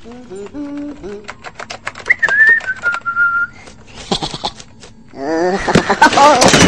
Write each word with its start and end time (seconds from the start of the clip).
Oh, 6.22 6.59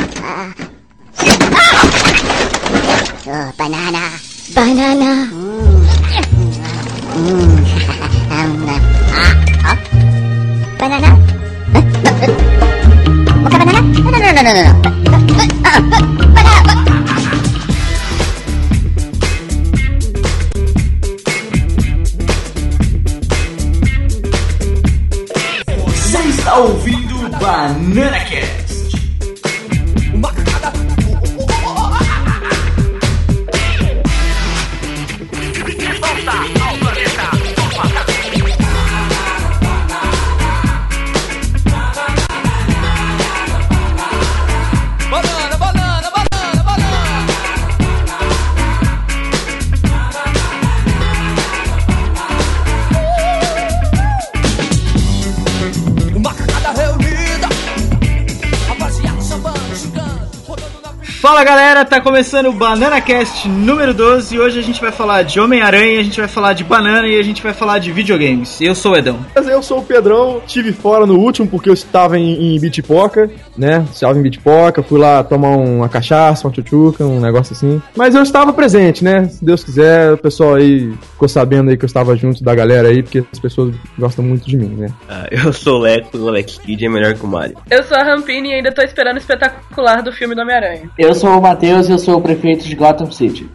começando 62.23 62.47
o 62.47 62.53
Banana 62.53 63.01
Cast 63.01 63.49
número 63.49 63.93
12 63.93 64.37
e 64.37 64.39
hoje 64.39 64.57
a 64.57 64.63
gente 64.63 64.81
vai 64.81 64.93
falar 64.93 65.25
de 65.25 65.41
Homem-Aranha, 65.41 65.99
a 65.99 66.05
gente 66.05 66.21
vai 66.21 66.29
falar 66.29 66.53
de 66.53 66.63
banana 66.63 67.09
e 67.09 67.19
a 67.19 67.23
gente 67.23 67.43
vai 67.43 67.53
falar 67.53 67.81
de 67.81 67.91
videogames. 67.91 68.61
Eu 68.61 68.77
sou 68.77 68.93
o 68.93 68.97
Edão. 68.97 69.19
Eu 69.35 69.61
sou 69.61 69.81
o 69.81 69.83
Pedrão, 69.83 70.41
tive 70.47 70.71
fora 70.71 71.05
no 71.05 71.19
último 71.19 71.49
porque 71.49 71.69
eu 71.69 71.75
estava 71.75 72.17
em, 72.17 72.55
em 72.55 72.61
Bitpoca, 72.61 73.29
né? 73.59 73.85
Estava 73.93 74.17
em 74.17 74.23
Bitpoca, 74.23 74.85
fui 74.85 75.01
lá 75.01 75.25
tomar 75.25 75.57
uma 75.57 75.89
cachaça, 75.89 76.47
uma 76.47 76.53
tchutchuca, 76.53 77.05
um 77.05 77.19
negócio 77.19 77.55
assim. 77.55 77.83
Mas 77.97 78.15
eu 78.15 78.23
estava 78.23 78.53
presente, 78.53 79.03
né? 79.03 79.27
Se 79.27 79.45
Deus 79.45 79.65
quiser, 79.65 80.13
o 80.13 80.17
pessoal 80.17 80.55
aí 80.55 80.95
ficou 81.23 81.29
sabendo 81.29 81.71
aí 81.71 81.77
que 81.77 81.85
eu 81.85 81.87
estava 81.87 82.17
junto 82.17 82.43
da 82.43 82.53
galera 82.53 82.89
aí, 82.89 83.03
porque 83.03 83.25
as 83.33 83.39
pessoas 83.39 83.75
gostam 83.97 84.25
muito 84.25 84.45
de 84.45 84.57
mim, 84.57 84.75
né? 84.77 84.89
Ah, 85.09 85.29
eu 85.31 85.53
sou 85.53 85.79
o 85.79 85.83
Leco 85.83 86.19
o 86.19 86.29
Alex 86.29 86.59
Kidd 86.59 86.85
é 86.85 86.89
melhor 86.89 87.15
que 87.15 87.25
o 87.25 87.29
Mario. 87.29 87.57
Eu 87.71 87.85
sou 87.85 87.97
a 87.97 88.03
Rampini 88.03 88.51
e 88.51 88.55
ainda 88.55 88.73
tô 88.73 88.83
esperando 88.83 89.17
o 89.17 89.19
espetacular 89.19 90.03
do 90.03 90.13
filme 90.13 90.35
do 90.35 90.41
Homem-Aranha. 90.41 90.91
Eu 90.99 91.15
sou 91.15 91.31
o 91.31 91.41
Matheus 91.41 91.89
e 91.89 91.93
eu 91.93 91.99
sou 91.99 92.17
o 92.17 92.21
prefeito 92.21 92.65
de 92.65 92.75
Gotham 92.75 93.11
City. 93.13 93.49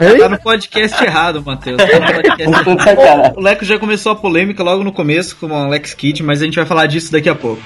Ei? 0.00 0.18
Tá 0.18 0.28
no 0.30 0.40
podcast 0.40 1.04
errado, 1.04 1.42
Matheus. 1.44 1.76
Tá 1.76 2.46
no 2.46 2.64
podcast. 2.64 3.38
O 3.38 3.40
Leco 3.40 3.64
já 3.66 3.78
começou 3.78 4.12
a 4.12 4.16
polêmica 4.16 4.62
logo 4.62 4.82
no 4.82 4.92
começo 4.92 5.36
com 5.36 5.46
o 5.48 5.54
Alex 5.54 5.92
Kidd, 5.92 6.22
mas 6.22 6.40
a 6.40 6.46
gente 6.46 6.56
vai 6.56 6.64
falar 6.64 6.86
disso 6.86 7.12
daqui 7.12 7.28
a 7.28 7.34
pouco. 7.34 7.60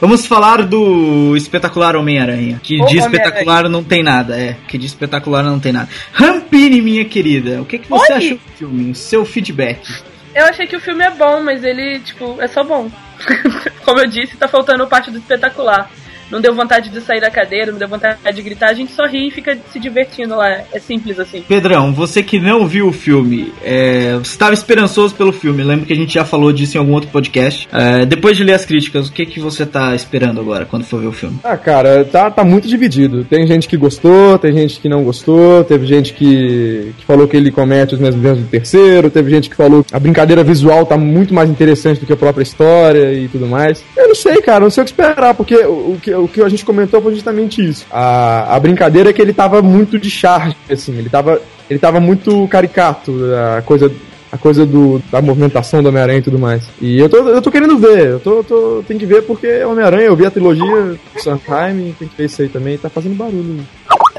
Vamos 0.00 0.24
falar 0.24 0.62
do 0.62 1.36
espetacular 1.36 1.94
Homem-Aranha. 1.94 2.58
Que 2.62 2.82
de 2.86 2.96
espetacular 2.96 3.68
não 3.68 3.84
tem 3.84 4.02
nada. 4.02 4.40
É, 4.40 4.56
que 4.66 4.78
de 4.78 4.86
espetacular 4.86 5.44
não 5.44 5.60
tem 5.60 5.72
nada. 5.72 5.90
Rampini, 6.12 6.80
minha 6.80 7.04
querida, 7.04 7.60
o 7.60 7.66
que, 7.66 7.78
que 7.78 7.88
você 7.88 8.12
Oi. 8.12 8.18
achou 8.18 8.36
do 8.38 8.52
filme? 8.56 8.90
O 8.90 8.94
seu 8.94 9.24
feedback. 9.26 9.86
Eu 10.34 10.46
achei 10.46 10.66
que 10.66 10.76
o 10.76 10.80
filme 10.80 11.04
é 11.04 11.10
bom, 11.10 11.42
mas 11.42 11.62
ele, 11.62 11.98
tipo, 12.00 12.40
é 12.40 12.48
só 12.48 12.64
bom. 12.64 12.90
Como 13.84 14.00
eu 14.00 14.06
disse, 14.06 14.36
tá 14.36 14.48
faltando 14.48 14.86
parte 14.86 15.10
do 15.10 15.18
espetacular. 15.18 15.90
Não 16.30 16.40
deu 16.40 16.54
vontade 16.54 16.90
de 16.90 17.00
sair 17.00 17.20
da 17.20 17.30
cadeira, 17.30 17.72
não 17.72 17.78
deu 17.78 17.88
vontade 17.88 18.18
de 18.32 18.42
gritar, 18.42 18.70
a 18.70 18.74
gente 18.74 18.92
só 18.92 19.06
ri 19.06 19.28
e 19.28 19.30
fica 19.30 19.58
se 19.72 19.78
divertindo 19.78 20.36
lá. 20.36 20.62
É 20.72 20.78
simples 20.78 21.18
assim. 21.18 21.42
Pedrão, 21.42 21.92
você 21.92 22.22
que 22.22 22.38
não 22.38 22.66
viu 22.66 22.88
o 22.88 22.92
filme, 22.92 23.52
é, 23.62 24.14
você 24.14 24.32
estava 24.32 24.54
esperançoso 24.54 25.14
pelo 25.14 25.32
filme. 25.32 25.62
Lembro 25.62 25.86
que 25.86 25.92
a 25.92 25.96
gente 25.96 26.14
já 26.14 26.24
falou 26.24 26.52
disso 26.52 26.76
em 26.76 26.80
algum 26.80 26.92
outro 26.92 27.10
podcast. 27.10 27.68
É, 27.72 28.06
depois 28.06 28.36
de 28.36 28.44
ler 28.44 28.54
as 28.54 28.64
críticas, 28.64 29.08
o 29.08 29.12
que, 29.12 29.26
que 29.26 29.40
você 29.40 29.66
tá 29.66 29.94
esperando 29.94 30.40
agora 30.40 30.64
quando 30.64 30.84
for 30.84 31.00
ver 31.00 31.08
o 31.08 31.12
filme? 31.12 31.38
Ah, 31.42 31.56
cara, 31.56 32.04
tá, 32.04 32.30
tá 32.30 32.44
muito 32.44 32.68
dividido. 32.68 33.24
Tem 33.24 33.46
gente 33.46 33.68
que 33.68 33.76
gostou, 33.76 34.38
tem 34.38 34.52
gente 34.52 34.80
que 34.80 34.88
não 34.88 35.02
gostou, 35.02 35.64
teve 35.64 35.86
gente 35.86 36.12
que, 36.12 36.92
que 36.98 37.04
falou 37.04 37.26
que 37.26 37.36
ele 37.36 37.50
comete 37.50 37.94
os 37.94 38.00
mesmos 38.00 38.24
erros 38.24 38.40
do 38.40 38.46
terceiro, 38.46 39.10
teve 39.10 39.30
gente 39.30 39.50
que 39.50 39.56
falou 39.56 39.82
que 39.84 39.94
a 39.94 39.98
brincadeira 39.98 40.44
visual 40.44 40.86
tá 40.86 40.96
muito 40.96 41.34
mais 41.34 41.50
interessante 41.50 42.00
do 42.00 42.06
que 42.06 42.12
a 42.12 42.16
própria 42.16 42.42
história 42.42 43.12
e 43.12 43.28
tudo 43.28 43.46
mais. 43.46 43.84
Eu 43.96 44.08
não 44.08 44.14
sei, 44.14 44.40
cara, 44.40 44.60
não 44.60 44.70
sei 44.70 44.82
o 44.82 44.84
que 44.84 44.92
esperar, 44.92 45.34
porque 45.34 45.56
o, 45.56 45.92
o 45.92 45.98
que, 46.00 46.14
o 46.24 46.28
que 46.28 46.42
a 46.42 46.48
gente 46.48 46.64
comentou 46.64 47.00
foi 47.00 47.14
justamente 47.14 47.66
isso. 47.66 47.86
A, 47.90 48.54
a 48.54 48.60
brincadeira 48.60 49.10
é 49.10 49.12
que 49.12 49.20
ele 49.20 49.32
tava 49.32 49.62
muito 49.62 49.98
de 49.98 50.10
charge, 50.10 50.56
assim, 50.70 50.96
ele 50.96 51.08
tava, 51.08 51.40
ele 51.68 51.78
tava 51.78 52.00
muito 52.00 52.46
caricato, 52.48 53.12
a 53.56 53.62
coisa 53.62 53.90
a 54.32 54.38
coisa 54.38 54.64
do, 54.64 55.02
da 55.10 55.20
movimentação 55.20 55.82
do 55.82 55.88
Homem-Aranha 55.88 56.20
e 56.20 56.22
tudo 56.22 56.38
mais. 56.38 56.62
E 56.80 56.98
eu 56.98 57.08
tô, 57.08 57.16
eu 57.28 57.42
tô 57.42 57.50
querendo 57.50 57.76
ver, 57.76 58.06
eu 58.06 58.20
tô, 58.20 58.44
tô, 58.44 58.84
tem 58.86 58.96
que 58.96 59.06
ver 59.06 59.22
porque 59.22 59.64
Homem-Aranha, 59.64 60.04
eu 60.04 60.16
vi 60.16 60.24
a 60.24 60.30
trilogia 60.30 60.96
Sunheim, 61.16 61.94
tem 61.98 62.06
que 62.06 62.16
ver 62.16 62.26
isso 62.26 62.40
aí 62.40 62.48
também, 62.48 62.78
tá 62.78 62.88
fazendo 62.88 63.16
barulho. 63.16 63.66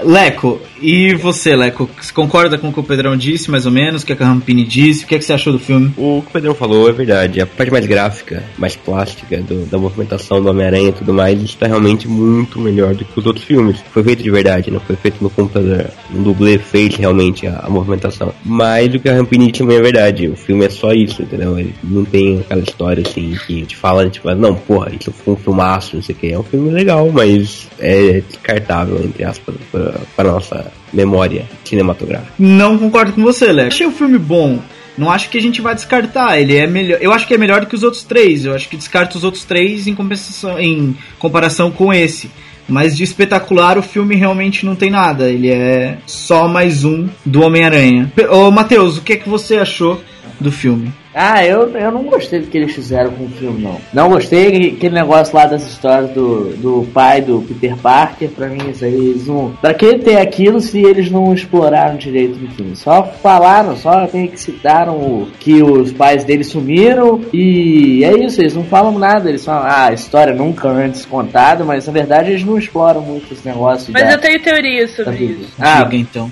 Leco, 0.03 0.59
e 0.81 1.13
você, 1.16 1.56
Leco? 1.56 1.89
Você 2.00 2.12
concorda 2.13 2.57
com 2.57 2.69
o 2.69 2.73
que 2.73 2.79
o 2.79 2.84
Pedrão 2.84 3.16
disse, 3.16 3.50
mais 3.51 3.66
ou 3.66 3.72
menos? 3.72 4.03
O 4.03 4.06
que 4.06 4.13
a 4.13 4.16
Rampini 4.16 4.63
disse? 4.63 5.03
O 5.03 5.07
que, 5.07 5.16
é 5.16 5.19
que 5.19 5.25
você 5.25 5.34
achou 5.34 5.53
do 5.53 5.59
filme? 5.59 5.94
O 5.97 6.22
que 6.22 6.29
o 6.29 6.31
Pedrão 6.31 6.56
falou 6.56 6.89
é 6.89 6.91
verdade. 6.91 7.39
A 7.41 7.45
parte 7.45 7.72
mais 7.72 7.85
gráfica, 7.85 8.44
mais 8.57 8.75
plástica 8.75 9.38
do- 9.41 9.66
da 9.66 9.78
movimentação 9.78 10.41
do 10.41 10.50
Homem-Aranha 10.50 10.89
e 10.89 10.94
tudo 10.94 11.13
mais, 11.13 11.39
está 11.41 11.67
realmente 11.67 12.07
muito 12.07 12.59
melhor 12.59 12.95
do 12.95 13.06
que 13.06 13.19
os 13.19 13.25
outros 13.25 13.45
filmes. 13.45 13.78
Foi 13.91 14.03
feito 14.03 14.23
de 14.23 14.31
verdade, 14.31 14.72
não 14.72 14.79
foi 14.79 14.95
feito 14.95 15.17
no 15.22 15.29
computador. 15.29 15.85
Um 16.13 16.23
dublê 16.23 16.57
fez 16.57 16.95
realmente 16.95 17.45
a, 17.47 17.59
a 17.63 17.69
movimentação. 17.69 18.33
Mas 18.44 18.94
o 18.94 19.00
que 19.00 19.09
a 19.09 19.13
Rampini 19.13 19.47
disse 19.51 19.59
também 19.63 19.78
é 19.78 19.81
verdade. 19.81 20.28
O 20.28 20.35
filme 20.35 20.66
é 20.66 20.69
só 20.69 20.91
isso, 20.94 21.22
entendeu? 21.22 21.57
Ele 21.59 21.73
não 21.83 22.03
tem 22.06 22.39
aquela 22.39 22.62
história 22.62 23.03
assim 23.07 23.35
que 23.45 23.66
te 23.66 23.75
fala, 23.75 24.09
tipo, 24.09 24.33
não, 24.35 24.56
porra, 24.56 24.91
isso 25.00 25.12
foi 25.12 25.33
um 25.33 25.38
filmaço, 25.38 25.95
não 25.95 26.03
sei 26.03 26.16
o 26.16 26.18
que. 26.18 26.31
É 26.31 26.39
um 26.39 26.44
filme 26.44 26.72
legal, 26.72 27.09
mas 27.12 27.68
é 27.79 28.22
descartável, 28.28 29.00
entre 29.03 29.23
aspas, 29.23 29.56
para, 29.72 29.91
para 30.16 30.31
nossa 30.31 30.72
memória 30.94 31.47
cinematográfica. 31.63 32.34
Não 32.38 32.78
concordo 32.78 33.13
com 33.13 33.22
você, 33.22 33.52
Leco. 33.52 33.68
Achei 33.68 33.88
o 33.88 33.91
filme 33.91 34.18
bom. 34.18 34.59
Não 34.97 35.09
acho 35.09 35.29
que 35.29 35.38
a 35.38 35.41
gente 35.41 35.62
vai 35.62 35.74
descartar. 35.74 36.40
Ele 36.40 36.56
é 36.56 36.68
melhor. 36.68 37.00
Eu 37.02 37.12
acho 37.12 37.25
que 37.25 37.34
é 37.34 37.38
melhor 37.38 37.62
do 37.62 37.68
que 37.68 37.75
os 37.75 37.84
outros 37.84 38.03
três. 38.03 38.46
Eu 38.46 38.53
acho 38.53 38.68
que 38.68 38.78
descarto 38.78 39.18
os 39.18 39.24
outros 39.24 39.44
três 39.44 39.88
em 39.88 39.96
compensação, 39.96 40.59
em 40.59 40.96
comparação 41.18 41.72
com 41.72 41.94
esse. 41.94 42.30
Mas 42.68 42.96
de 42.96 43.03
espetacular 43.03 43.78
o 43.78 43.84
filme 43.84 44.16
realmente 44.16 44.66
não 44.66 44.75
tem 44.75 44.90
nada. 44.90 45.30
Ele 45.30 45.50
é 45.50 45.97
só 46.06 46.47
mais 46.47 46.85
um 46.85 47.07
do 47.25 47.41
Homem-Aranha. 47.41 48.12
Ô, 48.30 48.51
Matheus, 48.51 48.97
o 48.97 49.01
que 49.01 49.13
é 49.13 49.18
que 49.18 49.28
você 49.28 49.57
achou 49.57 50.01
do 50.40 50.51
filme? 50.51 50.91
Ah, 51.13 51.45
eu, 51.45 51.69
eu 51.75 51.91
não 51.91 52.03
gostei 52.03 52.39
do 52.39 52.47
que 52.47 52.57
eles 52.57 52.73
fizeram 52.73 53.11
com 53.11 53.25
o 53.25 53.29
filme, 53.29 53.61
não. 53.61 53.77
Não 53.94 54.07
gostei 54.09 54.69
aquele 54.69 54.95
negócio 54.95 55.35
lá 55.35 55.45
das 55.45 55.61
histórias 55.67 56.09
do, 56.11 56.51
do 56.55 56.88
pai 56.94 57.22
do 57.22 57.41
Peter 57.41 57.75
Parker. 57.75 58.29
Pra 58.29 58.47
mim, 58.47 58.69
isso 58.69 58.85
aí, 58.85 58.94
eles 58.94 59.27
não. 59.27 59.51
Pra 59.59 59.73
que 59.73 59.97
ter 60.00 60.17
aquilo 60.17 60.61
se 60.61 60.81
eles 60.81 61.11
não 61.11 61.33
exploraram 61.33 61.97
direito 61.97 62.38
no 62.39 62.50
filme? 62.51 62.75
Só 62.77 63.03
falaram, 63.03 63.75
só 63.75 64.07
tem 64.07 64.27
que 64.27 64.39
citaram 64.39 64.94
o, 64.95 65.27
que 65.39 65.62
os 65.62 65.91
pais 65.91 66.24
dele 66.24 66.44
sumiram 66.45 67.19
e 67.33 68.03
é 68.06 68.13
isso, 68.24 68.39
eles 68.41 68.56
não 68.56 68.63
falam 68.63 68.97
nada. 68.97 69.27
Eles 69.27 69.44
falam, 69.44 69.63
ah, 69.63 69.88
a 69.88 69.94
história 69.94 70.33
nunca 70.33 70.69
antes 70.69 71.06
contada, 71.06 71.65
mas 71.65 71.86
na 71.88 71.91
verdade 71.94 72.30
eles 72.31 72.44
não 72.45 72.57
exploram 72.57 73.01
muito 73.01 73.33
esse 73.33 73.45
negócio. 73.45 73.91
Mas 73.91 74.03
da- 74.03 74.12
eu 74.13 74.18
tenho 74.19 74.39
teoria 74.41 74.88
sobre 74.88 75.25
isso. 75.25 75.50
Ah, 75.59 75.83
Diga 75.83 75.97
então. 75.97 76.31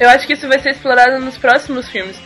Eu 0.00 0.08
acho 0.08 0.26
que 0.26 0.32
isso 0.32 0.48
vai 0.48 0.58
ser 0.60 0.70
explorado 0.70 1.22
nos 1.22 1.36
próximos 1.36 1.88
filmes. 1.90 2.16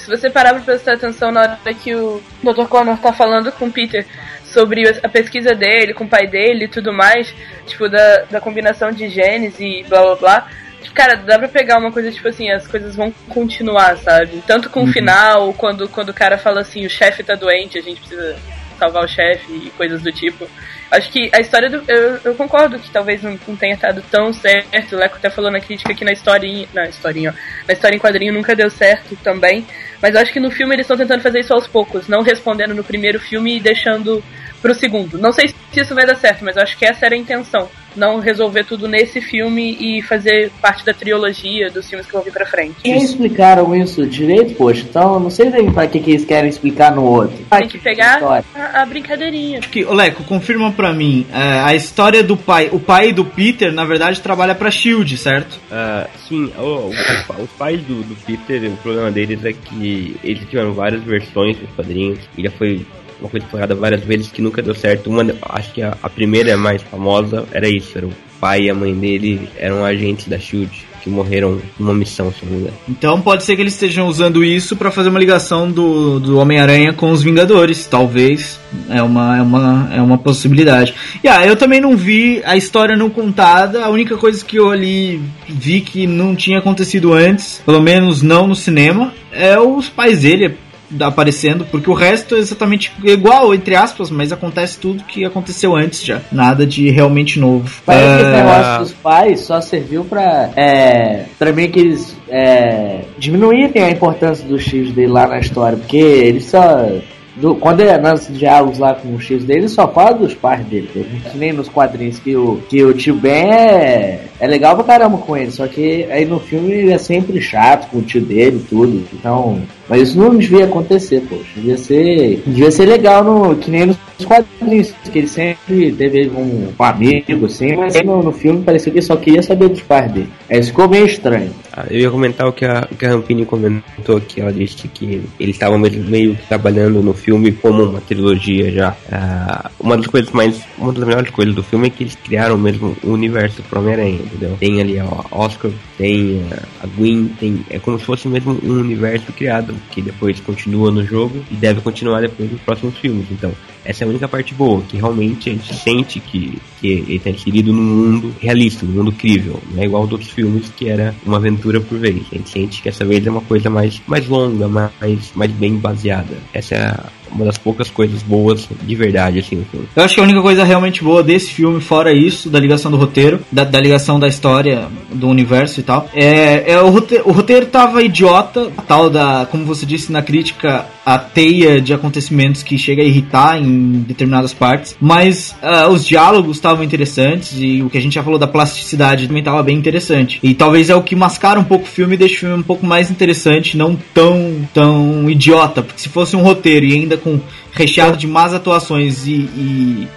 Se 0.00 0.08
você 0.08 0.30
parar 0.30 0.54
pra 0.54 0.62
prestar 0.62 0.94
atenção 0.94 1.30
na 1.30 1.42
hora 1.42 1.74
que 1.74 1.94
o 1.94 2.22
Dr. 2.42 2.66
Connor 2.68 2.98
tá 2.98 3.12
falando 3.12 3.52
com 3.52 3.66
o 3.66 3.72
Peter 3.72 4.06
sobre 4.44 4.88
a 5.02 5.08
pesquisa 5.08 5.54
dele, 5.54 5.94
com 5.94 6.04
o 6.04 6.08
pai 6.08 6.26
dele 6.26 6.64
e 6.64 6.68
tudo 6.68 6.92
mais, 6.92 7.32
tipo, 7.66 7.88
da, 7.88 8.24
da 8.30 8.40
combinação 8.40 8.90
de 8.90 9.08
genes 9.08 9.60
e 9.60 9.84
blá 9.88 10.02
blá 10.02 10.16
blá. 10.16 10.48
Cara, 10.94 11.14
dá 11.14 11.38
pra 11.38 11.48
pegar 11.48 11.78
uma 11.78 11.92
coisa, 11.92 12.10
tipo 12.10 12.26
assim, 12.26 12.50
as 12.50 12.66
coisas 12.66 12.96
vão 12.96 13.12
continuar, 13.28 13.96
sabe? 13.98 14.42
Tanto 14.46 14.68
com 14.70 14.82
o 14.82 14.92
final, 14.92 15.52
quando, 15.54 15.88
quando 15.88 16.08
o 16.08 16.14
cara 16.14 16.36
fala 16.36 16.62
assim, 16.62 16.84
o 16.84 16.90
chefe 16.90 17.22
tá 17.22 17.34
doente, 17.34 17.78
a 17.78 17.82
gente 17.82 18.00
precisa 18.00 18.36
salvar 18.80 19.04
o 19.04 19.08
chefe 19.08 19.52
e 19.52 19.70
coisas 19.76 20.02
do 20.02 20.10
tipo. 20.10 20.48
Acho 20.90 21.12
que 21.12 21.30
a 21.32 21.40
história 21.40 21.68
do. 21.68 21.84
Eu, 21.86 22.18
eu 22.24 22.34
concordo 22.34 22.78
que 22.78 22.90
talvez 22.90 23.22
não, 23.22 23.38
não 23.46 23.54
tenha 23.54 23.74
estado 23.74 24.02
tão 24.10 24.32
certo. 24.32 24.96
O 24.96 24.98
Leco 24.98 25.16
até 25.16 25.30
falou 25.30 25.50
na 25.50 25.60
crítica 25.60 25.94
que 25.94 26.04
na 26.04 26.12
historinha. 26.12 26.66
Na 26.72 26.88
historinha, 26.88 27.30
ó. 27.30 27.66
Na 27.68 27.74
história 27.74 27.94
em 27.94 28.00
quadrinho 28.00 28.32
nunca 28.32 28.56
deu 28.56 28.70
certo 28.70 29.14
também. 29.22 29.64
Mas 30.02 30.16
acho 30.16 30.32
que 30.32 30.40
no 30.40 30.50
filme 30.50 30.74
eles 30.74 30.84
estão 30.84 30.96
tentando 30.96 31.22
fazer 31.22 31.40
isso 31.40 31.52
aos 31.52 31.66
poucos, 31.66 32.08
não 32.08 32.22
respondendo 32.22 32.74
no 32.74 32.82
primeiro 32.82 33.20
filme 33.20 33.58
e 33.58 33.60
deixando 33.60 34.24
pro 34.62 34.74
segundo. 34.74 35.18
Não 35.18 35.30
sei 35.30 35.48
se 35.48 35.80
isso 35.80 35.94
vai 35.94 36.06
dar 36.06 36.16
certo, 36.16 36.44
mas 36.44 36.56
acho 36.56 36.76
que 36.76 36.86
essa 36.86 37.06
era 37.06 37.14
a 37.14 37.18
intenção. 37.18 37.68
Não 37.96 38.18
resolver 38.20 38.64
tudo 38.64 38.86
nesse 38.88 39.20
filme 39.20 39.76
e 39.80 40.02
fazer 40.02 40.50
parte 40.60 40.84
da 40.84 40.92
trilogia 40.94 41.70
dos 41.70 41.88
filmes 41.88 42.06
que 42.06 42.12
vão 42.12 42.22
vir 42.22 42.32
pra 42.32 42.46
frente. 42.46 42.76
Nem 42.84 43.02
explicaram 43.02 43.74
isso 43.74 44.06
direito, 44.06 44.54
poxa. 44.54 44.84
Então 44.88 45.14
eu 45.14 45.20
não 45.20 45.30
sei 45.30 45.50
nem 45.50 45.70
pra 45.72 45.86
que, 45.86 45.98
que 46.00 46.10
eles 46.10 46.24
querem 46.24 46.48
explicar 46.48 46.94
no 46.94 47.02
outro. 47.04 47.36
Tem 47.50 47.68
que 47.68 47.78
pegar 47.78 48.20
a, 48.54 48.82
a 48.82 48.86
brincadeirinha. 48.86 49.60
Que, 49.60 49.84
Leco, 49.84 50.22
confirma 50.24 50.70
pra 50.72 50.92
mim, 50.92 51.26
é, 51.32 51.60
a 51.60 51.74
história 51.74 52.22
do 52.22 52.36
pai, 52.36 52.68
o 52.72 52.78
pai 52.80 53.12
do 53.12 53.24
Peter, 53.24 53.72
na 53.72 53.84
verdade, 53.84 54.20
trabalha 54.20 54.54
pra 54.54 54.70
SHIELD, 54.70 55.16
certo? 55.16 55.58
Ah, 55.70 56.06
sim, 56.28 56.52
o- 56.58 56.90
o- 56.90 57.42
os 57.42 57.50
pais 57.58 57.80
do, 57.82 58.02
do 58.02 58.14
Peter, 58.24 58.70
o 58.70 58.76
problema 58.78 59.10
deles 59.10 59.44
é 59.44 59.52
que 59.52 60.16
eles 60.22 60.48
tiveram 60.48 60.72
várias 60.72 61.02
versões 61.02 61.56
dos 61.56 61.70
quadrinhos. 61.70 62.18
E 62.36 62.42
já 62.42 62.50
foi 62.50 62.86
uma 63.20 63.28
coisa 63.28 63.44
explorada 63.44 63.74
várias 63.74 64.02
vezes 64.02 64.30
que 64.30 64.42
nunca 64.42 64.62
deu 64.62 64.74
certo. 64.74 65.10
Uma, 65.10 65.24
acho 65.42 65.72
que 65.72 65.82
a, 65.82 65.96
a 66.02 66.08
primeira 66.08 66.56
mais 66.56 66.82
famosa 66.82 67.46
era 67.52 67.68
isso, 67.68 67.96
era 67.96 68.06
o 68.06 68.12
pai 68.40 68.62
e 68.62 68.70
a 68.70 68.74
mãe 68.74 68.94
dele 68.94 69.48
eram 69.58 69.84
agentes 69.84 70.26
da 70.26 70.38
SHIELD 70.38 70.90
que 71.02 71.08
morreram 71.08 71.58
numa 71.78 71.94
missão, 71.94 72.32
se 72.32 72.44
não 72.44 72.52
me 72.52 72.58
engano. 72.60 72.76
Então 72.88 73.20
pode 73.20 73.42
ser 73.44 73.56
que 73.56 73.62
eles 73.62 73.72
estejam 73.72 74.06
usando 74.06 74.44
isso 74.44 74.76
pra 74.76 74.90
fazer 74.90 75.08
uma 75.08 75.18
ligação 75.18 75.70
do, 75.70 76.20
do 76.20 76.38
Homem-Aranha 76.38 76.92
com 76.92 77.10
os 77.10 77.22
Vingadores, 77.22 77.86
talvez. 77.86 78.60
É 78.88 79.02
uma, 79.02 79.38
é 79.38 79.42
uma, 79.42 79.90
é 79.94 80.02
uma 80.02 80.18
possibilidade. 80.18 80.94
E 81.24 81.28
ah, 81.28 81.46
eu 81.46 81.56
também 81.56 81.80
não 81.80 81.96
vi 81.96 82.42
a 82.44 82.56
história 82.56 82.96
não 82.96 83.08
contada. 83.08 83.84
A 83.84 83.88
única 83.88 84.16
coisa 84.16 84.44
que 84.44 84.56
eu 84.56 84.70
ali 84.70 85.20
vi 85.48 85.80
que 85.80 86.06
não 86.06 86.36
tinha 86.36 86.58
acontecido 86.58 87.12
antes, 87.12 87.62
pelo 87.64 87.80
menos 87.80 88.22
não 88.22 88.46
no 88.46 88.54
cinema, 88.54 89.12
é 89.32 89.58
os 89.58 89.88
pais 89.88 90.20
dele 90.20 90.56
aparecendo, 91.00 91.64
porque 91.70 91.90
o 91.90 91.94
resto 91.94 92.34
é 92.34 92.38
exatamente 92.38 92.92
igual, 93.04 93.54
entre 93.54 93.76
aspas, 93.76 94.10
mas 94.10 94.32
acontece 94.32 94.78
tudo 94.78 95.04
que 95.04 95.24
aconteceu 95.24 95.76
antes 95.76 96.02
já. 96.04 96.20
Nada 96.32 96.66
de 96.66 96.90
realmente 96.90 97.38
novo. 97.38 97.70
Parece 97.84 98.06
que 98.06 98.22
esse 98.22 98.30
É, 98.30 98.42
negócio 98.42 98.78
dos 98.80 98.92
pais 98.92 99.40
só 99.40 99.60
serviu 99.60 100.04
pra. 100.04 100.50
É, 100.56 101.24
pra 101.38 101.52
mim 101.52 101.70
que 101.70 101.80
eles 101.80 102.16
é, 102.28 103.02
diminuírem 103.18 103.82
a 103.82 103.90
importância 103.90 104.46
dos 104.46 104.62
X 104.62 104.90
dele 104.92 105.08
lá 105.12 105.26
na 105.26 105.38
história, 105.38 105.76
porque 105.78 105.96
ele 105.96 106.40
só. 106.40 106.88
Do- 107.36 107.54
quando 107.54 107.80
é 107.80 107.98
nos 107.98 108.26
diálogos 108.28 108.78
lá 108.78 108.94
com 108.94 109.14
o 109.14 109.20
X 109.20 109.44
dele, 109.44 109.60
ele 109.60 109.68
só 109.68 109.86
fala 109.88 110.12
dos 110.12 110.34
pais 110.34 110.64
dele. 110.66 110.88
Que 111.30 111.38
nem 111.38 111.52
nos 111.52 111.68
quadrinhos 111.68 112.18
que 112.18 112.34
o, 112.36 112.60
que 112.68 112.82
o 112.84 112.92
tio 112.94 113.14
Ben 113.14 113.50
é, 113.50 114.20
é 114.40 114.46
legal 114.46 114.74
pra 114.74 114.84
caramba 114.84 115.18
com 115.18 115.36
ele, 115.36 115.50
só 115.50 115.66
que 115.66 116.06
aí 116.10 116.24
no 116.24 116.40
filme 116.40 116.72
ele 116.72 116.92
é 116.92 116.98
sempre 116.98 117.40
chato 117.40 117.88
com 117.90 117.98
o 117.98 118.02
tio 118.02 118.20
dele 118.20 118.64
tudo. 118.68 119.04
Então. 119.12 119.60
Mas 119.88 120.02
isso 120.08 120.18
não 120.18 120.36
devia 120.36 120.64
acontecer, 120.66 121.22
poxa. 121.28 121.44
Devia 121.56 121.76
ser. 121.76 122.42
Devia 122.46 122.70
ser 122.70 122.86
legal 122.86 123.24
no, 123.24 123.56
que 123.56 123.70
nem 123.70 123.86
nos 123.86 123.96
quadrinhos, 124.24 124.92
que 125.10 125.18
ele 125.18 125.26
sempre 125.28 125.92
teve 125.92 126.30
um, 126.30 126.68
um 126.78 126.84
amigo, 126.84 127.46
assim, 127.46 127.74
mas 127.76 128.00
no, 128.04 128.22
no 128.22 128.32
filme 128.32 128.62
parecia 128.62 128.92
que 128.92 128.98
ele 128.98 129.06
só 129.06 129.16
queria 129.16 129.42
saber 129.42 129.68
dos 129.68 129.80
pais 129.82 130.10
dele. 130.12 130.28
Aí 130.48 130.60
isso 130.60 130.68
ficou 130.70 130.88
meio 130.88 131.06
estranho. 131.06 131.50
Ah, 131.80 131.86
eu 131.90 132.00
ia 132.00 132.10
comentar 132.10 132.46
o 132.46 132.52
que 132.52 132.64
a, 132.64 132.86
o 132.90 132.94
que 132.94 133.06
a 133.06 133.10
Rampini 133.10 133.46
comentou 133.46 134.16
aqui. 134.16 134.40
Ela 134.40 134.52
disse 134.52 134.86
que 134.88 135.22
eles 135.38 135.56
estavam 135.56 135.78
meio, 135.78 136.36
que 136.36 136.46
trabalhando 136.46 137.02
no 137.02 137.14
filme 137.14 137.52
como 137.52 137.84
uma 137.84 138.00
trilogia 138.00 138.70
já. 138.70 138.96
Ah, 139.10 139.70
uma 139.80 139.96
das 139.96 140.06
coisas 140.06 140.30
mais. 140.32 140.60
Uma 140.78 140.92
das 140.92 141.04
melhores 141.04 141.30
coisas 141.30 141.54
do 141.54 141.62
filme 141.62 141.88
é 141.88 141.90
que 141.90 142.04
eles 142.04 142.14
criaram 142.16 142.58
mesmo 142.58 142.96
o 143.02 143.10
universo 143.10 143.62
pro 143.62 143.80
Homem-Aranha, 143.80 144.20
entendeu? 144.20 144.56
Tem 144.58 144.80
ali 144.80 144.98
a 144.98 145.06
Oscar, 145.30 145.70
tem 145.96 146.42
a 146.82 146.86
Gwen, 146.86 147.28
tem. 147.38 147.64
É 147.70 147.78
como 147.78 147.98
se 147.98 148.04
fosse 148.04 148.28
mesmo 148.28 148.58
um 148.62 148.80
universo 148.80 149.32
criado, 149.32 149.74
que 149.90 150.02
depois 150.02 150.40
continua 150.40 150.90
no 150.90 151.04
jogo 151.04 151.42
e 151.50 151.54
deve 151.54 151.80
continuar 151.80 152.20
depois 152.20 152.50
nos 152.50 152.60
próximos 152.60 152.96
filmes. 152.98 153.26
Então, 153.30 153.52
essa 153.84 154.04
é 154.04 154.06
a 154.06 154.10
única 154.10 154.28
parte 154.28 154.54
boa, 154.54 154.82
que 154.82 154.96
realmente 154.96 155.48
a 155.50 155.52
gente 155.52 155.74
sente 155.74 156.20
que, 156.20 156.58
que 156.80 156.88
ele 156.88 157.16
está 157.16 157.30
inserido 157.30 157.72
num 157.72 157.82
mundo 157.82 158.34
realista, 158.40 158.84
num 158.84 158.92
mundo 158.92 159.12
crível. 159.12 159.60
Não 159.72 159.82
é 159.82 159.86
igual 159.86 160.02
aos 160.02 160.12
outros 160.12 160.30
filmes 160.30 160.68
que 160.76 160.88
era 160.88 161.14
uma 161.24 161.36
aventura 161.38 161.80
por 161.80 161.98
vez. 161.98 162.22
A 162.32 162.36
gente 162.36 162.50
sente 162.50 162.82
que 162.82 162.88
essa 162.88 163.04
vez 163.04 163.26
é 163.26 163.30
uma 163.30 163.40
coisa 163.40 163.68
mais, 163.70 164.00
mais 164.06 164.26
longa, 164.28 164.68
mais, 164.68 165.32
mais 165.34 165.50
bem 165.52 165.76
baseada. 165.76 166.36
Essa 166.52 166.74
é 166.74 166.82
a- 166.82 167.06
uma 167.32 167.44
das 167.44 167.58
poucas 167.58 167.90
coisas 167.90 168.22
boas 168.22 168.68
de 168.82 168.94
verdade, 168.94 169.38
assim, 169.38 169.56
no 169.56 169.64
filme. 169.64 169.86
Eu 169.94 170.02
acho 170.02 170.14
que 170.14 170.20
a 170.20 170.24
única 170.24 170.42
coisa 170.42 170.64
realmente 170.64 171.02
boa 171.02 171.22
desse 171.22 171.50
filme, 171.50 171.80
fora 171.80 172.12
isso, 172.12 172.50
da 172.50 172.58
ligação 172.58 172.90
do 172.90 172.96
roteiro, 172.96 173.40
da, 173.50 173.64
da 173.64 173.80
ligação 173.80 174.18
da 174.18 174.28
história, 174.28 174.88
do 175.12 175.28
universo 175.28 175.80
e 175.80 175.82
tal, 175.82 176.08
é, 176.14 176.72
é 176.72 176.80
o, 176.80 176.90
roteiro, 176.90 177.28
o 177.28 177.32
roteiro 177.32 177.66
tava 177.66 178.02
idiota, 178.02 178.70
tal 178.86 179.10
da, 179.10 179.46
como 179.50 179.64
você 179.64 179.86
disse 179.86 180.12
na 180.12 180.22
crítica, 180.22 180.86
a 181.04 181.18
teia 181.18 181.80
de 181.80 181.92
acontecimentos 181.92 182.62
que 182.62 182.78
chega 182.78 183.02
a 183.02 183.04
irritar 183.04 183.58
em 183.58 184.04
determinadas 184.06 184.52
partes, 184.52 184.96
mas 185.00 185.54
ah, 185.62 185.88
os 185.88 186.06
diálogos 186.06 186.56
estavam 186.56 186.84
interessantes 186.84 187.54
e 187.58 187.82
o 187.82 187.90
que 187.90 187.98
a 187.98 188.00
gente 188.00 188.14
já 188.14 188.22
falou 188.22 188.38
da 188.38 188.46
plasticidade 188.46 189.26
também 189.26 189.40
estava 189.40 189.62
bem 189.62 189.76
interessante. 189.76 190.38
E 190.42 190.54
talvez 190.54 190.90
é 190.90 190.94
o 190.94 191.02
que 191.02 191.16
mascara 191.16 191.58
um 191.58 191.64
pouco 191.64 191.84
o 191.84 191.88
filme 191.88 192.14
e 192.14 192.18
deixa 192.18 192.34
o 192.34 192.38
filme 192.38 192.54
um 192.54 192.62
pouco 192.62 192.86
mais 192.86 193.10
interessante, 193.10 193.76
não 193.76 193.96
tão, 194.14 194.68
tão 194.72 195.28
idiota, 195.28 195.82
porque 195.82 196.00
se 196.00 196.08
fosse 196.08 196.36
um 196.36 196.42
roteiro 196.42 196.86
e 196.86 196.94
ainda 196.94 197.16
com 197.20 197.40
recheado 197.72 198.16
de 198.16 198.26
más 198.26 198.52
atuações 198.52 199.26
e, 199.26 199.32
e, 199.32 200.08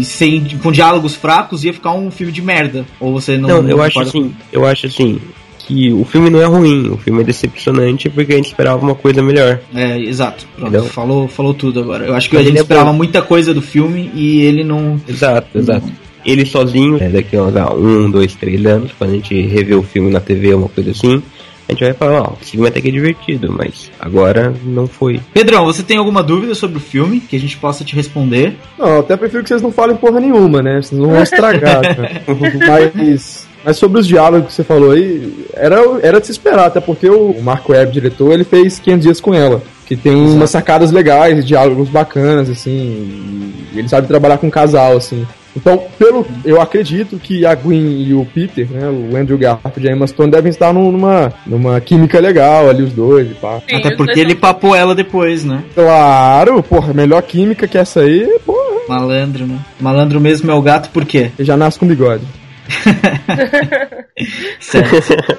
e 0.00 0.04
sem, 0.04 0.44
com 0.62 0.72
diálogos 0.72 1.14
fracos, 1.14 1.64
ia 1.64 1.72
ficar 1.72 1.92
um 1.92 2.10
filme 2.10 2.32
de 2.32 2.42
merda. 2.42 2.84
Ou 2.98 3.12
você 3.12 3.38
não. 3.38 3.48
Não, 3.48 3.56
eu 3.68 3.76
não 3.76 3.82
acho 3.82 3.94
concorda 3.94 4.18
assim, 4.18 4.34
eu 4.52 4.66
acho 4.66 4.86
assim 4.86 5.20
que 5.68 5.92
o 5.92 6.02
filme 6.02 6.30
não 6.30 6.40
é 6.40 6.46
ruim, 6.46 6.88
o 6.88 6.96
filme 6.96 7.20
é 7.20 7.24
decepcionante 7.24 8.08
porque 8.08 8.32
a 8.32 8.36
gente 8.36 8.46
esperava 8.46 8.82
uma 8.82 8.94
coisa 8.94 9.22
melhor. 9.22 9.60
É, 9.74 9.98
exato. 10.00 10.46
Pronto, 10.56 10.70
Entendeu? 10.70 10.90
falou, 10.90 11.28
falou 11.28 11.52
tudo 11.52 11.80
agora. 11.80 12.06
Eu 12.06 12.14
acho 12.14 12.30
que 12.30 12.36
Mas 12.36 12.46
a 12.46 12.48
gente 12.48 12.58
é 12.58 12.62
esperava 12.62 12.90
bom. 12.90 12.96
muita 12.96 13.20
coisa 13.20 13.52
do 13.52 13.60
filme 13.60 14.10
e 14.14 14.40
ele 14.40 14.64
não. 14.64 14.98
Exato, 15.06 15.58
exato. 15.58 15.86
Ele 16.24 16.46
sozinho, 16.46 16.98
né, 16.98 17.10
daqui 17.10 17.36
a 17.36 17.42
uns, 17.42 17.54
um, 17.78 18.10
dois, 18.10 18.34
três 18.34 18.64
anos, 18.64 18.92
quando 18.98 19.10
a 19.10 19.14
gente 19.14 19.40
rever 19.42 19.78
o 19.78 19.82
filme 19.82 20.10
na 20.10 20.20
TV, 20.20 20.54
uma 20.54 20.68
coisa 20.68 20.90
assim, 20.90 21.22
a 21.68 21.72
gente 21.72 21.84
vai 21.84 21.92
falar, 21.92 22.22
ó, 22.22 22.32
esse 22.40 22.52
filme 22.52 22.66
até 22.66 22.80
que 22.80 22.88
é 22.88 22.90
divertido, 22.90 23.52
mas 23.52 23.90
agora 24.00 24.54
não 24.64 24.86
foi. 24.86 25.20
Pedrão, 25.34 25.66
você 25.66 25.82
tem 25.82 25.98
alguma 25.98 26.22
dúvida 26.22 26.54
sobre 26.54 26.78
o 26.78 26.80
filme 26.80 27.20
que 27.20 27.36
a 27.36 27.38
gente 27.38 27.58
possa 27.58 27.84
te 27.84 27.94
responder? 27.94 28.56
Não, 28.78 28.88
eu 28.88 29.00
até 29.00 29.16
prefiro 29.18 29.42
que 29.42 29.50
vocês 29.50 29.60
não 29.60 29.70
falem 29.70 29.94
porra 29.94 30.18
nenhuma, 30.18 30.62
né? 30.62 30.80
Vocês 30.80 30.98
não 30.98 31.10
vão 31.10 31.22
estragar, 31.22 31.82
cara. 31.82 32.22
Mas, 32.94 33.46
mas 33.64 33.76
sobre 33.76 34.00
os 34.00 34.06
diálogos 34.06 34.48
que 34.48 34.52
você 34.54 34.64
falou 34.64 34.92
aí, 34.92 35.46
era, 35.54 35.76
era 36.02 36.20
de 36.20 36.26
se 36.26 36.32
esperar, 36.32 36.66
até 36.66 36.80
porque 36.80 37.08
o 37.08 37.34
Marco 37.42 37.72
Webb, 37.72 37.92
diretor, 37.92 38.32
ele 38.32 38.44
fez 38.44 38.78
500 38.78 39.02
dias 39.02 39.20
com 39.20 39.34
ela. 39.34 39.62
Que 39.86 39.96
tem 39.96 40.14
umas 40.14 40.50
sacadas 40.50 40.90
legais, 40.90 41.44
diálogos 41.46 41.88
bacanas, 41.88 42.48
assim. 42.48 43.52
E 43.72 43.78
ele 43.78 43.88
sabe 43.88 44.06
trabalhar 44.06 44.38
com 44.38 44.50
casal, 44.50 44.96
assim. 44.96 45.26
Então, 45.60 45.82
pelo, 45.98 46.24
eu 46.44 46.60
acredito 46.60 47.18
que 47.18 47.44
a 47.44 47.52
Gwen 47.54 48.02
e 48.02 48.14
o 48.14 48.24
Peter, 48.24 48.66
né, 48.70 48.88
o 48.88 49.16
Andrew 49.16 49.36
Garfield 49.36 49.84
e 49.86 49.90
a 49.90 49.92
Emma 49.92 50.06
Stone 50.06 50.30
devem 50.30 50.50
estar 50.50 50.72
num- 50.72 50.92
numa, 50.92 51.32
numa 51.44 51.80
química 51.80 52.20
legal 52.20 52.68
ali, 52.70 52.82
os 52.82 52.92
dois 52.92 53.28
e 53.30 53.34
pá. 53.34 53.60
Sim, 53.68 53.76
Até 53.76 53.96
porque 53.96 54.20
ele 54.20 54.30
são- 54.32 54.40
papou 54.40 54.74
ela 54.76 54.94
depois, 54.94 55.44
né? 55.44 55.64
Claro, 55.74 56.62
porra, 56.62 56.92
melhor 56.94 57.20
química 57.22 57.66
que 57.66 57.76
essa 57.76 58.00
aí, 58.00 58.38
porra, 58.46 58.58
Malandro, 58.88 59.46
né? 59.46 59.58
Malandro 59.80 60.20
mesmo 60.20 60.50
é 60.50 60.54
o 60.54 60.62
gato, 60.62 60.90
por 60.90 61.04
quê? 61.04 61.30
ele 61.38 61.46
já 61.46 61.56
nasce 61.56 61.78
com 61.78 61.86
bigode. 61.86 62.22
Certo. 64.60 65.38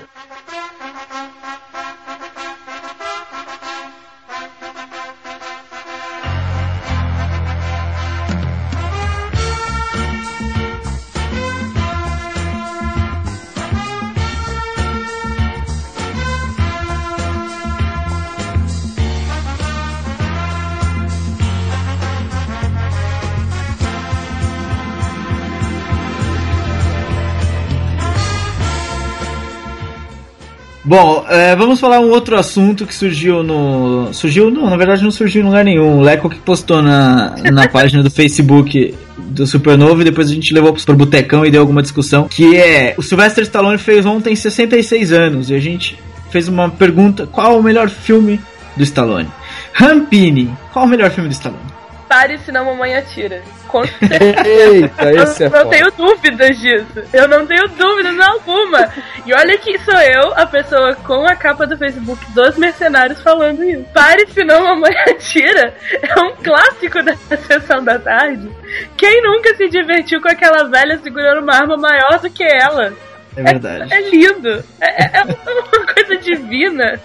Bom, 30.89 31.23
é, 31.29 31.55
vamos 31.55 31.79
falar 31.79 31.99
um 31.99 32.09
outro 32.09 32.35
assunto 32.35 32.83
que 32.83 32.95
surgiu 32.95 33.43
no. 33.43 34.11
Surgiu, 34.11 34.49
não, 34.49 34.67
na 34.67 34.75
verdade 34.75 35.03
não 35.03 35.11
surgiu 35.11 35.43
em 35.43 35.45
lugar 35.45 35.63
nenhum. 35.63 35.99
O 35.99 36.01
Leco 36.01 36.27
que 36.27 36.39
postou 36.39 36.81
na, 36.81 37.35
na 37.51 37.67
página 37.69 38.01
do 38.01 38.09
Facebook 38.09 38.95
do 39.15 39.45
Supernova 39.45 40.01
e 40.01 40.05
depois 40.05 40.31
a 40.31 40.33
gente 40.33 40.51
levou 40.51 40.73
pro 40.73 40.95
Botecão 40.95 41.45
e 41.45 41.51
deu 41.51 41.61
alguma 41.61 41.83
discussão. 41.83 42.27
Que 42.27 42.57
é: 42.57 42.95
o 42.97 43.03
Sylvester 43.03 43.43
Stallone 43.43 43.77
fez 43.77 44.03
ontem 44.03 44.35
66 44.35 45.13
anos 45.13 45.51
e 45.51 45.53
a 45.53 45.59
gente 45.59 45.95
fez 46.31 46.47
uma 46.47 46.71
pergunta: 46.71 47.27
qual 47.27 47.59
o 47.59 47.61
melhor 47.61 47.87
filme 47.87 48.41
do 48.75 48.81
Stallone? 48.81 49.29
Rampini, 49.71 50.49
qual 50.73 50.85
o 50.85 50.87
melhor 50.87 51.11
filme 51.11 51.29
do 51.29 51.33
Stallone? 51.33 51.69
Pare, 52.07 52.39
senão 52.39 52.61
a 52.61 52.65
mamãe 52.65 52.95
atira. 52.95 53.43
Com 53.69 53.83
certeza. 53.85 54.47
Eita, 54.47 55.13
esse 55.13 55.43
é 55.43 55.45
eu 55.45 55.51
não 55.51 55.59
foda. 55.59 55.69
tenho 55.69 55.91
dúvidas 55.91 56.57
disso. 56.59 57.03
Eu 57.13 57.27
não 57.27 57.45
tenho 57.45 57.67
dúvidas 57.69 58.19
alguma. 58.19 58.89
E 59.25 59.33
olha 59.33 59.57
que 59.59 59.77
sou 59.79 59.99
eu, 59.99 60.33
a 60.35 60.45
pessoa 60.45 60.95
com 60.95 61.25
a 61.27 61.35
capa 61.35 61.67
do 61.67 61.77
Facebook 61.77 62.19
dos 62.33 62.57
mercenários 62.57 63.21
falando 63.21 63.63
isso. 63.63 63.85
Pare, 63.93 64.25
senão 64.27 64.65
a 64.67 64.75
mãe 64.75 64.93
atira. 65.07 65.73
É 66.01 66.19
um 66.19 66.35
clássico 66.35 67.03
da 67.03 67.15
sessão 67.15 67.83
da 67.83 67.99
tarde. 67.99 68.49
Quem 68.97 69.21
nunca 69.21 69.55
se 69.55 69.69
divertiu 69.69 70.19
com 70.19 70.29
aquela 70.29 70.63
velha 70.67 70.99
segurando 71.03 71.43
uma 71.43 71.55
arma 71.55 71.77
maior 71.77 72.19
do 72.19 72.29
que 72.29 72.43
ela? 72.43 72.91
É 73.35 73.43
verdade. 73.43 73.93
É 73.93 74.09
lindo. 74.09 74.63
É, 74.81 75.03
é- 75.03 75.11
é 75.19 75.23
uma 75.23 75.93
coisa 75.93 76.17
divina. 76.17 76.99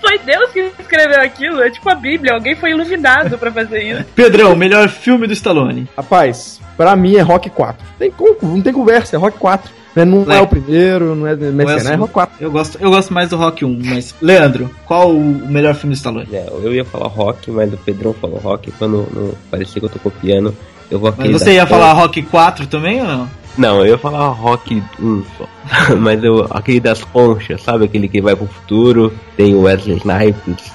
Foi 0.00 0.18
Deus 0.18 0.50
que 0.52 0.72
escreveu 0.78 1.20
aquilo. 1.20 1.62
É 1.62 1.70
tipo 1.70 1.88
a 1.90 1.94
Bíblia. 1.94 2.34
Alguém 2.34 2.54
foi 2.54 2.70
iluminado 2.70 3.38
pra 3.38 3.52
fazer 3.52 3.82
isso. 3.82 4.04
Pedrão, 4.14 4.54
melhor 4.56 4.88
filme 4.88 5.26
do 5.26 5.32
Stallone. 5.32 5.88
Rapaz, 5.96 6.60
pra 6.76 6.96
mim 6.96 7.16
é 7.16 7.20
Rock 7.20 7.48
4. 7.50 7.84
Tem, 7.98 8.12
não 8.42 8.60
tem 8.62 8.72
conversa, 8.72 9.16
é 9.16 9.18
Rock 9.18 9.38
4. 9.38 9.70
né? 9.94 10.04
Não 10.04 10.22
é 10.22 10.36
Ué. 10.36 10.40
o 10.40 10.46
primeiro, 10.46 11.14
não 11.14 11.26
é 11.26 11.34
Mercenário, 11.36 11.92
é 11.92 11.96
Rock 11.96 12.12
4. 12.12 12.36
Eu 12.40 12.50
gosto, 12.50 12.78
eu 12.80 12.90
gosto 12.90 13.12
mais 13.12 13.28
do 13.30 13.36
Rock 13.36 13.64
1, 13.64 13.80
mas. 13.84 14.14
Leandro, 14.20 14.70
qual 14.86 15.10
o 15.10 15.20
melhor 15.22 15.74
filme 15.74 15.94
do 15.94 15.96
Stallone? 15.98 16.28
É, 16.32 16.46
eu 16.48 16.72
ia 16.74 16.84
falar 16.84 17.08
rock, 17.08 17.50
mas 17.50 17.72
o 17.72 17.76
Pedrão 17.76 18.12
falou 18.14 18.38
rock, 18.38 18.70
pra 18.72 18.88
não, 18.88 19.06
não 19.12 19.34
parecer 19.50 19.80
que 19.80 19.86
eu 19.86 19.90
tô 19.90 19.98
copiando. 19.98 20.54
Eu 20.90 20.98
vou 20.98 21.12
Mas 21.16 21.30
você 21.32 21.52
ia 21.52 21.66
falar 21.66 21.92
Rock 21.92 22.22
4 22.22 22.66
também 22.66 23.00
ou 23.02 23.06
não? 23.06 23.30
Não, 23.56 23.80
eu 23.80 23.86
ia 23.86 23.98
falar 23.98 24.28
rock 24.28 24.82
1 25.00 25.24
só. 25.36 25.48
mas 25.98 26.22
eu, 26.22 26.46
aquele 26.50 26.80
das 26.80 27.04
conchas, 27.04 27.62
sabe? 27.62 27.84
Aquele 27.84 28.08
que 28.08 28.20
vai 28.20 28.34
pro 28.34 28.46
futuro. 28.46 29.12
Tem 29.36 29.54
o 29.54 29.62
Wesley 29.62 29.96
Snipes. 29.98 30.72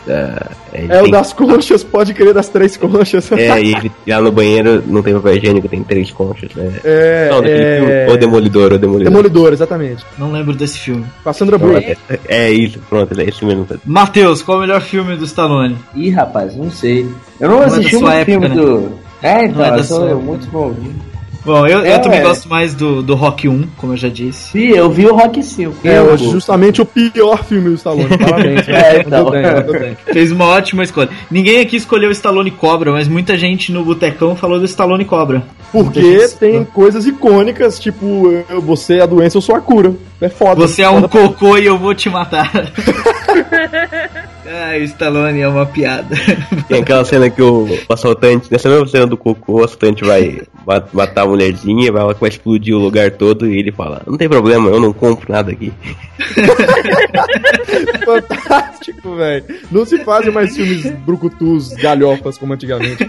ele 0.73 0.93
É 0.93 1.01
o 1.01 1.11
das 1.11 1.33
conchas, 1.33 1.83
pode 1.83 2.13
crer, 2.13 2.33
das 2.33 2.49
três 2.49 2.77
conchas. 2.77 3.31
É, 3.31 3.59
e 3.61 3.73
ele 3.75 3.91
lá 4.07 4.21
no 4.21 4.31
banheiro 4.31 4.83
não 4.85 5.01
tem 5.01 5.13
papel 5.13 5.35
higiênico, 5.37 5.67
tem 5.67 5.83
três 5.83 6.11
conchas, 6.11 6.53
né? 6.55 6.71
É, 6.83 7.29
não, 7.31 7.41
daquele 7.41 7.63
é... 7.63 7.77
filme, 7.77 8.13
o 8.13 8.17
Demolidor, 8.17 8.73
o 8.73 8.77
Demolidor. 8.77 9.11
Demolidor, 9.11 9.53
exatamente. 9.53 10.05
Não 10.17 10.31
lembro 10.31 10.53
desse 10.53 10.79
filme. 10.79 11.05
Com 11.23 11.29
a 11.29 11.33
Sandra 11.33 11.57
Não, 11.57 11.67
Bullock. 11.67 11.97
é, 12.09 12.19
é 12.27 12.51
isso, 12.51 12.79
pronto, 12.89 13.19
é 13.19 13.23
esse 13.23 13.43
mesmo. 13.43 13.67
Matheus, 13.85 14.41
qual 14.41 14.57
o 14.59 14.61
melhor 14.61 14.81
filme 14.81 15.15
do 15.15 15.25
Stallone? 15.25 15.77
Ih, 15.95 16.09
rapaz, 16.11 16.55
não 16.55 16.71
sei. 16.71 17.07
Eu 17.39 17.49
não, 17.49 17.57
Não 17.57 17.63
é 17.63 17.65
assisti 17.67 17.91
sua 17.91 18.01
muito 18.01 18.13
época, 18.13 18.25
filme 18.25 18.49
né? 18.49 18.55
do. 18.55 18.91
É, 19.21 19.45
então, 19.45 19.57
Não 19.57 19.75
é 19.75 19.79
eu 19.79 19.83
sou 19.83 20.05
época. 20.07 20.21
muito 20.21 20.51
novinho. 20.51 21.12
Bom, 21.45 21.67
eu, 21.67 21.79
É, 21.83 21.95
eu 21.95 22.01
também 22.01 22.19
é. 22.19 22.23
gosto 22.23 22.47
mais 22.47 22.73
do, 22.73 23.01
do 23.03 23.15
Rock 23.15 23.49
1, 23.49 23.67
como 23.77 23.93
eu 23.93 23.97
já 23.97 24.07
disse. 24.07 24.51
Sim, 24.51 24.69
eu 24.69 24.89
vi 24.89 25.05
o 25.05 25.13
Rock 25.15 25.43
5. 25.43 25.75
É, 25.87 25.97
eu, 25.97 26.03
hoje 26.05 26.29
justamente 26.29 26.81
o 26.81 26.85
pior 26.85 27.43
filme 27.43 27.69
do 27.69 27.75
Stallone. 27.75 28.09
Parabéns. 28.17 28.67
É, 28.69 28.99
então. 29.05 29.29
Bem, 29.29 29.43
bem. 29.79 29.97
Fez 30.13 30.31
uma 30.31 30.45
ótima 30.45 30.83
escolha. 30.83 31.09
Ninguém 31.29 31.59
aqui 31.59 31.75
escolheu 31.75 32.09
o 32.09 32.13
Stallone 32.13 32.51
Cobra, 32.51 32.91
mas 32.91 33.07
muita 33.07 33.37
gente 33.37 33.71
no 33.71 33.83
Botecão 33.83 34.35
falou 34.35 34.57
do 34.59 34.65
Stallone 34.65 35.03
Cobra. 35.05 35.43
Porque 35.71 36.27
tem 36.39 36.63
coisas 36.63 37.05
icônicas, 37.07 37.79
tipo, 37.79 38.31
eu- 38.49 38.61
você 38.61 38.97
é 38.97 39.01
a 39.01 39.05
doença, 39.05 39.37
eu 39.37 39.41
sou 39.41 39.55
a 39.55 39.59
cura. 39.61 39.93
É 40.21 40.29
foda. 40.29 40.55
Você 40.61 40.81
é 40.83 40.89
um 40.89 41.01
Foda 41.01 41.07
cocô 41.09 41.57
e 41.57 41.65
eu 41.65 41.77
vou 41.77 41.93
te 41.93 42.09
matar. 42.09 42.51
Ai, 44.55 44.81
o 44.81 44.83
Stallone 44.83 45.39
é 45.41 45.47
uma 45.47 45.65
piada. 45.65 46.15
Tem 46.69 46.81
aquela 46.81 47.03
cena 47.03 47.27
que 47.29 47.41
o, 47.41 47.63
o 47.89 47.93
assaltante, 47.93 48.51
nessa 48.51 48.69
mesma 48.69 48.87
cena 48.87 49.07
do 49.07 49.17
cocô, 49.17 49.61
o 49.61 49.63
assaltante 49.63 50.03
vai 50.05 50.41
ma- 50.65 50.83
matar 50.93 51.23
a 51.23 51.27
mulherzinha, 51.27 51.91
vai, 51.91 52.13
vai 52.13 52.29
explodir 52.29 52.75
o 52.75 52.79
lugar 52.79 53.09
todo 53.11 53.47
e 53.49 53.57
ele 53.57 53.71
fala: 53.71 54.03
Não 54.05 54.15
tem 54.17 54.29
problema, 54.29 54.69
eu 54.69 54.79
não 54.79 54.93
compro 54.93 55.31
nada 55.31 55.51
aqui. 55.51 55.73
Fantástico, 58.05 59.15
velho. 59.15 59.45
Não 59.71 59.85
se 59.85 60.03
fazem 60.03 60.31
mais 60.31 60.55
filmes 60.55 60.85
brucutus, 60.99 61.69
galhofas 61.73 62.37
como 62.37 62.53
antigamente. 62.53 63.07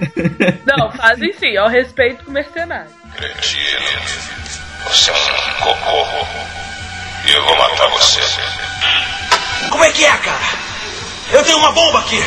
Não, 0.67 0.91
fazem 0.93 1.33
sim, 1.35 1.57
ao 1.57 1.69
respeito 1.69 2.25
com 2.25 2.31
o 2.31 2.35
mercenário. 2.35 2.91
Cretino, 3.17 3.81
você 4.89 5.11
é 5.11 5.15
um 5.15 5.63
cocô. 5.63 6.07
E 7.27 7.33
eu 7.33 7.45
vou 7.45 7.57
matar 7.57 7.89
você. 7.91 8.21
Como 9.71 9.85
é 9.85 9.91
que 9.91 10.05
é, 10.05 10.17
cara? 10.19 10.74
Eu 11.33 11.43
tenho 11.45 11.59
uma 11.59 11.73
bomba 11.73 11.99
aqui. 12.01 12.23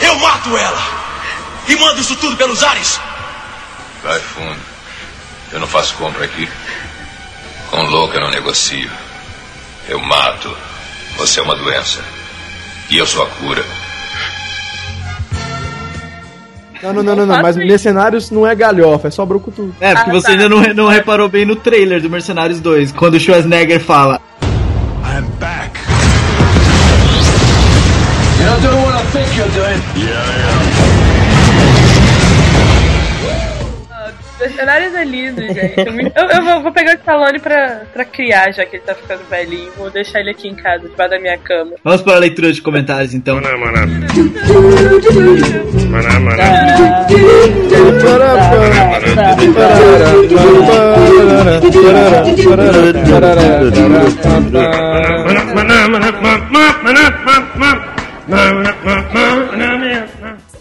Eu 0.00 0.18
mato 0.18 0.56
ela. 0.56 0.82
E 1.68 1.76
mando 1.76 2.00
isso 2.00 2.16
tudo 2.16 2.36
pelos 2.36 2.62
ares. 2.62 3.00
Vai 4.02 4.18
fundo. 4.18 4.60
Eu 5.52 5.60
não 5.60 5.66
faço 5.66 5.94
compra 5.94 6.24
aqui. 6.24 6.48
Com 7.70 7.82
louco 7.84 8.14
eu 8.14 8.20
não 8.20 8.30
negocio. 8.30 8.90
Eu 9.88 10.00
mato. 10.00 10.54
Você 11.18 11.40
é 11.40 11.42
uma 11.42 11.54
doença. 11.56 12.00
E 12.90 12.98
eu 12.98 13.06
sou 13.06 13.22
a 13.22 13.26
cura. 13.26 13.64
Não, 16.82 16.92
não, 16.94 17.02
não, 17.02 17.14
não, 17.16 17.26
não. 17.26 17.40
Mas 17.42 17.56
Mercenários 17.56 18.30
não 18.30 18.44
é 18.46 18.54
galhofa, 18.56 19.06
é 19.06 19.10
só 19.10 19.24
brucutu. 19.24 19.72
É, 19.80 19.94
porque 19.94 20.10
Ah, 20.10 20.12
você 20.14 20.26
tá. 20.26 20.32
ainda 20.32 20.48
não, 20.48 20.60
não 20.74 20.88
reparou 20.88 21.28
bem 21.28 21.44
no 21.44 21.54
trailer 21.54 22.02
do 22.02 22.10
Mercenários 22.10 22.58
2, 22.58 22.90
quando 22.92 23.14
o 23.14 23.20
Schwarzenegger 23.20 23.78
fala. 23.80 24.20
I'm 25.04 25.22
back. 25.38 25.78
Mercenários 34.40 34.92
é 34.94 35.04
lindo, 35.04 35.40
gente. 35.40 35.80
É 35.80 35.90
muito- 35.90 36.12
Eu, 36.16 36.24
eu 36.28 36.62
vou, 36.62 36.72
pegar 36.72 36.92
o 36.92 36.98
Stallone 36.98 37.38
pra, 37.38 37.82
pra 37.92 38.04
criar, 38.04 38.50
já 38.52 38.66
que 38.66 38.76
ele 38.76 38.82
tá 38.84 38.92
ficando 38.94 39.22
velhinho. 39.30 39.70
Vou 39.76 39.88
deixar 39.88 40.18
ele 40.18 40.30
aqui 40.30 40.48
em 40.48 40.54
casa, 40.56 40.88
debaixo 40.88 41.10
da 41.12 41.20
minha 41.20 41.38
cama. 41.38 41.72
Vamos 41.84 42.02
para 42.02 42.16
a 42.16 42.18
leitura 42.18 42.52
de 42.52 42.60
comentários 42.60 43.14
então. 43.14 43.40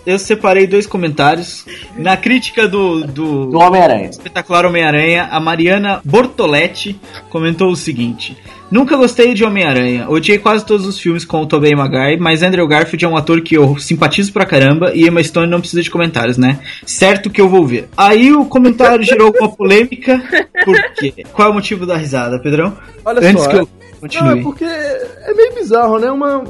Eu 0.05 0.17
separei 0.17 0.65
dois 0.65 0.87
comentários. 0.87 1.65
Na 1.95 2.17
crítica 2.17 2.67
do, 2.67 3.01
do, 3.05 3.45
Do 3.47 3.59
Homem-Aranha. 3.59 4.09
espetacular 4.09 4.65
Homem-Aranha, 4.65 5.29
a 5.31 5.39
Mariana 5.39 6.01
Bortoletti 6.03 6.99
comentou 7.29 7.69
o 7.71 7.75
seguinte: 7.75 8.35
Nunca 8.71 8.95
gostei 8.97 9.33
de 9.33 9.43
Homem-Aranha, 9.43 10.09
odiei 10.09 10.39
quase 10.39 10.65
todos 10.65 10.87
os 10.87 10.99
filmes 10.99 11.23
com 11.23 11.41
o 11.41 11.45
Tobey 11.45 11.75
Maguire, 11.75 12.19
mas 12.19 12.41
Andrew 12.41 12.67
Garfield 12.67 13.05
é 13.05 13.07
um 13.07 13.17
ator 13.17 13.41
que 13.41 13.55
eu 13.55 13.77
simpatizo 13.77 14.33
pra 14.33 14.45
caramba 14.45 14.91
e 14.95 15.05
Emma 15.05 15.21
Stone 15.23 15.47
não 15.51 15.59
precisa 15.59 15.83
de 15.83 15.91
comentários, 15.91 16.37
né? 16.37 16.59
Certo 16.85 17.29
que 17.29 17.39
eu 17.39 17.47
vou 17.49 17.65
ver. 17.65 17.87
Aí 17.95 18.33
o 18.33 18.45
comentário 18.45 19.03
gerou 19.03 19.31
uma 19.39 19.49
polêmica, 19.49 20.19
por 20.65 20.75
quê? 20.93 21.25
Qual 21.31 21.47
é 21.49 21.51
o 21.51 21.53
motivo 21.53 21.85
da 21.85 21.95
risada, 21.95 22.39
Pedrão? 22.39 22.75
Olha 23.05 23.19
Antes 23.19 23.43
só. 23.43 23.49
que 23.49 23.55
eu 23.57 23.69
Não, 24.01 24.09
continue. 24.09 24.39
é 24.39 24.43
porque 24.43 24.65
é 24.65 25.33
meio 25.33 25.53
bizarro, 25.53 25.99
né? 25.99 26.11
Uma, 26.11 26.43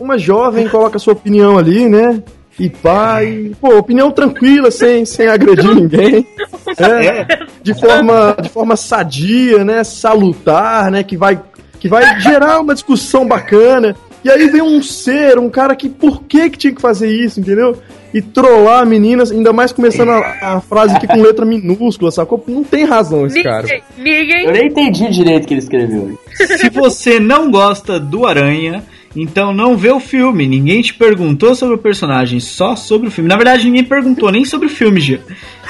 uma 0.00 0.18
jovem 0.18 0.68
coloca 0.68 0.98
sua 0.98 1.12
opinião 1.12 1.56
ali, 1.56 1.88
né? 1.88 2.22
E 2.58 2.66
e, 2.66 3.54
pô, 3.60 3.78
opinião 3.78 4.10
tranquila, 4.10 4.70
sem, 4.70 5.04
sem 5.04 5.28
agredir 5.28 5.72
ninguém. 5.74 6.26
né? 6.78 7.26
De 7.62 7.72
forma, 7.72 8.36
de 8.42 8.48
forma 8.48 8.74
sadia, 8.74 9.64
né? 9.64 9.84
Salutar, 9.84 10.90
né? 10.90 11.04
Que 11.04 11.16
vai, 11.16 11.40
que 11.78 11.88
vai 11.88 12.20
gerar 12.20 12.60
uma 12.60 12.74
discussão 12.74 13.26
bacana. 13.26 13.94
E 14.24 14.30
aí 14.30 14.48
vem 14.48 14.60
um 14.60 14.82
ser, 14.82 15.38
um 15.38 15.48
cara 15.48 15.76
que 15.76 15.88
por 15.88 16.24
que 16.24 16.50
que 16.50 16.58
tinha 16.58 16.74
que 16.74 16.80
fazer 16.80 17.08
isso, 17.08 17.38
entendeu? 17.38 17.80
E 18.12 18.22
trollar 18.22 18.86
meninas, 18.86 19.30
ainda 19.30 19.52
mais 19.52 19.72
começando 19.72 20.10
a, 20.10 20.56
a 20.56 20.60
frase 20.60 20.96
aqui 20.96 21.06
com 21.06 21.20
letra 21.20 21.44
minúscula, 21.44 22.10
sacou? 22.10 22.42
Não 22.48 22.64
tem 22.64 22.84
razão 22.84 23.26
esse 23.26 23.42
cara. 23.42 23.66
Ninguém, 23.96 24.46
Eu 24.46 24.52
nem 24.52 24.66
entendi 24.68 25.08
direito 25.10 25.44
o 25.44 25.46
que 25.46 25.54
ele 25.54 25.60
escreveu. 25.60 26.18
Se 26.34 26.70
você 26.70 27.20
não 27.20 27.50
gosta 27.50 28.00
do 28.00 28.26
Aranha, 28.26 28.82
então 29.14 29.52
não 29.52 29.76
vê 29.76 29.90
o 29.90 30.00
filme. 30.00 30.46
Ninguém 30.46 30.80
te 30.80 30.94
perguntou 30.94 31.54
sobre 31.54 31.74
o 31.74 31.78
personagem, 31.78 32.40
só 32.40 32.76
sobre 32.76 33.08
o 33.08 33.10
filme. 33.10 33.28
Na 33.28 33.36
verdade, 33.36 33.64
ninguém 33.66 33.84
perguntou 33.84 34.30
nem 34.30 34.44
sobre 34.44 34.66
o 34.68 34.70
filme, 34.70 35.00
Gil. 35.00 35.20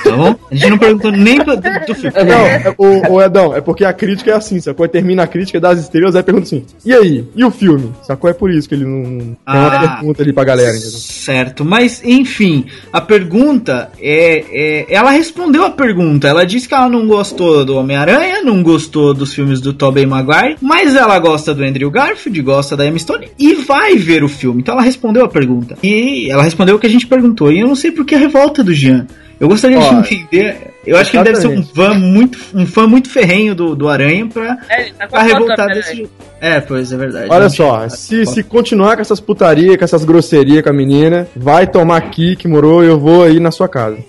Tá 0.05 0.17
bom? 0.17 0.35
A 0.51 0.55
gente 0.55 0.71
não 0.71 0.79
perguntou 0.79 1.11
nem 1.11 1.39
do, 1.39 1.57
do 1.57 1.95
filme. 1.95 2.17
Não, 2.25 2.47
é, 2.47 2.75
o, 2.79 3.13
o 3.15 3.23
Edão, 3.23 3.55
é 3.55 3.61
porque 3.61 3.85
a 3.85 3.93
crítica 3.93 4.31
é 4.31 4.35
assim, 4.35 4.61
sacou? 4.61 4.85
Aí 4.85 4.89
Termina 4.91 5.23
a 5.25 5.27
crítica 5.27 5.61
das 5.61 5.81
estrelas, 5.81 6.15
aí 6.17 6.23
pergunta 6.23 6.47
assim, 6.47 6.65
e 6.85 6.93
aí? 6.95 7.25
E 7.37 7.45
o 7.45 7.51
filme? 7.51 7.93
Sacou? 8.03 8.29
É 8.31 8.33
por 8.33 8.51
isso 8.51 8.69
que 8.69 8.75
ele 8.75 8.85
não... 8.85 9.03
Tem 9.19 9.35
uma 9.47 9.67
Ah. 9.67 9.97
pergunta 9.97 10.23
ali 10.23 10.33
pra 10.33 10.45
galera, 10.45 10.71
entendeu? 10.77 10.91
Certo, 10.91 11.65
mas 11.65 12.03
enfim, 12.05 12.67
a 12.93 13.01
pergunta 13.01 13.91
é, 14.01 14.45
é- 14.51 14.87
Ela 14.95 15.11
respondeu 15.11 15.65
a 15.65 15.71
pergunta. 15.71 16.27
Ela 16.29 16.45
disse 16.45 16.67
que 16.69 16.75
ela 16.75 16.89
não 16.89 17.07
gostou 17.07 17.65
do 17.65 17.77
Homem-Aranha, 17.77 18.43
não 18.43 18.63
gostou 18.63 19.13
dos 19.13 19.35
filmes 19.35 19.61
do 19.61 19.73
Tobey 19.73 20.07
Maguire, 20.07 20.57
mas 20.61 20.95
ela 20.95 21.19
gosta 21.19 21.55
do 21.55 21.63
Andrew 21.65 21.91
Garfield, 21.91 22.41
gosta 22.43 22.77
da 22.77 22.87
Emma 22.87 22.99
Stone 22.99 23.29
e 23.39 23.55
vai 23.57 23.97
ver 23.97 24.23
o 24.25 24.29
filme. 24.29 24.61
Então 24.61 24.75
ela 24.75 24.83
respondeu 24.83 25.25
a 25.25 25.29
pergunta. 25.29 25.77
E 25.83 26.31
ela 26.31 26.43
respondeu 26.43 26.77
o 26.77 26.79
que 26.79 26.87
a 26.87 26.91
gente 26.91 27.07
perguntou. 27.07 27.51
E 27.53 27.61
eu 27.61 27.67
não 27.69 27.75
sei 27.77 27.91
por 27.91 28.05
que 28.05 28.15
a 28.15 28.19
revolta 28.19 28.63
do 28.65 28.73
Jean. 28.75 29.07
Eu 29.41 29.49
gostaria 29.49 29.79
Ó. 29.79 30.01
de 30.01 30.15
entender 30.15 30.71
Eu 30.87 30.97
acho 30.97 31.11
que 31.11 31.17
ele 31.17 31.25
deve 31.25 31.37
ser 31.41 31.49
um 31.49 31.63
fã 31.63 31.93
muito, 31.95 32.39
um 32.55 32.67
fã 32.67 32.87
muito 32.87 33.11
ferrenho 33.11 33.55
do, 33.55 33.75
do 33.75 33.89
Aranha 33.89 34.27
pra 34.27 34.57
É, 34.69 34.85
tá 34.85 35.07
com 35.07 35.17
ficar 35.17 35.19
a 35.19 35.25
foto 35.25 35.33
revoltado 35.33 35.69
da 35.69 35.75
desse 35.75 35.95
jeito. 35.97 36.11
É, 36.41 36.61
pois 36.61 36.93
é 36.93 36.97
verdade. 36.97 37.27
Olha 37.31 37.49
só, 37.49 37.79
tinha- 37.79 37.91
se, 37.91 38.25
se 38.27 38.43
continuar 38.45 38.95
com 38.95 39.03
essas 39.03 39.19
putaria, 39.21 39.77
com 39.77 39.85
essas 39.85 40.05
grosserias 40.05 40.63
com 40.63 40.71
a 40.71 40.73
menina, 40.73 41.27
vai 41.35 41.67
tomar 41.67 42.01
kick, 42.11 42.47
moro, 42.47 42.83
eu 42.83 42.99
vou 42.99 43.25
aí 43.25 43.41
na 43.41 43.51
sua 43.51 43.69
casa. 43.69 43.99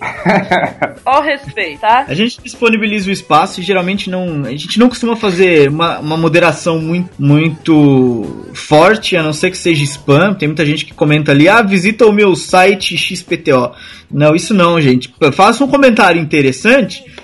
Ó, 1.04 1.20
respeito, 1.20 1.80
tá? 1.80 2.04
A 2.06 2.14
gente 2.14 2.40
disponibiliza 2.42 3.08
o 3.10 3.12
espaço 3.12 3.60
e 3.60 3.64
geralmente 3.64 4.08
não. 4.08 4.44
A 4.44 4.50
gente 4.50 4.78
não 4.78 4.88
costuma 4.88 5.16
fazer 5.16 5.68
uma, 5.68 5.98
uma 5.98 6.16
moderação 6.16 6.78
muito, 6.78 7.10
muito 7.18 8.46
forte, 8.54 9.16
a 9.16 9.22
não 9.22 9.32
ser 9.32 9.50
que 9.50 9.58
seja 9.58 9.82
spam. 9.84 10.34
Tem 10.34 10.46
muita 10.48 10.64
gente 10.64 10.84
que 10.84 10.94
comenta 10.94 11.32
ali, 11.32 11.48
ah, 11.48 11.62
visita 11.62 12.06
o 12.06 12.12
meu 12.12 12.36
site 12.36 12.96
XPTO. 12.96 13.72
Não, 14.10 14.34
isso 14.34 14.52
não, 14.52 14.80
gente. 14.80 15.12
Faça 15.32 15.64
um 15.64 15.68
comentário 15.68 16.20
interessante 16.20 16.59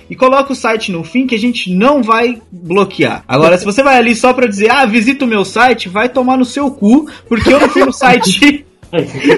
e 0.08 0.14
coloca 0.14 0.52
o 0.52 0.56
site 0.56 0.92
no 0.92 1.02
fim 1.02 1.26
que 1.26 1.34
a 1.34 1.38
gente 1.38 1.72
não 1.72 2.02
vai 2.02 2.40
bloquear. 2.50 3.24
Agora, 3.26 3.58
se 3.58 3.64
você 3.64 3.82
vai 3.82 3.96
ali 3.96 4.14
só 4.14 4.32
pra 4.32 4.46
dizer, 4.46 4.70
ah, 4.70 4.86
visita 4.86 5.24
o 5.24 5.28
meu 5.28 5.44
site, 5.44 5.88
vai 5.88 6.08
tomar 6.08 6.36
no 6.36 6.44
seu 6.44 6.70
cu, 6.70 7.10
porque 7.28 7.52
eu 7.52 7.60
não 7.60 7.68
fui 7.68 7.84
no 7.84 7.92
site. 7.94 8.64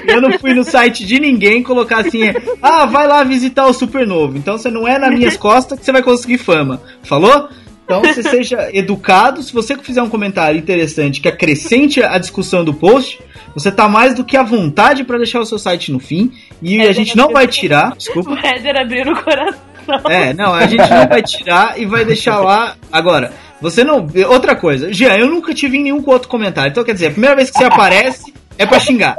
Eu 0.07 0.21
não 0.21 0.37
fui 0.37 0.53
no 0.53 0.63
site 0.63 1.05
de 1.05 1.19
ninguém 1.19 1.63
colocar 1.63 1.99
assim, 1.99 2.21
ah, 2.61 2.85
vai 2.85 3.07
lá 3.07 3.23
visitar 3.23 3.65
o 3.65 3.73
Supernovo. 3.73 4.37
Então 4.37 4.57
você 4.57 4.69
não 4.69 4.87
é 4.87 4.97
nas 4.99 5.13
minhas 5.17 5.35
costas 5.37 5.79
que 5.79 5.85
você 5.85 5.91
vai 5.91 6.03
conseguir 6.03 6.37
fama. 6.37 6.81
Falou? 7.03 7.49
Então 7.83 8.01
você 8.01 8.21
seja 8.21 8.69
educado. 8.71 9.41
Se 9.41 9.51
você 9.51 9.75
fizer 9.75 10.03
um 10.03 10.09
comentário 10.09 10.59
interessante 10.59 11.19
que 11.19 11.27
acrescente 11.27 12.03
a 12.03 12.19
discussão 12.19 12.63
do 12.63 12.71
post, 12.71 13.19
você 13.55 13.71
tá 13.71 13.89
mais 13.89 14.13
do 14.13 14.23
que 14.23 14.37
à 14.37 14.43
vontade 14.43 15.03
para 15.03 15.17
deixar 15.17 15.39
o 15.39 15.45
seu 15.45 15.57
site 15.57 15.91
no 15.91 15.99
fim. 15.99 16.31
E 16.61 16.81
a 16.81 16.93
gente 16.93 17.17
não 17.17 17.29
vai 17.29 17.47
tirar. 17.47 17.95
Desculpa. 17.97 18.29
O 18.29 18.37
Header 18.37 18.77
abriu 18.79 19.11
o 19.11 19.23
coração. 19.23 19.59
É, 20.09 20.33
não, 20.33 20.53
a 20.53 20.65
gente 20.65 20.89
não 20.89 21.07
vai 21.07 21.21
tirar 21.21 21.79
e 21.79 21.85
vai 21.85 22.05
deixar 22.05 22.39
lá. 22.39 22.75
Agora, 22.91 23.31
você 23.61 23.83
não. 23.83 24.07
Outra 24.27 24.55
coisa, 24.55 24.91
Jean, 24.91 25.15
eu 25.15 25.27
nunca 25.27 25.53
tive 25.53 25.77
em 25.77 25.83
nenhum 25.83 26.03
outro 26.05 26.29
comentário. 26.29 26.71
Então, 26.71 26.83
quer 26.83 26.93
dizer, 26.93 27.07
a 27.07 27.11
primeira 27.11 27.35
vez 27.35 27.49
que 27.49 27.57
você 27.57 27.65
aparece 27.65 28.33
é 28.57 28.65
pra 28.65 28.79
xingar. 28.79 29.15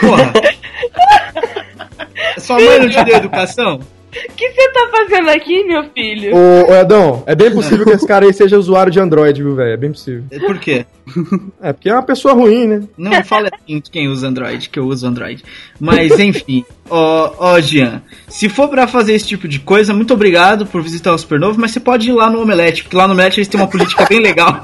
Porra. 0.00 0.32
Sua 2.38 2.56
mãe 2.56 2.80
não 2.80 2.88
te 2.88 3.04
deu 3.04 3.16
educação? 3.16 3.80
O 4.28 4.32
que 4.36 4.50
você 4.50 4.68
tá 4.72 4.88
fazendo 4.90 5.28
aqui, 5.30 5.64
meu 5.64 5.84
filho? 5.92 6.34
Ô, 6.36 6.70
ô 6.70 6.74
Edão, 6.74 7.22
é 7.26 7.34
bem 7.34 7.50
possível 7.50 7.84
que 7.84 7.92
esse 7.92 8.06
cara 8.06 8.24
aí 8.26 8.32
seja 8.32 8.58
usuário 8.58 8.90
de 8.92 8.98
Android, 9.00 9.42
viu, 9.42 9.54
velho? 9.54 9.70
É 9.72 9.76
bem 9.76 9.92
possível. 9.92 10.24
Por 10.46 10.58
quê? 10.58 10.84
É, 11.62 11.72
porque 11.72 11.88
é 11.88 11.92
uma 11.92 12.02
pessoa 12.02 12.34
ruim, 12.34 12.66
né? 12.66 12.82
Não 12.98 13.22
fala 13.24 13.48
assim 13.48 13.78
de 13.78 13.88
quem 13.90 14.08
usa 14.08 14.26
Android, 14.26 14.68
que 14.68 14.76
eu 14.78 14.86
uso 14.86 15.06
Android. 15.06 15.42
Mas 15.78 16.18
enfim, 16.18 16.64
ó, 16.90 17.32
ó, 17.38 17.60
Jean, 17.60 18.02
se 18.26 18.48
for 18.48 18.68
pra 18.68 18.88
fazer 18.88 19.14
esse 19.14 19.24
tipo 19.28 19.46
de 19.46 19.60
coisa, 19.60 19.94
muito 19.94 20.12
obrigado 20.12 20.66
por 20.66 20.82
visitar 20.82 21.14
o 21.14 21.18
Supernovo, 21.18 21.60
mas 21.60 21.70
você 21.70 21.78
pode 21.78 22.08
ir 22.08 22.12
lá 22.12 22.28
no 22.28 22.42
Omelete, 22.42 22.82
porque 22.82 22.96
lá 22.96 23.06
no 23.06 23.12
Omelete 23.14 23.38
eles 23.38 23.46
têm 23.46 23.60
uma 23.60 23.68
política 23.68 24.04
bem 24.08 24.18
legal. 24.18 24.60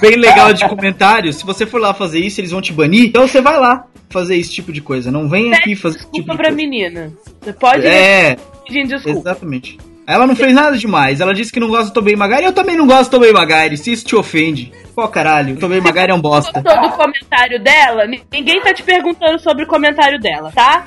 bem 0.00 0.16
legal 0.16 0.54
de 0.54 0.66
comentários. 0.66 1.36
Se 1.36 1.44
você 1.44 1.66
for 1.66 1.80
lá 1.80 1.92
fazer 1.92 2.18
isso, 2.20 2.40
eles 2.40 2.50
vão 2.50 2.62
te 2.62 2.72
banir. 2.72 3.04
Então 3.04 3.28
você 3.28 3.42
vai 3.42 3.60
lá 3.60 3.84
fazer 4.08 4.36
esse 4.36 4.50
tipo 4.52 4.72
de 4.72 4.80
coisa. 4.80 5.10
Não 5.10 5.28
vem 5.28 5.52
aqui 5.54 5.76
fazer 5.76 5.96
esse 5.98 6.06
tipo 6.06 6.16
Desculpa 6.16 6.32
de 6.32 6.36
pra 6.38 6.48
coisa. 6.48 6.56
menina. 6.56 7.12
Você 7.42 7.52
pode 7.52 7.86
É, 7.86 8.36
pedir 8.72 8.86
desculpa. 8.88 9.18
exatamente. 9.30 9.78
Ela 10.04 10.26
não 10.26 10.34
fez 10.34 10.52
nada 10.52 10.76
demais. 10.76 11.20
Ela 11.20 11.32
disse 11.32 11.52
que 11.52 11.60
não 11.60 11.68
gosta 11.68 11.86
do 11.86 11.92
Tobey 11.92 12.16
Maguire. 12.16 12.44
Eu 12.44 12.52
também 12.52 12.76
não 12.76 12.86
gosto 12.88 13.08
do 13.10 13.18
Tobey 13.18 13.32
Maguire. 13.32 13.76
Se 13.76 13.92
isso 13.92 14.04
te 14.04 14.16
ofende. 14.16 14.72
Pô, 14.96 15.06
caralho. 15.06 15.54
O 15.54 15.58
Tobey 15.58 15.80
Maguire 15.80 16.10
é 16.10 16.14
um 16.14 16.20
bosta. 16.20 16.60
Gostou 16.60 16.82
do 16.82 16.90
comentário 16.96 17.62
dela? 17.62 18.04
Ni- 18.06 18.20
Ninguém 18.32 18.60
tá 18.60 18.74
te 18.74 18.82
perguntando 18.82 19.38
sobre 19.38 19.62
o 19.62 19.66
comentário 19.68 20.18
dela, 20.18 20.50
tá? 20.52 20.86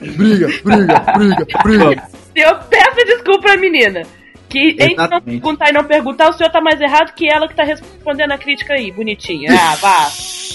Briga, 0.00 0.48
briga, 0.64 1.00
briga, 1.16 1.46
briga. 1.62 2.02
Eu 2.34 2.54
peço 2.70 3.04
desculpa 3.06 3.56
menina. 3.56 4.02
Que 4.48 4.70
entre 4.70 4.86
não 4.86 5.04
Exatamente. 5.04 5.24
perguntar 5.40 5.68
e 5.68 5.72
não 5.72 5.84
perguntar, 5.84 6.28
o 6.30 6.32
senhor 6.32 6.50
tá 6.50 6.60
mais 6.60 6.80
errado 6.80 7.12
que 7.14 7.28
ela 7.30 7.46
que 7.46 7.54
tá 7.54 7.64
respondendo 7.64 8.32
a 8.32 8.38
crítica 8.38 8.74
aí, 8.74 8.90
bonitinha. 8.90 9.50
Ah, 9.52 9.74
vá. 9.76 10.08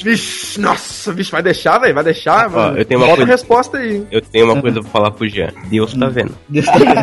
Vixe, 0.03 0.59
nossa, 0.59 1.13
bicho, 1.13 1.31
vai 1.31 1.43
deixar, 1.43 1.77
velho? 1.77 1.93
Vai 1.93 2.03
deixar, 2.03 2.47
Ó, 2.47 2.49
mano? 2.49 2.77
eu 2.79 2.85
tenho 2.85 2.99
uma 2.99 3.05
Bota 3.05 3.17
coisa- 3.17 3.31
a 3.31 3.35
resposta 3.35 3.77
aí. 3.77 4.05
Eu 4.11 4.21
tenho 4.21 4.45
uma 4.51 4.59
coisa 4.61 4.81
pra 4.81 4.89
falar 4.89 5.11
pro 5.11 5.27
Jean. 5.29 5.49
Deus 5.69 5.93
tá 5.93 6.07
vendo. 6.07 6.35
Deus 6.49 6.65
tá 6.65 6.73
vendo. 6.77 6.93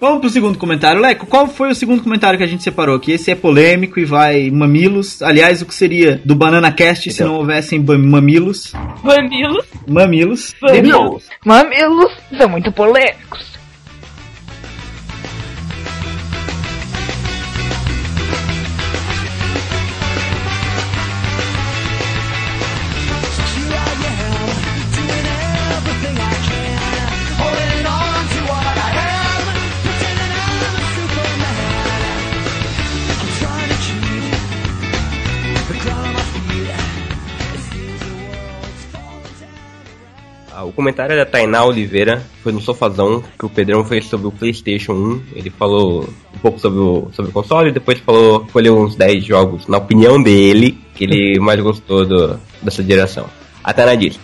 Vamos 0.01 0.19
pro 0.19 0.29
segundo 0.31 0.57
comentário. 0.57 0.99
Leco, 0.99 1.27
qual 1.27 1.45
foi 1.47 1.69
o 1.69 1.75
segundo 1.75 2.01
comentário 2.01 2.35
que 2.35 2.43
a 2.43 2.47
gente 2.47 2.63
separou 2.63 2.95
aqui? 2.95 3.11
Esse 3.11 3.29
é 3.29 3.35
polêmico 3.35 3.99
e 3.99 4.03
vai 4.05 4.49
mamilos. 4.49 5.21
Aliás, 5.21 5.61
o 5.61 5.65
que 5.67 5.75
seria 5.75 6.19
do 6.25 6.33
Banana 6.33 6.71
Cast 6.71 7.11
se 7.11 7.23
não 7.23 7.35
houvessem 7.35 7.79
ba- 7.79 7.95
mamilos? 7.99 8.73
Mamilos. 9.03 9.63
Mamilos. 9.87 10.55
Mamilos. 10.59 11.23
Mamilos 11.45 12.11
são 12.35 12.49
muito 12.49 12.71
polêmicos. 12.71 13.50
Comentário 40.81 41.13
é 41.13 41.17
da 41.17 41.25
Tainá 41.27 41.63
Oliveira, 41.63 42.23
foi 42.41 42.51
no 42.51 42.59
sofazão 42.59 43.23
que 43.37 43.45
o 43.45 43.49
Pedrão 43.49 43.85
fez 43.85 44.07
sobre 44.07 44.27
o 44.27 44.31
PlayStation 44.31 44.93
1. 44.93 45.21
Ele 45.35 45.49
falou 45.51 46.09
um 46.35 46.39
pouco 46.39 46.59
sobre 46.59 46.79
o, 46.79 47.07
sobre 47.13 47.29
o 47.29 47.33
console, 47.33 47.71
depois 47.71 47.99
falou, 47.99 48.43
escolheu 48.45 48.79
uns 48.79 48.95
10 48.95 49.23
jogos, 49.23 49.67
na 49.67 49.77
opinião 49.77 50.21
dele, 50.21 50.75
que 50.95 51.03
ele 51.03 51.37
mais 51.39 51.59
gostou 51.59 52.03
do, 52.03 52.39
dessa 52.63 52.83
geração. 52.83 53.27
A 53.63 53.71
Tainá 53.71 53.93
diz: 53.93 54.19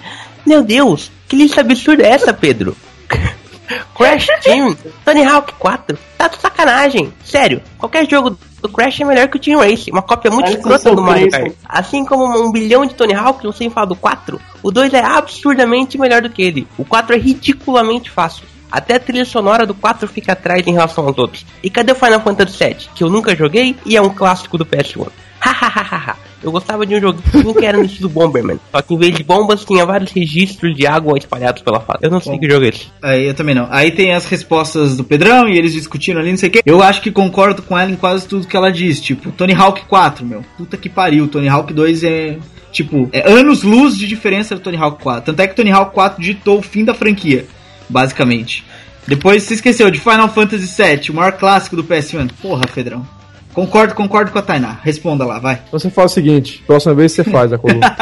Meu 0.46 0.64
Deus, 0.64 1.12
que 1.28 1.36
lista 1.36 1.62
absurda 1.62 2.04
é 2.04 2.10
essa, 2.10 2.34
Pedro? 2.34 2.76
Crash 3.96 4.28
Team, 4.42 4.76
Tony 5.06 5.24
Hawk 5.24 5.54
4, 5.60 5.98
tá 6.18 6.28
de 6.28 6.38
sacanagem. 6.40 7.14
Sério, 7.24 7.62
qualquer 7.78 8.10
jogo 8.10 8.36
do 8.62 8.70
Crash 8.70 9.02
é 9.02 9.06
melhor 9.06 9.28
que 9.28 9.38
o 9.38 9.40
Team 9.40 9.60
Race, 9.60 9.90
uma 9.92 10.02
cópia 10.02 10.32
muito 10.32 10.50
escrota 10.50 10.96
do 10.96 11.02
Mario. 11.02 11.30
Kart. 11.30 11.54
Assim 11.66 12.06
como 12.06 12.26
um 12.26 12.52
bilhão 12.52 12.86
de 12.86 12.96
Tony 12.96 13.14
Hawk, 13.14 13.46
sem 13.54 13.70
falar 13.70 13.86
do 13.86 13.96
4, 13.96 14.40
o 14.64 14.72
2 14.72 14.94
é 14.94 15.04
absurdamente 15.04 15.98
melhor 15.98 16.22
do 16.22 16.30
que 16.30 16.42
ele. 16.42 16.68
O 16.78 16.84
4 16.84 17.16
é 17.16 17.20
ridiculamente 17.20 18.10
fácil. 18.10 18.46
Até 18.72 18.96
a 18.96 19.00
trilha 19.00 19.26
sonora 19.26 19.66
do 19.66 19.74
4 19.74 20.08
fica 20.08 20.34
atrás 20.34 20.66
em 20.66 20.74
relação 20.74 21.06
aos 21.06 21.18
outros. 21.18 21.46
E 21.64 21.70
cadê 21.70 21.92
o 21.92 21.96
Final 21.96 22.22
Fantasy 22.22 22.64
VII, 22.64 22.90
que 22.94 23.04
eu 23.04 23.10
nunca 23.10 23.36
joguei 23.36 23.76
e 23.86 23.96
é 23.96 24.02
um 24.02 24.10
clássico 24.10 24.58
do 24.58 24.66
PS1? 24.66 25.08
Hahaha. 25.40 26.16
Eu 26.42 26.52
gostava 26.52 26.86
de 26.86 26.96
um 26.96 27.02
joguinho 27.02 27.54
que 27.54 27.66
era 27.66 27.78
no 27.78 27.86
estilo 27.86 28.10
Bomberman. 28.10 28.60
Só 28.72 28.82
que 28.82 28.94
em 28.94 28.98
vez 28.98 29.16
de 29.16 29.24
bombas 29.24 29.66
tinha 29.66 29.86
vários 29.86 30.12
registros 30.12 30.76
de 30.76 30.86
água 30.86 31.18
espalhados 31.18 31.64
pela 31.64 31.80
fase. 31.80 32.00
Eu 32.04 32.12
não 32.12 32.22
sei 32.22 32.38
que 32.38 32.50
jogo 32.50 32.64
é 32.66 32.70
esse. 32.70 32.88
Aí 33.02 33.26
eu 33.28 33.34
também 33.34 33.56
não. 33.56 33.68
Aí 33.72 33.92
tem 33.92 34.14
as 34.14 34.26
respostas 34.26 34.96
do 34.96 35.04
Pedrão 35.04 35.50
e 35.50 35.58
eles 35.58 35.74
discutindo 35.74 36.20
ali, 36.20 36.30
não 36.30 36.38
sei 36.38 36.50
o 36.50 36.52
que. 36.52 36.62
Eu 36.66 36.84
acho 36.84 37.02
que 37.02 37.12
concordo 37.12 37.64
com 37.64 37.78
ela 37.78 37.90
em 37.90 37.96
quase 37.96 38.28
tudo 38.28 38.48
que 38.48 38.56
ela 38.56 38.72
diz. 38.72 39.02
Tipo, 39.02 39.32
Tony 39.32 39.54
Hawk 39.54 39.86
4, 39.86 40.26
meu. 40.26 40.44
Puta 40.58 40.78
que 40.78 40.90
pariu. 40.90 41.28
Tony 41.28 41.50
Hawk 41.50 41.74
2 41.74 42.04
é. 42.04 42.38
Tipo, 42.72 43.10
é 43.12 43.28
anos 43.32 43.64
luz 43.64 43.98
de 43.98 44.06
diferença 44.06 44.54
do 44.54 44.62
Tony 44.62 44.78
Hawk 44.78 45.02
4. 45.02 45.26
Tanto 45.26 45.40
é 45.40 45.48
que 45.48 45.56
Tony 45.56 45.72
Hawk 45.72 45.94
4 45.94 46.22
ditou 46.22 46.60
o 46.60 46.62
fim 46.62 46.86
da 46.86 46.94
franquia, 46.94 47.48
basicamente. 47.90 48.66
Depois 49.08 49.44
se 49.44 49.54
esqueceu 49.54 49.90
de 49.90 50.00
Final 50.00 50.30
Fantasy 50.30 50.66
VII, 50.82 51.10
o 51.12 51.14
maior 51.14 51.32
clássico 51.34 51.76
do 51.76 51.84
PS1. 51.84 52.30
Porra, 52.42 52.66
Pedrão. 52.74 53.06
Concordo, 53.54 53.96
concordo 53.96 54.30
com 54.32 54.38
a 54.38 54.42
Tainá. 54.44 54.78
Responda 54.84 55.26
lá, 55.26 55.40
vai. 55.40 55.60
Você 55.72 55.90
faz 55.90 56.12
o 56.12 56.14
seguinte: 56.14 56.64
próxima 56.68 56.94
vez 56.94 57.12
você 57.14 57.24
faz 57.24 57.52
a 57.52 57.58
coluna. 57.58 57.80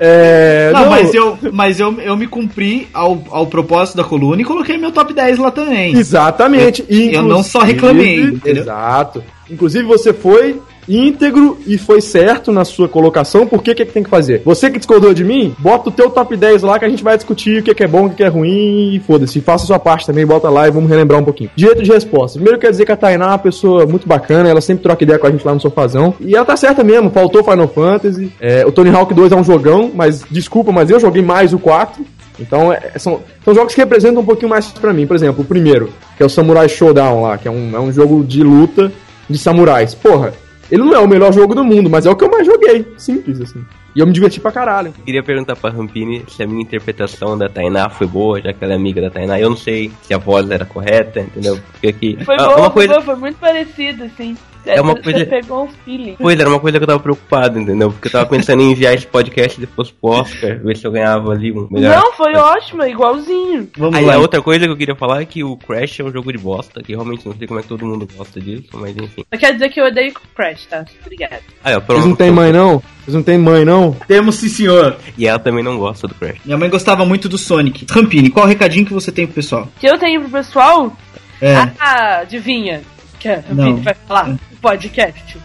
É, 0.00 0.70
Não, 0.72 0.88
mas, 0.90 1.14
eu, 1.14 1.38
mas 1.52 1.80
eu, 1.80 2.00
eu 2.00 2.16
me 2.16 2.26
cumpri 2.26 2.88
ao, 2.92 3.22
ao 3.30 3.46
propósito 3.46 3.96
da 3.96 4.04
coluna 4.04 4.40
e 4.40 4.44
coloquei 4.44 4.76
meu 4.78 4.90
top 4.90 5.12
10 5.12 5.38
lá 5.38 5.50
também. 5.50 5.94
Exatamente. 5.96 6.84
Eu- 6.88 7.10
eu 7.12 7.22
não 7.22 7.42
só 7.42 7.60
reclamei, 7.60 8.20
entendeu? 8.22 8.62
Exato. 8.62 9.22
Inclusive 9.50 9.84
você 9.84 10.12
foi 10.12 10.60
íntegro 10.88 11.58
e 11.66 11.78
foi 11.78 12.00
certo 12.00 12.52
na 12.52 12.64
sua 12.64 12.88
colocação. 12.88 13.46
Por 13.46 13.62
que 13.62 13.74
que, 13.74 13.84
que 13.84 13.92
tem 13.92 14.02
que 14.02 14.10
fazer? 14.10 14.42
Você 14.44 14.70
que 14.70 14.78
discordou 14.78 15.12
de 15.14 15.24
mim, 15.24 15.54
bota 15.58 15.88
o 15.88 15.92
teu 15.92 16.10
top 16.10 16.36
10 16.36 16.62
lá 16.62 16.78
que 16.78 16.84
a 16.84 16.88
gente 16.88 17.02
vai 17.02 17.16
discutir 17.16 17.60
o 17.60 17.62
que, 17.62 17.74
que 17.74 17.84
é 17.84 17.88
bom, 17.88 18.06
o 18.06 18.10
que, 18.10 18.16
que 18.16 18.24
é 18.24 18.28
ruim 18.28 18.94
e 18.94 19.00
foda-se. 19.00 19.40
Faça 19.40 19.66
sua 19.66 19.78
parte 19.78 20.06
também, 20.06 20.26
bota 20.26 20.48
lá 20.48 20.68
e 20.68 20.70
vamos 20.70 20.88
relembrar 20.90 21.20
um 21.20 21.24
pouquinho. 21.24 21.50
Direito 21.56 21.82
de 21.82 21.90
resposta. 21.92 22.38
Primeiro 22.38 22.58
quer 22.58 22.70
dizer 22.70 22.84
que 22.84 22.92
a 22.92 22.96
Tainá 22.96 23.26
é 23.26 23.28
uma 23.28 23.38
pessoa 23.38 23.86
muito 23.86 24.06
bacana, 24.08 24.48
ela 24.48 24.60
sempre 24.60 24.82
troca 24.82 25.02
ideia 25.02 25.18
com 25.18 25.26
a 25.26 25.30
gente 25.30 25.44
lá 25.44 25.54
no 25.54 25.60
sofazão. 25.60 26.14
E 26.20 26.34
ela 26.34 26.44
tá 26.44 26.56
certa 26.56 26.84
mesmo, 26.84 27.10
faltou 27.10 27.42
Final 27.42 27.68
Fantasy. 27.68 28.32
É, 28.40 28.64
o 28.66 28.72
Tony 28.72 28.90
Hawk 28.90 29.12
2 29.14 29.32
é 29.32 29.36
um 29.36 29.44
jogão, 29.44 29.90
mas 29.94 30.24
desculpa, 30.30 30.72
mas 30.72 30.90
eu 30.90 31.00
joguei 31.00 31.22
mais 31.22 31.52
o 31.52 31.58
4. 31.58 32.04
Então, 32.38 32.72
é- 32.72 32.98
são, 32.98 33.20
são 33.44 33.54
jogos 33.54 33.74
que 33.74 33.80
representam 33.80 34.22
um 34.22 34.24
pouquinho 34.26 34.48
mais 34.50 34.66
pra 34.66 34.92
mim. 34.92 35.06
Por 35.06 35.14
exemplo, 35.14 35.42
o 35.42 35.44
primeiro, 35.46 35.90
que 36.16 36.22
é 36.22 36.26
o 36.26 36.28
Samurai 36.28 36.68
Showdown 36.68 37.22
lá, 37.22 37.38
que 37.38 37.46
é 37.46 37.50
um, 37.50 37.70
é 37.74 37.80
um 37.80 37.92
jogo 37.92 38.24
de 38.24 38.42
luta 38.42 38.90
de 39.30 39.38
samurais. 39.38 39.94
Porra, 39.94 40.32
ele 40.70 40.82
não 40.82 40.94
é 40.94 40.98
o 40.98 41.08
melhor 41.08 41.32
jogo 41.32 41.54
do 41.54 41.64
mundo, 41.64 41.88
mas 41.90 42.06
é 42.06 42.10
o 42.10 42.16
que 42.16 42.24
eu 42.24 42.30
mais 42.30 42.46
joguei. 42.46 42.86
Simples, 42.96 43.40
assim. 43.40 43.64
E 43.94 44.00
eu 44.00 44.06
me 44.06 44.12
diverti 44.12 44.40
pra 44.40 44.50
caralho. 44.50 44.92
Queria 45.04 45.22
perguntar 45.22 45.54
pra 45.56 45.70
Rampini 45.70 46.24
se 46.28 46.42
a 46.42 46.46
minha 46.46 46.62
interpretação 46.62 47.38
da 47.38 47.48
Tainá 47.48 47.88
foi 47.88 48.06
boa, 48.06 48.40
já 48.40 48.52
que 48.52 48.64
ela 48.64 48.72
é 48.72 48.76
amiga 48.76 49.00
da 49.00 49.08
Tainá. 49.10 49.38
Eu 49.38 49.50
não 49.50 49.56
sei 49.56 49.92
se 50.02 50.12
a 50.12 50.18
voz 50.18 50.50
era 50.50 50.64
correta, 50.64 51.20
entendeu? 51.20 51.58
Porque 51.72 51.86
aqui. 51.88 52.18
Foi 52.24 52.34
Ah, 52.38 52.44
bom, 52.48 52.56
uma 52.56 52.70
foi 52.70 52.86
coisa. 52.88 52.94
bom, 53.00 53.06
foi 53.06 53.16
muito 53.16 53.38
parecido, 53.38 54.04
assim. 54.04 54.36
É 54.66 54.80
uma 54.80 54.94
Você 54.96 55.02
coisa- 55.02 55.26
pegou 55.26 55.64
um 55.64 55.68
feeling. 55.84 56.16
Pois 56.18 56.38
era 56.38 56.48
uma 56.48 56.60
coisa 56.60 56.78
que 56.78 56.82
eu 56.84 56.88
tava 56.88 57.00
preocupado, 57.00 57.58
entendeu? 57.58 57.90
Porque 57.90 58.08
eu 58.08 58.12
tava 58.12 58.26
pensando 58.26 58.62
em 58.62 58.72
enviar 58.72 58.94
esse 58.94 59.06
podcast 59.06 59.60
depois 59.60 59.90
pro 59.90 60.10
Oscar, 60.10 60.58
ver 60.60 60.76
se 60.76 60.86
eu 60.86 60.90
ganhava 60.92 61.32
ali 61.32 61.52
um 61.52 61.66
melhor. 61.70 61.96
Não, 61.96 62.12
foi 62.12 62.34
ótimo, 62.34 62.82
é 62.82 62.90
igualzinho. 62.90 63.68
Vamos 63.76 63.96
Aí 63.98 64.04
lá. 64.04 64.14
a 64.14 64.18
outra 64.18 64.40
coisa 64.42 64.64
que 64.64 64.70
eu 64.72 64.76
queria 64.76 64.94
falar 64.96 65.22
é 65.22 65.24
que 65.24 65.44
o 65.44 65.56
Crash 65.56 66.00
é 66.00 66.04
um 66.04 66.12
jogo 66.12 66.32
de 66.32 66.38
bosta, 66.38 66.82
que 66.82 66.92
realmente 66.92 67.26
não 67.26 67.34
sei 67.36 67.46
como 67.46 67.60
é 67.60 67.62
que 67.62 67.68
todo 67.68 67.84
mundo 67.86 68.08
gosta 68.16 68.40
disso, 68.40 68.68
mas 68.74 68.96
enfim. 68.96 69.24
Só 69.32 69.38
quer 69.38 69.52
dizer 69.52 69.68
que 69.68 69.80
eu 69.80 69.86
odeio 69.86 70.12
Crash, 70.34 70.66
tá? 70.66 70.84
Obrigado. 71.04 71.42
Aí, 71.62 71.74
ó, 71.76 71.80
Vocês 71.80 72.04
não 72.06 72.16
tem 72.16 72.30
mãe, 72.30 72.52
não? 72.52 72.82
Vocês 73.04 73.14
não 73.14 73.22
tem 73.22 73.36
mãe, 73.38 73.64
não? 73.64 73.92
Temos 74.08 74.36
sim, 74.36 74.48
senhor. 74.48 74.96
E 75.18 75.26
ela 75.26 75.38
também 75.38 75.62
não 75.62 75.76
gosta 75.78 76.08
do 76.08 76.14
Crash. 76.14 76.38
Minha 76.44 76.56
mãe 76.56 76.70
gostava 76.70 77.04
muito 77.04 77.28
do 77.28 77.36
Sonic. 77.36 77.86
Rampini, 77.90 78.30
qual 78.30 78.46
o 78.46 78.48
recadinho 78.48 78.86
que 78.86 78.94
você 78.94 79.12
tem 79.12 79.26
pro 79.26 79.34
pessoal? 79.34 79.68
que 79.78 79.86
eu 79.86 79.98
tenho 79.98 80.20
pro 80.22 80.30
pessoal? 80.30 80.96
É. 81.40 81.54
Ah, 81.78 82.18
adivinha. 82.20 82.80
Que 83.20 83.28
a 83.28 83.42
Não. 83.50 83.64
Vicky 83.74 83.84
vai 83.84 83.94
falar 84.06 84.28
no 84.28 84.38
podcast. 84.64 85.38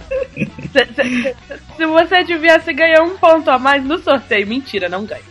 se, 0.71 0.86
se- 0.95 1.36
se 1.75 1.86
você 1.86 2.15
adivinhar, 2.15 2.62
você 2.62 2.71
ganha 2.73 3.03
um 3.03 3.17
ponto 3.17 3.49
a 3.51 3.60
mais 3.60 3.84
no 3.84 3.97
sorteio. 3.99 4.47
Mentira, 4.47 4.88
não 4.88 5.03
ganha. 5.05 5.21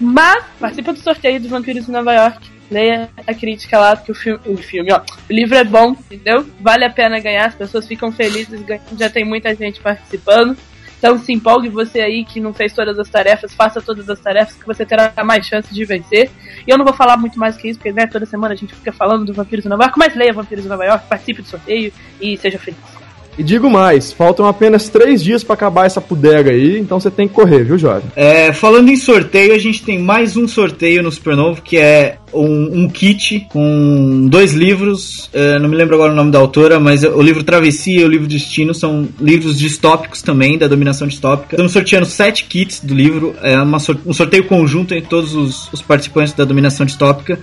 Mas 0.00 0.44
participa 0.58 0.92
do 0.94 0.98
sorteio 0.98 1.38
do 1.40 1.48
Vampiros 1.48 1.86
em 1.88 1.92
Nova 1.92 2.12
York. 2.14 2.48
Leia 2.70 3.08
a 3.26 3.34
crítica 3.34 3.78
lá, 3.78 3.96
porque 3.96 4.12
o 4.12 4.14
filme, 4.14 4.40
o 4.46 4.56
filme, 4.56 4.92
ó, 4.92 4.98
o 5.00 5.32
livro 5.32 5.56
é 5.56 5.64
bom, 5.64 5.90
entendeu? 6.10 6.46
Vale 6.60 6.84
a 6.84 6.90
pena 6.90 7.18
ganhar, 7.18 7.46
as 7.46 7.54
pessoas 7.54 7.86
ficam 7.86 8.12
felizes, 8.12 8.60
já 8.98 9.08
tem 9.08 9.24
muita 9.24 9.54
gente 9.54 9.80
participando. 9.80 10.56
Então 10.98 11.18
se 11.18 11.32
empolgue 11.32 11.68
você 11.68 12.00
aí 12.00 12.24
que 12.24 12.40
não 12.40 12.52
fez 12.52 12.72
todas 12.74 12.98
as 12.98 13.08
tarefas, 13.08 13.54
faça 13.54 13.80
todas 13.80 14.10
as 14.10 14.20
tarefas 14.20 14.54
que 14.54 14.66
você 14.66 14.84
terá 14.84 15.12
mais 15.24 15.46
chance 15.46 15.72
de 15.72 15.84
vencer. 15.84 16.30
E 16.66 16.70
eu 16.70 16.76
não 16.76 16.84
vou 16.84 16.92
falar 16.94 17.16
muito 17.16 17.38
mais 17.38 17.56
que 17.56 17.68
isso, 17.68 17.78
porque 17.78 17.92
né, 17.92 18.06
toda 18.06 18.26
semana 18.26 18.52
a 18.52 18.56
gente 18.56 18.74
fica 18.74 18.92
falando 18.92 19.24
do 19.24 19.32
Vampiros 19.32 19.64
em 19.64 19.68
Nova 19.68 19.84
York, 19.84 19.98
mas 19.98 20.14
leia 20.14 20.32
Vampiros 20.32 20.66
em 20.66 20.68
Nova 20.68 20.84
York, 20.84 21.06
participe 21.08 21.40
do 21.42 21.48
sorteio 21.48 21.92
e 22.20 22.36
seja 22.36 22.58
feliz. 22.58 22.97
E 23.38 23.42
digo 23.44 23.70
mais, 23.70 24.12
faltam 24.12 24.46
apenas 24.46 24.88
três 24.88 25.22
dias 25.22 25.44
pra 25.44 25.54
acabar 25.54 25.86
essa 25.86 26.00
pudega 26.00 26.50
aí, 26.50 26.76
então 26.76 26.98
você 26.98 27.08
tem 27.08 27.28
que 27.28 27.34
correr, 27.34 27.62
viu, 27.62 27.78
jovem? 27.78 28.10
É, 28.16 28.52
falando 28.52 28.88
em 28.88 28.96
sorteio, 28.96 29.54
a 29.54 29.58
gente 29.58 29.84
tem 29.84 29.96
mais 29.96 30.36
um 30.36 30.48
sorteio 30.48 31.04
no 31.04 31.12
Supernovo, 31.12 31.62
que 31.62 31.76
é 31.76 32.16
um, 32.32 32.82
um 32.82 32.88
kit 32.88 33.46
com 33.48 34.26
dois 34.28 34.54
livros. 34.54 35.30
é, 35.32 35.56
não 35.60 35.68
me 35.68 35.76
lembro 35.76 35.94
agora 35.94 36.12
o 36.12 36.16
nome 36.16 36.32
da 36.32 36.38
autora, 36.40 36.80
mas 36.80 37.04
o 37.04 37.22
livro 37.22 37.44
Travessia 37.44 38.00
e 38.00 38.04
o 38.04 38.08
livro 38.08 38.26
Destino 38.26 38.74
são 38.74 39.08
livros 39.20 39.56
distópicos 39.56 40.20
também, 40.20 40.58
da 40.58 40.66
dominação 40.66 41.06
distópica. 41.06 41.54
Estamos 41.54 41.70
sorteando 41.70 42.06
sete 42.06 42.44
kits 42.44 42.80
do 42.80 42.92
livro, 42.92 43.36
é 43.40 43.56
uma 43.56 43.78
um 44.04 44.12
sorteio 44.12 44.44
conjunto 44.44 44.94
entre 44.94 45.08
todos 45.08 45.36
os, 45.36 45.72
os 45.72 45.80
participantes 45.80 46.32
da 46.32 46.44
dominação 46.44 46.84
distópica. 46.84 47.38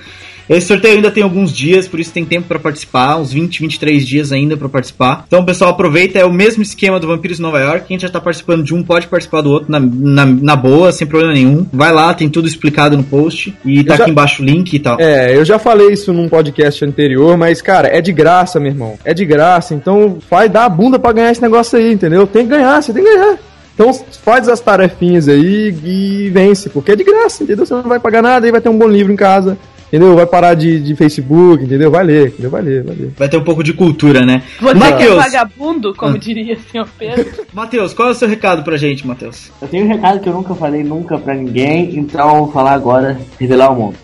Esse 0.49 0.67
sorteio 0.67 0.95
ainda 0.95 1.09
tem 1.09 1.23
alguns 1.23 1.51
dias, 1.51 1.87
por 1.87 1.99
isso 1.99 2.11
tem 2.11 2.23
tempo 2.23 2.47
pra 2.47 2.59
participar, 2.59 3.17
uns 3.17 3.33
20, 3.33 3.61
23 3.61 4.05
dias 4.05 4.31
ainda 4.31 4.55
pra 4.55 4.69
participar. 4.69 5.23
Então, 5.27 5.43
pessoal, 5.43 5.71
aproveita, 5.71 6.19
é 6.19 6.25
o 6.25 6.31
mesmo 6.31 6.61
esquema 6.61 6.99
do 6.99 7.07
Vampiros 7.07 7.39
Nova 7.39 7.59
York. 7.59 7.87
Quem 7.87 7.97
já 7.99 8.09
tá 8.09 8.21
participando 8.21 8.63
de 8.63 8.73
um 8.73 8.83
pode 8.83 9.07
participar 9.07 9.41
do 9.41 9.49
outro 9.51 9.71
na, 9.71 9.79
na, 9.79 10.25
na 10.25 10.55
boa, 10.55 10.91
sem 10.91 11.07
problema 11.07 11.33
nenhum. 11.33 11.65
Vai 11.73 11.91
lá, 11.91 12.13
tem 12.13 12.29
tudo 12.29 12.47
explicado 12.47 12.95
no 12.95 13.03
post 13.03 13.55
e 13.65 13.83
tá 13.83 13.95
já- 13.95 14.03
aqui 14.03 14.11
embaixo 14.11 14.41
o 14.43 14.45
link 14.45 14.73
e 14.73 14.79
tal. 14.79 14.99
É, 14.99 15.35
eu 15.35 15.43
já 15.43 15.57
falei 15.57 15.89
isso 15.91 16.13
num 16.13 16.29
podcast 16.29 16.83
anterior, 16.85 17.35
mas, 17.37 17.61
cara, 17.61 17.87
é 17.87 17.99
de 17.99 18.11
graça, 18.13 18.59
meu 18.59 18.71
irmão. 18.71 18.99
É 19.03 19.13
de 19.13 19.25
graça, 19.25 19.73
então 19.73 20.19
vai 20.29 20.47
dar 20.47 20.65
a 20.65 20.69
bunda 20.69 20.99
pra 20.99 21.11
ganhar 21.11 21.31
esse 21.31 21.41
negócio 21.41 21.77
aí, 21.79 21.91
entendeu? 21.93 22.27
Tem 22.27 22.43
que 22.43 22.49
ganhar, 22.51 22.81
você 22.81 22.93
tem 22.93 23.03
que 23.03 23.09
ganhar. 23.15 23.37
Então 23.73 23.91
faz 24.23 24.47
as 24.47 24.59
tarefinhas 24.61 25.27
aí 25.27 25.75
e 25.83 26.29
vence, 26.29 26.69
porque 26.69 26.91
é 26.91 26.95
de 26.95 27.03
graça, 27.03 27.43
entendeu? 27.43 27.65
Você 27.65 27.73
não 27.73 27.81
vai 27.83 27.99
pagar 27.99 28.21
nada 28.21 28.47
e 28.47 28.51
vai 28.51 28.61
ter 28.61 28.69
um 28.69 28.77
bom 28.77 28.87
livro 28.87 29.11
em 29.11 29.17
casa, 29.17 29.57
entendeu? 29.87 30.15
Vai 30.15 30.25
parar 30.25 30.53
de, 30.53 30.79
de 30.79 30.95
Facebook, 30.95 31.63
entendeu? 31.63 31.89
Vai 31.91 32.03
ler, 32.03 32.27
entendeu? 32.29 32.49
Vai 32.49 32.61
ler, 32.61 32.83
vai 32.83 32.95
ler. 32.95 33.11
Vai 33.17 33.29
ter 33.29 33.37
um 33.37 33.43
pouco 33.43 33.63
de 33.63 33.73
cultura, 33.73 34.25
né? 34.25 34.41
Você 34.59 34.71
é 34.71 34.73
Matheus, 34.73 35.15
vagabundo, 35.23 35.93
como 35.95 36.15
Ah. 36.15 36.19
diria 36.19 36.55
o 36.55 36.71
senhor 36.71 36.87
Pedro. 36.97 37.45
Matheus, 37.53 37.93
qual 37.93 38.09
é 38.09 38.11
o 38.11 38.15
seu 38.15 38.27
recado 38.27 38.63
pra 38.63 38.77
gente, 38.77 39.05
Matheus? 39.07 39.51
Eu 39.61 39.67
tenho 39.67 39.85
um 39.85 39.87
recado 39.89 40.19
que 40.19 40.27
eu 40.29 40.33
nunca 40.33 40.53
falei 40.55 40.83
nunca 40.83 41.17
pra 41.17 41.33
ninguém, 41.35 41.97
então 41.97 42.29
eu 42.29 42.35
vou 42.45 42.51
falar 42.51 42.73
agora, 42.73 43.17
revelar 43.39 43.71
o 43.71 43.75
mundo. 43.75 43.95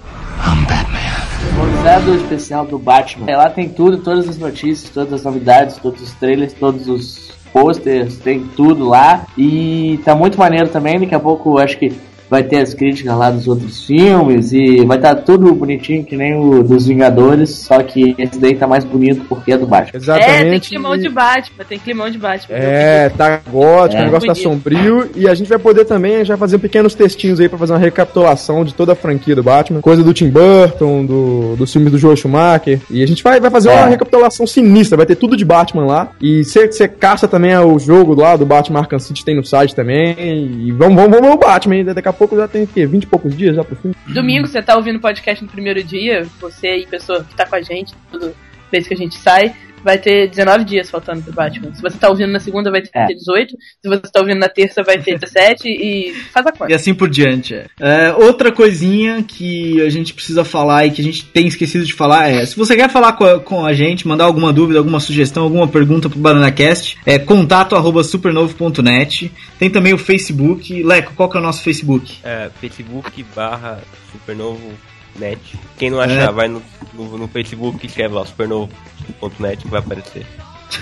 Organizado 1.59 2.15
especial 2.15 2.65
do 2.65 2.77
Batman. 2.79 3.25
É, 3.29 3.35
lá 3.35 3.49
tem 3.49 3.67
tudo, 3.69 3.97
todas 3.97 4.27
as 4.29 4.37
notícias, 4.37 4.89
todas 4.91 5.13
as 5.13 5.23
novidades, 5.23 5.77
todos 5.77 6.01
os 6.01 6.11
trailers, 6.13 6.53
todos 6.53 6.87
os 6.87 7.31
posters, 7.51 8.17
tem 8.17 8.39
tudo 8.55 8.87
lá. 8.87 9.25
E 9.37 9.99
tá 10.05 10.15
muito 10.15 10.37
maneiro 10.39 10.69
também, 10.69 10.99
daqui 10.99 11.13
a 11.13 11.19
pouco 11.19 11.57
eu 11.59 11.63
acho 11.63 11.77
que 11.77 11.91
vai 12.31 12.41
ter 12.43 12.59
as 12.59 12.73
críticas 12.73 13.13
lá 13.15 13.29
dos 13.29 13.45
outros 13.47 13.85
filmes 13.85 14.53
e 14.53 14.85
vai 14.85 14.97
estar 14.97 15.15
tudo 15.15 15.53
bonitinho 15.53 16.03
que 16.03 16.15
nem 16.15 16.33
o 16.33 16.63
dos 16.63 16.87
Vingadores, 16.87 17.49
só 17.49 17.83
que 17.83 18.15
esse 18.17 18.39
daí 18.39 18.55
tá 18.55 18.65
mais 18.65 18.85
bonito 18.85 19.25
porque 19.27 19.51
é 19.51 19.57
do 19.57 19.67
Batman. 19.67 19.89
É, 19.89 19.99
tem 19.99 20.01
Exatamente. 20.01 20.69
climão 20.69 20.97
de 20.97 21.09
Batman, 21.09 21.63
tem 21.67 21.77
climão 21.77 22.09
de 22.09 22.17
Batman. 22.17 22.55
É, 22.57 23.09
tá 23.09 23.41
gótico, 23.51 23.99
É. 24.01 24.03
o 24.03 24.05
negócio 24.05 24.27
tá 24.27 24.33
sombrio. 24.35 25.09
E 25.13 25.27
a 25.27 25.35
gente 25.35 25.49
vai 25.49 25.59
poder 25.59 25.83
também, 25.83 26.23
vai 26.23 26.37
fazer 26.37 26.57
pequenos 26.57 26.95
textinhos 26.95 27.39
aí 27.41 27.49
pra 27.49 27.57
fazer 27.59 27.73
uma 27.73 27.79
recapitulação 27.79 28.63
de 28.63 28.73
toda 28.73 28.93
a 28.93 28.95
franquia 28.95 29.35
do 29.35 29.43
Batman. 29.43 29.81
Coisa 29.81 30.01
do 30.01 30.13
Tim 30.13 30.29
Burton, 30.29 31.05
do, 31.05 31.55
dos 31.57 31.71
filmes 31.73 31.91
do 31.91 31.97
Joel 31.97 32.15
Schumacher. 32.15 32.79
E 32.89 33.03
a 33.03 33.05
gente 33.05 33.21
vai, 33.21 33.41
vai 33.41 33.51
fazer 33.51 33.67
uma 33.69 33.81
É. 33.87 33.89
recapitulação 33.89 34.47
sinistra, 34.47 34.95
vai 34.95 35.05
ter 35.05 35.15
tudo 35.15 35.35
de 35.35 35.43
Batman 35.43 35.85
lá. 35.85 36.11
E 36.21 36.45
você 36.45 36.87
caça 36.87 37.27
também 37.27 37.57
o 37.57 37.77
jogo 37.77 38.15
lá 38.15 38.37
do 38.37 38.45
Batman 38.45 38.79
Arkham 38.79 38.99
City, 38.99 39.25
tem 39.25 39.35
no 39.35 39.43
site 39.43 39.75
também. 39.75 40.15
E 40.17 40.71
vamos, 40.71 40.95
vamos, 40.95 41.11
vamos 41.11 41.27
ver 41.27 41.35
o 41.35 41.37
Batman 41.37 41.75
ainda. 41.75 41.93
Daqui 41.93 42.07
a 42.07 42.13
pouco 42.13 42.20
já 42.37 42.47
tem 42.47 42.63
o 42.63 42.67
quê? 42.67 42.85
20 42.85 43.03
e 43.03 43.07
poucos 43.07 43.35
dias 43.35 43.55
já 43.55 43.63
pro 43.63 43.75
filme. 43.75 43.95
Domingo, 44.07 44.47
você 44.47 44.61
tá 44.61 44.75
ouvindo 44.75 44.97
o 44.97 45.01
podcast 45.01 45.43
no 45.43 45.49
primeiro 45.49 45.83
dia, 45.83 46.27
você 46.39 46.67
aí, 46.67 46.85
pessoa 46.85 47.23
que 47.23 47.35
tá 47.35 47.45
com 47.45 47.55
a 47.55 47.61
gente, 47.61 47.93
toda 48.11 48.33
vez 48.71 48.87
que 48.87 48.93
a 48.93 48.97
gente 48.97 49.15
sai, 49.15 49.55
vai 49.83 49.97
ter 49.97 50.29
19 50.29 50.63
dias 50.65 50.89
faltando 50.89 51.21
pro 51.21 51.33
Batman. 51.33 51.73
Se 51.73 51.81
você 51.81 51.97
tá 51.97 52.09
ouvindo 52.09 52.31
na 52.31 52.39
segunda, 52.39 52.69
vai 52.71 52.81
ter 52.81 52.89
É. 52.93 53.05
18. 53.07 53.55
Se 53.81 53.89
você 53.89 54.01
tá 54.01 54.19
ouvindo 54.19 54.39
na 54.39 54.49
terça, 54.49 54.83
vai 54.83 54.97
ter 54.99 55.17
17 55.17 55.67
e 55.67 56.13
faz 56.33 56.45
a 56.45 56.49
E 56.49 56.57
conta. 56.57 56.75
assim 56.75 56.93
por 56.93 57.09
diante. 57.09 57.53
é. 57.55 57.65
É, 57.79 58.13
outra 58.13 58.51
coisinha 58.51 59.23
que 59.23 59.81
a 59.81 59.89
gente 59.89 60.13
precisa 60.13 60.43
falar 60.43 60.85
e 60.85 60.91
que 60.91 61.01
a 61.01 61.03
gente 61.03 61.25
tem 61.25 61.47
esquecido 61.47 61.85
de 61.85 61.93
falar 61.93 62.29
é: 62.29 62.45
se 62.45 62.55
você 62.55 62.75
quer 62.75 62.89
falar 62.89 63.13
com 63.13 63.23
a, 63.25 63.39
com 63.39 63.65
a 63.65 63.73
gente, 63.73 64.07
mandar 64.07 64.25
alguma 64.25 64.51
dúvida, 64.53 64.79
alguma 64.79 64.99
sugestão, 64.99 65.43
alguma 65.43 65.67
pergunta 65.67 66.09
pro 66.09 66.19
BananaCast, 66.19 66.97
é 67.05 67.17
contato 67.19 67.75
arroba 67.75 68.03
supernovo.net. 68.03 69.31
Tem 69.59 69.69
também 69.69 69.93
o 69.93 69.97
Facebook. 69.97 70.83
Leco, 70.83 71.13
qual 71.15 71.29
que 71.29 71.37
é 71.37 71.39
o 71.39 71.43
nosso 71.43 71.63
Facebook? 71.63 72.17
É, 72.23 72.49
Facebook 72.59 73.23
barra 73.35 73.79
Supernovo 74.11 74.71
Net. 75.17 75.39
Quem 75.77 75.89
não 75.89 75.99
achar, 75.99 76.29
É. 76.29 76.31
vai 76.31 76.47
no, 76.47 76.61
no, 76.93 77.17
no 77.17 77.27
Facebook 77.27 77.79
e 77.83 77.87
escreve 77.87 78.13
lá 78.15 78.25
supernovo.net 78.25 79.63
que 79.63 79.67
vai 79.69 79.79
aparecer. 79.79 80.25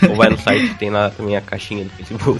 Ou 0.08 0.16
vai 0.16 0.30
no 0.30 0.38
site, 0.38 0.76
tem 0.76 0.90
lá 0.92 1.10
também 1.10 1.36
a 1.36 1.42
caixinha 1.42 1.84
do 1.84 1.90
Facebook. 1.92 2.40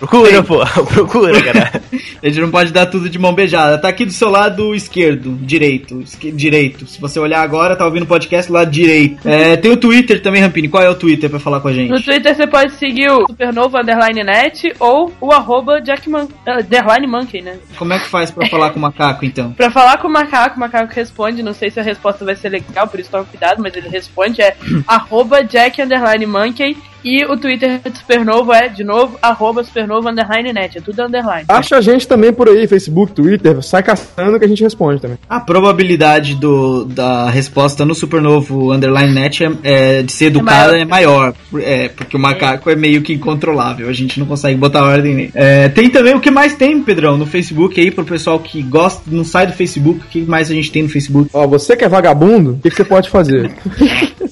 Procura, 0.00 0.42
pô, 0.42 0.58
procura, 0.92 1.42
cara. 1.42 1.82
A 2.22 2.26
gente 2.28 2.40
não 2.40 2.50
pode 2.50 2.72
dar 2.72 2.86
tudo 2.86 3.08
de 3.08 3.18
mão 3.18 3.34
beijada. 3.34 3.78
Tá 3.78 3.88
aqui 3.88 4.04
do 4.04 4.12
seu 4.12 4.28
lado 4.30 4.74
esquerdo, 4.74 5.36
direito. 5.40 6.00
esque- 6.02 6.30
direito. 6.32 6.86
Se 6.86 7.00
você 7.00 7.18
olhar 7.18 7.40
agora, 7.42 7.76
tá 7.76 7.84
ouvindo 7.84 8.02
o 8.02 8.06
podcast 8.06 8.50
do 8.50 8.54
lado 8.54 8.70
direito. 8.70 9.26
É, 9.28 9.56
tem 9.56 9.70
o 9.70 9.76
Twitter 9.76 10.20
também, 10.22 10.42
Rampini. 10.42 10.68
Qual 10.68 10.82
é 10.82 10.88
o 10.88 10.94
Twitter 10.94 11.28
pra 11.30 11.38
falar 11.38 11.60
com 11.60 11.68
a 11.68 11.72
gente? 11.72 11.90
No 11.90 12.02
Twitter 12.02 12.34
você 12.34 12.46
pode 12.46 12.72
seguir 12.72 13.10
o 13.10 13.26
Supernova 13.26 13.80
Underline 13.80 14.22
Net 14.24 14.72
ou 14.78 15.12
o 15.20 15.32
arroba 15.32 15.80
Jackman, 15.84 16.24
uh, 16.24 16.60
Underline 16.60 17.06
Monkey, 17.06 17.42
né? 17.42 17.56
Como 17.78 17.92
é 17.92 17.98
que 17.98 18.08
faz 18.08 18.30
pra 18.30 18.46
falar 18.48 18.70
com 18.70 18.78
o 18.78 18.82
macaco, 18.82 19.24
então? 19.24 19.52
Pra 19.60 19.70
falar 19.70 19.98
com 19.98 20.08
o 20.08 20.12
macaco, 20.12 20.56
o 20.56 20.60
macaco 20.60 20.92
responde, 20.94 21.42
não 21.42 21.52
sei 21.54 21.70
se 21.70 21.78
a 21.80 21.82
resposta 21.82 22.24
vai 22.24 22.34
ser 22.36 22.48
legal, 22.50 22.86
por 22.88 22.98
isso 23.00 23.10
toma 23.10 23.24
cuidado, 23.24 23.62
mas 23.62 23.74
ele 23.76 23.88
responde, 23.88 24.40
é 24.42 24.56
arroba 24.86 25.42
Jack 25.44 25.80
Underline 25.82 26.26
Monkey 26.26 26.76
e 27.04 27.24
o 27.24 27.36
Twitter 27.36 27.80
do 27.80 27.96
Supernova 27.96 28.56
é, 28.56 28.68
de 28.68 28.84
novo, 28.84 29.18
arroba 29.22 29.64
Supernova 29.64 30.10
Underline 30.10 30.52
Net, 30.52 30.78
é 30.78 30.80
tudo 30.80 31.02
underline. 31.02 31.44
Acha 31.48 31.76
a 31.76 31.80
gente 31.80 32.06
também 32.06 32.32
por 32.32 32.48
aí, 32.48 32.66
Facebook, 32.66 33.12
Twitter, 33.12 33.62
sai 33.62 33.82
caçando 33.82 34.38
que 34.38 34.44
a 34.44 34.48
gente 34.48 34.62
responde 34.62 35.00
também. 35.00 35.18
A 35.28 35.40
probabilidade 35.40 36.34
do, 36.34 36.84
da 36.84 37.30
resposta 37.30 37.84
no 37.84 37.94
Supernovo 37.94 38.72
Underline 38.72 39.14
Net 39.14 39.44
é, 39.44 39.50
é 39.62 40.02
de 40.02 40.12
ser 40.12 40.26
educada 40.26 40.72
maior. 40.72 40.80
é 40.80 40.84
maior. 40.84 41.34
É, 41.58 41.88
porque 41.88 42.16
o 42.16 42.20
macaco 42.20 42.70
é 42.70 42.76
meio 42.76 43.02
que 43.02 43.12
incontrolável. 43.12 43.88
A 43.88 43.92
gente 43.92 44.18
não 44.18 44.26
consegue 44.26 44.58
botar 44.58 44.84
ordem 44.84 45.14
nele. 45.14 45.30
É, 45.34 45.68
tem 45.68 45.88
também 45.90 46.14
o 46.14 46.20
que 46.20 46.30
mais 46.30 46.54
tem, 46.54 46.82
Pedrão, 46.82 47.16
no 47.16 47.26
Facebook 47.26 47.80
aí, 47.80 47.90
pro 47.90 48.04
pessoal 48.04 48.38
que 48.38 48.62
gosta, 48.62 49.02
não 49.06 49.24
sai 49.24 49.46
do 49.46 49.52
Facebook. 49.52 50.00
O 50.00 50.08
que 50.08 50.20
mais 50.22 50.50
a 50.50 50.54
gente 50.54 50.70
tem 50.70 50.82
no 50.82 50.88
Facebook? 50.88 51.30
Ó, 51.32 51.46
você 51.46 51.76
que 51.76 51.84
é 51.84 51.88
vagabundo, 51.88 52.52
o 52.52 52.58
que, 52.58 52.70
que 52.70 52.76
você 52.76 52.84
pode 52.84 53.08
fazer? 53.10 53.52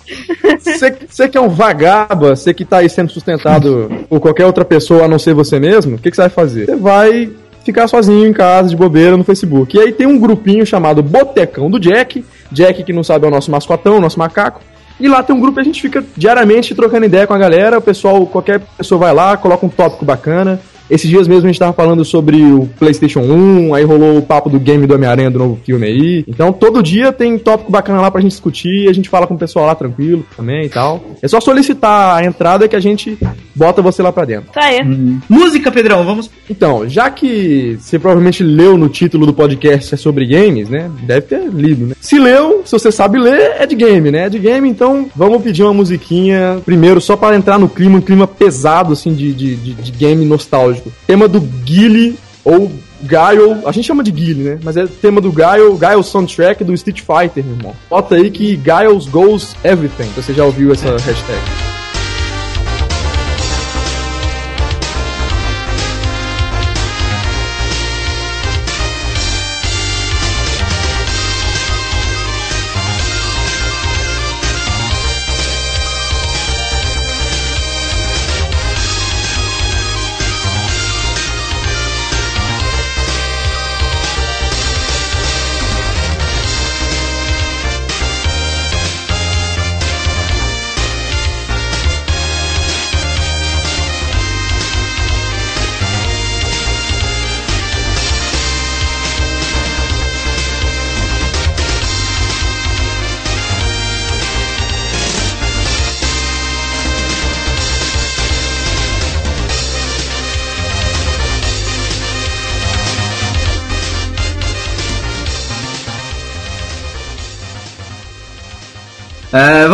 Você, 0.79 1.29
que 1.29 1.37
é 1.37 1.41
um 1.41 1.49
vagaba, 1.49 2.37
você 2.37 2.55
que 2.55 2.65
tá 2.65 2.79
aí 2.79 2.89
sendo 2.89 3.11
sustentado 3.11 3.91
por 4.09 4.21
qualquer 4.21 4.47
outra 4.47 4.65
pessoa 4.65 5.05
a 5.05 5.09
não 5.09 5.19
ser 5.19 5.35
você 5.35 5.59
mesmo, 5.59 5.97
o 5.97 5.99
que, 5.99 6.11
que 6.11 6.17
você 6.17 6.23
vai 6.23 6.31
fazer? 6.31 6.67
Você 6.67 6.77
vai 6.77 7.31
ficar 7.65 7.87
sozinho 7.87 8.27
em 8.27 8.33
casa, 8.33 8.71
de 8.71 8.77
bobeira, 8.77 9.17
no 9.17 9.25
Facebook. 9.25 9.77
E 9.77 9.81
aí 9.81 9.93
tem 9.93 10.07
um 10.07 10.19
grupinho 10.19 10.65
chamado 10.65 11.03
Botecão 11.03 11.71
do 11.71 11.79
Jack. 11.79 12.25
Jack, 12.51 12.83
que 12.83 12.93
não 12.93 13.05
sabe, 13.05 13.27
é 13.27 13.29
o 13.29 13.31
nosso 13.31 13.51
mascotão, 13.51 13.99
o 13.99 14.01
nosso 14.01 14.19
macaco. 14.19 14.61
E 14.99 15.07
lá 15.07 15.23
tem 15.23 15.37
um 15.37 15.41
grupo 15.41 15.57
que 15.57 15.61
a 15.61 15.65
gente 15.65 15.81
fica 15.81 16.03
diariamente 16.17 16.75
trocando 16.75 17.05
ideia 17.05 17.27
com 17.27 17.35
a 17.35 17.39
galera. 17.39 17.79
O 17.79 17.83
pessoal, 17.83 18.27
qualquer 18.27 18.61
pessoa 18.61 18.99
vai 18.99 19.15
lá, 19.15 19.37
coloca 19.37 19.65
um 19.65 19.69
tópico 19.69 20.05
bacana. 20.05 20.59
Esses 20.91 21.09
dias 21.09 21.29
mesmo 21.29 21.45
a 21.45 21.53
gente 21.53 21.59
tava 21.59 21.73
falando 21.73 22.05
sobre 22.05 22.43
o 22.43 22.69
PlayStation 22.79 23.21
1, 23.21 23.75
aí 23.75 23.85
rolou 23.85 24.19
o 24.19 24.23
papo 24.23 24.49
do 24.49 24.59
game 24.59 24.87
do 24.87 24.95
Homem-Aranha 24.95 25.31
do 25.31 25.39
novo 25.39 25.59
filme 25.65 25.87
aí. 25.87 26.25
Então 26.27 26.53
todo 26.53 26.83
dia 26.83 27.13
tem 27.13 27.39
tópico 27.39 27.71
bacana 27.71 28.01
lá 28.01 28.11
pra 28.11 28.21
gente 28.21 28.31
discutir 28.31 28.85
e 28.85 28.89
a 28.89 28.93
gente 28.93 29.09
fala 29.09 29.27
com 29.27 29.35
o 29.35 29.39
pessoal 29.39 29.67
lá 29.67 29.75
tranquilo 29.75 30.25
também 30.37 30.67
e 30.67 30.69
tal. 30.69 31.03
É 31.23 31.29
só 31.29 31.41
solicitar 31.41 32.17
a 32.17 32.25
entrada 32.25 32.69
que 32.69 32.77
a 32.77 32.81
gente 32.81 33.19
bota 33.55 33.83
você 33.83 34.03
lá 34.03 34.13
pra 34.13 34.25
dentro. 34.25 34.53
Tá 34.53 34.65
aí. 34.65 34.81
Música, 35.29 35.71
Pedrão, 35.71 36.05
vamos. 36.05 36.31
Então, 36.49 36.89
já 36.89 37.11
que 37.11 37.77
você 37.81 37.99
provavelmente 37.99 38.43
leu 38.43 38.79
no 38.79 38.89
título 38.89 39.27
do 39.27 39.35
podcast 39.35 39.95
é 39.95 39.97
sobre 39.97 40.27
games, 40.27 40.69
né? 40.69 40.91
Deve 41.03 41.23
ter 41.23 41.49
lido, 41.49 41.87
né? 41.87 41.95
Se 42.01 42.19
leu, 42.19 42.63
se 42.65 42.73
você 42.73 42.93
sabe 42.93 43.19
ler, 43.19 43.57
é 43.59 43.67
de 43.67 43.75
game, 43.75 44.11
né? 44.11 44.27
É 44.27 44.29
de 44.29 44.39
game, 44.39 44.69
então 44.69 45.09
vamos 45.15 45.43
pedir 45.43 45.65
uma 45.65 45.75
musiquinha 45.75 46.61
primeiro, 46.65 47.01
só 47.01 47.17
para 47.17 47.37
entrar 47.37 47.59
no 47.59 47.69
clima, 47.69 47.99
um 47.99 48.01
clima 48.01 48.27
pesado, 48.27 48.93
assim, 48.93 49.13
de, 49.13 49.33
de, 49.33 49.57
de, 49.57 49.75
de 49.75 49.93
game 49.93 50.25
nostálgico. 50.25 50.78
Tema 51.07 51.29
do 51.29 51.41
Guile 51.41 52.19
ou 52.45 52.71
Guile, 53.03 53.63
a 53.65 53.73
gente 53.73 53.87
chama 53.87 54.03
de 54.03 54.11
Guile, 54.11 54.43
né? 54.43 54.59
Mas 54.63 54.77
é 54.77 54.87
tema 54.87 55.21
do 55.21 55.31
Guile, 55.31 55.79
Guile 55.79 56.03
Soundtrack 56.03 56.65
do 56.65 56.75
Street 56.75 57.01
Fighter, 57.01 57.45
meu 57.45 57.57
irmão. 57.57 57.77
Bota 57.89 58.17
aí 58.17 58.31
que 58.31 58.57
Guiles 58.57 59.07
Goes 59.07 59.55
Everything. 59.63 60.11
Você 60.17 60.33
já 60.33 60.45
ouviu 60.45 60.73
essa 60.73 60.91
hashtag? 60.91 61.78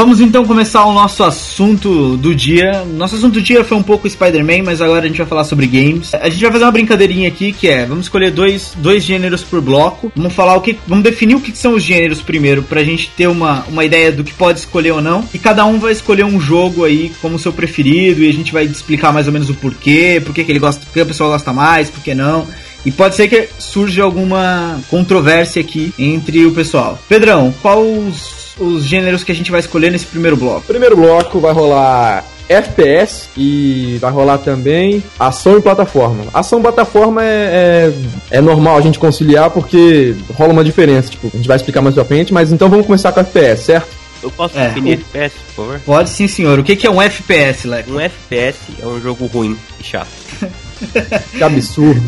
Vamos 0.04 0.20
então 0.20 0.44
começar 0.44 0.84
o 0.84 0.92
nosso 0.92 1.24
assunto 1.24 2.14
do 2.18 2.34
dia. 2.34 2.84
Nosso 2.84 3.16
assunto 3.16 3.32
do 3.32 3.40
dia 3.40 3.64
foi 3.64 3.74
um 3.78 3.82
pouco 3.82 4.08
Spider-Man, 4.08 4.62
mas 4.62 4.82
agora 4.82 5.06
a 5.06 5.08
gente 5.08 5.16
vai 5.16 5.26
falar 5.26 5.44
sobre 5.44 5.66
games. 5.66 6.12
A 6.12 6.28
gente 6.28 6.42
vai 6.42 6.52
fazer 6.52 6.64
uma 6.66 6.72
brincadeirinha 6.72 7.26
aqui 7.26 7.52
que 7.52 7.68
é: 7.68 7.86
vamos 7.86 8.04
escolher 8.04 8.30
dois, 8.30 8.74
dois 8.76 9.02
gêneros 9.02 9.42
por 9.42 9.62
bloco. 9.62 10.12
Vamos 10.14 10.34
falar 10.34 10.56
o 10.56 10.60
que. 10.60 10.78
Vamos 10.86 11.04
definir 11.04 11.36
o 11.36 11.40
que 11.40 11.56
são 11.56 11.72
os 11.72 11.82
gêneros 11.82 12.20
primeiro, 12.20 12.62
pra 12.62 12.84
gente 12.84 13.10
ter 13.16 13.28
uma, 13.28 13.64
uma 13.66 13.82
ideia 13.82 14.12
do 14.12 14.22
que 14.22 14.34
pode 14.34 14.58
escolher 14.58 14.90
ou 14.90 15.00
não. 15.00 15.26
E 15.32 15.38
cada 15.38 15.64
um 15.64 15.78
vai 15.78 15.92
escolher 15.92 16.24
um 16.24 16.38
jogo 16.38 16.84
aí 16.84 17.10
como 17.22 17.38
seu 17.38 17.52
preferido. 17.54 18.22
E 18.22 18.28
a 18.28 18.32
gente 18.32 18.52
vai 18.52 18.66
explicar 18.66 19.10
mais 19.10 19.26
ou 19.26 19.32
menos 19.32 19.48
o 19.48 19.54
porquê, 19.54 20.20
por 20.22 20.34
que 20.34 20.42
ele 20.42 20.58
gosta, 20.58 20.84
por 20.84 20.92
que 20.92 21.00
a 21.00 21.06
pessoa 21.06 21.30
gosta 21.30 21.50
mais, 21.50 21.88
por 21.88 22.02
que 22.02 22.14
não. 22.14 22.46
E 22.84 22.92
pode 22.92 23.14
ser 23.14 23.26
que 23.26 23.48
surja 23.58 24.02
alguma 24.02 24.78
controvérsia 24.90 25.62
aqui 25.62 25.94
entre 25.98 26.44
o 26.44 26.52
pessoal. 26.52 26.98
Pedrão, 27.08 27.54
qual 27.62 27.82
os, 27.82 28.43
os 28.58 28.84
gêneros 28.84 29.24
que 29.24 29.32
a 29.32 29.34
gente 29.34 29.50
vai 29.50 29.60
escolher 29.60 29.90
nesse 29.90 30.06
primeiro 30.06 30.36
bloco? 30.36 30.62
Primeiro 30.66 30.96
bloco 30.96 31.38
vai 31.40 31.52
rolar 31.52 32.24
FPS 32.48 33.28
e 33.36 33.96
vai 34.00 34.10
rolar 34.12 34.38
também 34.38 35.02
ação 35.18 35.56
e 35.58 35.62
plataforma. 35.62 36.24
Ação 36.32 36.58
e 36.58 36.62
plataforma 36.62 37.24
é, 37.24 37.92
é, 38.30 38.36
é 38.38 38.40
normal 38.40 38.76
a 38.76 38.80
gente 38.80 38.98
conciliar 38.98 39.50
porque 39.50 40.14
rola 40.34 40.52
uma 40.52 40.64
diferença. 40.64 41.10
Tipo, 41.10 41.30
a 41.32 41.36
gente 41.36 41.48
vai 41.48 41.56
explicar 41.56 41.80
mais 41.82 41.94
pra 41.94 42.04
frente, 42.04 42.32
mas 42.34 42.52
então 42.52 42.68
vamos 42.68 42.86
começar 42.86 43.12
com 43.12 43.20
FPS, 43.20 43.62
certo? 43.64 43.88
Eu 44.22 44.30
posso 44.30 44.58
É, 44.58 44.68
definir 44.68 44.92
FPS, 44.94 45.34
por 45.54 45.64
favor? 45.64 45.80
Pode 45.84 46.10
sim, 46.10 46.26
senhor. 46.28 46.58
O 46.58 46.64
que 46.64 46.76
que 46.76 46.86
é 46.86 46.90
um 46.90 47.00
FPS, 47.02 47.66
Leco? 47.66 47.92
Um 47.92 48.00
FPS 48.00 48.58
é 48.82 48.86
um 48.86 49.00
jogo 49.00 49.26
ruim 49.26 49.56
e 49.80 49.84
chato. 49.84 50.08
Que 51.36 51.42
absurdo. 51.42 52.02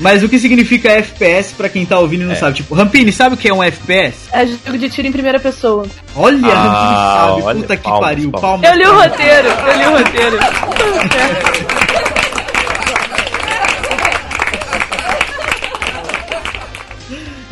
Mas 0.00 0.22
o 0.22 0.28
que 0.28 0.38
significa 0.38 0.88
FPS 0.90 1.52
pra 1.54 1.68
quem 1.68 1.86
tá 1.86 1.98
ouvindo 1.98 2.22
e 2.22 2.26
não 2.26 2.32
É. 2.32 2.36
sabe? 2.36 2.56
Tipo, 2.56 2.74
Rampini, 2.74 3.12
sabe 3.12 3.34
o 3.34 3.38
que 3.38 3.48
é 3.48 3.54
um 3.54 3.62
FPS? 3.62 4.28
É 4.32 4.44
jogo 4.46 4.76
de 4.78 4.88
tiro 4.90 5.06
em 5.08 5.12
primeira 5.12 5.38
pessoa. 5.38 5.86
Olha, 6.16 6.38
Ah, 6.48 7.26
Rampini 7.26 7.36
sabe. 7.36 7.42
olha, 7.42 7.60
Puta 7.60 7.76
que 7.76 7.82
palmas, 7.84 8.00
pariu. 8.08 8.30
palmas. 8.32 8.60
Palmas. 8.62 8.70
Eu 8.70 8.76
li 8.76 8.86
o 8.86 8.94
roteiro, 9.00 9.48
eu 9.48 9.78
li 9.78 9.86
o 9.86 9.98
roteiro. 9.98 10.38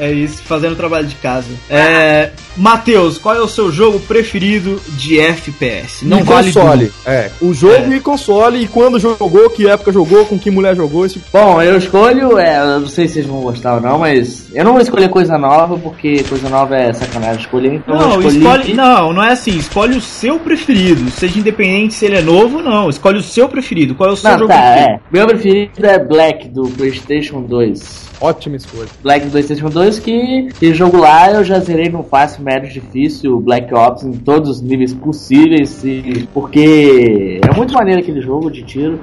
É 0.00 0.10
isso, 0.10 0.42
fazendo 0.42 0.74
trabalho 0.76 1.06
de 1.06 1.14
casa. 1.16 1.46
É. 1.68 2.30
Matheus, 2.56 3.18
qual 3.18 3.34
é 3.36 3.40
o 3.40 3.46
seu 3.48 3.70
jogo 3.70 4.00
preferido 4.00 4.80
de 4.88 5.20
FPS? 5.20 6.04
Não 6.04 6.18
Não 6.18 6.24
vale 6.24 6.52
console. 6.52 6.86
tudo. 6.86 6.94
É, 7.06 7.30
o 7.40 7.52
jogo 7.54 7.92
É. 7.92 7.96
e 7.96 8.00
console, 8.00 8.62
e 8.62 8.66
quando 8.66 8.98
jogou, 8.98 9.48
que 9.50 9.68
época 9.68 9.92
jogou, 9.92 10.24
com 10.26 10.38
que 10.38 10.50
mulher 10.50 10.74
jogou, 10.74 11.06
esse 11.06 11.20
Bom, 11.32 11.60
eu 11.62 11.76
escolho, 11.78 12.38
é, 12.38 12.58
eu 12.58 12.80
não 12.80 12.88
sei 12.88 13.06
se 13.06 13.14
vocês 13.14 13.26
vão 13.26 13.40
gostar 13.42 13.74
ou 13.74 13.80
não, 13.80 13.98
mas 13.98 14.46
eu 14.54 14.64
não 14.64 14.72
vou 14.72 14.80
escolher 14.80 15.08
coisa 15.10 15.36
nova, 15.38 15.78
porque 15.78 16.22
coisa 16.24 16.48
nova 16.48 16.76
é 16.76 16.92
sacanagem 16.92 17.40
escolher, 17.42 17.74
então 17.74 17.94
Não, 17.96 18.20
escolhe. 18.22 18.74
Não, 18.74 19.12
não 19.12 19.22
é 19.22 19.32
assim. 19.32 19.56
Escolhe 19.56 19.96
o 19.96 20.00
seu 20.00 20.38
preferido. 20.38 21.10
Seja 21.10 21.38
independente 21.38 21.94
se 21.94 22.06
ele 22.06 22.16
é 22.16 22.22
novo 22.22 22.56
ou 22.58 22.62
não. 22.62 22.88
Escolhe 22.88 23.18
o 23.18 23.22
seu 23.22 23.48
preferido. 23.48 23.94
Qual 23.94 24.08
é 24.10 24.12
o 24.12 24.16
seu 24.16 24.30
Não, 24.30 24.38
jogo 24.38 24.50
tá, 24.52 24.60
preferido? 24.60 24.90
é. 24.90 25.00
Meu 25.12 25.26
preferido 25.26 25.86
é 25.86 25.98
Black, 25.98 26.48
do 26.48 26.62
Playstation 26.70 27.42
2. 27.42 28.10
ótima 28.20 28.56
escolha. 28.56 28.88
Black 29.02 29.24
do 29.26 29.30
PlayStation 29.32 29.68
2, 29.70 29.89
que 29.98 30.48
esse 30.60 30.74
jogo 30.74 30.98
lá 30.98 31.30
eu 31.30 31.42
já 31.44 31.58
zerei 31.58 31.88
no 31.88 32.02
fácil, 32.02 32.42
médio, 32.42 32.70
difícil, 32.70 33.40
Black 33.40 33.72
Ops 33.74 34.04
em 34.04 34.12
todos 34.12 34.48
os 34.50 34.62
níveis 34.62 34.94
possíveis, 34.94 35.82
e, 35.84 36.28
porque 36.32 37.40
é 37.42 37.56
muito 37.56 37.74
maneiro 37.74 38.00
aquele 38.00 38.20
jogo 38.20 38.50
de 38.50 38.62
tiro. 38.62 39.00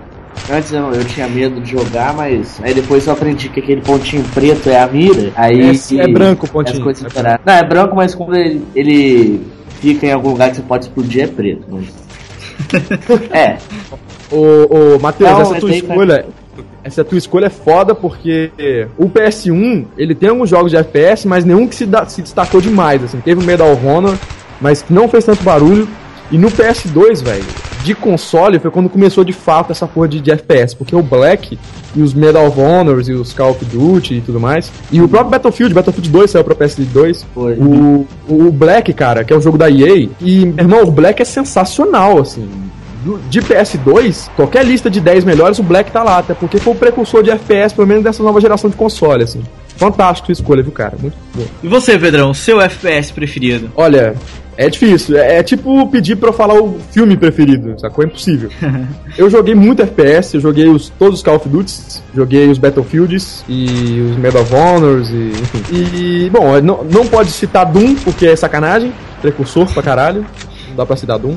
Antes 0.51 0.71
eu, 0.71 0.91
eu 0.93 1.03
tinha 1.03 1.27
medo 1.27 1.59
de 1.59 1.71
jogar, 1.71 2.13
mas 2.13 2.61
aí 2.63 2.73
depois 2.73 3.07
eu 3.07 3.13
aprendi 3.13 3.49
que 3.49 3.59
aquele 3.59 3.81
pontinho 3.81 4.23
preto 4.33 4.69
é 4.69 4.79
a 4.79 4.87
mira. 4.87 5.31
Aí 5.35 5.61
É- 5.61 5.95
é 5.97 6.07
branco 6.07 6.45
o 6.45 6.49
pontinho. 6.49 6.77
As 6.77 6.83
coisas 6.83 7.03
É 7.03 7.09
superaram. 7.09 7.39
Não, 7.43 7.53
é 7.53 7.63
branco, 7.63 7.95
mas 7.95 8.13
quando 8.13 8.35
ele, 8.35 8.63
ele 8.75 9.41
fica 9.81 10.05
em 10.05 10.11
algum 10.11 10.29
lugar 10.29 10.51
que 10.51 10.57
você 10.57 10.61
pode 10.61 10.85
explodir 10.85 11.23
é 11.23 11.27
preto. 11.27 11.65
Mas... 11.69 11.85
é, 13.31 13.57
Ô, 14.31 14.95
ô 14.95 14.99
Matheus, 14.99 15.39
essa 15.39 15.59
tua 15.59 15.75
escolha. 15.75 16.25
Essa 16.83 17.03
tua 17.03 17.17
escolha 17.17 17.47
é 17.47 17.49
foda 17.49 17.93
porque 17.93 18.51
o 18.97 19.09
PS1 19.09 19.85
ele 19.97 20.15
tem 20.15 20.29
alguns 20.29 20.49
jogos 20.49 20.71
de 20.71 20.77
FPS, 20.77 21.27
mas 21.27 21.43
nenhum 21.45 21.67
que 21.67 21.75
se, 21.75 21.85
da- 21.85 22.05
se 22.05 22.21
destacou 22.21 22.61
demais. 22.61 23.03
Assim. 23.03 23.19
Teve 23.19 23.41
o 23.41 23.43
Medal 23.45 23.71
of 23.73 23.85
Honor, 23.85 24.15
mas 24.61 24.81
que 24.81 24.93
não 24.93 25.07
fez 25.07 25.25
tanto 25.25 25.43
barulho. 25.43 25.87
E 26.29 26.37
no 26.37 26.49
PS2, 26.51 27.23
velho, 27.23 27.45
de 27.85 27.95
console 27.95 28.59
foi 28.59 28.69
quando 28.69 28.89
começou 28.89 29.23
de 29.23 29.31
fato 29.31 29.71
essa 29.71 29.87
porra 29.87 30.09
de, 30.09 30.19
de 30.19 30.29
FPS, 30.29 30.75
porque 30.75 30.93
o 30.93 31.01
Black 31.01 31.57
e 31.95 32.01
os 32.01 32.13
Medal 32.13 32.45
of 32.47 32.59
Honors 32.59 33.07
e 33.07 33.13
os 33.13 33.31
Call 33.31 33.51
of 33.51 33.63
Duty 33.63 34.15
e 34.15 34.19
tudo 34.21 34.37
mais, 34.37 34.69
e 34.91 35.01
o 35.01 35.07
próprio 35.07 35.31
Battlefield, 35.31 35.73
Battlefield 35.73 36.09
2 36.09 36.31
saiu 36.31 36.43
pra 36.43 36.53
PS2. 36.53 37.23
foi. 37.33 37.53
O, 37.53 38.05
o 38.27 38.51
Black, 38.51 38.91
cara, 38.93 39.23
que 39.23 39.31
é 39.31 39.37
o 39.37 39.39
jogo 39.41 39.57
da 39.57 39.69
EA, 39.71 40.09
e, 40.19 40.45
meu 40.45 40.55
irmão, 40.57 40.83
o 40.83 40.91
Black 40.91 41.21
é 41.21 41.25
sensacional, 41.25 42.19
assim. 42.19 42.45
Do- 43.07 43.19
De 43.29 43.41
PS2, 43.41 44.29
qualquer 44.35 44.65
lista 44.65 44.89
de 44.89 44.99
10 44.99 45.23
melhores, 45.23 45.59
o 45.59 45.63
Black 45.63 45.91
tá 45.91 46.03
lá, 46.03 46.17
até 46.17 46.33
porque 46.33 46.59
foi 46.59 46.73
o 46.73 46.75
precursor 46.75 47.23
de 47.23 47.31
FPS, 47.31 47.73
pelo 47.73 47.87
menos 47.87 48.03
dessa 48.03 48.21
nova 48.21 48.41
geração 48.41 48.69
de 48.69 48.75
console, 48.75 49.23
assim. 49.23 49.41
Fantástico 49.77 50.31
escolha, 50.31 50.61
viu, 50.63 50.71
cara? 50.71 50.95
Muito 50.99 51.15
bom. 51.35 51.43
E 51.63 51.67
você, 51.67 51.97
Pedrão, 51.97 52.33
seu 52.33 52.59
FPS 52.59 53.13
preferido? 53.13 53.69
Olha, 53.75 54.15
é 54.57 54.67
difícil. 54.69 55.15
É, 55.17 55.37
é 55.37 55.43
tipo 55.43 55.87
pedir 55.87 56.15
pra 56.15 56.29
eu 56.29 56.33
falar 56.33 56.55
o 56.59 56.79
filme 56.91 57.15
preferido, 57.15 57.79
sacou? 57.79 58.03
É 58.03 58.07
impossível. 58.07 58.49
eu 59.17 59.29
joguei 59.29 59.53
muito 59.53 59.83
FPS, 59.83 60.33
eu 60.35 60.41
joguei 60.41 60.67
os, 60.67 60.89
todos 60.97 61.19
os 61.19 61.23
Call 61.23 61.35
of 61.35 61.47
Duty, 61.47 61.73
joguei 62.15 62.49
os 62.49 62.57
Battlefields 62.57 63.45
e 63.47 64.01
os 64.11 64.17
Medal 64.17 64.41
of 64.41 64.53
Honors, 64.55 65.09
e, 65.11 65.31
enfim. 65.39 65.63
E, 65.71 66.29
bom, 66.31 66.59
não, 66.59 66.83
não 66.83 67.05
pode 67.05 67.29
citar 67.31 67.65
Doom, 67.65 67.93
porque 68.03 68.25
é 68.25 68.35
sacanagem, 68.35 68.91
precursor 69.21 69.71
pra 69.71 69.83
caralho. 69.83 70.25
Não 70.69 70.75
dá 70.75 70.85
pra 70.87 70.97
citar 70.97 71.19
Doom. 71.19 71.35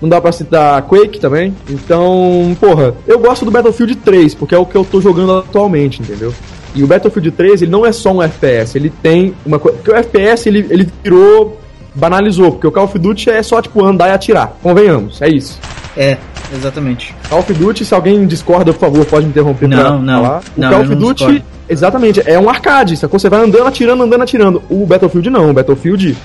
Não 0.00 0.08
dá 0.08 0.20
pra 0.20 0.32
citar 0.32 0.80
Quake 0.82 1.20
também. 1.20 1.54
Então, 1.68 2.56
porra, 2.58 2.94
eu 3.06 3.18
gosto 3.18 3.44
do 3.44 3.50
Battlefield 3.50 3.96
3, 3.96 4.34
porque 4.34 4.54
é 4.54 4.58
o 4.58 4.64
que 4.64 4.74
eu 4.76 4.84
tô 4.84 5.00
jogando 5.00 5.38
atualmente, 5.38 6.00
entendeu? 6.00 6.32
E 6.74 6.82
o 6.82 6.86
Battlefield 6.86 7.30
3, 7.32 7.62
ele 7.62 7.70
não 7.70 7.84
é 7.84 7.92
só 7.92 8.12
um 8.12 8.22
FPS, 8.22 8.76
ele 8.78 8.90
tem 9.02 9.34
uma 9.44 9.58
coisa. 9.58 9.76
Porque 9.78 9.90
o 9.90 9.96
FPS, 9.96 10.48
ele, 10.48 10.66
ele 10.70 10.88
virou. 11.02 11.58
banalizou, 11.94 12.52
porque 12.52 12.66
o 12.66 12.70
Call 12.72 12.84
of 12.84 12.98
Duty 12.98 13.28
é 13.30 13.42
só, 13.42 13.60
tipo, 13.60 13.84
andar 13.84 14.08
e 14.08 14.12
atirar. 14.12 14.56
Convenhamos, 14.62 15.20
é 15.20 15.28
isso. 15.28 15.58
É. 15.96 16.16
exatamente. 16.54 17.14
Call 17.28 17.40
of 17.40 17.52
Duty, 17.52 17.84
se 17.84 17.92
alguém 17.94 18.24
discorda, 18.26 18.72
por 18.72 18.78
favor, 18.78 19.04
pode 19.04 19.24
me 19.26 19.30
interromper 19.30 19.68
pra 19.68 19.76
Não, 19.90 20.00
não. 20.00 20.22
falar. 20.22 20.38
O 20.56 20.60
Não, 20.60 20.70
Call 20.70 20.80
of 20.82 20.88
não 20.90 20.96
Duty, 20.98 21.14
discordo. 21.24 21.42
exatamente, 21.68 22.22
é 22.24 22.38
um 22.38 22.48
arcade, 22.48 22.96
sacou? 22.96 23.18
Você 23.18 23.28
vai 23.28 23.42
andando, 23.42 23.66
atirando, 23.66 24.02
andando, 24.04 24.22
atirando. 24.22 24.62
O 24.70 24.86
Battlefield 24.86 25.28
não, 25.30 25.50
o 25.50 25.52
Battlefield, 25.52 26.16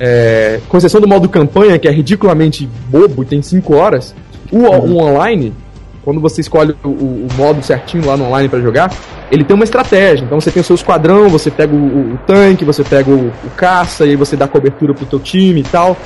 é, 0.00 0.60
com 0.68 0.76
exceção 0.76 1.00
do 1.00 1.08
modo 1.08 1.28
campanha, 1.28 1.78
que 1.78 1.88
é 1.88 1.90
ridiculamente 1.90 2.68
bobo 2.88 3.22
e 3.22 3.26
tem 3.26 3.42
5 3.42 3.74
horas, 3.74 4.14
o, 4.50 4.58
Uhum. 4.58 4.92
o 4.94 4.96
online, 5.02 5.52
quando 6.04 6.20
você 6.20 6.40
escolhe 6.40 6.74
o, 6.84 6.88
o- 6.88 7.28
modo 7.36 7.62
certinho 7.62 8.06
lá 8.06 8.16
no 8.16 8.24
online 8.26 8.48
pra 8.48 8.60
jogar, 8.60 8.90
ele 9.30 9.44
tem 9.44 9.54
uma 9.54 9.64
estratégia. 9.64 10.24
Então 10.24 10.40
você 10.40 10.50
tem 10.50 10.60
o 10.60 10.64
seu 10.64 10.74
esquadrão, 10.74 11.28
você 11.28 11.50
pega 11.50 11.74
o, 11.74 12.14
o- 12.14 12.18
tanque, 12.26 12.64
você 12.64 12.82
pega 12.82 13.10
o, 13.10 13.28
o 13.28 13.50
caça, 13.56 14.06
e 14.06 14.10
aí 14.10 14.16
você 14.16 14.36
dá 14.36 14.48
cobertura 14.48 14.94
pro 14.94 15.04
teu 15.04 15.18
time 15.18 15.60
e 15.60 15.64
tal. 15.64 15.96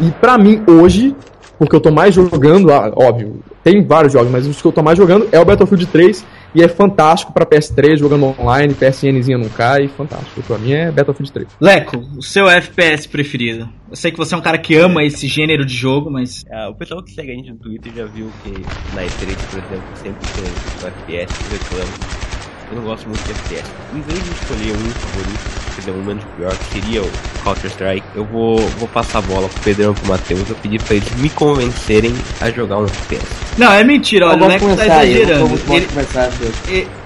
E 0.00 0.10
pra 0.10 0.36
mim, 0.36 0.62
hoje, 0.66 1.14
porque 1.58 1.74
eu 1.74 1.80
tô 1.80 1.90
mais 1.90 2.14
jogando, 2.14 2.70
ah, 2.70 2.92
óbvio, 2.94 3.36
tem 3.64 3.82
vários 3.82 4.12
jogos, 4.12 4.30
mas 4.30 4.46
os 4.46 4.60
que 4.60 4.68
eu 4.68 4.72
tô 4.72 4.82
mais 4.82 4.98
jogando 4.98 5.26
é 5.32 5.40
o 5.40 5.44
Battlefield 5.44 5.86
3 5.86 6.22
e 6.56 6.62
é 6.62 6.68
fantástico 6.68 7.34
pra 7.34 7.44
PS3, 7.44 7.98
jogando 7.98 8.34
online, 8.40 8.72
PSNzinha 8.72 9.36
não 9.36 9.50
cai, 9.50 9.88
fantástico. 9.88 10.42
Pra 10.42 10.56
mim 10.56 10.72
é 10.72 10.90
Battlefield 10.90 11.30
3. 11.30 11.48
Leco, 11.60 11.98
o 12.16 12.22
seu 12.22 12.48
FPS 12.48 13.06
preferido? 13.06 13.68
Eu 13.90 13.94
sei 13.94 14.10
que 14.10 14.16
você 14.16 14.34
é 14.34 14.38
um 14.38 14.40
cara 14.40 14.56
que 14.56 14.74
ama 14.74 15.04
esse 15.04 15.28
gênero 15.28 15.66
de 15.66 15.74
jogo, 15.74 16.10
mas. 16.10 16.44
Ah, 16.50 16.70
o 16.70 16.74
pessoal 16.74 17.02
que 17.02 17.12
segue 17.12 17.30
a 17.30 17.34
gente 17.34 17.50
no 17.50 17.58
Twitter 17.58 17.92
já 17.94 18.06
viu 18.06 18.30
que 18.42 18.50
na 18.94 19.02
E3, 19.02 19.36
por 19.50 19.58
exemplo, 19.58 19.96
sempre 19.96 20.26
tem 20.32 20.44
o 20.82 20.86
FPS 20.86 21.34
que 21.38 21.52
reclama. 21.52 22.25
Eu 22.70 22.76
não 22.76 22.82
gosto 22.82 23.06
muito 23.08 23.22
de 23.24 23.30
FPS. 23.32 23.70
Em 23.94 24.00
vez 24.00 24.22
de 24.24 24.30
escolher 24.30 24.72
um 24.72 24.90
favorito, 24.90 25.84
que 25.84 25.90
é 25.90 25.92
um 25.92 26.02
menos 26.02 26.24
pior, 26.36 26.52
que 26.56 26.80
seria 26.80 27.02
o 27.02 27.10
Counter-Strike, 27.44 28.04
eu 28.16 28.24
vou, 28.24 28.58
vou 28.78 28.88
passar 28.88 29.18
a 29.18 29.22
bola 29.22 29.48
pro 29.48 29.62
Pedrão 29.62 29.92
e 29.92 29.94
pro 29.94 30.08
Matheus. 30.08 30.48
Eu 30.50 30.56
pedi 30.56 30.78
pra 30.78 30.96
eles 30.96 31.10
me 31.16 31.30
convencerem 31.30 32.12
a 32.40 32.50
jogar 32.50 32.78
um 32.78 32.86
FPS. 32.86 33.24
Não, 33.56 33.70
é 33.72 33.84
mentira, 33.84 34.26
olha, 34.26 34.36
o 34.36 34.38
Vamos 34.40 34.54
Leco 34.54 34.76
tá 34.76 34.84
exagerando. 35.04 35.46
vou- 35.46 35.56
vou 35.58 35.76
Ele, 35.76 35.86
começar. 35.86 36.30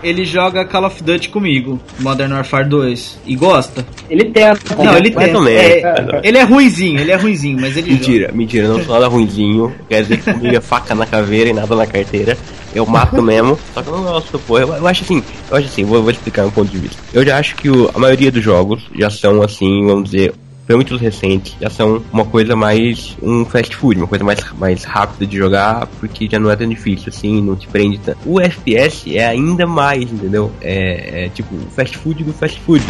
Ele 0.02 0.24
joga 0.24 0.64
Call 0.64 0.84
of 0.86 1.02
Duty 1.02 1.28
comigo, 1.28 1.80
Modern 1.98 2.32
Warfare 2.32 2.68
2, 2.68 3.18
e 3.26 3.36
gosta. 3.36 3.86
Ele 4.08 4.24
tenta. 4.26 4.74
Não, 4.76 4.96
ele 4.96 5.10
menos, 5.14 5.46
é, 5.46 6.20
ele 6.22 6.38
é 6.38 6.42
ruizinho, 6.42 6.98
ele 7.00 7.10
é 7.10 7.16
ruizinho, 7.16 7.58
mas 7.60 7.76
ele 7.76 7.90
joga. 7.90 8.00
Mentira, 8.00 8.30
mentira, 8.32 8.66
eu 8.66 8.74
não 8.76 8.84
sou 8.84 8.94
nada 8.94 9.08
ruinzinho. 9.08 9.74
Quer 9.88 10.02
dizer 10.02 10.18
que 10.18 10.32
comigo 10.32 10.56
é 10.56 10.60
faca 10.60 10.94
na 10.94 11.06
caveira 11.06 11.50
e 11.50 11.52
nada 11.52 11.74
na 11.76 11.86
carteira. 11.86 12.36
Eu 12.74 12.86
mato 12.86 13.20
mesmo, 13.20 13.58
só 13.74 13.82
que 13.82 13.88
eu 13.88 13.96
não 13.96 14.04
gosto, 14.04 14.38
pô. 14.40 14.58
Eu, 14.58 14.68
eu 14.74 14.86
acho 14.86 15.02
assim, 15.02 15.22
eu 15.50 15.56
acho 15.56 15.66
assim, 15.66 15.84
vou, 15.84 16.00
vou 16.02 16.10
explicar 16.10 16.46
um 16.46 16.50
ponto 16.50 16.70
de 16.70 16.78
vista. 16.78 16.96
Eu 17.12 17.24
já 17.24 17.36
acho 17.38 17.56
que 17.56 17.68
o- 17.68 17.90
a 17.92 17.98
maioria 17.98 18.30
dos 18.30 18.44
jogos 18.44 18.82
já 18.94 19.10
são 19.10 19.42
assim, 19.42 19.84
vamos 19.86 20.10
dizer, 20.10 20.32
principalmente 20.70 20.94
os 20.94 21.00
recentes, 21.00 21.56
já 21.60 21.68
são 21.68 22.02
uma 22.12 22.24
coisa 22.24 22.54
mais 22.54 23.16
um 23.20 23.44
fast 23.44 23.74
food, 23.74 23.98
uma 23.98 24.06
coisa 24.06 24.24
mais, 24.24 24.40
mais 24.52 24.84
rápida 24.84 25.26
de 25.26 25.36
jogar, 25.36 25.88
porque 25.98 26.28
já 26.30 26.38
não 26.38 26.50
é 26.50 26.54
tão 26.54 26.68
difícil 26.68 27.06
assim, 27.08 27.42
não 27.42 27.56
te 27.56 27.66
prende 27.66 27.98
tanto. 27.98 28.18
O 28.24 28.40
FPS 28.40 29.16
é 29.16 29.26
ainda 29.26 29.66
mais, 29.66 30.04
entendeu? 30.12 30.50
É, 30.60 31.24
é 31.24 31.28
tipo 31.30 31.54
o 31.54 31.70
fast 31.70 31.98
food 31.98 32.22
do 32.22 32.32
fast 32.32 32.60
food, 32.60 32.84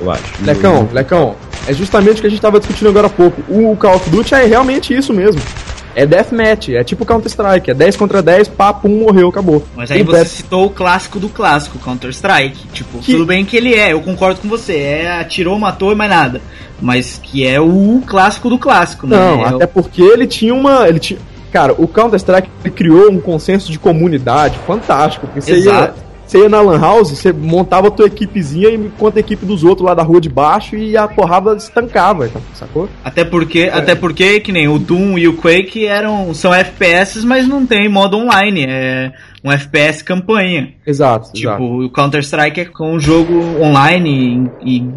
eu 0.00 0.10
acho. 0.10 0.44
Lecão, 0.44 0.88
Lecão, 0.92 1.36
é 1.66 1.72
justamente 1.72 2.18
o 2.18 2.20
que 2.20 2.26
a 2.28 2.30
gente 2.30 2.40
tava 2.40 2.60
discutindo 2.60 2.88
agora 2.88 3.08
há 3.08 3.10
pouco. 3.10 3.42
O 3.48 3.76
Call 3.76 3.96
of 3.96 4.08
Duty 4.10 4.34
é 4.34 4.44
realmente 4.44 4.94
isso 4.94 5.12
mesmo. 5.12 5.40
É 6.02 6.06
deathmatch, 6.06 6.68
é 6.70 6.84
tipo 6.84 7.04
Counter-Strike, 7.04 7.70
é 7.70 7.74
10 7.74 7.96
contra 7.96 8.22
10, 8.22 8.48
papo, 8.48 8.86
um 8.88 9.00
morreu, 9.00 9.28
acabou. 9.28 9.64
Mas 9.76 9.90
aí 9.90 10.02
O 10.02 10.04
você 10.06 10.18
Bat- 10.18 10.28
citou 10.28 10.66
o 10.66 10.70
clássico 10.70 11.18
do 11.18 11.28
clássico, 11.28 11.78
Counter-Strike. 11.78 12.68
Tipo, 12.72 12.98
Que- 12.98 13.12
tudo 13.12 13.26
bem 13.26 13.44
que 13.44 13.56
ele 13.56 13.74
é, 13.74 13.92
eu 13.92 14.00
concordo 14.00 14.40
com 14.40 14.48
você. 14.48 14.76
É 14.76 15.18
atirou, 15.20 15.58
matou 15.58 15.90
e 15.92 15.94
mais 15.94 16.10
nada. 16.10 16.40
Mas 16.80 17.20
que 17.22 17.44
é 17.46 17.60
o 17.60 18.00
clássico 18.06 18.48
do 18.48 18.58
clássico, 18.58 19.06
né? 19.06 19.16
Não, 19.16 19.44
É 19.44 19.52
o- 19.52 19.56
até 19.56 19.66
porque 19.66 20.00
ele 20.02 20.26
tinha 20.26 20.54
uma. 20.54 20.88
Ele 20.88 21.00
tinha, 21.00 21.18
cara, 21.52 21.74
o 21.76 21.88
Counter-Strike 21.88 22.48
criou 22.76 23.10
um 23.10 23.20
consenso 23.20 23.72
de 23.72 23.78
comunidade 23.78 24.56
fantástico. 24.66 25.26
Porque 25.26 25.40
você 25.40 25.52
ia, 25.52 25.58
Exato. 25.58 26.07
Você 26.28 26.38
ia 26.40 26.48
na 26.48 26.60
Lan 26.60 26.78
House, 26.78 27.10
você 27.10 27.32
montava 27.32 27.88
a 27.88 27.90
tua 27.90 28.06
equipezinha 28.06 28.70
enquanto 28.70 29.16
a 29.16 29.20
equipe 29.20 29.46
dos 29.46 29.64
outros 29.64 29.86
lá 29.86 29.94
da 29.94 30.02
rua 30.02 30.20
de 30.20 30.28
baixo 30.28 30.76
e 30.76 30.94
a 30.94 31.08
porrada 31.08 31.56
estancava, 31.56 32.26
então, 32.26 32.42
sacou? 32.54 32.86
Até 33.02 33.24
porque, 33.24 33.70
até 33.72 33.94
porque, 33.94 34.38
que 34.40 34.52
nem 34.52 34.68
o 34.68 34.78
Doom 34.78 35.18
e 35.18 35.26
o 35.26 35.32
Quake 35.32 35.86
eram, 35.86 36.34
são 36.34 36.52
FPS, 36.52 37.24
mas 37.24 37.48
não 37.48 37.66
tem 37.66 37.88
modo 37.88 38.18
online. 38.18 38.66
É 38.68 39.12
um 39.44 39.52
FPS 39.52 40.02
campanha. 40.02 40.74
Exato, 40.86 41.32
Tipo, 41.32 41.48
exato. 41.48 41.62
o 41.62 41.90
Counter-Strike 41.90 42.60
é 42.60 42.64
com 42.64 42.94
um 42.94 43.00
jogo 43.00 43.34
online 43.62 44.50
e, 44.64 44.78
e 44.78 44.88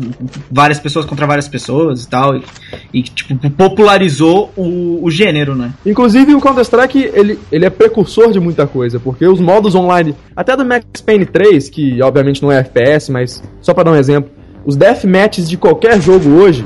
várias 0.49 0.79
pessoas 0.79 1.05
contra 1.05 1.27
várias 1.27 1.47
pessoas 1.47 2.03
e 2.03 2.09
tal. 2.09 2.35
E, 2.35 2.43
e, 2.93 3.03
tipo, 3.03 3.49
popularizou 3.51 4.51
o, 4.55 5.03
o 5.03 5.11
gênero, 5.11 5.55
né? 5.55 5.73
Inclusive 5.85 6.33
o 6.33 6.41
Counter-Strike, 6.41 7.11
ele, 7.13 7.39
ele 7.51 7.65
é 7.65 7.69
precursor 7.69 8.31
de 8.31 8.39
muita 8.39 8.65
coisa, 8.65 8.99
porque 8.99 9.25
os 9.25 9.39
modos 9.39 9.75
online, 9.75 10.15
até 10.35 10.55
do 10.55 10.65
Max 10.65 10.85
Payne 11.05 11.25
3, 11.25 11.69
que 11.69 12.01
obviamente 12.01 12.41
não 12.41 12.51
é 12.51 12.59
FPS, 12.59 13.11
mas 13.11 13.43
só 13.61 13.73
pra 13.73 13.83
dar 13.83 13.91
um 13.91 13.95
exemplo, 13.95 14.31
os 14.65 14.75
deathmatches 14.75 15.49
de 15.49 15.57
qualquer 15.57 16.01
jogo 16.01 16.29
hoje, 16.29 16.65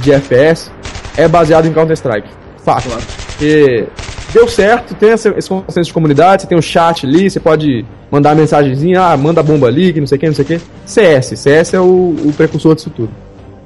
de 0.00 0.12
FPS, 0.12 0.70
é 1.16 1.26
baseado 1.26 1.66
em 1.66 1.72
Counter-Strike. 1.72 2.28
Fato. 2.62 2.88
Porque 3.26 3.86
deu 4.32 4.46
certo, 4.48 4.94
tem 4.94 5.10
esse, 5.10 5.28
esse 5.30 5.48
consenso 5.48 5.88
de 5.88 5.92
comunidade, 5.94 6.42
você 6.42 6.48
tem 6.48 6.58
o 6.58 6.62
chat 6.62 7.06
ali, 7.06 7.30
você 7.30 7.40
pode 7.40 7.84
mandar 8.10 8.34
mensagenzinha, 8.34 9.00
ah, 9.02 9.16
manda 9.16 9.42
bomba 9.42 9.66
ali, 9.66 9.92
que 9.92 10.00
não 10.00 10.06
sei 10.06 10.16
o 10.16 10.20
que, 10.20 10.26
não 10.26 10.34
sei 10.34 10.44
o 10.44 10.48
que. 10.48 10.60
CS, 10.84 11.38
CS 11.38 11.74
é 11.74 11.80
o, 11.80 11.84
o 12.24 12.32
precursor 12.36 12.74
disso 12.74 12.90
tudo. 12.90 13.10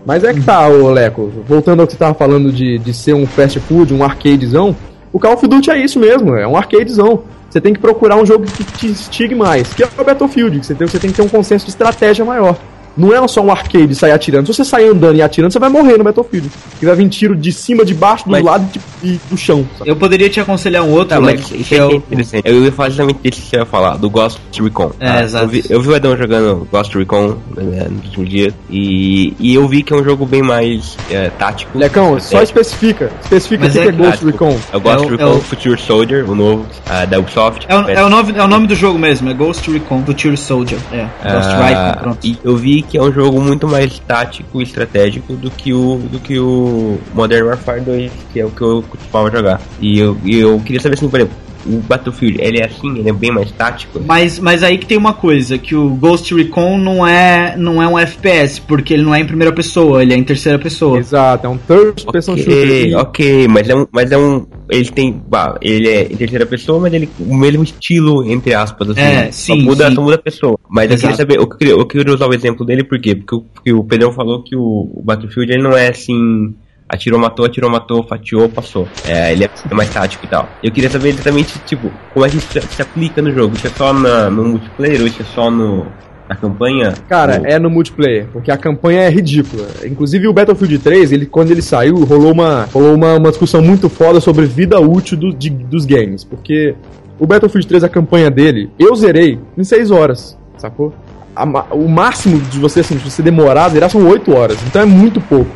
Mas 0.06 0.24
é 0.24 0.32
que 0.32 0.40
tá, 0.40 0.66
ô 0.68 0.90
Leco, 0.90 1.30
voltando 1.46 1.80
ao 1.80 1.86
que 1.86 1.92
você 1.92 1.98
tava 1.98 2.14
falando 2.14 2.50
de, 2.50 2.78
de 2.78 2.94
ser 2.94 3.14
um 3.14 3.26
fast 3.26 3.58
food, 3.60 3.92
um 3.92 4.02
arcadezão, 4.02 4.74
o 5.12 5.18
Call 5.18 5.34
of 5.34 5.46
Duty 5.46 5.70
é 5.70 5.78
isso 5.84 5.98
mesmo, 5.98 6.34
é 6.36 6.46
um 6.46 6.56
arcadezão. 6.56 7.22
Você 7.50 7.60
tem 7.60 7.74
que 7.74 7.80
procurar 7.80 8.16
um 8.16 8.24
jogo 8.24 8.44
que 8.46 8.62
te 8.62 8.86
instigue 8.86 9.34
mais, 9.34 9.74
que 9.74 9.82
é 9.82 9.88
o 9.98 10.04
Battlefield, 10.04 10.60
que 10.60 10.66
você 10.66 10.74
tem, 10.74 10.86
você 10.86 10.98
tem 11.00 11.10
que 11.10 11.16
ter 11.16 11.22
um 11.22 11.28
consenso 11.28 11.64
de 11.64 11.70
estratégia 11.72 12.24
maior. 12.24 12.56
Não 12.96 13.12
é 13.14 13.26
só 13.28 13.40
um 13.42 13.50
arcade 13.50 13.94
sair 13.94 14.12
atirando. 14.12 14.46
Se 14.46 14.54
você 14.54 14.64
sair 14.64 14.88
andando 14.88 15.16
e 15.16 15.22
atirando, 15.22 15.52
você 15.52 15.58
vai 15.58 15.68
morrer 15.68 15.96
no 15.98 16.04
Battlefield. 16.04 16.48
Que 16.78 16.86
vai 16.86 16.94
vir 16.94 17.08
tiro 17.08 17.34
de 17.36 17.50
cima, 17.52 17.84
de 17.84 17.92
baixo, 17.94 18.24
do 18.24 18.30
Mas- 18.30 18.44
lado 18.44 18.64
e 18.68 18.78
de- 18.78 18.80
e 19.02 19.18
do 19.30 19.36
chão. 19.36 19.66
sabe? 19.78 19.90
Eu 19.90 19.96
poderia 19.96 20.28
te 20.28 20.40
aconselhar 20.40 20.82
um 20.82 20.90
outro, 20.90 21.08
Tá, 21.10 21.20
mas 21.20 21.40
isso 21.50 21.64
que 21.64 21.74
é 21.74 21.78
é 21.78 21.84
o, 21.86 21.92
interessante. 21.92 22.42
Eu 22.48 22.64
ia 22.64 22.72
falar 22.72 22.88
justamente 22.90 23.18
isso 23.24 23.40
que 23.42 23.46
você 23.48 23.56
ia 23.56 23.66
falar, 23.66 23.96
do 23.96 24.08
Ghost 24.10 24.40
Recon. 24.60 24.92
É, 25.00 25.06
tá? 25.12 25.22
exato. 25.22 25.44
Eu 25.44 25.48
vi, 25.48 25.64
eu 25.70 25.80
vi 25.82 25.88
o 25.88 25.96
Edão 25.96 26.16
jogando 26.16 26.68
Ghost 26.70 26.96
Recon 26.96 27.36
né, 27.56 27.86
nos 27.90 28.04
últimos 28.06 28.28
dias 28.28 28.54
e, 28.70 29.34
e 29.38 29.54
eu 29.54 29.66
vi 29.68 29.82
que 29.82 29.92
é 29.92 29.96
um 29.96 30.04
jogo 30.04 30.24
bem 30.26 30.42
mais 30.42 30.96
é, 31.10 31.30
tático. 31.30 31.76
Lecão, 31.78 32.10
só 32.20 32.42
estratégico. 32.42 32.60
especifica. 32.60 33.10
Especifica 33.22 33.66
o 33.66 33.70
que 33.70 33.78
é 33.78 33.82
que 33.82 33.88
é 33.88 33.92
Ghost 33.92 34.10
tático. 34.10 34.26
Recon. 34.30 34.58
É 34.72 34.76
o 34.76 34.80
Ghost 34.80 35.02
É 35.02 35.06
o- 35.06 35.10
Recon 35.10 35.22
é 35.24 35.26
o- 35.36 35.40
Future 35.40 35.80
Soldier, 35.80 36.30
o 36.30 36.34
novo, 36.34 36.66
ah, 36.88 37.04
da 37.04 37.18
Ubisoft. 37.18 37.66
É 37.68 37.76
o, 37.76 37.88
é, 37.88 38.04
o 38.04 38.08
nome, 38.10 38.32
é 38.36 38.42
o 38.42 38.48
nome 38.48 38.66
do 38.66 38.74
jogo 38.74 38.98
mesmo, 38.98 39.28
é 39.30 39.34
Ghost 39.34 39.70
Recon 39.70 40.02
Future 40.04 40.36
Soldier. 40.36 40.78
É, 40.92 41.02
Ghost 41.22 41.50
Ah, 41.50 41.88
Recon, 41.90 42.00
pronto. 42.02 42.18
e 42.26 42.38
eu 42.44 42.56
vi 42.56 42.82
que 42.82 42.96
é 42.98 43.02
um 43.02 43.12
jogo 43.12 43.40
muito 43.40 43.66
mais 43.66 43.98
tático 44.00 44.60
e 44.60 44.64
estratégico 44.64 45.34
do 45.34 45.50
que 45.50 45.72
o 45.72 46.00
do 46.10 46.18
que 46.18 46.38
o 46.38 46.98
Modern 47.14 47.46
Warfare 47.46 47.80
2, 47.80 48.10
que 48.32 48.40
é 48.40 48.44
o 48.46 48.50
que 48.50 48.62
eu 48.62 48.84
costumava 48.90 49.30
jogar. 49.30 49.60
E 49.80 49.98
eu, 49.98 50.16
eu 50.26 50.60
queria 50.60 50.80
saber 50.80 50.94
assim, 50.94 51.08
por 51.08 51.18
exemplo, 51.20 51.36
o 51.66 51.76
Battlefield, 51.80 52.38
ele 52.40 52.58
é 52.58 52.64
assim, 52.64 52.98
ele 52.98 53.10
é 53.10 53.12
bem 53.12 53.30
mais 53.30 53.50
tático. 53.52 54.00
Mas, 54.06 54.38
mas 54.38 54.62
aí 54.62 54.78
que 54.78 54.86
tem 54.86 54.96
uma 54.96 55.12
coisa, 55.12 55.58
que 55.58 55.74
o 55.76 55.90
Ghost 55.90 56.34
Recon 56.34 56.78
não 56.78 57.06
é, 57.06 57.54
não 57.58 57.82
é 57.82 57.86
um 57.86 57.98
FPS, 57.98 58.60
porque 58.62 58.94
ele 58.94 59.02
não 59.02 59.14
é 59.14 59.20
em 59.20 59.26
primeira 59.26 59.52
pessoa, 59.54 60.02
ele 60.02 60.14
é 60.14 60.16
em 60.16 60.24
terceira 60.24 60.58
pessoa. 60.58 60.98
Exato, 60.98 61.46
é 61.46 61.50
um 61.50 61.58
third 61.58 62.02
person 62.10 62.34
shooter. 62.36 62.96
Ok, 62.98 63.46
mas 63.48 63.68
é 63.68 63.76
um, 63.76 63.86
mas 63.92 64.10
é 64.10 64.16
um, 64.16 64.46
ele 64.70 64.88
tem, 64.90 65.12
bah, 65.28 65.56
ele 65.60 65.86
é 65.86 66.04
em 66.10 66.16
terceira 66.16 66.46
pessoa, 66.46 66.80
mas 66.80 66.94
ele 66.94 67.10
o 67.18 67.34
mesmo 67.34 67.62
estilo 67.62 68.24
entre 68.24 68.54
aspas, 68.54 68.88
assim, 68.90 69.00
É, 69.02 69.24
só 69.30 69.52
sim, 69.54 69.62
muda, 69.62 69.88
sim. 69.90 69.94
só 69.96 70.00
muda 70.00 70.14
a 70.14 70.18
pessoa. 70.22 70.58
Mas 70.66 70.84
eu 70.90 70.96
queria 70.96 71.08
Exato. 71.10 71.16
saber, 71.18 71.36
eu 71.36 71.46
queria, 71.46 71.74
eu 71.74 71.84
queria 71.86 72.14
usar 72.14 72.26
o 72.26 72.32
exemplo 72.32 72.64
dele 72.64 72.84
por 72.84 72.98
quê? 72.98 73.14
Porque, 73.14 73.34
o- 73.34 73.40
porque 73.42 73.72
o 73.74 73.84
Pedrão 73.84 74.12
falou 74.12 74.42
que 74.42 74.56
o, 74.56 74.62
o 74.94 75.02
Battlefield 75.04 75.52
ele 75.52 75.62
não 75.62 75.72
é 75.76 75.88
assim, 75.90 76.54
atirou, 76.90 77.18
matou, 77.18 77.44
atirou, 77.46 77.70
matou, 77.70 78.02
fatiou, 78.06 78.48
passou. 78.48 78.86
É, 79.06 79.32
ele 79.32 79.44
é 79.44 79.50
mais 79.74 79.88
tático 79.88 80.24
e 80.24 80.28
tal. 80.28 80.48
Eu 80.62 80.70
queria 80.70 80.90
saber 80.90 81.10
exatamente 81.10 81.58
tipo 81.60 81.90
como 82.12 82.26
é 82.26 82.28
que 82.28 82.36
isso 82.36 82.48
se, 82.68 82.82
aplica 82.82 83.22
no 83.22 83.32
jogo. 83.32 83.54
Isso 83.56 83.66
é 83.66 83.70
só 83.70 83.92
na, 83.92 84.28
no 84.28 84.44
multiplayer 84.44 85.00
ou 85.00 85.06
isso 85.06 85.22
é 85.22 85.24
só 85.24 85.50
no 85.50 85.86
na 86.28 86.36
campanha? 86.36 86.94
Cara, 87.08 87.40
é 87.44 87.58
no 87.58 87.68
multiplayer, 87.68 88.28
porque 88.32 88.52
a 88.52 88.56
campanha 88.56 89.00
é 89.00 89.10
ridícula. 89.10 89.66
Inclusive 89.84 90.28
o 90.28 90.32
Battlefield 90.32 90.78
3, 90.78 91.10
ele, 91.10 91.26
quando 91.26 91.50
ele 91.50 91.60
saiu, 91.60 92.04
rolou 92.04 92.30
uma, 92.32 92.68
rolou 92.72 92.94
uma, 92.94 93.14
uma 93.16 93.30
discussão 93.30 93.60
muito 93.60 93.88
foda 93.88 94.20
sobre 94.20 94.46
vida 94.46 94.78
útil 94.80 95.16
do- 95.18 95.32
de- 95.34 95.50
dos 95.50 95.84
games. 95.84 96.22
Porque 96.22 96.76
o 97.18 97.26
Battlefield 97.26 97.66
3, 97.66 97.82
a 97.82 97.88
campanha 97.88 98.30
dele, 98.30 98.70
eu 98.78 98.94
zerei 98.94 99.40
em 99.58 99.64
6 99.64 99.90
horas, 99.90 100.38
sacou? 100.56 100.94
A 101.34 101.44
o 101.74 101.88
máximo 101.88 102.38
de 102.42 102.60
você, 102.60 102.78
assim, 102.80 102.96
de 102.96 103.10
você 103.10 103.22
demorar 103.22 103.64
a 103.64 103.68
zerar 103.70 103.90
são 103.90 104.06
8 104.08 104.32
horas. 104.32 104.56
Então 104.68 104.82
é 104.82 104.84
muito 104.84 105.20
pouco 105.20 105.50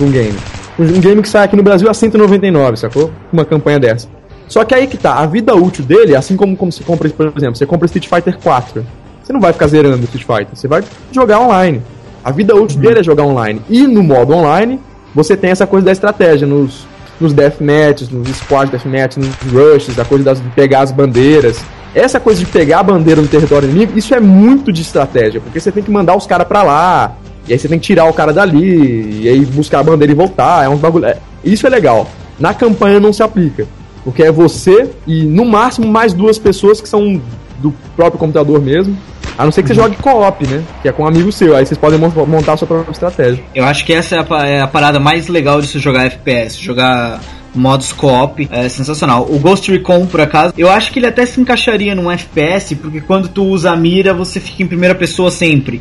um 0.00 0.10
game. 0.12 0.34
Um 0.80 1.00
game 1.00 1.20
que 1.20 1.28
sai 1.28 1.44
aqui 1.44 1.56
no 1.56 1.62
Brasil 1.62 1.90
a 1.90 1.94
199, 1.94 2.76
sacou? 2.78 3.10
Uma 3.32 3.44
campanha 3.44 3.78
dessa. 3.78 4.08
Só 4.48 4.64
que 4.64 4.74
aí 4.74 4.86
que 4.86 4.96
tá, 4.96 5.14
a 5.14 5.26
vida 5.26 5.54
útil 5.54 5.84
dele, 5.84 6.16
assim 6.16 6.36
como, 6.36 6.56
como 6.56 6.72
você 6.72 6.82
compra, 6.82 7.08
por 7.10 7.32
exemplo, 7.36 7.56
você 7.56 7.66
compra 7.66 7.86
Street 7.86 8.08
Fighter 8.08 8.38
4. 8.38 8.84
Você 9.22 9.32
não 9.32 9.40
vai 9.40 9.52
ficar 9.52 9.66
zerando 9.68 10.02
Street 10.04 10.24
Fighter, 10.24 10.48
você 10.54 10.66
vai 10.66 10.82
jogar 11.12 11.38
online. 11.38 11.82
A 12.24 12.30
vida 12.30 12.54
útil 12.54 12.80
dele 12.80 13.00
é 13.00 13.02
jogar 13.02 13.24
online. 13.24 13.60
E 13.68 13.86
no 13.86 14.02
modo 14.02 14.32
online, 14.32 14.80
você 15.14 15.36
tem 15.36 15.50
essa 15.50 15.66
coisa 15.66 15.86
da 15.86 15.92
estratégia. 15.92 16.46
Nos, 16.46 16.86
nos 17.20 17.32
deathmatches, 17.32 18.08
nos 18.08 18.28
squad 18.28 18.70
deathmatches, 18.70 19.18
nos 19.18 19.52
rushes, 19.52 19.98
a 19.98 20.04
coisa 20.04 20.24
das, 20.24 20.40
de 20.40 20.48
pegar 20.50 20.80
as 20.80 20.90
bandeiras. 20.90 21.62
Essa 21.94 22.18
coisa 22.18 22.40
de 22.40 22.46
pegar 22.46 22.80
a 22.80 22.82
bandeira 22.82 23.20
no 23.20 23.28
território 23.28 23.68
inimigo, 23.68 23.98
isso 23.98 24.14
é 24.14 24.20
muito 24.20 24.72
de 24.72 24.80
estratégia, 24.80 25.40
porque 25.40 25.58
você 25.58 25.72
tem 25.72 25.82
que 25.82 25.90
mandar 25.90 26.16
os 26.16 26.24
caras 26.24 26.46
pra 26.46 26.62
lá, 26.62 27.16
e 27.50 27.52
aí 27.52 27.58
você 27.58 27.68
tem 27.68 27.78
que 27.78 27.84
tirar 27.86 28.04
o 28.06 28.12
cara 28.14 28.32
dali, 28.32 29.22
e 29.24 29.28
aí 29.28 29.44
buscar 29.44 29.80
a 29.80 29.82
bandeira 29.82 30.12
e 30.12 30.16
voltar, 30.16 30.64
é 30.64 30.68
um 30.68 30.76
bagulho. 30.76 31.04
é- 31.06 31.18
isso 31.44 31.66
é 31.66 31.70
legal. 31.70 32.08
Na 32.38 32.54
campanha 32.54 32.98
não 33.00 33.12
se 33.12 33.22
aplica, 33.22 33.66
porque 34.04 34.22
é 34.22 34.30
você 34.32 34.88
e 35.06 35.24
no 35.24 35.44
máximo 35.44 35.86
mais 35.88 36.14
duas 36.14 36.38
pessoas 36.38 36.80
que 36.80 36.88
são 36.88 37.20
do 37.58 37.74
próprio 37.96 38.18
computador 38.18 38.62
mesmo. 38.62 38.96
A 39.36 39.44
não 39.44 39.52
ser 39.52 39.62
que 39.62 39.68
você 39.68 39.74
jogue 39.74 39.96
co-op, 39.96 40.46
né? 40.46 40.62
Que 40.82 40.88
é 40.88 40.92
com 40.92 41.02
um 41.02 41.06
amigo 41.06 41.30
seu. 41.32 41.56
Aí 41.56 41.64
vocês 41.64 41.78
podem 41.78 41.98
mon- 41.98 42.26
montar 42.26 42.54
a 42.54 42.56
sua 42.56 42.66
própria 42.68 42.90
estratégia. 42.92 43.42
Eu 43.54 43.64
acho 43.64 43.84
que 43.86 43.92
essa 43.92 44.16
é 44.16 44.18
a, 44.18 44.46
é 44.46 44.60
a 44.60 44.66
parada 44.66 44.98
mais 45.00 45.28
legal 45.28 45.60
de 45.60 45.66
se 45.66 45.78
jogar 45.78 46.04
FPS, 46.06 46.60
jogar 46.62 47.20
modos 47.54 47.92
co-op, 47.92 48.48
é 48.50 48.68
sensacional. 48.68 49.26
O 49.30 49.38
Ghost 49.38 49.70
Recon, 49.70 50.06
por 50.06 50.20
acaso, 50.20 50.52
eu 50.58 50.70
acho 50.70 50.92
que 50.92 50.98
ele 50.98 51.06
até 51.06 51.24
se 51.26 51.40
encaixaria 51.40 51.94
num 51.94 52.10
FPS, 52.10 52.74
porque 52.76 53.00
quando 53.00 53.28
tu 53.28 53.44
usa 53.44 53.70
a 53.72 53.76
mira, 53.76 54.12
você 54.14 54.38
fica 54.40 54.62
em 54.62 54.66
primeira 54.66 54.94
pessoa 54.94 55.30
sempre. 55.30 55.80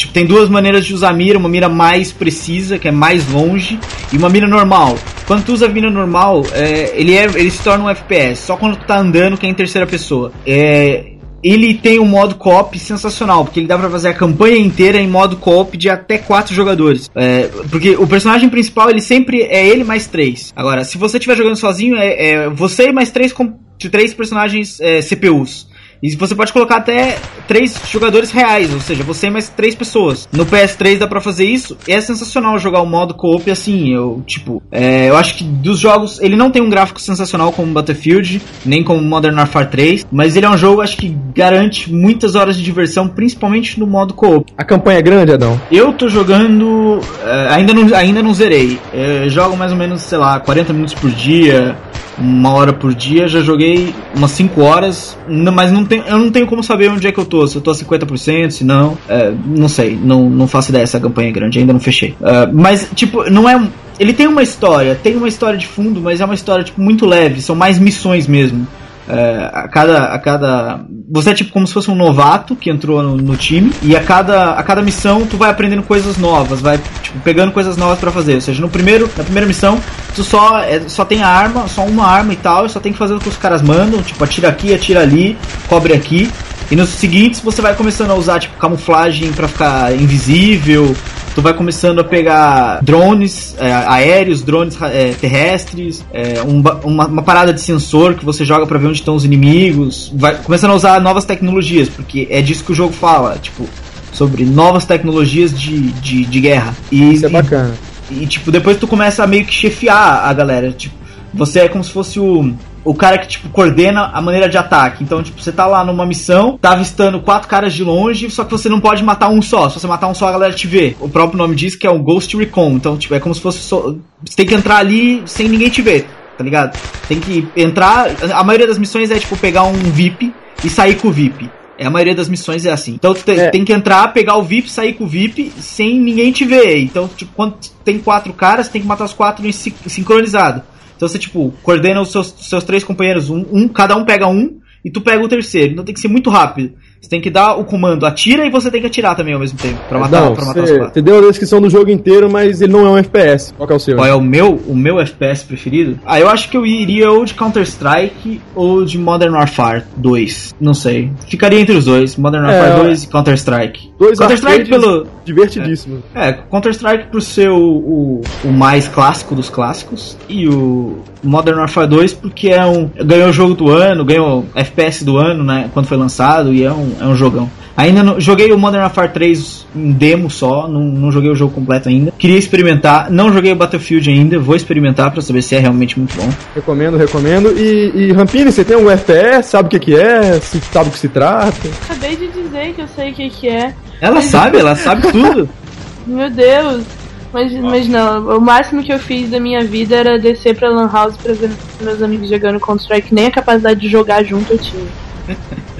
Tipo, 0.00 0.12
tem 0.14 0.24
duas 0.24 0.48
maneiras 0.48 0.86
de 0.86 0.94
usar 0.94 1.10
a 1.10 1.12
mira, 1.12 1.38
uma 1.38 1.48
mira 1.48 1.68
mais 1.68 2.10
precisa, 2.10 2.78
que 2.78 2.88
é 2.88 2.90
mais 2.90 3.30
longe, 3.30 3.78
e 4.12 4.16
uma 4.16 4.30
mira 4.30 4.48
normal. 4.48 4.98
Quando 5.26 5.44
tu 5.44 5.52
usa 5.52 5.66
a 5.66 5.68
mira 5.68 5.90
normal, 5.90 6.42
é, 6.54 6.92
ele, 6.98 7.14
é, 7.14 7.24
ele 7.24 7.50
se 7.50 7.62
torna 7.62 7.84
um 7.84 7.88
FPS, 7.90 8.40
só 8.46 8.56
quando 8.56 8.76
tu 8.76 8.86
tá 8.86 8.98
andando, 8.98 9.36
que 9.36 9.46
é 9.46 9.48
em 9.50 9.54
terceira 9.54 9.86
pessoa. 9.86 10.32
É, 10.46 11.04
ele 11.42 11.74
tem 11.74 11.98
um 11.98 12.06
modo 12.06 12.34
co-op 12.36 12.78
sensacional, 12.78 13.44
porque 13.44 13.60
ele 13.60 13.66
dá 13.66 13.76
pra 13.78 13.90
fazer 13.90 14.08
a 14.08 14.14
campanha 14.14 14.56
inteira 14.56 14.98
em 14.98 15.06
modo 15.08 15.36
co-op 15.36 15.76
de 15.76 15.88
até 15.90 16.16
quatro 16.18 16.54
jogadores. 16.54 17.10
É, 17.14 17.48
porque 17.70 17.90
o 17.96 18.06
personagem 18.06 18.48
principal, 18.48 18.88
ele 18.88 19.00
sempre 19.02 19.42
é 19.42 19.66
ele 19.68 19.84
mais 19.84 20.06
três. 20.06 20.50
Agora, 20.56 20.82
se 20.82 20.96
você 20.96 21.18
estiver 21.18 21.36
jogando 21.36 21.56
sozinho, 21.56 21.96
é, 21.96 22.28
é 22.30 22.48
você 22.48 22.90
mais 22.90 23.10
três, 23.10 23.32
com- 23.32 23.52
de 23.78 23.88
três 23.90 24.12
personagens 24.14 24.78
é, 24.80 25.00
CPUs. 25.02 25.68
E 26.02 26.14
você 26.16 26.34
pode 26.34 26.52
colocar 26.52 26.76
até 26.76 27.18
três 27.46 27.78
jogadores 27.90 28.30
reais, 28.30 28.72
ou 28.72 28.80
seja, 28.80 29.02
você 29.02 29.26
e 29.26 29.30
mais 29.30 29.48
três 29.48 29.74
pessoas. 29.74 30.28
No 30.32 30.46
PS3 30.46 30.98
dá 30.98 31.06
pra 31.06 31.20
fazer 31.20 31.44
isso. 31.44 31.76
E 31.86 31.92
é 31.92 32.00
sensacional 32.00 32.58
jogar 32.58 32.80
o 32.80 32.86
modo 32.86 33.14
co-op 33.14 33.50
assim. 33.50 33.92
Eu, 33.92 34.22
tipo, 34.26 34.62
é, 34.72 35.08
eu 35.08 35.16
acho 35.16 35.34
que 35.34 35.44
dos 35.44 35.78
jogos. 35.78 36.20
Ele 36.20 36.36
não 36.36 36.50
tem 36.50 36.62
um 36.62 36.70
gráfico 36.70 37.00
sensacional 37.00 37.52
como 37.52 37.72
Battlefield, 37.72 38.40
nem 38.64 38.82
como 38.82 39.02
Modern 39.02 39.36
Warfare 39.36 39.68
3. 39.68 40.06
Mas 40.10 40.36
ele 40.36 40.46
é 40.46 40.50
um 40.50 40.56
jogo, 40.56 40.80
acho 40.80 40.96
que 40.96 41.14
garante 41.34 41.92
muitas 41.92 42.34
horas 42.34 42.56
de 42.56 42.62
diversão, 42.62 43.08
principalmente 43.08 43.78
no 43.78 43.86
modo 43.86 44.14
co-op. 44.14 44.52
A 44.56 44.64
campanha 44.64 44.98
é 44.98 45.02
grande, 45.02 45.32
Adão? 45.32 45.60
Eu 45.70 45.92
tô 45.92 46.08
jogando. 46.08 47.00
eh, 47.24 47.48
ainda, 47.50 47.74
não, 47.74 47.94
ainda 47.96 48.22
não 48.22 48.32
zerei. 48.32 48.78
Eh, 48.92 49.26
jogo 49.28 49.56
mais 49.56 49.72
ou 49.72 49.78
menos, 49.78 50.02
sei 50.02 50.18
lá, 50.18 50.40
40 50.40 50.72
minutos 50.72 50.94
por 50.94 51.10
dia, 51.10 51.76
uma 52.20 52.52
hora 52.52 52.72
por 52.72 52.94
dia. 52.94 53.26
Já 53.26 53.40
joguei 53.40 53.94
umas 54.14 54.30
5 54.32 54.60
horas, 54.60 55.16
mas 55.28 55.72
não 55.72 55.84
tem, 55.84 56.02
eu 56.06 56.18
não 56.18 56.30
tenho 56.30 56.46
como 56.46 56.62
saber 56.62 56.90
onde 56.90 57.06
é 57.06 57.12
que 57.12 57.18
eu 57.18 57.24
tô. 57.24 57.46
Se 57.46 57.56
eu 57.56 57.62
tô 57.62 57.70
a 57.70 57.74
50%, 57.74 58.50
se 58.50 58.64
não. 58.64 58.96
eh, 59.08 59.32
não 59.46 59.68
sei, 59.68 59.98
não, 60.02 60.28
não 60.28 60.46
faço 60.46 60.70
ideia. 60.70 60.82
Essa 60.82 61.00
campanha 61.00 61.28
é 61.28 61.32
grande, 61.32 61.58
ainda 61.58 61.72
não 61.72 61.80
fechei. 61.80 62.14
Eh, 62.22 62.48
mas, 62.52 62.88
tipo, 62.94 63.28
não 63.30 63.48
é. 63.48 63.56
um- 63.56 63.68
Ele 63.98 64.12
tem 64.14 64.26
uma 64.26 64.42
história, 64.42 64.94
tem 64.94 65.14
uma 65.16 65.28
história 65.28 65.58
de 65.58 65.66
fundo, 65.66 66.00
mas 66.00 66.20
é 66.20 66.24
uma 66.24 66.34
história 66.34 66.64
tipo, 66.64 66.80
muito 66.80 67.04
leve, 67.04 67.42
são 67.42 67.54
mais 67.54 67.78
missões 67.78 68.26
mesmo. 68.26 68.66
É, 69.10 69.50
a 69.52 69.68
cada 69.68 70.04
a 70.04 70.18
cada 70.18 70.84
você 71.10 71.30
é 71.30 71.34
tipo 71.34 71.50
como 71.50 71.66
se 71.66 71.72
fosse 71.72 71.90
um 71.90 71.94
novato 71.94 72.54
que 72.54 72.70
entrou 72.70 73.02
no, 73.02 73.16
no 73.16 73.36
time 73.36 73.72
e 73.82 73.96
a 73.96 74.02
cada 74.02 74.52
a 74.52 74.62
cada 74.62 74.80
missão 74.82 75.26
tu 75.26 75.36
vai 75.36 75.50
aprendendo 75.50 75.82
coisas 75.82 76.16
novas 76.16 76.60
vai 76.60 76.78
tipo 77.02 77.18
pegando 77.20 77.52
coisas 77.52 77.76
novas 77.76 77.98
pra 77.98 78.10
fazer. 78.10 78.34
Ou 78.34 78.40
seja 78.40 78.60
no 78.60 78.68
primeiro 78.68 79.10
na 79.16 79.24
primeira 79.24 79.46
missão 79.46 79.80
tu 80.14 80.22
só 80.22 80.60
é, 80.60 80.80
só 80.88 81.04
tem 81.04 81.22
a 81.22 81.28
arma 81.28 81.66
só 81.68 81.84
uma 81.84 82.06
arma 82.06 82.32
e 82.32 82.36
tal 82.36 82.66
e 82.66 82.70
só 82.70 82.78
tem 82.78 82.92
que 82.92 82.98
fazer 82.98 83.14
o 83.14 83.20
que 83.20 83.28
os 83.28 83.36
caras 83.36 83.62
mandam 83.62 84.02
tipo 84.02 84.22
atira 84.22 84.48
aqui 84.48 84.72
atira 84.72 85.00
ali 85.00 85.36
cobre 85.68 85.92
aqui 85.92 86.30
e 86.70 86.76
nos 86.76 86.88
seguintes 86.90 87.40
você 87.40 87.60
vai 87.60 87.74
começando 87.74 88.10
a 88.10 88.14
usar 88.14 88.38
tipo 88.38 88.56
camuflagem 88.56 89.32
pra 89.32 89.48
ficar 89.48 89.94
invisível 89.94 90.94
tu 91.34 91.42
vai 91.42 91.54
começando 91.54 92.00
a 92.00 92.04
pegar 92.04 92.80
drones 92.82 93.54
é, 93.58 93.72
aéreos, 93.72 94.42
drones 94.42 94.76
é, 94.82 95.12
terrestres, 95.12 96.04
é, 96.12 96.42
um 96.42 96.60
uma, 96.84 97.06
uma 97.06 97.22
parada 97.22 97.52
de 97.52 97.60
sensor 97.60 98.14
que 98.14 98.24
você 98.24 98.44
joga 98.44 98.66
pra 98.66 98.78
ver 98.78 98.88
onde 98.88 98.98
estão 98.98 99.14
os 99.14 99.24
inimigos, 99.24 100.12
vai 100.14 100.34
começando 100.36 100.72
a 100.72 100.74
usar 100.74 101.00
novas 101.00 101.24
tecnologias, 101.24 101.88
porque 101.88 102.26
é 102.30 102.42
disso 102.42 102.64
que 102.64 102.72
o 102.72 102.74
jogo 102.74 102.92
fala, 102.92 103.38
tipo, 103.40 103.66
sobre 104.12 104.44
novas 104.44 104.84
tecnologias 104.84 105.58
de, 105.58 105.92
de, 105.92 106.24
de 106.24 106.40
guerra. 106.40 106.74
E, 106.90 107.14
Isso 107.14 107.26
é 107.26 107.28
e- 107.28 107.32
bacana. 107.32 107.74
e, 108.10 108.26
tipo, 108.26 108.50
depois 108.50 108.76
tu 108.76 108.86
começa 108.86 109.22
a 109.22 109.26
meio 109.26 109.44
que 109.44 109.54
chefiar 109.54 110.28
a 110.28 110.32
galera. 110.32 110.72
Tipo, 110.72 110.94
você 111.32 111.60
é 111.60 111.68
como 111.68 111.82
se 111.84 111.90
fosse 111.90 112.18
o, 112.18 112.52
o 112.84 112.94
cara 112.94 113.18
que, 113.18 113.28
tipo, 113.28 113.48
coordena 113.50 114.10
a 114.12 114.20
maneira 114.20 114.48
de 114.48 114.56
ataque. 114.56 115.04
Então, 115.04 115.22
tipo, 115.22 115.40
você 115.40 115.52
tá 115.52 115.66
lá 115.66 115.84
numa 115.84 116.06
missão, 116.06 116.58
tá 116.60 116.72
avistando 116.72 117.20
quatro 117.20 117.48
caras 117.48 117.72
de 117.74 117.84
longe, 117.84 118.30
só 118.30 118.44
que 118.44 118.50
você 118.50 118.68
não 118.68 118.80
pode 118.80 119.02
matar 119.04 119.28
um 119.28 119.42
só. 119.42 119.68
Se 119.68 119.78
você 119.80 119.86
matar 119.86 120.08
um 120.08 120.14
só, 120.14 120.28
a 120.28 120.32
galera 120.32 120.52
te 120.52 120.66
vê. 120.66 120.96
O 121.00 121.08
próprio 121.08 121.36
nome 121.38 121.54
diz 121.54 121.74
que 121.76 121.86
é 121.86 121.90
o 121.90 121.98
Ghost 121.98 122.36
Recon. 122.36 122.70
Então, 122.72 122.96
tipo, 122.96 123.14
é 123.14 123.20
como 123.20 123.34
se 123.34 123.40
fosse 123.40 123.58
só. 123.58 123.94
Você 124.24 124.36
tem 124.36 124.46
que 124.46 124.54
entrar 124.54 124.76
ali 124.78 125.22
sem 125.26 125.48
ninguém 125.48 125.68
te 125.68 125.82
ver, 125.82 126.06
tá 126.38 126.44
ligado? 126.44 126.78
Tem 127.08 127.20
que 127.20 127.46
entrar. 127.56 128.08
A 128.32 128.42
maioria 128.44 128.66
das 128.66 128.78
missões 128.78 129.10
é, 129.10 129.18
tipo, 129.18 129.36
pegar 129.36 129.64
um 129.64 129.72
VIP 129.74 130.32
e 130.64 130.68
sair 130.70 130.94
com 130.96 131.08
o 131.08 131.12
VIP. 131.12 131.50
É, 131.78 131.86
a 131.86 131.90
maioria 131.90 132.14
das 132.14 132.28
missões 132.28 132.66
é 132.66 132.70
assim. 132.70 132.92
Então 132.92 133.14
tu 133.14 133.22
te- 133.24 133.30
É. 133.40 133.48
tem 133.50 133.64
que 133.64 133.72
entrar, 133.72 134.08
pegar 134.12 134.36
o 134.36 134.42
VIP, 134.42 134.70
sair 134.70 134.92
com 134.92 135.04
o 135.04 135.06
VIP 135.06 135.50
sem 135.60 135.98
ninguém 135.98 136.30
te 136.30 136.44
ver. 136.44 136.78
Então, 136.78 137.08
tipo, 137.08 137.32
quando 137.34 137.54
tem 137.82 137.98
quatro 137.98 138.34
caras, 138.34 138.68
tem 138.68 138.82
que 138.82 138.86
matar 138.86 139.04
os 139.04 139.14
quatro 139.14 139.46
em 139.46 139.52
si- 139.52 139.74
sincronizado. 139.86 140.62
Então 141.00 141.08
você, 141.08 141.18
tipo, 141.18 141.50
coordena 141.62 142.02
os 142.02 142.12
seus, 142.12 142.26
seus 142.40 142.62
três 142.62 142.84
companheiros, 142.84 143.30
um, 143.30 143.42
um- 143.50 143.68
cada 143.68 143.96
um 143.96 144.04
pega 144.04 144.26
um 144.26 144.60
e 144.84 144.90
tu 144.90 145.00
pega 145.00 145.24
o 145.24 145.28
terceiro. 145.28 145.72
Então 145.72 145.82
tem 145.82 145.94
que 145.94 146.00
ser 146.00 146.08
muito 146.08 146.28
rápido. 146.28 146.74
Você 147.00 147.08
tem 147.08 147.20
que 147.20 147.30
dar 147.30 147.54
o 147.56 147.64
comando 147.64 148.04
atira 148.04 148.44
e 148.46 148.50
você 148.50 148.70
tem 148.70 148.80
que 148.80 148.86
atirar 148.86 149.16
também 149.16 149.32
ao 149.32 149.40
mesmo 149.40 149.58
tempo. 149.58 149.78
Pra 149.88 149.98
matar, 149.98 150.20
Não, 150.20 150.34
pra 150.34 150.44
matar 150.44 150.62
os 150.64 150.68
você 150.70 150.78
quatro. 150.78 150.94
você 150.94 151.02
deu 151.02 151.18
a 151.18 151.20
descrição 151.28 151.60
do 151.60 151.70
jogo 151.70 151.90
inteiro, 151.90 152.30
mas 152.30 152.60
ele 152.60 152.72
não 152.72 152.86
é 152.86 152.90
um 152.90 152.98
FPS. 152.98 153.54
Qual 153.56 153.66
que 153.66 153.72
é 153.72 153.76
o 153.76 153.80
seu? 153.80 153.96
Qual 153.96 154.06
é 154.06 154.14
o 154.14 154.20
meu, 154.20 154.60
o 154.68 154.76
meu 154.76 155.00
FPS 155.00 155.42
preferido? 155.44 155.98
Ah, 156.04 156.20
eu 156.20 156.28
acho 156.28 156.50
que 156.50 156.56
eu 156.56 156.66
iria 156.66 157.10
ou 157.10 157.24
de 157.24 157.32
Counter-Strike 157.34 158.40
ou 158.54 158.84
de 158.84 158.98
Modern 158.98 159.32
Warfare 159.34 159.84
2. 159.96 160.54
Não 160.60 160.74
sei. 160.74 161.10
Ficaria 161.26 161.58
entre 161.58 161.74
os 161.76 161.86
dois, 161.86 162.16
Modern 162.16 162.44
Warfare 162.44 162.80
É, 162.80 162.84
2 162.84 163.04
e 163.04 163.08
Counter-Strike. 163.08 163.90
Dois 163.98 164.18
Counter-Strike 164.18 164.68
pelo. 164.68 165.06
divertidíssimos. 165.24 166.00
É, 166.14 166.32
Counter-Strike 166.32 167.06
por 167.10 167.22
ser 167.22 167.48
o, 167.50 167.58
o, 167.58 168.20
o 168.44 168.48
mais 168.52 168.86
clássico 168.88 169.34
dos 169.34 169.48
clássicos. 169.48 170.16
E 170.28 170.46
o 170.48 170.98
Modern 171.22 171.58
Warfare 171.58 171.88
2 171.88 172.14
porque 172.14 172.48
é 172.48 172.64
um. 172.64 172.88
ganhou 173.04 173.28
o 173.28 173.32
jogo 173.32 173.54
do 173.54 173.70
ano, 173.70 174.04
ganhou 174.04 174.46
FPS 174.54 175.04
do 175.04 175.16
ano, 175.16 175.44
né? 175.44 175.70
Quando 175.72 175.86
foi 175.86 175.96
lançado, 175.96 176.52
e 176.52 176.64
é 176.64 176.72
um, 176.72 176.92
é 177.00 177.04
um 177.04 177.14
jogão. 177.14 177.50
Ainda 177.76 178.02
não, 178.02 178.20
joguei 178.20 178.52
o 178.52 178.58
Modern 178.58 178.82
Warfare 178.82 179.10
3 179.10 179.66
em 179.74 179.92
demo 179.92 180.28
só, 180.30 180.68
não, 180.68 180.82
não 180.82 181.10
joguei 181.10 181.30
o 181.30 181.34
jogo 181.34 181.54
completo 181.54 181.88
ainda. 181.88 182.12
Queria 182.18 182.36
experimentar, 182.36 183.10
não 183.10 183.32
joguei 183.32 183.52
o 183.52 183.56
Battlefield 183.56 184.10
ainda, 184.10 184.38
vou 184.38 184.54
experimentar 184.54 185.10
pra 185.10 185.22
saber 185.22 185.40
se 185.42 185.54
é 185.54 185.58
realmente 185.58 185.98
muito 185.98 186.14
bom. 186.16 186.28
Recomendo, 186.54 186.96
recomendo. 186.96 187.54
E, 187.56 187.92
e 187.94 188.12
Rampini, 188.12 188.52
você 188.52 188.64
tem 188.64 188.76
algum 188.76 188.90
FPS? 188.90 189.48
Sabe 189.48 189.68
o 189.68 189.70
que, 189.70 189.78
que 189.78 189.94
é? 189.94 190.38
Se, 190.40 190.60
sabe 190.60 190.90
do 190.90 190.92
que 190.92 190.98
se 190.98 191.08
trata? 191.08 191.68
Acabei 191.84 192.16
de 192.16 192.28
dizer 192.28 192.74
que 192.74 192.82
eu 192.82 192.88
sei 192.88 193.12
o 193.12 193.14
que, 193.14 193.30
que 193.30 193.48
é. 193.48 193.74
Ela 194.00 194.20
sabe, 194.20 194.58
ela 194.58 194.76
sabe 194.76 195.10
tudo. 195.10 195.48
Meu 196.06 196.30
Deus. 196.30 196.99
Mas, 197.32 197.52
mas 197.52 197.88
não, 197.88 198.36
o 198.36 198.40
máximo 198.40 198.82
que 198.82 198.92
eu 198.92 198.98
fiz 198.98 199.30
da 199.30 199.38
minha 199.38 199.62
vida 199.64 199.94
era 199.94 200.18
descer 200.18 200.56
pra 200.56 200.68
Lan 200.68 200.90
House 200.92 201.16
pra 201.16 201.32
ver 201.32 201.50
meus 201.80 202.02
amigos 202.02 202.28
jogando 202.28 202.58
Counter-Strike. 202.58 203.14
Nem 203.14 203.26
a 203.26 203.30
capacidade 203.30 203.78
de 203.78 203.88
jogar 203.88 204.24
junto 204.24 204.52
eu 204.52 204.58
tinha. 204.58 204.86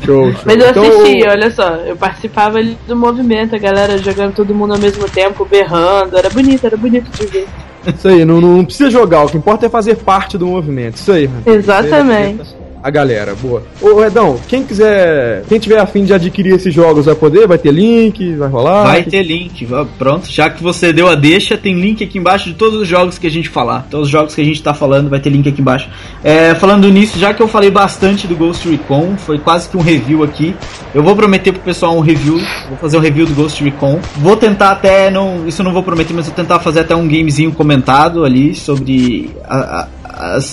Show, 0.04 0.30
show. 0.32 0.42
Mas 0.44 0.56
eu 0.62 0.70
Então, 0.70 0.82
assistia, 0.82 1.30
olha 1.30 1.50
só. 1.50 1.74
Eu 1.76 1.96
participava 1.96 2.58
ali 2.58 2.78
do 2.86 2.94
movimento, 2.94 3.56
a 3.56 3.58
galera 3.58 3.98
jogando 3.98 4.34
todo 4.34 4.54
mundo 4.54 4.74
ao 4.74 4.78
mesmo 4.78 5.08
tempo, 5.08 5.44
berrando. 5.44 6.16
Era 6.16 6.30
bonito, 6.30 6.64
era 6.64 6.76
bonito 6.76 7.10
de 7.10 7.26
ver. 7.26 7.48
Isso 7.86 8.08
aí, 8.08 8.24
não, 8.24 8.40
não 8.40 8.64
precisa 8.64 8.90
jogar, 8.90 9.24
o 9.24 9.28
que 9.28 9.36
importa 9.36 9.66
é 9.66 9.68
fazer 9.68 9.96
parte 9.96 10.36
do 10.36 10.46
movimento. 10.46 10.96
Isso 10.96 11.10
aí. 11.12 11.28
Exatamente. 11.46 12.59
A 12.82 12.88
galera, 12.88 13.34
boa. 13.34 13.62
Ô, 13.80 14.00
Redão, 14.00 14.40
quem 14.48 14.64
quiser, 14.64 15.44
quem 15.46 15.58
tiver 15.58 15.78
afim 15.78 16.02
de 16.02 16.14
adquirir 16.14 16.54
esses 16.54 16.72
jogos 16.72 17.04
vai 17.04 17.14
poder? 17.14 17.46
Vai 17.46 17.58
ter 17.58 17.72
link? 17.72 18.34
Vai 18.36 18.48
rolar? 18.48 18.84
Vai 18.84 19.02
ter 19.02 19.22
link, 19.22 19.68
pronto. 19.98 20.26
Já 20.30 20.48
que 20.48 20.62
você 20.62 20.90
deu 20.90 21.06
a 21.06 21.14
deixa, 21.14 21.58
tem 21.58 21.78
link 21.78 22.02
aqui 22.02 22.18
embaixo 22.18 22.48
de 22.48 22.54
todos 22.54 22.80
os 22.80 22.88
jogos 22.88 23.18
que 23.18 23.26
a 23.26 23.30
gente 23.30 23.50
falar. 23.50 23.86
Todos 23.90 24.06
os 24.06 24.10
jogos 24.10 24.34
que 24.34 24.40
a 24.40 24.44
gente 24.44 24.62
tá 24.62 24.72
falando, 24.72 25.10
vai 25.10 25.20
ter 25.20 25.28
link 25.28 25.46
aqui 25.46 25.60
embaixo. 25.60 25.90
É, 26.24 26.54
falando 26.54 26.88
nisso, 26.88 27.18
já 27.18 27.34
que 27.34 27.42
eu 27.42 27.48
falei 27.48 27.70
bastante 27.70 28.26
do 28.26 28.34
Ghost 28.34 28.66
Recon, 28.66 29.14
foi 29.18 29.38
quase 29.38 29.68
que 29.68 29.76
um 29.76 29.82
review 29.82 30.22
aqui. 30.22 30.56
Eu 30.94 31.02
vou 31.02 31.14
prometer 31.14 31.52
pro 31.52 31.60
pessoal 31.60 31.94
um 31.94 32.00
review. 32.00 32.38
Vou 32.68 32.78
fazer 32.80 32.96
um 32.96 33.00
review 33.00 33.26
do 33.26 33.34
Ghost 33.34 33.62
Recon. 33.62 34.00
Vou 34.16 34.36
tentar 34.36 34.70
até, 34.70 35.10
não, 35.10 35.46
isso 35.46 35.60
eu 35.60 35.64
não 35.64 35.72
vou 35.72 35.82
prometer, 35.82 36.14
mas 36.14 36.24
vou 36.24 36.34
tentar 36.34 36.58
fazer 36.60 36.80
até 36.80 36.96
um 36.96 37.06
gamezinho 37.06 37.52
comentado 37.52 38.24
ali 38.24 38.54
sobre 38.54 39.30
a, 39.44 39.86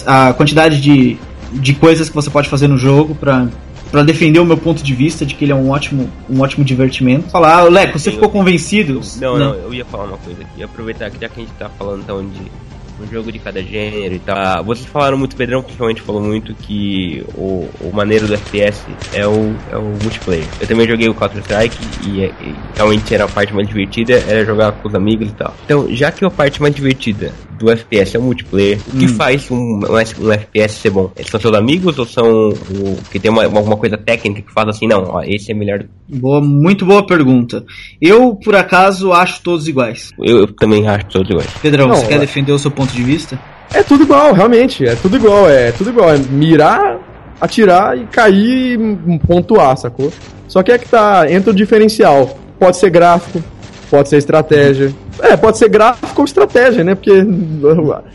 a, 0.05 0.29
a 0.29 0.33
quantidade 0.33 0.81
de, 0.81 1.17
de 1.53 1.73
coisas 1.73 2.09
que 2.09 2.15
você 2.15 2.29
pode 2.29 2.49
fazer 2.49 2.67
no 2.67 2.77
jogo 2.77 3.15
pra. 3.15 3.47
Pra 3.89 4.03
defender 4.03 4.37
o 4.41 4.45
meu 4.45 4.57
ponto 4.57 4.83
de 4.83 4.93
vista 4.93 5.25
de 5.25 5.33
que 5.33 5.45
ele 5.45 5.53
é 5.53 5.55
um 5.55 5.69
ótimo, 5.69 6.09
um 6.29 6.41
ótimo 6.41 6.65
divertimento. 6.65 7.29
Falar, 7.29 7.59
ah, 7.59 7.63
Leco, 7.63 7.97
você 7.97 8.09
Eu- 8.09 8.13
ficou 8.15 8.29
convencido? 8.29 8.99
Não, 9.21 9.37
não, 9.39 9.53
eu 9.53 9.73
ia 9.73 9.85
falar 9.85 10.03
uma 10.03 10.17
coisa 10.17 10.41
aqui. 10.41 10.61
Aproveitar 10.61 11.09
que 11.09 11.17
já 11.21 11.29
que 11.29 11.39
a 11.39 11.43
gente 11.45 11.53
tá 11.57 11.69
falando 11.69 12.01
então 12.01 12.21
de 12.21 12.51
um 13.01 13.07
jogo 13.09 13.31
de 13.31 13.39
cada 13.39 13.63
gênero 13.63 14.13
e 14.15 14.19
tal. 14.19 14.61
Vocês 14.65 14.85
falaram 14.87 15.17
muito, 15.17 15.37
Pedrão 15.37 15.61
principalmente 15.63 16.01
falou 16.01 16.21
muito 16.21 16.53
que 16.53 17.23
o, 17.33 17.69
o 17.79 17.91
maneiro 17.93 18.27
do 18.27 18.33
FPS 18.33 18.81
é 19.13 19.25
o, 19.25 19.55
é 19.71 19.77
o 19.77 19.83
multiplayer. 20.03 20.43
Eu 20.59 20.67
também 20.67 20.85
joguei 20.85 21.07
o 21.07 21.13
Counter-Strike 21.13 21.77
e, 22.09 22.23
é- 22.25 22.31
e 22.41 22.55
realmente 22.75 23.13
era 23.15 23.23
a 23.23 23.27
parte 23.29 23.53
mais 23.53 23.69
divertida, 23.69 24.21
era 24.27 24.43
jogar 24.43 24.73
com 24.73 24.89
os 24.89 24.95
amigos 24.95 25.29
e 25.29 25.33
tal. 25.33 25.55
Então, 25.63 25.87
já 25.95 26.11
que 26.11 26.25
a 26.25 26.29
parte 26.29 26.61
mais 26.61 26.75
divertida 26.75 27.31
do 27.57 27.69
FPS 27.71 28.15
é 28.15 28.19
o 28.19 28.23
multiplayer, 28.23 28.79
o 28.93 28.97
que 28.97 29.07
faz 29.07 29.49
um, 29.51 29.55
um, 29.55 29.93
um 29.93 30.31
FPS 30.31 30.75
ser 30.75 30.89
bom? 30.89 31.11
São 31.29 31.39
seus 31.39 31.55
amigos 31.55 31.97
ou 31.99 32.05
são 32.05 32.49
o 32.49 32.97
que 33.11 33.19
tem 33.19 33.31
uma, 33.31 33.43
alguma 33.45 33.77
coisa 33.77 33.97
técnica 33.97 34.41
que 34.41 34.53
faz 34.53 34.67
assim, 34.69 34.87
não, 34.87 35.03
ó, 35.03 35.21
esse 35.23 35.51
é 35.51 35.55
melhor 35.55 35.83
Boa, 36.07 36.39
muito 36.41 36.85
boa 36.85 37.05
pergunta. 37.05 37.65
Eu, 38.01 38.35
por 38.35 38.55
acaso, 38.55 39.11
acho 39.11 39.41
todos 39.41 39.67
iguais. 39.67 40.11
eu, 40.19 40.39
eu 40.39 40.47
também 40.47 40.87
acho 40.87 41.05
todos 41.07 41.29
iguais. 41.29 41.49
Pedrão, 41.61 41.87
Não, 41.87 41.95
você 41.95 42.07
quer 42.07 42.15
é- 42.15 42.19
defender 42.19 42.51
o 42.51 42.59
seu 42.59 42.71
ponto 42.71 42.93
de 42.93 43.03
vista? 43.03 43.39
É 43.73 43.83
tudo 43.83 44.03
igual, 44.03 44.31
realmente. 44.33 44.85
É 44.85 44.95
tudo 44.95 45.17
igual. 45.17 45.49
É 45.49 45.71
tudo 45.73 45.89
igual. 45.89 46.09
É 46.13 46.17
mirar, 46.17 46.97
atirar 47.41 47.97
e 47.97 48.05
cair 48.05 48.73
e 48.73 48.77
hum, 48.77 49.19
pontuar, 49.19 49.75
sacou? 49.77 50.11
Só 50.47 50.63
que 50.63 50.71
é 50.71 50.77
que 50.77 50.87
tá. 50.87 51.29
Entra 51.29 51.51
o 51.51 51.53
diferencial. 51.53 52.39
Pode 52.57 52.77
ser 52.77 52.89
gráfico, 52.89 53.43
pode 53.89 54.07
ser 54.07 54.17
estratégia. 54.17 54.93
É, 55.21 55.35
pode 55.35 55.57
ser 55.57 55.69
gráfico 55.69 56.21
ou 56.21 56.25
estratégia, 56.25 56.83
né? 56.83 56.95
Porque 56.95 57.11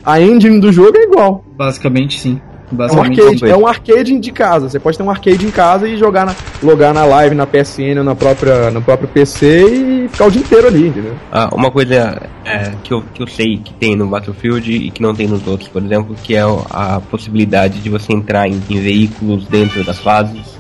a 0.05 0.21
engine 0.21 0.61
do 0.61 0.73
jogo 0.73 0.97
é 0.97 1.03
igual. 1.03 1.45
Basicamente, 1.57 2.21
sim. 2.21 2.41
É 2.73 2.75
um 2.75 2.77
Basicamente, 2.77 3.21
arcade, 3.21 3.51
é 3.51 3.57
um 3.57 3.67
arcade 3.67 4.19
de 4.19 4.33
casa. 4.33 4.69
Você 4.69 4.81
pode 4.81 4.97
ter 4.97 5.03
um 5.03 5.11
arcade 5.11 5.45
em 5.45 5.51
casa 5.51 5.87
e 5.87 5.97
jogar 5.99 6.25
na, 6.25 6.35
logar 6.63 6.95
na 6.95 7.05
live, 7.05 7.35
na 7.35 7.47
PSN 7.47 7.99
ou 7.99 8.05
na 8.05 8.15
própria, 8.15 8.71
no 8.71 8.81
próprio 8.81 9.09
PC 9.09 10.05
e 10.05 10.09
ficar 10.09 10.27
o 10.27 10.31
dia 10.31 10.41
inteiro 10.41 10.67
ali, 10.67 10.89
entendeu? 10.89 11.15
Ah, 11.31 11.51
uma 11.53 11.71
coisa 11.71 12.23
é, 12.45 12.73
que, 12.83 12.93
eu, 12.95 13.03
que 13.13 13.23
eu 13.23 13.27
sei 13.27 13.59
que 13.59 13.75
tem 13.75 13.95
no 13.95 14.07
Battlefield 14.07 14.73
e 14.73 14.91
que 14.91 15.03
não 15.03 15.15
tem 15.15 15.29
nos 15.29 15.47
outros, 15.47 15.69
por 15.69 15.83
exemplo, 15.83 16.17
que 16.23 16.35
é 16.35 16.43
a 16.43 17.01
possibilidade 17.11 17.81
de 17.81 17.91
você 17.91 18.13
entrar 18.13 18.49
em, 18.49 18.61
em 18.71 18.81
veículos 18.81 19.47
dentro 19.47 19.85
das 19.85 19.99
fases. 19.99 20.59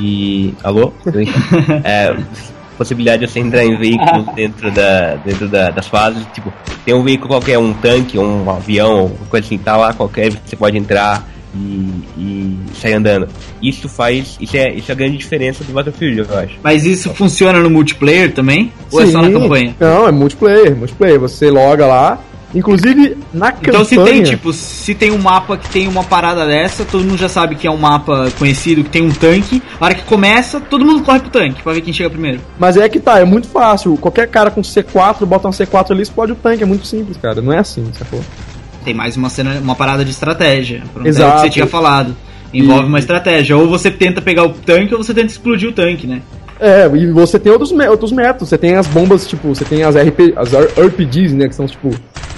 E. 0.00 0.54
Alô? 0.62 0.92
É, 1.82 2.16
possibilidade 2.78 3.26
de 3.26 3.30
você 3.30 3.40
entrar 3.40 3.64
em 3.64 3.76
veículos 3.76 4.24
dentro, 4.34 4.70
da, 4.70 5.16
dentro 5.16 5.48
da- 5.48 5.68
das 5.70 5.86
fases. 5.86 6.24
Tipo, 6.32 6.50
tem 6.84 6.94
um 6.94 7.02
veículo 7.02 7.28
qualquer, 7.28 7.58
um 7.58 7.74
tanque, 7.74 8.18
um 8.18 8.48
avião, 8.50 9.06
uma 9.06 9.26
coisa 9.28 9.44
assim, 9.46 9.58
tá 9.58 9.76
lá 9.76 9.92
qualquer, 9.92 10.30
você 10.30 10.56
pode 10.56 10.78
entrar 10.78 11.28
e, 11.54 11.90
e 12.16 12.56
sair 12.74 12.94
andando. 12.94 13.28
Isso 13.60 13.88
faz. 13.88 14.36
Isso 14.40 14.56
é, 14.56 14.72
isso 14.74 14.90
é 14.90 14.92
a 14.92 14.96
grande 14.96 15.16
diferença 15.16 15.64
do 15.64 15.72
Battlefield, 15.72 16.18
eu 16.30 16.38
acho. 16.38 16.54
Mas 16.62 16.84
isso 16.86 17.12
funciona 17.14 17.58
no 17.58 17.68
multiplayer 17.68 18.32
também? 18.32 18.72
Ou 18.92 19.02
é 19.02 19.06
só 19.06 19.20
na 19.20 19.28
Sim. 19.28 19.32
campanha? 19.34 19.74
Não, 19.80 20.06
é 20.08 20.12
multiplayer, 20.12 20.76
multiplayer. 20.76 21.18
Você 21.18 21.50
loga 21.50 21.86
lá. 21.86 22.18
Inclusive, 22.54 23.16
na 23.32 23.52
campanha... 23.52 23.68
Então 23.68 23.84
se 23.84 23.96
tem, 24.02 24.22
tipo, 24.22 24.52
se 24.52 24.94
tem 24.94 25.10
um 25.10 25.18
mapa 25.18 25.56
que 25.56 25.68
tem 25.68 25.86
uma 25.86 26.02
parada 26.02 26.46
dessa, 26.46 26.84
todo 26.84 27.04
mundo 27.04 27.18
já 27.18 27.28
sabe 27.28 27.54
que 27.56 27.66
é 27.66 27.70
um 27.70 27.76
mapa 27.76 28.30
conhecido, 28.38 28.82
que 28.82 28.90
tem 28.90 29.02
um 29.02 29.10
tanque, 29.10 29.62
a 29.80 29.84
hora 29.84 29.94
que 29.94 30.02
começa, 30.04 30.58
todo 30.60 30.84
mundo 30.84 31.02
corre 31.02 31.20
pro 31.20 31.30
tanque 31.30 31.62
pra 31.62 31.72
ver 31.74 31.82
quem 31.82 31.92
chega 31.92 32.08
primeiro. 32.10 32.40
Mas 32.58 32.76
é 32.76 32.88
que 32.88 32.98
tá, 32.98 33.18
é 33.20 33.24
muito 33.24 33.48
fácil. 33.48 33.96
Qualquer 33.98 34.28
cara 34.28 34.50
com 34.50 34.62
C4, 34.62 35.26
bota 35.26 35.46
um 35.48 35.50
C4 35.50 35.90
ali, 35.90 36.02
explode 36.02 36.32
o 36.32 36.36
tanque. 36.36 36.62
É 36.62 36.66
muito 36.66 36.86
simples, 36.86 37.16
cara. 37.18 37.40
Não 37.42 37.52
é 37.52 37.58
assim, 37.58 37.84
sacou? 37.98 38.20
Tem 38.84 38.94
mais 38.94 39.16
uma 39.16 39.28
cena, 39.28 39.58
uma 39.60 39.74
parada 39.74 40.04
de 40.04 40.10
estratégia. 40.10 40.82
Pronto, 40.94 41.04
é 41.06 41.08
o 41.08 41.10
Exato. 41.10 41.34
que 41.36 41.40
você 41.42 41.50
tinha 41.50 41.66
falado. 41.66 42.16
Envolve 42.54 42.84
E- 42.84 42.86
uma 42.88 42.98
estratégia. 42.98 43.56
Ou 43.58 43.68
você 43.68 43.90
tenta 43.90 44.22
pegar 44.22 44.44
o 44.44 44.50
tanque 44.54 44.94
ou 44.94 45.02
você 45.04 45.12
tenta 45.12 45.26
explodir 45.26 45.68
o 45.68 45.72
tanque, 45.72 46.06
né? 46.06 46.22
É, 46.58 46.90
e 46.96 47.12
você 47.12 47.38
tem 47.38 47.52
outros, 47.52 47.70
outros 47.72 48.10
métodos. 48.10 48.48
Você 48.48 48.56
tem 48.56 48.74
as 48.74 48.86
bombas, 48.86 49.26
tipo, 49.26 49.48
você 49.54 49.64
tem 49.64 49.82
as, 49.84 49.94
RP, 49.94 50.32
as 50.36 50.50
RPGs, 50.54 51.34
né? 51.36 51.46
Que 51.48 51.54
são, 51.54 51.66
tipo, 51.66 51.90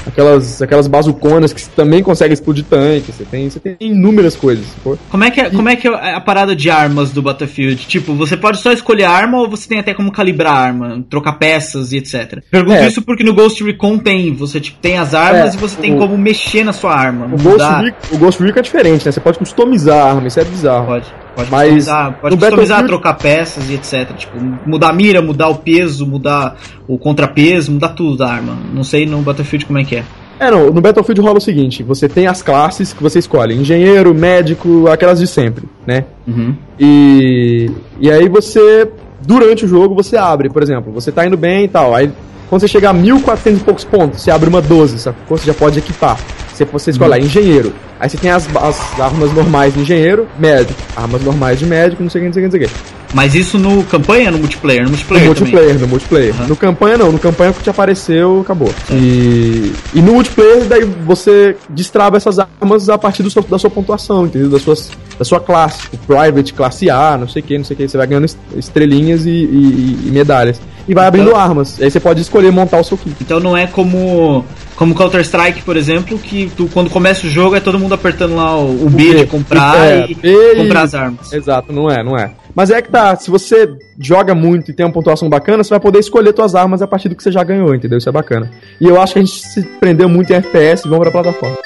aquelas, 0.06 0.60
aquelas 0.62 0.86
bazuconas 0.86 1.52
que 1.52 1.68
também 1.70 2.02
conseguem 2.02 2.32
explodir 2.34 2.64
tanque. 2.64 3.12
Você 3.12 3.24
tem, 3.24 3.48
você 3.50 3.60
tem 3.60 3.76
inúmeras 3.80 4.36
coisas, 4.36 4.66
sacou? 4.66 4.98
Como 5.10 5.24
é, 5.24 5.30
que 5.30 5.40
é, 5.40 5.50
como 5.50 5.68
é 5.68 5.76
que 5.76 5.88
é 5.88 6.14
a 6.14 6.20
parada 6.20 6.54
de 6.54 6.70
armas 6.70 7.10
do 7.10 7.22
Battlefield? 7.22 7.86
Tipo, 7.86 8.14
você 8.14 8.36
pode 8.36 8.58
só 8.58 8.72
escolher 8.72 9.04
a 9.04 9.10
arma 9.10 9.38
ou 9.38 9.48
você 9.48 9.68
tem 9.68 9.78
até 9.78 9.94
como 9.94 10.10
calibrar 10.12 10.54
a 10.54 10.58
arma, 10.58 11.04
trocar 11.08 11.34
peças 11.34 11.92
e 11.92 11.98
etc. 11.98 12.40
Pergunto 12.50 12.76
É. 12.76 12.86
isso 12.88 13.02
porque 13.02 13.24
no 13.24 13.34
Ghost 13.34 13.62
Recon 13.62 13.98
tem. 13.98 14.34
Você 14.34 14.60
tipo, 14.60 14.78
tem 14.80 14.98
as 14.98 15.14
armas 15.14 15.54
É, 15.54 15.56
e 15.56 15.60
você 15.60 15.76
tem 15.80 15.94
o- 15.94 15.98
como 15.98 16.16
mexer 16.18 16.64
na 16.64 16.72
sua 16.72 16.94
arma. 16.94 17.26
O 17.26 17.38
Ghost. 17.38 17.62
Recon, 17.82 17.96
o 18.12 18.18
Ghost 18.18 18.42
Recon 18.42 18.58
é 18.58 18.62
diferente, 18.62 19.06
né? 19.06 19.12
Você 19.12 19.20
pode 19.20 19.38
customizar 19.38 20.06
a 20.06 20.10
arma, 20.10 20.28
isso 20.28 20.40
é 20.40 20.44
bizarro. 20.44 20.86
Pode, 20.86 21.06
pode 21.34 21.50
Mas 21.50 21.62
customizar, 21.62 22.18
pode 22.20 22.36
customizar, 22.36 22.78
Battlefield- 22.80 22.86
trocar 22.88 23.14
peças 23.14 23.70
e 23.70 23.74
etc. 23.74 24.14
Tipo, 24.16 24.36
mudar 24.66 24.90
a 24.90 24.92
mira, 24.92 25.20
mudar 25.22 25.48
o 25.48 25.56
peso, 25.56 26.06
mudar 26.06 26.56
o 26.86 26.98
contrapeso, 26.98 27.72
mudar 27.72 27.90
tudo 27.90 28.16
da 28.16 28.28
arma. 28.30 28.56
Não 28.72 28.84
sei 28.84 29.06
no 29.06 29.20
Battlefield 29.22 29.66
como 29.66 29.78
é 29.78 29.84
que 29.84 29.96
é. 29.96 30.04
É, 30.38 30.50
não, 30.50 30.70
no 30.70 30.80
Battlefield 30.80 31.20
rola 31.20 31.36
o 31.36 31.40
seguinte: 31.40 31.82
você 31.82 32.08
tem 32.08 32.26
as 32.26 32.40
classes 32.42 32.92
que 32.92 33.02
você 33.02 33.18
escolhe: 33.18 33.54
engenheiro, 33.54 34.14
médico, 34.14 34.88
aquelas 34.88 35.18
de 35.18 35.26
sempre, 35.26 35.64
né? 35.86 36.04
Uhum. 36.26 36.54
E, 36.78 37.70
e 38.00 38.10
aí 38.10 38.28
você, 38.28 38.88
durante 39.20 39.66
o 39.66 39.68
jogo, 39.68 39.94
você 39.94 40.16
abre, 40.16 40.48
por 40.48 40.62
exemplo, 40.62 40.90
você 40.92 41.12
tá 41.12 41.26
indo 41.26 41.36
bem 41.36 41.64
e 41.64 41.68
tal. 41.68 41.94
Aí 41.94 42.10
quando 42.48 42.62
você 42.62 42.68
chegar 42.68 42.90
a 42.90 42.94
1400 42.94 43.60
e 43.60 43.64
poucos 43.64 43.84
pontos, 43.84 44.22
você 44.22 44.30
abre 44.30 44.48
uma 44.48 44.60
12, 44.60 44.98
sacou? 44.98 45.36
Você 45.38 45.46
já 45.46 45.54
pode 45.54 45.78
equipar. 45.78 46.18
Você, 46.60 46.64
você 46.66 46.90
escolhe 46.90 47.10
lá, 47.10 47.18
engenheiro. 47.18 47.72
Aí 47.98 48.08
você 48.08 48.16
tem 48.18 48.30
as, 48.30 48.46
as 48.56 49.00
armas 49.00 49.32
normais 49.32 49.72
de 49.74 49.80
engenheiro, 49.80 50.26
médico. 50.38 50.78
Armas 50.96 51.22
normais 51.22 51.58
de 51.58 51.66
médico, 51.66 52.02
não 52.02 52.10
sei 52.10 52.20
o 52.20 52.22
que, 52.24 52.26
não 52.28 52.32
sei 52.34 52.42
o 52.42 52.50
que, 52.50 52.56
não 52.56 52.60
sei 52.60 52.66
o 52.66 52.68
que. 52.68 52.90
Mas 53.12 53.34
isso 53.34 53.58
no 53.58 53.82
campanha 53.84 54.26
ou 54.26 54.32
no 54.32 54.38
multiplayer? 54.38 54.82
No 54.84 54.90
No 54.90 54.90
multiplayer, 54.96 55.26
multiplayer, 55.26 55.78
no 55.80 55.88
multiplayer. 55.88 56.34
Aham. 56.34 56.46
No 56.46 56.56
campanha 56.56 56.96
não, 56.98 57.10
no 57.12 57.18
campanha 57.18 57.52
que 57.52 57.62
te 57.62 57.68
apareceu, 57.70 58.40
acabou. 58.42 58.72
E, 58.90 59.72
e 59.94 60.00
no 60.00 60.12
multiplayer, 60.12 60.64
daí 60.66 60.84
você 61.04 61.56
destrava 61.68 62.16
essas 62.16 62.38
armas 62.38 62.88
a 62.88 62.96
partir 62.96 63.22
do 63.24 63.30
seu- 63.30 63.42
da 63.42 63.58
sua 63.58 63.68
pontuação, 63.70 64.26
entendeu? 64.26 64.48
Da, 64.50 64.58
suas, 64.60 64.90
da 65.18 65.24
sua 65.24 65.40
classe. 65.40 65.80
O 65.92 65.98
private, 65.98 66.52
classe 66.54 66.88
A, 66.88 67.16
não 67.18 67.26
sei 67.28 67.42
o 67.42 67.44
que, 67.44 67.58
não 67.58 67.64
sei 67.64 67.74
o 67.74 67.78
que. 67.78 67.88
Você 67.88 67.96
vai 67.96 68.06
ganhando 68.06 68.26
est- 68.26 68.38
estrelinhas 68.56 69.26
e, 69.26 69.30
e- 69.30 69.98
e 70.06 70.10
medalhas. 70.12 70.60
E 70.88 70.94
vai 70.94 71.06
abrindo 71.06 71.28
Então- 71.30 71.40
armas. 71.40 71.78
Aí 71.80 71.90
você 71.90 71.98
pode 71.98 72.20
escolher 72.20 72.52
montar 72.52 72.78
o 72.78 72.84
seu 72.84 72.96
kit. 72.96 73.16
Então 73.20 73.40
não 73.40 73.56
é 73.56 73.66
como 73.66 74.44
como 74.80 74.94
Counter 74.94 75.20
Strike, 75.20 75.60
por 75.60 75.76
exemplo, 75.76 76.18
que 76.18 76.50
tu, 76.56 76.66
quando 76.72 76.88
começa 76.88 77.26
o 77.26 77.28
jogo 77.30 77.54
é 77.54 77.60
todo 77.60 77.78
mundo 77.78 77.92
apertando 77.92 78.34
lá 78.34 78.56
o, 78.58 78.86
o 78.86 78.88
B 78.88 79.14
de 79.14 79.26
comprar 79.26 79.76
É, 79.78 80.06
e 80.10 80.14
B 80.14 80.52
e- 80.54 80.56
comprar 80.56 80.80
as 80.84 80.94
armas. 80.94 81.30
Exato, 81.34 81.70
não 81.70 81.90
é, 81.90 82.02
não 82.02 82.16
é. 82.16 82.30
Mas 82.54 82.70
é 82.70 82.80
que 82.80 82.88
tá, 82.90 83.14
se 83.14 83.30
você 83.30 83.68
joga 84.00 84.34
muito 84.34 84.70
e 84.70 84.74
tem 84.74 84.86
uma 84.86 84.92
pontuação 84.92 85.28
bacana, 85.28 85.62
você 85.62 85.68
vai 85.68 85.80
poder 85.80 85.98
escolher 85.98 86.34
suas 86.34 86.54
armas 86.54 86.80
a 86.80 86.86
partir 86.86 87.10
do 87.10 87.14
que 87.14 87.22
você 87.22 87.30
já 87.30 87.44
ganhou, 87.44 87.74
entendeu? 87.74 87.98
Isso 87.98 88.08
é 88.08 88.12
bacana. 88.12 88.50
E 88.80 88.86
eu 88.86 88.98
acho 88.98 89.12
que 89.12 89.18
a 89.18 89.22
gente 89.22 89.38
se 89.38 89.60
prendeu 89.78 90.08
muito 90.08 90.32
em 90.32 90.36
FPS 90.36 90.86
e 90.86 90.88
vamos 90.88 91.02
pra 91.10 91.22
plataforma. 91.22 91.58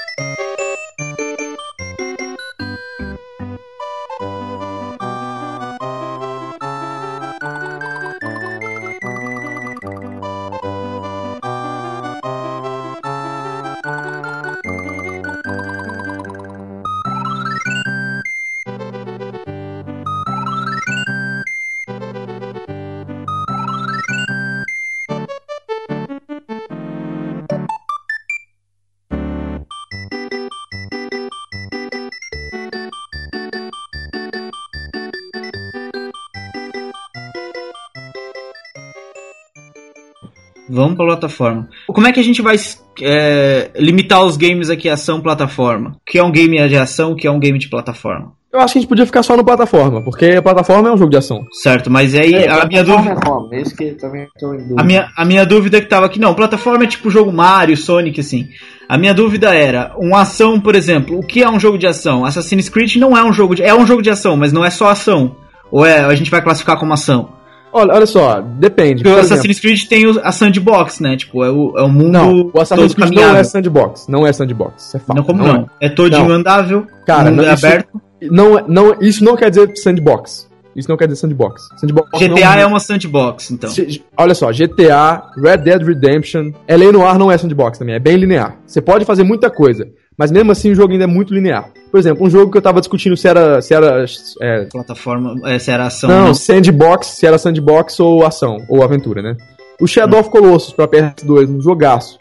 Plataforma. 41.25 41.68
Como 41.87 42.07
é 42.07 42.12
que 42.12 42.20
a 42.20 42.25
gente 42.25 42.43
vai 42.43 42.57
é, 43.03 43.70
limitar 43.77 44.22
os 44.25 44.37
games 44.37 44.70
aqui 44.70 44.89
a 44.89 44.95
ação 44.95 45.20
plataforma? 45.20 45.91
O 45.91 46.11
que 46.11 46.18
é 46.18 46.22
um 46.22 46.31
game 46.31 46.68
de 46.68 46.77
ação, 46.77 47.12
o 47.12 47.16
que 47.16 47.27
é 47.27 47.31
um 47.31 47.39
game 47.39 47.59
de 47.59 47.68
plataforma? 47.68 48.33
Eu 48.53 48.61
acho 48.61 48.72
que 48.72 48.79
a 48.79 48.83
gente 48.83 48.89
podia 48.89 49.05
ficar 49.05 49.25
só 49.25 49.37
no 49.37 49.45
plataforma, 49.45 50.01
porque 50.05 50.27
a 50.27 50.43
plataforma 50.43 50.89
é 50.89 50.93
um 50.93 50.97
jogo 50.97 51.11
de 51.11 51.16
ação. 51.16 51.45
Certo, 51.61 51.91
mas 51.91 52.14
aí 52.14 52.35
É, 52.35 52.49
a 52.49 52.66
minha 52.66 52.85
dúvida. 52.85 53.16
é? 53.51 53.61
Esse 53.61 53.77
que 53.77 53.91
também 53.93 54.29
tô 54.39 54.55
em 54.55 54.59
dúvida. 54.59 54.81
A 54.81 54.85
minha, 54.85 55.11
a 55.16 55.25
minha 55.25 55.45
dúvida 55.45 55.81
que 55.81 55.89
tava 55.89 56.07
aqui, 56.07 56.20
não, 56.20 56.35
plataforma 56.35 56.85
é 56.85 56.87
tipo 56.87 57.11
jogo 57.11 57.33
Mario, 57.33 57.77
Sonic, 57.77 58.20
assim. 58.20 58.49
A 58.89 58.97
minha 58.97 59.12
dúvida 59.12 59.53
era, 59.53 59.93
uma 59.99 60.20
ação, 60.20 60.61
por 60.61 60.77
exemplo, 60.77 61.18
o 61.18 61.27
que 61.27 61.43
é 61.43 61.51
um 61.51 61.59
jogo 61.59 61.77
de 61.77 61.87
ação? 61.89 62.25
Assassin's 62.25 62.68
Creed 62.68 62.95
não 62.97 63.16
é 63.16 63.25
um 63.25 63.33
jogo 63.33 63.57
de. 63.57 63.62
É 63.62 63.75
um 63.75 63.87
jogo 63.87 64.03
de 64.03 64.11
ação, 64.11 64.37
mas 64.37 64.53
não 64.53 64.64
é 64.64 64.70
só 64.70 64.89
ação. 64.89 65.35
Ou 65.72 65.85
é, 65.85 66.05
a 66.05 66.14
gente 66.14 66.31
vai 66.31 66.41
classificar 66.41 66.79
como 66.79 66.93
ação? 66.93 67.31
Olha, 67.77 67.93
olha 67.95 68.07
só, 68.07 68.41
depende. 68.41 69.03
Porque 69.03 69.16
o 69.16 69.20
Assassin's 69.20 69.59
Creed 69.59 69.85
tem 69.89 70.07
o- 70.07 70.20
a 70.22 70.31
sandbox, 70.31 71.01
né? 71.01 71.16
Tipo, 71.16 71.43
é 71.45 71.51
o, 71.51 71.75
é 71.77 71.83
o 71.83 71.89
mundo 71.89 72.12
Não, 72.12 72.51
o 72.55 72.61
Assassin's 72.61 72.95
todo 72.95 72.97
Creed 72.97 73.09
não 73.11 73.16
caminhável. 73.16 73.41
é 73.41 73.45
sandbox. 73.45 74.07
Não 74.09 74.27
é 74.27 74.33
sandbox. 74.33 74.95
É 74.95 74.99
fato. 75.01 75.16
Não, 75.16 75.25
como 75.25 75.43
não? 75.43 75.68
É, 75.81 75.89
todinho 75.89 76.29
Não. 76.29 76.37
andável, 76.37 76.87
Cara, 77.05 77.31
mundo 77.31 77.43
não, 77.43 77.51
é 77.51 77.55
isso, 77.55 77.66
aberto. 77.66 78.01
não, 78.22 78.59
é- 78.59 78.64
não, 78.68 78.95
isso 79.01 79.25
não 79.25 79.37
quer 79.37 79.51
dizer 79.51 79.77
sandbox. 79.77 80.49
Isso 80.77 80.89
não 80.89 80.97
quer 80.97 81.07
dizer 81.07 81.20
sandbox. 81.20 81.68
Sandbox 81.77 82.11
não- 82.12 82.18
GTA 82.37 82.57
é 82.61 82.66
uma 82.66 82.81
sandbox, 82.81 83.51
então. 83.51 83.70
Se- 83.70 84.03
Olha 84.16 84.35
só, 84.35 84.51
GTA, 84.53 85.22
Red 85.37 85.59
Dead 85.59 85.83
Redemption, 85.83 86.53
LA 86.68 86.91
Noir 86.93 87.18
não 87.18 87.31
é 87.31 87.39
sandbox 87.39 87.79
também, 87.79 87.95
é 87.95 87.99
bem 88.01 88.16
linear. 88.16 88.57
Você 88.66 88.81
pode 88.81 89.05
fazer 89.05 89.22
muita 89.22 89.51
coisa, 89.51 89.87
mas 90.18 90.31
mesmo 90.33 90.51
assim 90.53 90.70
o 90.70 90.75
jogo 90.75 90.93
ainda 90.93 91.05
é 91.05 91.09
muito 91.09 91.33
linear. 91.33 91.70
Por 91.91 91.99
exemplo, 91.99 92.27
um 92.27 92.31
jogo 92.31 92.51
que 92.51 92.59
eu 92.59 92.62
tava 92.62 92.81
discutindo 92.81 93.16
se 93.16 93.29
era. 93.29 93.61
Se 93.62 93.72
era 93.72 94.05
é, 94.41 94.64
Plataforma, 94.64 95.35
essa 95.49 95.70
era 95.72 95.87
ação. 95.87 96.11
não, 96.11 96.29
né? 96.29 96.35
sandbox, 96.35 97.07
se 97.07 97.27
era 97.27 97.39
sandbox 97.39 98.01
ou 98.01 98.27
ação, 98.27 98.59
ou 98.68 98.83
aventura, 98.83 99.22
né? 99.22 99.37
O 99.81 99.87
Shadow 99.87 100.20
of 100.20 100.31
Colossus 100.31 100.72
pra 100.72 100.87
PS2, 100.89 101.49
um 101.51 101.61
jogaço. 101.61 102.16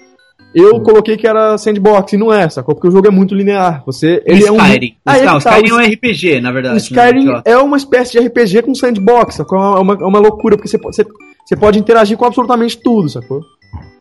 Eu 0.55 0.79
coloquei 0.81 1.17
que 1.17 1.25
era 1.27 1.57
sandbox 1.57 2.13
e 2.13 2.17
não 2.17 2.31
é, 2.31 2.47
sacou? 2.49 2.75
Porque 2.75 2.87
o 2.87 2.91
jogo 2.91 3.07
é 3.07 3.11
muito 3.11 3.33
linear. 3.33 3.83
Você, 3.85 4.21
ele 4.25 4.45
é 4.45 4.51
um. 4.51 4.57
Skyrim. 4.57 4.95
Ah, 5.05 5.17
não, 5.19 5.39
tá, 5.39 5.59
Skyrim 5.59 5.69
é 5.69 5.73
um 5.73 5.93
RPG, 5.93 6.41
na 6.41 6.51
verdade. 6.51 6.75
o 6.75 6.77
Skyrim 6.77 7.25
né? 7.25 7.41
é 7.45 7.57
uma 7.57 7.77
espécie 7.77 8.11
de 8.11 8.19
RPG 8.27 8.61
com 8.63 8.75
sandbox, 8.75 9.35
sacou? 9.35 9.57
É 9.59 9.79
uma, 9.79 9.93
é 9.95 10.05
uma 10.05 10.19
loucura, 10.19 10.55
porque 10.55 10.67
você, 10.69 10.77
pode- 10.77 10.95
você, 10.95 11.05
você 11.45 11.55
pode 11.55 11.79
interagir 11.79 12.17
com 12.17 12.25
absolutamente 12.25 12.77
tudo, 12.77 13.09
sacou? 13.09 13.41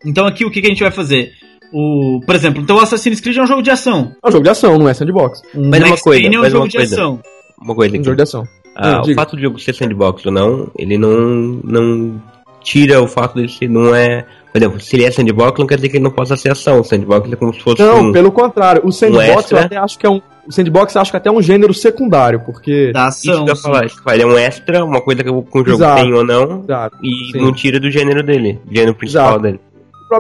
Então 0.05 0.27
aqui 0.27 0.45
o 0.45 0.51
que, 0.51 0.61
que 0.61 0.67
a 0.67 0.71
gente 0.71 0.83
vai 0.83 0.91
fazer? 0.93 1.31
O, 1.73 2.21
por 2.27 2.35
exemplo, 2.35 2.61
então 2.63 2.77
o 2.77 2.81
Assassin's 2.81 3.19
Creed 3.21 3.39
é 3.39 3.43
um 3.43 3.47
jogo 3.47 3.63
de 3.63 3.71
ação. 3.71 4.13
É 4.23 4.29
um 4.29 4.33
jogo 4.33 4.45
de 4.45 4.51
ação, 4.51 4.77
não 4.79 4.89
é 4.89 4.93
sandbox. 4.93 5.41
Um 5.55 5.71
Mas 5.71 5.81
uma 5.83 5.97
coisa, 5.97 6.21
Payne 6.21 6.37
é 6.37 6.41
um 6.41 6.51
jogo 6.51 6.69
de 6.69 6.77
coisa. 6.77 6.95
ação. 6.95 7.21
Uma 7.63 7.75
coisa 7.75 7.93
Um 7.93 7.97
aqui. 7.97 8.05
jogo 8.05 8.17
de 8.17 8.23
ação. 8.23 8.45
Ah, 8.77 8.97
Ah, 8.97 9.03
o 9.03 9.15
fato 9.15 9.37
de 9.37 9.43
jogo 9.43 9.59
ser 9.59 9.75
sandbox 9.75 10.27
ou 10.27 10.33
não, 10.33 10.71
ele 10.79 10.99
não, 10.99 11.61
não 11.65 12.21
tira 12.63 13.01
o 13.03 13.07
fato 13.07 13.41
de 13.41 13.47
que 13.47 13.67
não 13.69 13.95
é. 13.95 14.27
Por 14.53 14.59
exemplo, 14.59 14.81
se 14.81 14.97
ele 14.97 15.05
é 15.05 15.11
sandbox, 15.11 15.59
não 15.59 15.67
quer 15.67 15.77
dizer 15.77 15.89
que 15.89 15.97
ele 15.97 16.05
não 16.05 16.11
possa 16.11 16.37
ser 16.37 16.51
ação. 16.53 16.81
O 16.81 16.85
sandbox 16.85 17.33
é 17.33 17.37
como 17.37 17.55
se 17.55 17.61
fosse 17.61 17.81
Não, 17.83 18.09
um. 18.09 18.13
pelo 18.13 18.31
contrário. 18.31 18.83
O 18.85 18.93
sandbox 18.93 19.29
extra? 19.29 19.59
eu 19.61 19.65
até 19.65 19.77
acho 19.79 19.99
que 19.99 20.07
é 20.07 20.11
um. 20.11 20.21
O 20.47 20.53
sandbox 20.53 20.95
eu 20.95 21.01
acho 21.01 21.11
que 21.11 21.17
até 21.17 21.29
é 21.29 21.33
um 21.33 21.41
gênero 21.41 21.73
secundário, 21.73 22.41
porque. 22.45 22.91
Da 22.93 23.09
Isso 23.09 23.31
ação. 23.31 23.47
isso 23.47 23.63
falar, 23.63 24.15
ele 24.15 24.23
é 24.23 24.27
um 24.27 24.37
extra, 24.37 24.85
uma 24.85 25.01
coisa 25.01 25.23
que 25.25 25.31
o 25.31 25.43
jogo 25.53 25.71
Exato. 25.71 26.03
tem 26.03 26.13
ou 26.13 26.25
não, 26.25 26.61
Exato. 26.65 26.97
e 27.03 27.33
Sim. 27.33 27.41
não 27.41 27.53
tira 27.53 27.81
do 27.81 27.91
gênero 27.91 28.23
dele, 28.23 28.61
do 28.65 28.75
gênero 28.75 28.95
principal 28.95 29.25
Exato. 29.31 29.43
dele. 29.43 29.61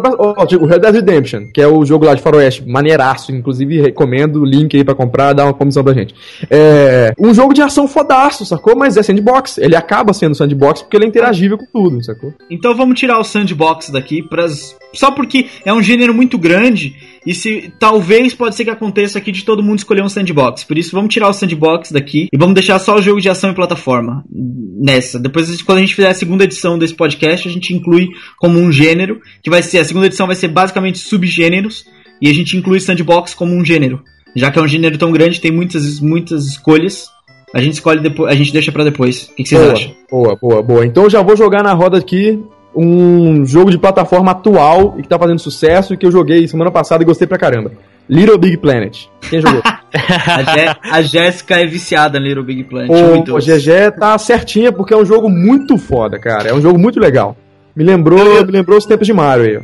Próprio- 0.00 0.64
Red 0.66 0.78
Dead 0.78 0.94
Redemption, 0.94 1.46
que 1.52 1.60
é 1.60 1.66
o 1.66 1.84
jogo 1.84 2.04
lá 2.04 2.14
de 2.14 2.22
faroeste, 2.22 2.66
maneiraço, 2.68 3.32
inclusive 3.32 3.80
recomendo 3.80 4.36
o 4.40 4.44
link 4.44 4.76
aí 4.76 4.84
pra 4.84 4.94
comprar, 4.94 5.32
dar 5.32 5.44
uma 5.44 5.54
comissão 5.54 5.82
pra 5.84 5.92
gente. 5.92 6.14
É 6.50 7.12
um 7.18 7.34
jogo 7.34 7.52
de 7.52 7.62
ação 7.62 7.86
fodaço, 7.86 8.44
sacou? 8.44 8.76
Mas 8.76 8.96
é 8.96 9.02
sandbox. 9.02 9.58
Ele 9.58 9.76
acaba 9.76 10.12
sendo 10.12 10.34
sandbox 10.34 10.82
porque 10.82 10.96
ele 10.96 11.04
é 11.04 11.08
interagível 11.08 11.58
com 11.58 11.66
tudo, 11.72 12.02
sacou? 12.04 12.32
Então 12.50 12.74
vamos 12.76 12.98
tirar 12.98 13.18
o 13.18 13.24
sandbox 13.24 13.90
daqui, 13.90 14.22
pras... 14.22 14.76
só 14.94 15.10
porque 15.10 15.46
é 15.64 15.72
um 15.72 15.82
gênero 15.82 16.14
muito 16.14 16.38
grande 16.38 16.94
e 17.26 17.34
se 17.34 17.72
talvez 17.78 18.34
pode 18.34 18.54
ser 18.54 18.64
que 18.64 18.70
aconteça 18.70 19.18
aqui 19.18 19.30
de 19.30 19.44
todo 19.44 19.62
mundo 19.62 19.78
escolher 19.78 20.02
um 20.02 20.08
sandbox. 20.08 20.64
Por 20.64 20.76
isso 20.76 20.92
vamos 20.92 21.12
tirar 21.12 21.28
o 21.28 21.32
sandbox 21.32 21.92
daqui 21.92 22.28
e 22.32 22.36
vamos 22.36 22.54
deixar 22.54 22.78
só 22.78 22.96
o 22.96 23.02
jogo 23.02 23.20
de 23.20 23.28
ação 23.28 23.50
e 23.50 23.54
plataforma 23.54 24.24
nessa. 24.30 25.18
Depois 25.18 25.62
quando 25.62 25.78
a 25.78 25.80
gente 25.80 25.94
fizer 25.94 26.08
a 26.08 26.14
segunda 26.14 26.44
edição 26.44 26.78
desse 26.78 26.94
podcast, 26.94 27.48
a 27.48 27.50
gente 27.50 27.74
inclui 27.74 28.08
como 28.38 28.58
um 28.58 28.72
gênero, 28.72 29.20
que 29.42 29.50
vai 29.50 29.62
ser 29.62 29.78
a 29.78 29.84
segunda 29.84 30.06
edição 30.06 30.26
vai 30.26 30.36
ser 30.36 30.48
basicamente 30.48 30.98
subgêneros 30.98 31.84
e 32.20 32.28
a 32.28 32.34
gente 32.34 32.56
inclui 32.56 32.80
sandbox 32.80 33.34
como 33.34 33.54
um 33.54 33.64
gênero. 33.64 34.02
Já 34.34 34.50
que 34.50 34.58
é 34.58 34.62
um 34.62 34.68
gênero 34.68 34.96
tão 34.98 35.12
grande, 35.12 35.40
tem 35.40 35.52
muitas 35.52 36.00
muitas 36.00 36.46
escolhas. 36.46 37.08
A 37.54 37.60
gente 37.60 37.74
escolhe 37.74 38.00
depois, 38.00 38.32
a 38.32 38.34
gente 38.34 38.52
deixa 38.52 38.72
pra 38.72 38.82
depois. 38.82 39.24
O 39.24 39.34
que, 39.34 39.42
que 39.42 39.48
vocês 39.50 39.60
boa, 39.60 39.72
acham? 39.74 39.94
boa, 40.10 40.36
boa, 40.36 40.62
boa. 40.62 40.86
Então 40.86 41.04
eu 41.04 41.10
já 41.10 41.22
vou 41.22 41.36
jogar 41.36 41.62
na 41.62 41.74
roda 41.74 41.98
aqui 41.98 42.42
um 42.74 43.44
jogo 43.44 43.70
de 43.70 43.78
plataforma 43.78 44.32
atual 44.32 44.94
e 44.98 45.02
que 45.02 45.08
tá 45.08 45.18
fazendo 45.18 45.38
sucesso 45.38 45.92
e 45.94 45.96
que 45.96 46.06
eu 46.06 46.10
joguei 46.12 46.46
semana 46.48 46.70
passada 46.70 47.02
e 47.02 47.06
gostei 47.06 47.26
pra 47.26 47.38
caramba. 47.38 47.72
Little 48.08 48.38
Big 48.38 48.56
Planet. 48.56 49.06
Quem 49.30 49.40
jogou? 49.40 49.62
A, 49.94 50.96
a 50.96 51.02
Jéssica 51.02 51.60
é 51.60 51.66
viciada 51.66 52.18
em 52.18 52.22
Little 52.22 52.42
Big 52.44 52.64
Planet. 52.64 52.90
o, 52.90 53.34
o 53.34 53.38
GG 53.38 53.98
tá 54.00 54.16
certinha 54.16 54.72
porque 54.72 54.94
é 54.94 54.96
um 54.96 55.04
jogo 55.04 55.28
muito 55.28 55.76
foda, 55.76 56.18
cara. 56.18 56.48
É 56.48 56.54
um 56.54 56.60
jogo 56.62 56.78
muito 56.78 56.98
legal. 56.98 57.36
Me 57.76 57.84
lembrou, 57.84 58.18
Eu- 58.18 58.44
me 58.46 58.52
lembrou 58.52 58.78
os 58.78 58.86
tempos 58.86 59.06
de 59.06 59.12
Mario 59.12 59.44
aí. 59.44 59.60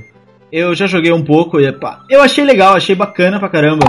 Eu 0.52 0.74
já 0.74 0.86
joguei 0.86 1.12
um 1.12 1.24
pouco 1.24 1.58
e 1.60 1.70
pá, 1.72 2.00
eu 2.08 2.22
achei 2.22 2.42
legal, 2.44 2.74
achei 2.74 2.94
bacana 2.94 3.38
pra 3.38 3.48
caramba. 3.50 3.86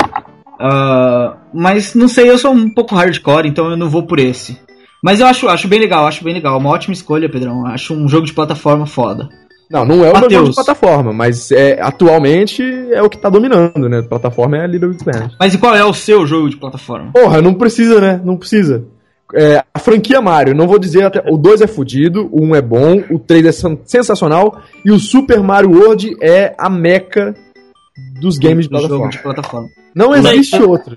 Ah, 0.59 1.37
mas 1.53 1.93
não 1.95 2.07
sei, 2.07 2.29
eu 2.29 2.37
sou 2.37 2.51
um 2.51 2.69
pouco 2.73 2.95
hardcore, 2.95 3.47
então 3.47 3.69
eu 3.69 3.77
não 3.77 3.89
vou 3.89 4.03
por 4.03 4.19
esse. 4.19 4.57
Mas 5.01 5.19
eu 5.19 5.27
acho, 5.27 5.47
acho 5.47 5.67
bem 5.67 5.79
legal, 5.79 6.05
acho 6.07 6.23
bem 6.23 6.33
legal. 6.33 6.57
Uma 6.57 6.69
ótima 6.69 6.93
escolha, 6.93 7.29
Pedrão. 7.29 7.65
Acho 7.65 7.93
um 7.93 8.07
jogo 8.07 8.25
de 8.25 8.33
plataforma 8.33 8.85
foda. 8.85 9.29
Não, 9.71 9.85
não 9.85 10.03
é 10.03 10.09
o 10.11 10.19
meu 10.19 10.29
jogo 10.31 10.49
de 10.49 10.55
plataforma, 10.55 11.13
mas 11.13 11.51
é, 11.51 11.79
atualmente 11.79 12.63
é 12.91 13.01
o 13.03 13.09
que 13.09 13.17
tá 13.19 13.29
dominando, 13.29 13.87
né? 13.87 14.01
Plataforma 14.01 14.57
é 14.57 14.65
Little 14.67 14.89
Big 14.89 15.03
Planet. 15.03 15.31
Mas 15.39 15.53
e 15.53 15.57
qual 15.59 15.75
é 15.75 15.85
o 15.85 15.93
seu 15.93 16.25
jogo 16.25 16.49
de 16.49 16.57
plataforma? 16.57 17.11
Porra, 17.13 17.39
não 17.41 17.53
precisa, 17.53 18.01
né? 18.01 18.19
Não 18.23 18.35
precisa. 18.35 18.83
É, 19.35 19.63
a 19.71 19.77
franquia 19.77 20.19
Mario, 20.19 20.55
não 20.55 20.67
vou 20.67 20.79
dizer 20.79 21.03
até. 21.03 21.23
O 21.31 21.37
2 21.37 21.61
é 21.61 21.67
fudido, 21.67 22.27
o 22.31 22.43
1 22.45 22.55
é 22.55 22.61
bom, 22.63 23.03
o 23.11 23.19
3 23.19 23.45
é 23.45 23.51
sen- 23.51 23.79
sensacional 23.85 24.59
e 24.83 24.89
o 24.91 24.97
Super 24.97 25.43
Mario 25.43 25.69
World 25.71 26.17
é 26.19 26.55
a 26.57 26.67
meca 26.67 27.35
dos 28.19 28.39
games 28.39 28.65
de 28.65 28.69
plataforma. 28.71 29.09
de 29.09 29.19
plataforma. 29.19 29.67
Não 29.93 30.15
existe 30.15 30.59
outro. 30.61 30.95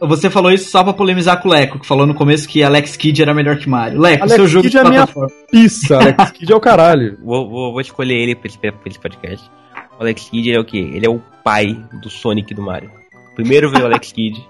Você 0.00 0.30
falou 0.30 0.52
isso 0.52 0.70
só 0.70 0.84
pra 0.84 0.92
polemizar 0.92 1.42
com 1.42 1.48
o 1.48 1.52
Leco, 1.52 1.78
que 1.80 1.86
falou 1.86 2.06
no 2.06 2.14
começo 2.14 2.48
que 2.48 2.62
Alex 2.62 2.96
Kidd 2.96 3.20
era 3.20 3.34
melhor 3.34 3.56
que 3.58 3.68
Mario. 3.68 4.00
Leco, 4.00 4.22
Alex 4.22 4.36
seu 4.36 4.46
jogo 4.46 4.62
Kidd 4.62 4.72
de 4.72 4.78
é 4.78 4.88
minha 4.88 5.06
plataforma. 5.06 5.30
pizza, 5.50 5.96
Alex 5.98 6.30
Kidd 6.38 6.52
é 6.52 6.56
o 6.56 6.60
caralho. 6.60 7.18
Vou, 7.24 7.48
vou, 7.48 7.72
vou 7.72 7.80
escolher 7.80 8.14
ele 8.14 8.34
pra 8.36 8.46
esse, 8.46 8.58
pra 8.58 8.72
esse 8.86 8.98
podcast. 8.98 9.50
O 9.98 10.02
Alex 10.02 10.28
Kidd 10.28 10.52
é 10.52 10.60
o 10.60 10.64
quê? 10.64 10.78
Ele 10.78 11.06
é 11.06 11.10
o 11.10 11.20
pai 11.42 11.76
do 12.00 12.08
Sonic 12.08 12.52
e 12.52 12.54
do 12.54 12.62
Mario. 12.62 12.90
Primeiro 13.34 13.70
veio 13.70 13.84
o 13.84 13.86
Alex 13.86 14.10
Kidd, 14.12 14.40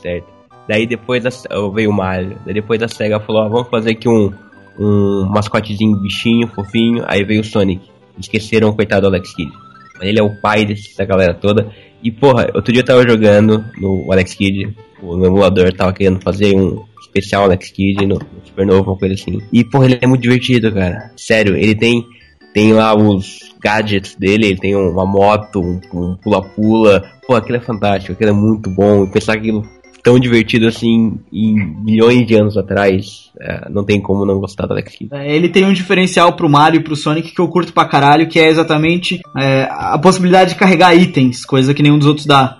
certo? 0.00 0.26
Daí 0.66 0.86
depois 0.86 1.22
da, 1.22 1.30
veio 1.74 1.90
o 1.90 1.92
Mario. 1.92 2.38
Daí 2.44 2.54
depois 2.54 2.82
a 2.82 2.88
SEGA 2.88 3.20
falou, 3.20 3.42
ó, 3.42 3.48
vamos 3.48 3.68
fazer 3.68 3.90
aqui 3.90 4.08
um, 4.08 4.32
um 4.78 5.26
mascotezinho, 5.26 5.96
bichinho, 5.98 6.48
fofinho. 6.48 7.04
Aí 7.06 7.22
veio 7.22 7.42
o 7.42 7.44
Sonic. 7.44 7.82
Esqueceram 8.18 8.70
o 8.70 8.74
coitado 8.74 9.02
do 9.02 9.08
Alex 9.08 9.34
Kidd. 9.34 9.52
Ele 10.00 10.18
é 10.18 10.22
o 10.22 10.40
pai 10.40 10.64
dessa 10.64 11.04
galera 11.04 11.34
toda. 11.34 11.70
E 12.02 12.10
porra, 12.10 12.48
outro 12.54 12.72
dia 12.72 12.82
eu 12.82 12.86
tava 12.86 13.08
jogando 13.08 13.64
no 13.78 14.10
Alex 14.12 14.34
Kidd, 14.34 14.74
no 15.02 15.24
emulador, 15.24 15.72
tava 15.72 15.92
querendo 15.92 16.20
fazer 16.20 16.54
um 16.54 16.84
especial 17.00 17.44
Alex 17.44 17.70
Kidd 17.70 18.06
no, 18.06 18.18
Super 18.44 18.66
Novo, 18.66 18.90
uma 18.90 18.98
coisa 18.98 19.14
assim. 19.14 19.40
E 19.52 19.64
porra, 19.64 19.86
ele 19.86 19.98
é 20.00 20.06
muito 20.06 20.22
divertido, 20.22 20.72
cara. 20.72 21.10
Sério, 21.16 21.56
ele 21.56 21.74
tem 21.74 22.04
tem 22.52 22.72
lá 22.72 22.96
os 22.96 23.40
gadgets 23.60 24.14
dele, 24.14 24.46
ele 24.46 24.58
tem 24.58 24.74
uma 24.74 25.04
moto, 25.04 25.60
um 25.60 25.80
um 25.92 26.16
pula-pula. 26.16 27.04
Pô, 27.26 27.34
aquilo 27.34 27.58
é 27.58 27.60
fantástico, 27.60 28.12
aquilo 28.12 28.30
é 28.30 28.32
muito 28.32 28.70
bom. 28.70 29.06
Pensar 29.06 29.34
aquilo 29.34 29.62
tão 30.06 30.20
divertido 30.20 30.68
assim 30.68 31.18
em 31.32 31.52
milhões 31.84 32.24
de 32.24 32.36
anos 32.36 32.56
atrás, 32.56 33.32
é, 33.40 33.68
não 33.68 33.82
tem 33.82 34.00
como 34.00 34.24
não 34.24 34.38
gostar 34.38 34.64
do 34.64 34.72
Alex 34.72 34.94
Kidd. 34.94 35.12
É, 35.12 35.34
Ele 35.34 35.48
tem 35.48 35.64
um 35.64 35.72
diferencial 35.72 36.32
pro 36.34 36.48
Mario 36.48 36.78
e 36.78 36.84
pro 36.84 36.94
Sonic 36.94 37.32
que 37.34 37.40
eu 37.40 37.48
curto 37.48 37.72
pra 37.72 37.86
caralho, 37.86 38.28
que 38.28 38.38
é 38.38 38.46
exatamente 38.48 39.18
é, 39.36 39.66
a 39.68 39.98
possibilidade 39.98 40.50
de 40.50 40.56
carregar 40.60 40.94
itens, 40.94 41.44
coisa 41.44 41.74
que 41.74 41.82
nenhum 41.82 41.98
dos 41.98 42.06
outros 42.06 42.24
dá. 42.24 42.58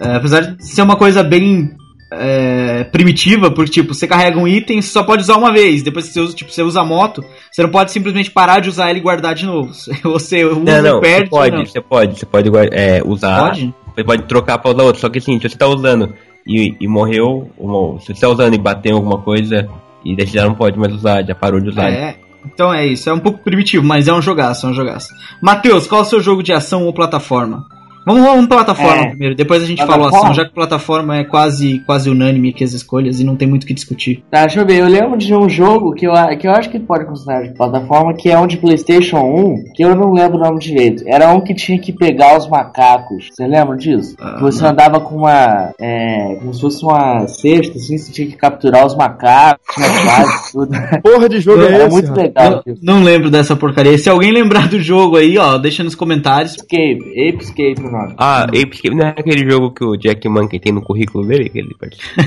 É, 0.00 0.16
apesar 0.16 0.40
de 0.40 0.66
ser 0.66 0.82
uma 0.82 0.96
coisa 0.96 1.22
bem 1.22 1.70
é, 2.12 2.82
primitiva, 2.82 3.48
porque 3.48 3.70
tipo, 3.70 3.94
você 3.94 4.08
carrega 4.08 4.36
um 4.36 4.48
item, 4.48 4.82
você 4.82 4.88
só 4.88 5.04
pode 5.04 5.22
usar 5.22 5.36
uma 5.36 5.52
vez. 5.52 5.84
Depois 5.84 6.08
que 6.08 6.14
você 6.14 6.20
usa, 6.20 6.34
tipo, 6.34 6.50
você 6.50 6.62
usa 6.64 6.80
a 6.80 6.84
moto, 6.84 7.24
você 7.52 7.62
não 7.62 7.70
pode 7.70 7.92
simplesmente 7.92 8.28
parar 8.32 8.58
de 8.58 8.68
usar 8.70 8.90
ele 8.90 8.98
e 8.98 9.02
guardar 9.02 9.36
de 9.36 9.46
novo. 9.46 9.70
Você 10.02 10.44
usa, 10.44 10.58
Não, 10.58 10.82
não, 10.82 11.00
perde. 11.00 11.26
você 11.26 11.30
pode, 11.30 11.56
não. 11.56 11.64
você 11.64 11.80
pode, 11.80 12.18
você 12.18 12.26
pode 12.26 12.50
é, 12.72 13.00
usar, 13.04 13.50
Pode? 13.50 13.72
você 13.94 14.02
pode 14.04 14.22
trocar 14.24 14.58
pra 14.58 14.72
usar 14.72 14.82
outro. 14.82 15.00
Só 15.00 15.08
que 15.08 15.18
assim, 15.18 15.38
se 15.38 15.48
você 15.48 15.56
tá 15.56 15.68
usando 15.68 16.12
e, 16.48 16.74
e 16.80 16.88
morreu, 16.88 17.50
ou, 17.58 18.00
se 18.00 18.14
você 18.14 18.26
usando 18.26 18.54
e 18.54 18.58
bateu 18.58 18.96
alguma 18.96 19.18
coisa, 19.18 19.68
e 20.04 20.16
daí 20.16 20.26
já 20.26 20.44
não 20.44 20.54
pode 20.54 20.78
mais 20.78 20.92
usar, 20.94 21.22
já 21.22 21.34
parou 21.34 21.60
de 21.60 21.68
usar. 21.68 21.90
É. 21.90 22.16
Então 22.46 22.72
é 22.72 22.86
isso, 22.86 23.10
é 23.10 23.12
um 23.12 23.18
pouco 23.18 23.40
primitivo, 23.40 23.84
mas 23.84 24.08
é 24.08 24.12
um 24.12 24.22
jogaço, 24.22 24.66
é 24.66 24.70
um 24.70 24.74
jogaço. 24.74 25.08
Matheus, 25.42 25.86
qual 25.86 26.00
é 26.00 26.04
o 26.04 26.06
seu 26.06 26.20
jogo 26.20 26.42
de 26.42 26.52
ação 26.52 26.86
ou 26.86 26.92
plataforma? 26.92 27.66
Vamos, 28.04 28.22
vamos 28.22 28.46
plataforma 28.46 29.02
é, 29.02 29.08
primeiro, 29.10 29.34
depois 29.34 29.62
a 29.62 29.66
gente 29.66 29.80
assim, 29.80 29.86
plataforma? 29.86 30.18
fala 30.18 30.30
ação, 30.30 30.34
já 30.34 30.48
que 30.48 30.54
plataforma 30.54 31.16
é 31.16 31.24
quase, 31.24 31.80
quase 31.80 32.10
unânime 32.10 32.50
aqui 32.50 32.64
as 32.64 32.72
escolhas 32.72 33.20
e 33.20 33.24
não 33.24 33.36
tem 33.36 33.46
muito 33.46 33.64
o 33.64 33.66
que 33.66 33.74
discutir. 33.74 34.24
Tá, 34.30 34.40
deixa 34.42 34.60
eu 34.60 34.66
ver, 34.66 34.78
eu 34.78 34.88
lembro 34.88 35.16
de 35.18 35.34
um 35.34 35.48
jogo 35.48 35.92
que 35.92 36.06
eu, 36.06 36.12
que 36.38 36.46
eu 36.46 36.52
acho 36.52 36.70
que 36.70 36.78
pode 36.78 37.04
considerar 37.04 37.42
de 37.42 37.54
plataforma, 37.54 38.14
que 38.14 38.30
é 38.30 38.38
um 38.38 38.46
de 38.46 38.56
Playstation 38.56 39.18
1, 39.18 39.72
que 39.74 39.84
eu 39.84 39.94
não 39.94 40.12
lembro 40.12 40.38
o 40.38 40.40
nome 40.40 40.58
direito. 40.58 41.04
Era 41.06 41.32
um 41.32 41.40
que 41.40 41.54
tinha 41.54 41.78
que 41.78 41.92
pegar 41.92 42.36
os 42.36 42.48
macacos. 42.48 43.28
Você 43.30 43.46
lembra 43.46 43.76
disso? 43.76 44.16
Ah, 44.20 44.38
você 44.40 44.62
não. 44.62 44.70
andava 44.70 45.00
com 45.00 45.16
uma. 45.16 45.72
É, 45.80 46.36
como 46.38 46.54
se 46.54 46.60
fosse 46.60 46.84
uma 46.84 47.26
cesta, 47.26 47.76
assim, 47.76 47.98
você 47.98 48.12
tinha 48.12 48.28
que 48.28 48.36
capturar 48.36 48.86
os 48.86 48.96
macacos, 48.96 49.62
tinha 49.74 49.86
é 49.86 50.24
tudo. 50.52 51.02
Porra 51.02 51.28
de 51.28 51.40
jogo 51.40 51.60
eu, 51.60 51.68
é 51.68 51.74
era 51.74 51.88
muito 51.88 52.12
legal. 52.12 52.62
Eu, 52.64 52.76
não 52.82 53.02
lembro 53.02 53.30
dessa 53.30 53.54
porcaria. 53.54 53.98
Se 53.98 54.08
alguém 54.08 54.32
lembrar 54.32 54.68
do 54.68 54.80
jogo 54.80 55.16
aí, 55.16 55.36
ó, 55.38 55.58
deixa 55.58 55.84
nos 55.84 55.94
comentários. 55.94 56.52
Escape, 56.52 57.28
Ape 57.28 57.42
Escape, 57.42 57.82
não. 57.82 57.97
Ah, 58.18 58.46
e 58.52 58.66
porque 58.66 58.90
não 58.90 59.06
é 59.06 59.10
aquele 59.10 59.48
jogo 59.50 59.70
que 59.72 59.84
o 59.84 59.96
Jack 59.96 60.28
Monkey 60.28 60.58
tem 60.58 60.72
no 60.72 60.82
currículo 60.82 61.26
dele, 61.26 61.48
que 61.48 61.58
ele 61.58 61.74
participou. 61.74 62.24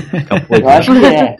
eu 0.58 0.68
acho 0.68 0.92
que 0.92 1.06
é. 1.06 1.36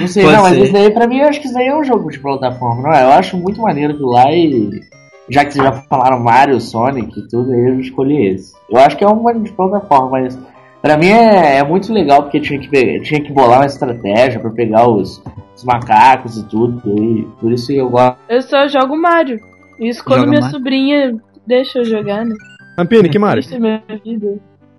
Não 0.00 0.08
sei, 0.08 0.24
Pode 0.24 0.36
não, 0.36 0.44
ser. 0.44 0.50
mas 0.50 0.58
isso 0.64 0.72
daí 0.72 0.90
pra 0.90 1.06
mim 1.06 1.18
eu 1.18 1.28
acho 1.28 1.40
que 1.40 1.46
isso 1.46 1.54
daí 1.54 1.66
é 1.66 1.76
um 1.76 1.84
jogo 1.84 2.10
de 2.10 2.18
plataforma, 2.18 2.82
não 2.82 2.92
é? 2.92 3.04
Eu 3.04 3.12
acho 3.12 3.36
muito 3.36 3.60
maneiro 3.60 3.94
do 3.96 4.06
lá 4.06 4.32
e. 4.32 4.82
Já 5.28 5.44
que 5.44 5.54
vocês 5.54 5.64
já 5.64 5.72
falaram 5.72 6.20
Mario, 6.20 6.60
Sonic 6.60 7.18
e 7.18 7.28
tudo, 7.28 7.54
eu 7.54 7.80
escolhi 7.80 8.26
esse. 8.28 8.52
Eu 8.70 8.78
acho 8.78 8.96
que 8.96 9.04
é 9.04 9.08
um 9.08 9.42
de 9.42 9.52
plataforma, 9.52 10.10
mas. 10.10 10.38
Pra 10.82 10.98
mim 10.98 11.08
é, 11.08 11.56
é 11.56 11.64
muito 11.64 11.90
legal 11.94 12.24
porque 12.24 12.38
tinha 12.38 12.58
que, 12.58 12.68
pegar, 12.68 13.02
tinha 13.02 13.18
que 13.18 13.32
bolar 13.32 13.60
uma 13.60 13.66
estratégia 13.66 14.38
pra 14.38 14.50
pegar 14.50 14.86
os, 14.86 15.22
os 15.56 15.64
macacos 15.64 16.36
e 16.36 16.44
tudo, 16.44 16.82
e 17.02 17.22
por 17.40 17.50
isso 17.50 17.72
eu 17.72 17.88
gosto. 17.88 18.18
Eu 18.28 18.42
só 18.42 18.68
jogo 18.68 18.94
Mario. 18.94 19.40
Isso 19.80 20.04
quando 20.04 20.20
Joga 20.20 20.30
minha 20.30 20.40
Mario. 20.42 20.56
sobrinha 20.56 21.16
deixa 21.46 21.78
eu 21.78 21.84
jogar, 21.84 22.24
né? 22.24 22.34
Rampini, 22.76 23.08
que 23.08 23.18
Mario? 23.18 23.40
Isso 23.40 23.54
é 23.54 23.58
minha 23.58 23.82
vida. 24.04 24.38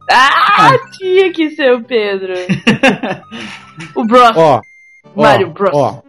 Ah, 0.10 0.72
tinha 0.98 1.32
que 1.32 1.50
ser 1.52 1.74
o 1.74 1.84
Pedro. 1.84 2.34
o 3.96 4.06
Bros. 4.06 4.32
Ó, 4.36 4.62
ó, 5.16 5.22
Mario 5.22 5.50
Bros. 5.50 5.72
Ó, 5.74 6.02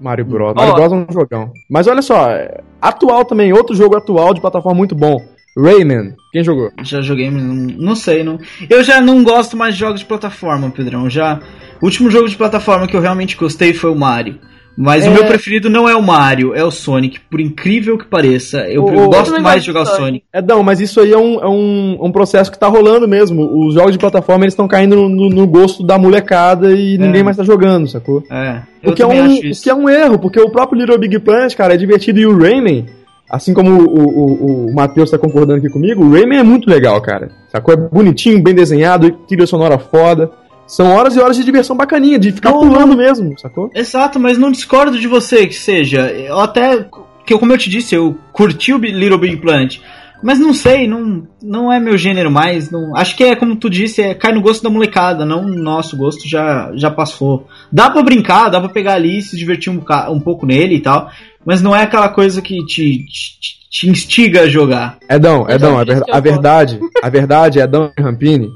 Mario 0.00 0.24
Bros. 0.24 0.54
Mario 0.54 0.72
Ó. 0.72 0.76
Bros 0.76 0.92
é 0.92 0.96
um 0.96 1.06
jogão. 1.12 1.52
Mas 1.68 1.86
olha 1.86 2.00
só, 2.00 2.30
é, 2.30 2.62
atual 2.80 3.24
também, 3.24 3.52
outro 3.52 3.74
jogo 3.74 3.96
atual 3.96 4.32
de 4.32 4.40
plataforma 4.40 4.78
muito 4.78 4.94
bom. 4.94 5.22
Rayman. 5.56 6.14
Quem 6.32 6.44
jogou? 6.44 6.70
Já 6.82 7.00
joguei, 7.00 7.30
mas 7.30 7.42
não, 7.42 7.54
não 7.54 7.96
sei. 7.96 8.22
Não... 8.22 8.38
Eu 8.68 8.84
já 8.84 9.00
não 9.00 9.24
gosto 9.24 9.56
mais 9.56 9.74
de 9.74 9.80
jogos 9.80 10.00
de 10.00 10.06
plataforma, 10.06 10.70
Pedrão. 10.70 11.08
Já... 11.08 11.40
O 11.80 11.86
último 11.86 12.10
jogo 12.10 12.28
de 12.28 12.36
plataforma 12.36 12.86
que 12.86 12.94
eu 12.94 13.00
realmente 13.00 13.36
gostei 13.36 13.72
foi 13.72 13.90
o 13.90 13.96
Mario. 13.96 14.38
Mas 14.76 15.06
É. 15.06 15.08
o 15.08 15.12
meu 15.12 15.24
preferido 15.24 15.70
não 15.70 15.88
é 15.88 15.96
o 15.96 16.02
Mario, 16.02 16.54
é 16.54 16.62
o 16.62 16.70
Sonic. 16.70 17.18
Por 17.30 17.40
incrível 17.40 17.96
que 17.96 18.04
pareça, 18.04 18.58
eu 18.68 18.84
ô, 18.84 19.08
gosto 19.08 19.40
mais 19.40 19.62
de 19.62 19.66
jogar 19.68 19.80
o 19.80 19.84
de 19.84 19.96
Sonic. 19.96 20.24
É, 20.32 20.42
não, 20.42 20.62
mas 20.62 20.80
isso 20.80 21.00
aí 21.00 21.12
é 21.12 21.16
um, 21.18 21.40
é 21.40 21.48
um, 21.48 21.98
um 22.02 22.12
processo 22.12 22.52
que 22.52 22.58
tá 22.58 22.66
rolando 22.68 23.08
mesmo. 23.08 23.66
Os 23.66 23.74
jogos 23.74 23.92
de 23.92 23.98
plataforma 23.98 24.44
eles 24.44 24.52
estão 24.52 24.68
caindo 24.68 25.08
no, 25.08 25.30
no- 25.30 25.46
gosto 25.46 25.82
da 25.82 25.96
molecada 25.98 26.72
e 26.72 26.98
ninguém 26.98 27.22
mais 27.22 27.36
tá 27.38 27.42
jogando, 27.42 27.88
sacou? 27.88 28.22
É, 28.30 28.60
eu 28.82 28.92
O 28.92 28.94
que, 28.94 29.02
é 29.02 29.06
um, 29.06 29.24
acho 29.24 29.38
o 29.38 29.62
que 29.62 29.70
é 29.70 29.74
um 29.74 29.88
erro, 29.88 30.18
porque 30.18 30.38
o 30.38 30.50
próprio 30.50 30.78
Little 30.78 30.98
Big 30.98 31.18
Planet, 31.20 31.54
cara, 31.54 31.72
é 31.72 31.76
divertido 31.78 32.18
e 32.20 32.26
o 32.26 32.36
Rayman, 32.38 32.84
assim 33.30 33.54
como 33.54 33.70
o, 33.70 33.86
o, 33.86 34.66
o 34.68 34.74
Matheus 34.74 35.10
tá 35.10 35.16
concordando 35.16 35.58
aqui 35.58 35.70
comigo, 35.70 36.04
o 36.04 36.12
Rayman 36.12 36.38
é 36.40 36.42
muito 36.42 36.68
legal, 36.68 37.00
cara. 37.00 37.30
Sacou? 37.48 37.72
É 37.72 37.76
bonitinho, 37.78 38.42
bem 38.42 38.54
desenhado, 38.54 39.10
trilha 39.26 39.46
sonora 39.46 39.78
foda. 39.78 40.30
São 40.66 40.86
horas 40.94 41.14
e 41.16 41.20
horas 41.20 41.36
de 41.36 41.44
diversão 41.44 41.76
bacaninha, 41.76 42.18
de 42.18 42.32
ficar 42.32 42.50
Não, 42.50 42.60
pulando 42.60 42.96
mesmo, 42.96 43.38
sacou? 43.38 43.70
Exato, 43.74 44.18
mas 44.18 44.36
não 44.36 44.50
discordo 44.50 44.98
de 44.98 45.06
você 45.06 45.46
que 45.46 45.54
seja. 45.54 46.10
Eu 46.10 46.38
até. 46.40 46.86
Que 47.24 47.32
eu, 47.34 47.38
como 47.38 47.52
eu 47.52 47.58
te 47.58 47.70
disse, 47.70 47.94
eu 47.94 48.16
curti 48.32 48.72
o 48.72 48.78
Little 48.78 49.18
Big 49.18 49.36
Planet. 49.38 49.78
Mas 50.22 50.38
não 50.38 50.54
sei, 50.54 50.88
não, 50.88 51.26
não 51.42 51.70
é 51.72 51.78
meu 51.78 51.96
gênero 51.96 52.30
mais. 52.30 52.70
Não, 52.70 52.96
acho 52.96 53.14
que 53.16 53.22
é 53.22 53.36
como 53.36 53.54
tu 53.54 53.68
disse, 53.68 54.00
é, 54.00 54.14
cai 54.14 54.32
no 54.32 54.40
gosto 54.40 54.62
da 54.62 54.70
molecada, 54.70 55.24
não 55.26 55.42
no 55.42 55.62
nosso 55.62 55.96
gosto 55.96 56.26
já, 56.28 56.72
já 56.74 56.90
passou. 56.90 57.46
Dá 57.70 57.90
pra 57.90 58.02
brincar, 58.02 58.48
dá 58.48 58.58
pra 58.58 58.68
pegar 58.68 58.94
ali 58.94 59.18
e 59.18 59.22
se 59.22 59.36
divertir 59.36 59.70
um, 59.70 59.80
um 60.10 60.20
pouco 60.20 60.46
nele 60.46 60.76
e 60.76 60.80
tal. 60.80 61.10
Mas 61.44 61.60
não 61.60 61.76
é 61.76 61.82
aquela 61.82 62.08
coisa 62.08 62.40
que 62.40 62.56
te, 62.64 63.04
te, 63.06 63.68
te 63.70 63.88
instiga 63.90 64.42
a 64.42 64.48
jogar. 64.48 64.98
Edão, 65.08 65.46
Edão, 65.48 65.78
a, 65.78 65.84
por 65.84 65.92
isso 65.92 66.04
ver- 66.06 66.14
a 66.14 66.20
verdade, 66.20 66.80
a 67.02 67.08
verdade, 67.08 67.58
Edão 67.58 67.92
e 67.96 68.02
Rampini, 68.02 68.48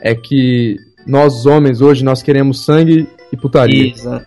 é 0.00 0.14
que 0.14 0.76
nós 1.06 1.46
homens 1.46 1.80
hoje 1.80 2.04
nós 2.04 2.22
queremos 2.22 2.64
sangue 2.64 3.08
e 3.32 3.36
putaria. 3.36 3.90
Exato. 3.90 4.26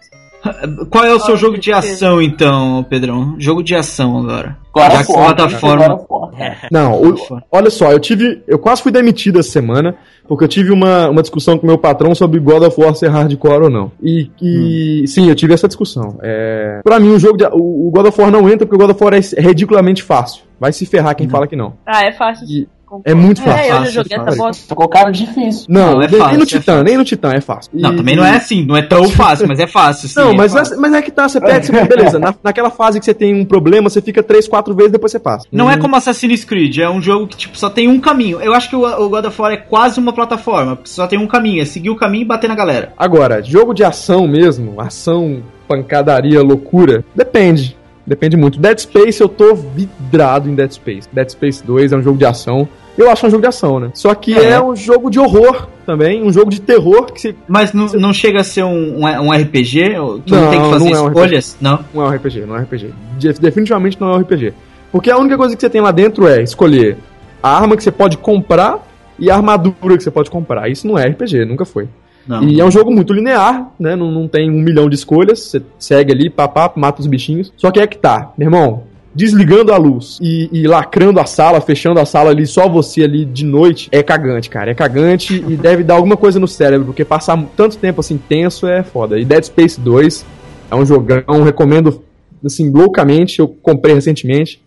Qual 0.89 1.05
é 1.05 1.13
o 1.13 1.19
seu 1.21 1.35
Ah, 1.35 1.37
jogo 1.37 1.57
de 1.57 1.71
ação 1.71 2.21
então, 2.21 2.83
Pedrão? 2.89 3.35
Jogo 3.39 3.63
de 3.63 3.73
ação 3.75 4.17
agora. 4.19 4.57
Já 4.75 4.87
of 4.99 5.05
que 5.05 5.11
War, 5.13 5.35
plataforma- 5.35 6.05
War. 6.09 6.67
Não, 6.69 7.01
o- 7.01 7.15
olha 7.49 7.69
só, 7.69 7.93
eu 7.93 7.99
tive. 7.99 8.41
Eu 8.45 8.59
quase 8.59 8.81
fui 8.83 8.91
demitido 8.91 9.39
essa 9.39 9.49
semana, 9.49 9.95
porque 10.27 10.43
eu 10.43 10.47
tive 10.49 10.71
uma, 10.71 11.07
uma 11.09 11.21
discussão 11.21 11.57
com 11.57 11.65
meu 11.65 11.77
patrão 11.77 12.13
sobre 12.13 12.41
God 12.41 12.63
of 12.63 12.81
War 12.81 12.93
ser 12.93 13.07
hardcore 13.09 13.63
ou 13.63 13.69
não. 13.69 13.89
E, 14.01 14.29
e- 14.41 15.07
sim, 15.07 15.29
eu 15.29 15.35
tive 15.35 15.53
essa 15.53 15.67
discussão. 15.67 16.17
É, 16.21 16.81
pra 16.83 16.99
mim, 16.99 17.11
o 17.11 17.19
jogo 17.19 17.37
de, 17.37 17.45
o, 17.45 17.87
o 17.87 17.91
God 17.91 18.07
of 18.07 18.19
War 18.21 18.29
não 18.29 18.49
entra 18.49 18.65
porque 18.65 18.75
o 18.75 18.79
God 18.85 18.91
of 18.93 19.01
War 19.01 19.13
é, 19.13 19.19
é 19.37 19.41
ridiculamente 19.41 20.03
fácil. 20.03 20.43
Vai 20.59 20.73
se 20.73 20.85
ferrar 20.85 21.15
quem 21.15 21.29
fala 21.29 21.47
que 21.47 21.55
não. 21.55 21.75
Ah, 21.85 22.03
é 22.03 22.11
fácil. 22.11 22.45
E-. 22.49 22.67
é 23.05 23.13
muito 23.13 23.41
fácil. 23.41 23.59
É, 23.59 23.65
eu 23.65 23.69
já 23.69 23.77
Fácil, 23.79 23.93
joguei 23.93 24.17
essa 24.17 24.25
fácil. 24.25 24.41
bosta. 24.43 24.75
Colocando 24.75 25.11
difícil. 25.11 25.65
Não, 25.69 25.93
Não, 25.93 26.01
é 26.01 26.07
nem, 26.07 26.19
fácil, 26.19 26.27
nem 26.27 26.37
no 26.37 26.43
é 26.43 26.45
Titã, 26.45 26.71
fácil. 26.73 26.83
nem 26.83 26.97
no 26.97 27.03
Titã 27.05 27.31
é 27.33 27.41
fácil. 27.41 27.71
Não, 27.73 27.93
E- 27.93 27.97
também 27.97 28.15
não 28.15 28.25
é 28.25 28.35
assim, 28.35 28.65
não 28.65 28.75
é 28.77 28.81
tão 28.81 29.07
fácil, 29.09 29.47
mas 29.47 29.59
é 29.59 29.67
fácil. 29.67 30.07
Sim, 30.09 30.19
Não, 30.19 30.31
é 30.31 30.35
mas, 30.35 30.53
fácil. 30.53 30.73
é, 30.75 30.77
mas 30.77 30.93
é 30.93 31.01
que 31.01 31.11
tá, 31.11 31.27
você 31.27 31.39
perde, 31.41 31.67
você, 31.67 31.85
beleza, 31.85 32.19
na, 32.19 32.33
naquela 32.43 32.69
fase 32.69 32.99
que 32.99 33.05
você 33.05 33.13
tem 33.13 33.33
um 33.33 33.45
problema, 33.45 33.89
você 33.89 34.01
fica 34.01 34.21
três, 34.23 34.47
quatro 34.47 34.73
vezes, 34.75 34.91
depois 34.91 35.11
você 35.11 35.19
passa. 35.19 35.45
Não 35.51 35.69
é 35.69 35.77
como 35.77 35.95
Assassin's 35.95 36.43
Creed, 36.43 36.77
é 36.79 36.89
um 36.89 37.01
jogo 37.01 37.27
que 37.27 37.37
tipo, 37.37 37.57
só 37.57 37.69
tem 37.69 37.87
um 37.87 37.99
caminho. 37.99 38.39
Eu 38.41 38.53
acho 38.53 38.69
que 38.69 38.75
o, 38.75 38.83
o 38.85 39.09
God 39.09 39.25
of 39.25 39.41
War 39.41 39.51
é 39.53 39.57
quase 39.57 39.99
uma 39.99 40.13
plataforma, 40.13 40.75
porque 40.75 40.89
só 40.89 41.07
tem 41.07 41.19
um 41.19 41.27
caminho, 41.27 41.61
é 41.61 41.65
seguir 41.65 41.89
o 41.89 41.95
caminho 41.95 42.23
e 42.23 42.25
bater 42.27 42.47
na 42.47 42.55
galera. 42.55 42.93
Agora, 42.97 43.41
jogo 43.43 43.73
de 43.73 43.83
ação 43.83 44.27
mesmo, 44.27 44.79
ação, 44.79 45.41
pancadaria, 45.67 46.41
loucura, 46.41 47.03
depende. 47.15 47.75
Depende 48.05 48.35
muito. 48.35 48.59
Dead 48.59 48.77
Space, 48.79 49.21
eu 49.21 49.29
tô 49.29 49.55
vidrado 49.55 50.49
em 50.49 50.55
Dead 50.55 50.71
Space. 50.71 51.07
Dead 51.11 51.29
Space 51.29 51.63
2 51.65 51.93
é 51.93 51.97
um 51.97 52.01
jogo 52.03 52.17
de 52.17 52.25
ação. 52.25 52.67
Eu 52.97 53.09
acho 53.09 53.25
um 53.25 53.29
jogo 53.29 53.41
de 53.41 53.47
ação, 53.47 53.79
né? 53.79 53.89
Só 53.93 54.13
que 54.13 54.37
é, 54.37 54.51
É. 54.51 54.61
um 54.61 54.75
jogo 54.75 55.09
de 55.09 55.19
horror 55.19 55.67
também, 55.85 56.21
um 56.21 56.31
jogo 56.31 56.51
de 56.51 56.61
terror 56.61 57.05
que 57.11 57.19
se... 57.21 57.35
Mas 57.47 57.73
não, 57.73 57.85
não 57.87 58.13
chega 58.13 58.41
a 58.41 58.43
ser 58.43 58.63
um, 58.63 58.99
um, 58.99 59.05
um 59.05 59.31
RPG? 59.31 59.93
Tu 60.25 60.33
Não, 60.33 60.41
não, 60.41 60.49
tem 60.51 60.61
que 60.61 60.69
fazer 60.69 60.89
não 60.91 60.97
é 60.97 61.01
um 61.01 61.07
escolhas? 61.07 61.57
Não. 61.61 61.79
não 61.93 62.03
é 62.03 62.07
um 62.07 62.11
RPG, 62.15 62.39
não 62.45 62.55
é 62.55 62.59
um 62.59 62.63
RPG. 62.63 62.93
De- 63.17 63.33
definitivamente 63.33 63.99
não 63.99 64.09
é 64.09 64.17
um 64.17 64.19
RPG. 64.19 64.53
Porque 64.91 65.09
a 65.09 65.17
única 65.17 65.37
coisa 65.37 65.55
que 65.55 65.61
você 65.61 65.69
tem 65.69 65.81
lá 65.81 65.91
dentro 65.91 66.27
é 66.27 66.43
escolher 66.43 66.97
a 67.41 67.55
arma 67.57 67.75
que 67.75 67.83
você 67.83 67.91
pode 67.91 68.17
comprar 68.17 68.85
e 69.17 69.31
a 69.31 69.35
armadura 69.35 69.97
que 69.97 70.03
você 70.03 70.11
pode 70.11 70.29
comprar. 70.29 70.69
Isso 70.69 70.85
não 70.85 70.97
é 70.99 71.07
RPG, 71.07 71.45
nunca 71.45 71.65
foi. 71.65 71.87
Não. 72.27 72.43
E 72.43 72.59
é 72.59 72.65
um 72.65 72.71
jogo 72.71 72.91
muito 72.91 73.13
linear, 73.13 73.71
né? 73.79 73.95
Não, 73.95 74.11
não 74.11 74.27
tem 74.27 74.49
um 74.49 74.59
milhão 74.61 74.89
de 74.89 74.95
escolhas. 74.95 75.39
Você 75.39 75.61
segue 75.77 76.11
ali, 76.11 76.29
papá, 76.29 76.71
mata 76.75 77.01
os 77.01 77.07
bichinhos. 77.07 77.51
Só 77.57 77.71
que 77.71 77.79
é 77.79 77.87
que 77.87 77.97
tá, 77.97 78.31
meu 78.37 78.47
irmão. 78.47 78.83
Desligando 79.15 79.71
a 79.71 79.77
luz 79.77 80.17
e, 80.21 80.49
e 80.51 80.65
lacrando 80.65 81.19
a 81.19 81.25
sala, 81.25 81.61
fechando 81.61 81.99
a 81.99 82.05
sala 82.05 82.31
ali, 82.31 82.47
só 82.47 82.67
você 82.67 83.03
ali 83.03 83.25
de 83.25 83.45
noite, 83.45 83.87
é 83.91 84.01
cagante, 84.01 84.49
cara. 84.49 84.71
É 84.71 84.73
cagante 84.73 85.35
e 85.47 85.55
deve 85.55 85.83
dar 85.83 85.95
alguma 85.95 86.17
coisa 86.17 86.39
no 86.39 86.47
cérebro, 86.47 86.87
porque 86.87 87.05
passar 87.05 87.39
tanto 87.55 87.77
tempo 87.77 87.99
assim 87.99 88.17
tenso 88.17 88.65
é 88.65 88.81
foda. 88.81 89.19
E 89.19 89.25
Dead 89.25 89.43
Space 89.43 89.79
2 89.79 90.25
é 90.71 90.75
um 90.75 90.85
jogão, 90.85 91.43
recomendo 91.43 92.01
assim, 92.43 92.71
loucamente. 92.71 93.39
Eu 93.39 93.47
comprei 93.47 93.93
recentemente. 93.93 94.61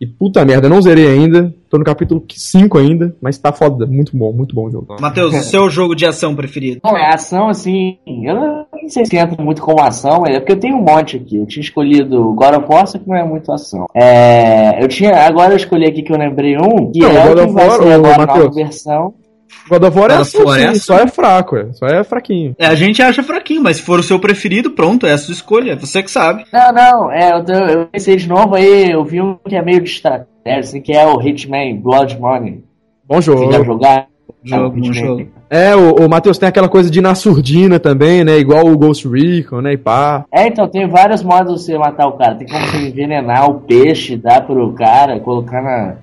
E 0.00 0.06
puta 0.06 0.44
merda, 0.44 0.66
eu 0.66 0.70
não 0.70 0.82
zerei 0.82 1.06
ainda. 1.08 1.54
Tô 1.70 1.78
no 1.78 1.84
capítulo 1.84 2.22
5 2.28 2.76
ainda, 2.76 3.16
mas 3.20 3.38
tá 3.38 3.52
foda. 3.52 3.86
Muito 3.86 4.16
bom, 4.16 4.32
muito 4.32 4.54
bom 4.54 4.66
o 4.66 4.70
jogo. 4.70 4.96
Matheus, 5.00 5.34
o 5.34 5.40
seu 5.42 5.70
jogo 5.70 5.94
de 5.94 6.04
ação 6.04 6.34
preferido? 6.34 6.80
Não, 6.84 6.96
é 6.96 7.14
ação 7.14 7.48
assim. 7.48 7.96
Eu 8.06 8.34
não 8.34 8.66
sei 8.88 9.06
se 9.06 9.16
entra 9.16 9.42
muito 9.42 9.62
como 9.62 9.80
ação, 9.80 10.26
é 10.26 10.38
porque 10.38 10.52
eu 10.52 10.58
tenho 10.60 10.76
um 10.76 10.82
monte 10.82 11.16
aqui. 11.16 11.36
Eu 11.36 11.46
tinha 11.46 11.62
escolhido 11.62 12.34
God 12.34 12.54
of 12.56 12.66
War, 12.68 12.86
só 12.86 12.98
que 12.98 13.08
não 13.08 13.16
é 13.16 13.24
muito 13.24 13.50
ação. 13.52 13.86
É, 13.94 14.82
eu 14.82 14.88
tinha. 14.88 15.12
Agora 15.24 15.52
eu 15.52 15.56
escolhi 15.56 15.86
aqui 15.86 16.02
que 16.02 16.12
eu 16.12 16.18
lembrei 16.18 16.56
um, 16.58 16.90
que 16.90 16.98
Não, 16.98 17.08
é 17.10 17.28
God 17.28 17.38
o 17.38 17.42
of 17.44 17.46
que 17.48 17.52
vai 17.54 17.68
War, 17.68 17.78
ser 17.78 17.92
agora 17.92 18.14
a 18.14 18.18
nova 18.18 18.26
Matheus. 18.26 18.54
versão. 18.54 19.14
God 19.68 19.84
of 19.84 19.98
War 19.98 20.10
é 20.10 20.14
assim, 20.16 20.42
War 20.42 20.58
é 20.58 20.62
sim, 20.62 20.68
assim. 20.68 20.78
só 20.80 20.98
é 20.98 21.06
fraco, 21.06 21.56
é. 21.56 21.72
Só 21.72 21.86
é 21.86 22.02
fraquinho. 22.04 22.54
É, 22.58 22.66
a 22.66 22.74
gente 22.74 23.00
acha 23.02 23.22
fraquinho, 23.22 23.62
mas 23.62 23.76
se 23.76 23.82
for 23.82 23.98
o 23.98 24.02
seu 24.02 24.18
preferido, 24.18 24.70
pronto, 24.72 25.06
é 25.06 25.12
a 25.12 25.18
sua 25.18 25.32
escolha, 25.32 25.76
você 25.76 26.02
que 26.02 26.10
sabe. 26.10 26.44
Não, 26.52 26.72
não, 26.72 27.12
é, 27.12 27.32
eu, 27.32 27.44
tô- 27.44 27.52
eu 27.52 27.86
pensei 27.86 28.16
de 28.16 28.28
novo 28.28 28.54
aí, 28.54 28.90
eu 28.90 29.04
vi 29.04 29.20
um 29.20 29.36
que 29.48 29.54
é 29.56 29.62
meio 29.62 29.80
de 29.80 29.88
estratégia, 29.90 30.26
assim, 30.60 30.80
que 30.80 30.92
é 30.92 31.06
o 31.06 31.20
Hitman 31.20 31.76
Blood 31.80 32.18
Money. 32.18 32.64
Bom 33.06 33.20
jogo. 33.20 33.54
A 33.54 33.62
jogar? 33.62 34.06
Jogo, 34.44 34.76
É, 34.76 34.80
bom 34.80 34.92
jogo. 34.92 35.28
É, 35.48 35.76
o, 35.76 36.06
o 36.06 36.08
Matheus 36.08 36.36
tem 36.38 36.48
aquela 36.48 36.68
coisa 36.68 36.90
de 36.90 36.98
ir 36.98 37.02
na 37.02 37.14
surdina 37.14 37.78
também, 37.78 38.24
né? 38.24 38.38
Igual 38.38 38.66
o 38.66 38.76
Ghost 38.76 39.06
Recon, 39.06 39.60
né? 39.60 39.74
E 39.74 39.76
pá. 39.76 40.24
É, 40.32 40.48
então, 40.48 40.66
tem 40.66 40.88
vários 40.88 41.22
modos 41.22 41.60
de 41.60 41.66
você 41.72 41.78
matar 41.78 42.08
o 42.08 42.12
cara. 42.12 42.34
Tem 42.34 42.48
como 42.48 42.66
você 42.66 42.88
envenenar 42.88 43.48
o 43.48 43.60
peixe, 43.60 44.16
dar 44.16 44.44
pro 44.44 44.72
cara, 44.72 45.20
colocar 45.20 45.62
na. 45.62 45.96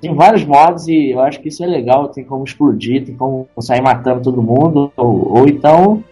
Tem 0.00 0.14
vários 0.14 0.44
modos 0.44 0.86
e 0.86 1.10
eu 1.10 1.20
acho 1.20 1.40
que 1.40 1.48
isso 1.48 1.62
é 1.64 1.66
legal. 1.66 2.08
Tem 2.08 2.24
como 2.24 2.44
explodir, 2.44 3.04
tem 3.04 3.14
como 3.14 3.48
sair 3.60 3.82
matando 3.82 4.22
todo 4.22 4.42
mundo, 4.42 4.92
ou, 4.96 5.38
ou 5.38 5.48
então 5.48 6.02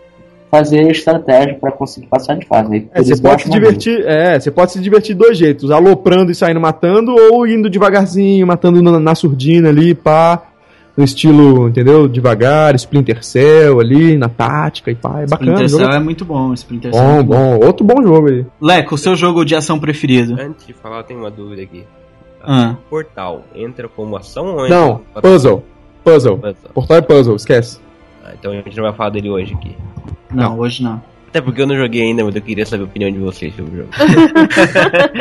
fazer 0.50 0.90
estratégia 0.90 1.54
pra 1.54 1.70
conseguir 1.70 2.06
passar 2.06 2.36
de 2.36 2.46
fase. 2.46 2.88
É, 2.92 3.02
você 3.02 3.20
pode 3.20 3.42
se 3.42 3.50
divertir. 3.50 4.04
É, 4.06 4.38
você 4.38 4.50
pode 4.50 4.72
se 4.72 4.80
divertir 4.80 5.14
de 5.14 5.20
dois 5.20 5.38
jeitos: 5.38 5.70
aloprando 5.70 6.30
e 6.30 6.34
saindo 6.34 6.60
matando, 6.60 7.14
ou 7.14 7.46
indo 7.46 7.68
devagarzinho, 7.68 8.46
matando 8.46 8.82
na, 8.82 8.98
na 8.98 9.14
surdina 9.14 9.68
ali, 9.68 9.94
pá. 9.94 10.42
No 10.96 11.04
estilo, 11.04 11.68
entendeu? 11.68 12.08
Devagar, 12.08 12.74
Splinter 12.74 13.22
Cell 13.22 13.78
ali, 13.80 14.16
na 14.16 14.30
tática 14.30 14.90
e 14.90 14.94
pá. 14.94 15.20
É 15.20 15.26
bacana. 15.26 15.52
Splinter 15.52 15.68
jogo 15.68 15.84
Cell 15.84 15.92
é 15.92 16.00
muito 16.02 16.24
bom, 16.24 16.54
Splinter 16.54 16.94
Cell. 16.94 17.04
é 17.04 17.22
Bom, 17.22 17.36
muito 17.48 17.60
bom. 17.60 17.66
Outro 17.66 17.86
bom 17.86 18.02
jogo 18.02 18.30
aí. 18.30 18.46
Leco, 18.58 18.94
o 18.94 18.98
seu 18.98 19.14
jogo 19.14 19.44
de 19.44 19.54
ação 19.54 19.78
preferido? 19.78 20.40
Antes 20.40 20.66
de 20.66 20.72
falar, 20.72 20.98
eu 20.98 21.02
tenho 21.02 21.20
uma 21.20 21.30
dúvida 21.30 21.60
aqui. 21.60 21.84
Ah. 22.46 22.74
Portal 22.88 23.44
entra 23.54 23.88
como 23.88 24.16
ação 24.16 24.56
ou 24.56 24.68
Não, 24.68 25.00
entra 25.10 25.22
puzzle. 25.22 25.64
Puzzle. 26.04 26.38
Puzzle. 26.38 26.70
Portal 26.72 26.96
é 26.96 27.00
puzzle, 27.00 27.36
esquece. 27.36 27.80
Ah, 28.24 28.30
então 28.38 28.52
a 28.52 28.56
gente 28.56 28.76
não 28.76 28.84
vai 28.84 28.92
falar 28.92 29.10
dele 29.10 29.30
hoje 29.30 29.54
aqui. 29.54 29.76
Não, 30.32 30.58
hoje 30.58 30.82
não. 30.82 31.02
Até 31.28 31.40
porque 31.40 31.60
eu 31.62 31.66
não 31.66 31.76
joguei 31.76 32.02
ainda, 32.02 32.24
mas 32.24 32.34
eu 32.34 32.42
queria 32.42 32.64
saber 32.64 32.84
a 32.84 32.86
opinião 32.86 33.10
de 33.10 33.18
vocês 33.18 33.54
sobre 33.54 33.72
o 33.72 33.76
jogo. 33.78 33.90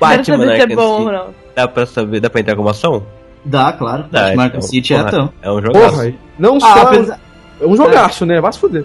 Batman 0.00 0.38
se 0.38 0.44
é 0.50 0.60
Arkham 0.62 0.76
bom 0.76 0.98
City. 0.98 1.12
não. 1.12 1.26
Dá 1.54 1.68
pra 1.68 1.86
saber, 1.86 2.20
dá 2.20 2.30
pra 2.30 2.40
entrar 2.40 2.56
como 2.56 2.68
ação? 2.68 3.02
Dá, 3.44 3.72
claro. 3.72 4.04
Dá, 4.10 4.22
Batman 4.22 4.42
Arkham 4.44 4.58
então, 4.58 4.68
City 4.68 4.94
é 4.94 5.04
tão. 5.04 5.32
É 5.42 5.50
um 5.50 5.60
jogaço. 5.60 5.96
Porra, 5.96 6.14
não 6.38 6.56
Ah, 6.56 6.60
só. 6.60 6.82
apesar- 6.88 7.20
É 7.60 7.66
um 7.66 7.76
jogaço, 7.76 8.26
né? 8.26 8.40
Vai 8.40 8.52
se 8.52 8.58
fuder. 8.58 8.84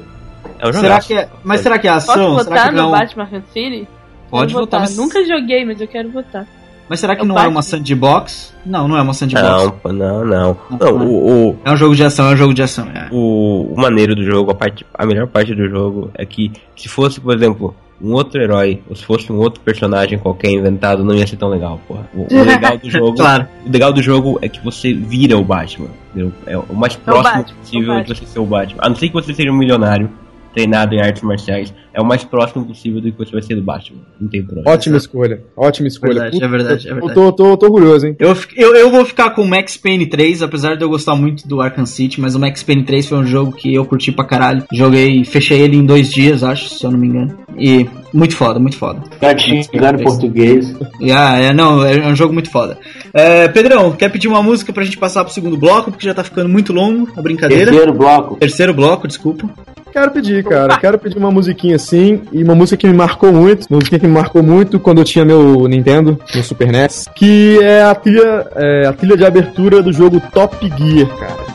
É 0.59 0.67
um 0.67 0.73
Será 0.73 0.99
que 0.99 1.13
é... 1.13 1.29
Mas 1.43 1.61
será 1.61 1.79
que 1.79 1.87
é 1.87 1.93
Posso 1.93 2.11
ação? 2.11 2.37
Será 2.39 2.43
votar 2.43 2.69
que 2.69 2.75
no 2.75 2.81
não? 2.83 2.91
Batman 2.91 3.23
Arkham 3.23 3.43
City? 3.53 3.87
Pode 4.29 4.53
Quero 4.53 4.65
votar, 4.65 4.79
mas- 4.81 4.97
Nunca 4.97 5.25
joguei, 5.25 5.65
mas 5.65 5.81
eu 5.81 5.87
quero 5.87 6.09
votar. 6.11 6.45
Mas 6.89 6.99
será 6.99 7.15
que 7.15 7.21
É 7.21 7.25
não 7.25 7.35
é 7.35 7.39
Batman. 7.39 7.51
uma 7.55 7.61
sandbox? 7.61 8.55
Não, 8.65 8.87
não 8.87 8.97
é 8.97 9.01
uma 9.01 9.13
sandbox. 9.13 9.47
Não, 9.47 9.71
pô, 9.71 9.93
não, 9.93 10.25
não. 10.25 10.57
Não, 10.69 10.77
Não, 10.79 10.87
é. 10.87 10.91
o, 10.91 11.49
o, 11.51 11.59
É 11.63 11.71
um 11.71 11.77
jogo 11.77 11.95
de 11.95 12.03
ação, 12.03 12.29
é 12.29 12.33
um 12.33 12.37
jogo 12.37 12.53
de 12.53 12.61
ação. 12.63 12.87
É. 12.93 13.07
o, 13.11 13.73
o 13.73 13.79
maneiro 13.79 14.15
do 14.15 14.23
jogo, 14.23 14.51
a, 14.51 14.55
parte, 14.55 14.85
a 14.93 15.05
melhor 15.05 15.27
parte 15.27 15.53
do 15.53 15.67
jogo 15.69 16.09
é 16.15 16.25
que 16.25 16.51
se 16.75 16.89
fosse, 16.89 17.19
por 17.21 17.33
exemplo, 17.35 17.75
um 18.01 18.13
outro 18.13 18.41
herói, 18.41 18.81
ou 18.89 18.95
se 18.95 19.03
fosse 19.05 19.31
um 19.31 19.37
outro 19.37 19.59
personagem 19.61 20.17
qualquer 20.17 20.49
inventado, 20.51 21.03
não 21.03 21.13
ia 21.13 21.27
ser 21.27 21.35
tão 21.35 21.49
legal, 21.49 21.79
porra. 21.87 22.09
O, 22.13 22.21
o 22.33 22.43
legal 22.43 22.77
do 22.77 22.87
jogo. 22.89 23.15
Claro. 23.17 23.47
O 23.65 23.71
legal 23.71 23.91
do 23.93 24.01
jogo 24.01 24.39
é 24.41 24.47
que 24.49 24.63
você 24.63 24.93
vira 24.93 25.37
o 25.37 25.43
Batman. 25.43 25.89
entendeu? 26.11 26.31
É 26.47 26.57
o 26.57 26.73
mais 26.73 26.95
próximo 26.95 27.23
Batman, 27.35 27.57
possível 27.61 27.93
o 27.93 28.01
de 28.03 28.15
você 28.15 28.25
ser 28.25 28.39
o 28.39 28.45
Batman. 28.45 28.81
A 28.81 28.89
não 28.89 28.95
ser 28.95 29.07
que 29.09 29.13
você 29.13 29.33
seja 29.33 29.51
um 29.51 29.55
milionário 29.57 30.09
treinado 30.53 30.95
em 30.95 31.01
artes 31.01 31.21
marciais, 31.23 31.73
é 31.93 32.01
o 32.01 32.05
mais 32.05 32.23
próximo 32.23 32.65
possível 32.65 33.01
do 33.01 33.11
que 33.11 33.17
você 33.17 33.31
vai 33.31 33.41
ser 33.41 33.55
do 33.55 33.61
Batman. 33.61 34.01
Não 34.19 34.29
tem 34.29 34.43
problema. 34.43 34.69
Ótima 34.69 34.97
escolha, 34.97 35.41
ótima 35.55 35.87
escolha. 35.87 36.13
Verdade, 36.13 36.31
Puta, 36.31 36.45
é 36.45 36.49
verdade, 36.49 36.87
é 36.87 36.91
eu 36.91 36.95
verdade. 36.95 37.13
Tô, 37.13 37.31
tô, 37.31 37.57
tô 37.57 37.65
orgulhoso, 37.67 38.07
hein? 38.07 38.15
Eu, 38.19 38.35
eu, 38.55 38.75
eu 38.75 38.91
vou 38.91 39.05
ficar 39.05 39.31
com 39.31 39.41
o 39.41 39.47
Max 39.47 39.77
Payne 39.77 40.05
3, 40.05 40.41
apesar 40.41 40.75
de 40.75 40.83
eu 40.83 40.89
gostar 40.89 41.15
muito 41.15 41.47
do 41.47 41.61
Arkham 41.61 41.85
City, 41.85 42.19
mas 42.21 42.35
o 42.35 42.39
Max 42.39 42.63
Payne 42.63 42.83
3 42.83 43.07
foi 43.07 43.17
um 43.17 43.25
jogo 43.25 43.51
que 43.51 43.73
eu 43.73 43.85
curti 43.85 44.11
pra 44.11 44.25
caralho. 44.25 44.63
Joguei, 44.71 45.23
fechei 45.23 45.61
ele 45.61 45.77
em 45.77 45.85
dois 45.85 46.11
dias, 46.11 46.43
acho, 46.43 46.69
se 46.69 46.83
eu 46.83 46.91
não 46.91 46.99
me 46.99 47.07
engano. 47.07 47.37
E 47.57 47.87
muito 48.13 48.35
foda, 48.35 48.59
muito 48.59 48.77
foda. 48.77 49.01
Tá 49.19 49.33
em 49.33 50.03
português. 50.03 50.75
E, 50.99 51.11
ah, 51.11 51.37
é, 51.37 51.53
não, 51.53 51.85
é 51.85 52.07
um 52.07 52.15
jogo 52.15 52.33
muito 52.33 52.49
foda. 52.49 52.77
É, 53.13 53.47
Pedrão, 53.47 53.91
quer 53.91 54.09
pedir 54.09 54.27
uma 54.27 54.41
música 54.41 54.71
pra 54.71 54.83
gente 54.83 54.97
passar 54.97 55.23
pro 55.23 55.33
segundo 55.33 55.57
bloco, 55.57 55.91
porque 55.91 56.05
já 56.05 56.13
tá 56.13 56.23
ficando 56.23 56.49
muito 56.49 56.71
longo 56.71 57.09
a 57.15 57.21
brincadeira. 57.21 57.65
Terceiro 57.71 57.93
bloco. 57.93 58.35
Terceiro 58.37 58.73
bloco, 58.73 59.07
desculpa. 59.07 59.49
Quero 59.91 60.11
pedir, 60.11 60.43
cara. 60.43 60.77
Quero 60.77 60.97
pedir 60.97 61.17
uma 61.17 61.31
musiquinha 61.31 61.75
assim. 61.75 62.21
E 62.31 62.43
uma 62.43 62.55
música 62.55 62.77
que 62.77 62.87
me 62.87 62.93
marcou 62.93 63.31
muito. 63.31 63.65
Uma 63.69 63.79
música 63.79 63.99
que 63.99 64.07
me 64.07 64.13
marcou 64.13 64.43
muito 64.43 64.79
quando 64.79 64.99
eu 64.99 65.03
tinha 65.03 65.25
meu 65.25 65.67
Nintendo, 65.67 66.19
meu 66.33 66.43
Super 66.43 66.71
NES. 66.71 67.07
Que 67.15 67.59
é 67.61 67.83
a 67.83 67.95
trilha, 67.95 68.47
é 68.55 68.85
a 68.87 68.93
trilha 68.93 69.17
de 69.17 69.25
abertura 69.25 69.81
do 69.81 69.91
jogo 69.91 70.21
Top 70.31 70.55
Gear, 70.77 71.09
cara. 71.17 71.49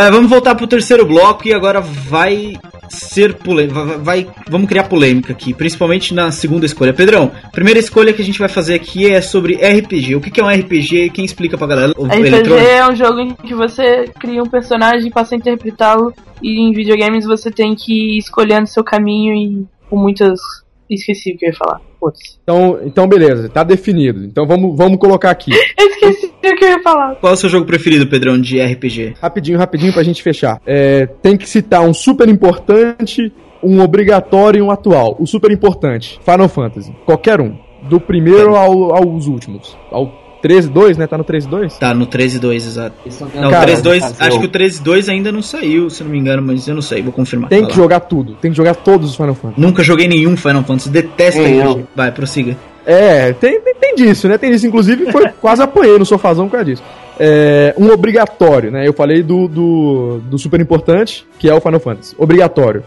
É, 0.00 0.10
vamos 0.10 0.30
voltar 0.30 0.54
pro 0.54 0.66
terceiro 0.66 1.04
bloco 1.04 1.46
e 1.46 1.52
agora 1.52 1.78
vai 1.78 2.54
ser 2.88 3.34
polêmica. 3.34 3.84
Vai, 3.84 3.98
vai- 3.98 4.26
vamos 4.48 4.66
criar 4.66 4.84
polêmica 4.84 5.30
aqui, 5.34 5.52
principalmente 5.52 6.14
na 6.14 6.30
segunda 6.30 6.64
escolha. 6.64 6.94
Pedrão, 6.94 7.30
primeira 7.52 7.78
escolha 7.78 8.10
que 8.10 8.22
a 8.22 8.24
gente 8.24 8.38
vai 8.38 8.48
fazer 8.48 8.74
aqui 8.76 9.06
é 9.12 9.20
sobre 9.20 9.56
RPG. 9.56 10.16
O 10.16 10.20
que 10.22 10.30
que 10.30 10.40
é 10.40 10.44
um 10.44 10.48
RPG? 10.48 11.10
Quem 11.10 11.22
explica 11.22 11.58
pra 11.58 11.66
galera? 11.66 11.92
O 11.98 12.06
RPG 12.06 12.26
eletrônico? 12.26 12.66
é 12.66 12.88
um 12.90 12.96
jogo 12.96 13.20
em 13.20 13.34
que 13.34 13.54
você 13.54 14.06
cria 14.18 14.42
um 14.42 14.48
personagem 14.48 15.08
e 15.08 15.12
passa 15.12 15.34
a 15.34 15.38
interpretá-lo. 15.38 16.14
E 16.42 16.62
em 16.66 16.72
videogames 16.72 17.26
você 17.26 17.50
tem 17.50 17.74
que 17.74 17.92
ir 17.92 18.18
escolhendo 18.18 18.66
seu 18.66 18.82
caminho 18.82 19.34
e 19.34 19.66
com 19.90 19.96
muitas. 19.98 20.40
Esqueci 20.88 21.34
o 21.34 21.36
que 21.36 21.44
eu 21.44 21.50
ia 21.50 21.56
falar. 21.56 21.78
Putz. 22.00 22.38
Então, 22.42 22.80
então 22.84 23.06
beleza, 23.06 23.50
tá 23.50 23.62
definido. 23.62 24.24
Então 24.24 24.46
vamos, 24.46 24.74
vamos 24.74 24.98
colocar 24.98 25.30
aqui. 25.30 25.50
Eu 25.78 25.88
esqueci 25.90 26.29
o 26.48 26.56
que 26.56 26.64
eu 26.64 26.68
ia 26.70 26.82
falar. 26.82 27.14
Qual 27.16 27.30
é 27.30 27.34
o 27.34 27.36
seu 27.36 27.48
jogo 27.50 27.66
preferido, 27.66 28.06
Pedrão, 28.06 28.40
de 28.40 28.60
RPG? 28.60 29.14
Rapidinho, 29.20 29.58
rapidinho 29.58 29.92
pra 29.92 30.02
gente 30.02 30.22
fechar. 30.22 30.60
É, 30.66 31.06
tem 31.06 31.36
que 31.36 31.48
citar 31.48 31.82
um 31.82 31.92
super 31.92 32.28
importante, 32.28 33.32
um 33.62 33.80
obrigatório 33.80 34.58
e 34.58 34.62
um 34.62 34.70
atual. 34.70 35.16
O 35.18 35.26
super 35.26 35.50
importante, 35.50 36.18
Final 36.24 36.48
Fantasy. 36.48 36.94
Qualquer 37.04 37.40
um. 37.40 37.54
Do 37.88 37.98
primeiro 38.00 38.56
ao, 38.56 38.94
aos 38.94 39.26
últimos. 39.26 39.76
Ao 39.90 40.20
13-2, 40.42 40.96
né? 40.96 41.06
Tá 41.06 41.18
no 41.18 41.24
13-2? 41.24 41.78
Tá, 41.78 41.92
no 41.94 42.06
13.2, 42.06 42.54
exato. 42.54 42.96
Não, 43.34 43.50
Cara, 43.50 43.70
13.2, 43.72 44.00
fazer 44.00 44.24
acho 44.24 44.40
que 44.40 44.46
o 44.46 44.48
13.2 44.48 45.08
ainda 45.10 45.30
não 45.30 45.42
saiu, 45.42 45.90
se 45.90 46.02
não 46.02 46.10
me 46.10 46.18
engano, 46.18 46.42
mas 46.42 46.66
eu 46.66 46.74
não 46.74 46.80
sei, 46.82 47.02
vou 47.02 47.12
confirmar. 47.12 47.50
Tem 47.50 47.60
Vai 47.60 47.70
que 47.70 47.76
lá. 47.76 47.82
jogar 47.82 48.00
tudo. 48.00 48.34
Tem 48.36 48.50
que 48.50 48.56
jogar 48.56 48.74
todos 48.76 49.10
os 49.10 49.16
Final 49.16 49.34
Fantasy. 49.34 49.60
Nunca 49.60 49.82
joguei 49.82 50.08
nenhum 50.08 50.36
Final 50.38 50.62
Fantasy, 50.64 50.88
detesto 50.88 51.42
RPG. 51.42 51.58
eu. 51.58 51.86
Vai, 51.94 52.10
prossiga. 52.10 52.56
É, 52.92 53.32
tem, 53.34 53.60
tem, 53.60 53.74
tem 53.74 53.94
disso, 53.94 54.26
né? 54.28 54.36
Tem 54.36 54.50
disso. 54.50 54.66
Inclusive, 54.66 55.12
foi 55.12 55.28
quase 55.40 55.62
apanhei 55.62 55.96
no 55.98 56.04
sofazão 56.04 56.46
por 56.46 56.52
causa 56.52 56.64
disso. 56.64 56.82
É, 57.18 57.72
um 57.78 57.90
obrigatório, 57.90 58.70
né? 58.70 58.86
Eu 58.88 58.92
falei 58.92 59.22
do, 59.22 59.46
do, 59.46 60.18
do 60.24 60.38
super 60.38 60.60
importante, 60.60 61.24
que 61.38 61.48
é 61.48 61.54
o 61.54 61.60
Final 61.60 61.78
Fantasy. 61.78 62.14
Obrigatório. 62.18 62.82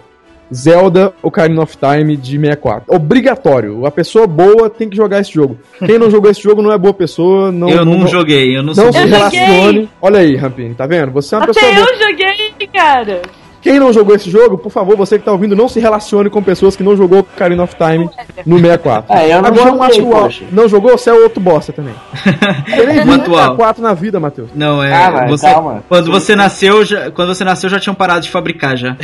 Zelda 0.54 1.14
Ocarina 1.22 1.62
of 1.62 1.78
Time 1.78 2.18
de 2.18 2.38
64. 2.38 2.94
Obrigatório. 2.94 3.86
A 3.86 3.92
pessoa 3.92 4.28
boa 4.28 4.70
tem 4.70 4.90
que 4.90 4.96
jogar 4.96 5.22
esse 5.22 5.32
jogo. 5.32 5.58
Quem 5.80 5.98
não 5.98 6.12
jogou 6.12 6.30
esse 6.30 6.42
jogo 6.42 6.62
não 6.62 6.72
é 6.72 6.78
boa 6.78 6.94
pessoa. 6.94 7.52
Não, 7.52 7.70
eu 7.70 7.86
não, 7.86 8.00
não 8.00 8.08
joguei, 8.08 8.56
eu 8.56 8.62
não, 8.62 8.74
Não 8.74 8.76
sou 8.76 8.92
se 8.92 9.00
Eu 9.00 9.08
bom. 9.08 9.18
joguei! 9.18 9.40
relacione. 9.40 9.90
Olha 10.02 10.20
aí, 10.20 10.36
Rampini, 10.36 10.76
tá 10.76 10.86
vendo? 10.86 11.12
Você 11.12 11.34
é 11.34 11.38
uma 11.38 11.48
pessoa 11.48 11.66
Até 11.66 11.76
boa. 11.76 11.88
eu 11.90 12.10
joguei, 12.10 12.68
cara. 12.74 13.22
Quem 13.64 13.80
não 13.80 13.94
jogou 13.94 14.14
esse 14.14 14.30
jogo, 14.30 14.58
por 14.58 14.70
favor, 14.72 14.98
você 14.98 15.18
que 15.18 15.24
tá 15.24 15.32
ouvindo, 15.32 15.56
não 15.56 15.70
se 15.70 15.80
relacione 15.80 16.30
com 16.30 16.44
pessoas 16.44 16.76
que 16.76 16.84
não 16.84 16.98
jogou 16.98 17.20
Ocarina 17.20 17.64
of 17.64 17.74
Time 17.76 18.10
no 18.46 18.58
64. 18.60 19.06
Ah, 19.08 19.26
eu 19.26 19.42
não 19.42 19.48
Agora 19.48 19.72
um 19.74 19.78
joguei, 19.78 20.00
atual. 20.02 20.22
poxa. 20.24 20.44
Não 20.52 20.68
jogou? 20.68 20.92
Você 20.98 21.10
é 21.10 21.14
outro 21.14 21.40
bosta 21.40 21.72
também. 21.72 21.96
Você 22.68 22.86
nem 22.86 23.04
viu 23.04 23.14
atual. 23.14 23.38
64 23.40 23.82
na 23.82 23.94
vida, 23.94 24.20
Matheus. 24.20 24.50
Não, 24.54 24.84
é. 24.84 24.94
Ah, 24.94 25.26
você, 25.28 25.48
calma. 25.48 25.82
Quando 25.88 26.12
você 26.12 26.36
nasceu, 26.36 26.84
já, 26.84 27.10
quando 27.10 27.34
você 27.34 27.44
nasceu, 27.46 27.70
já 27.70 27.80
tinham 27.80 27.96
parado 27.96 28.22
de 28.22 28.30
fabricar 28.30 28.76
já. 28.76 28.98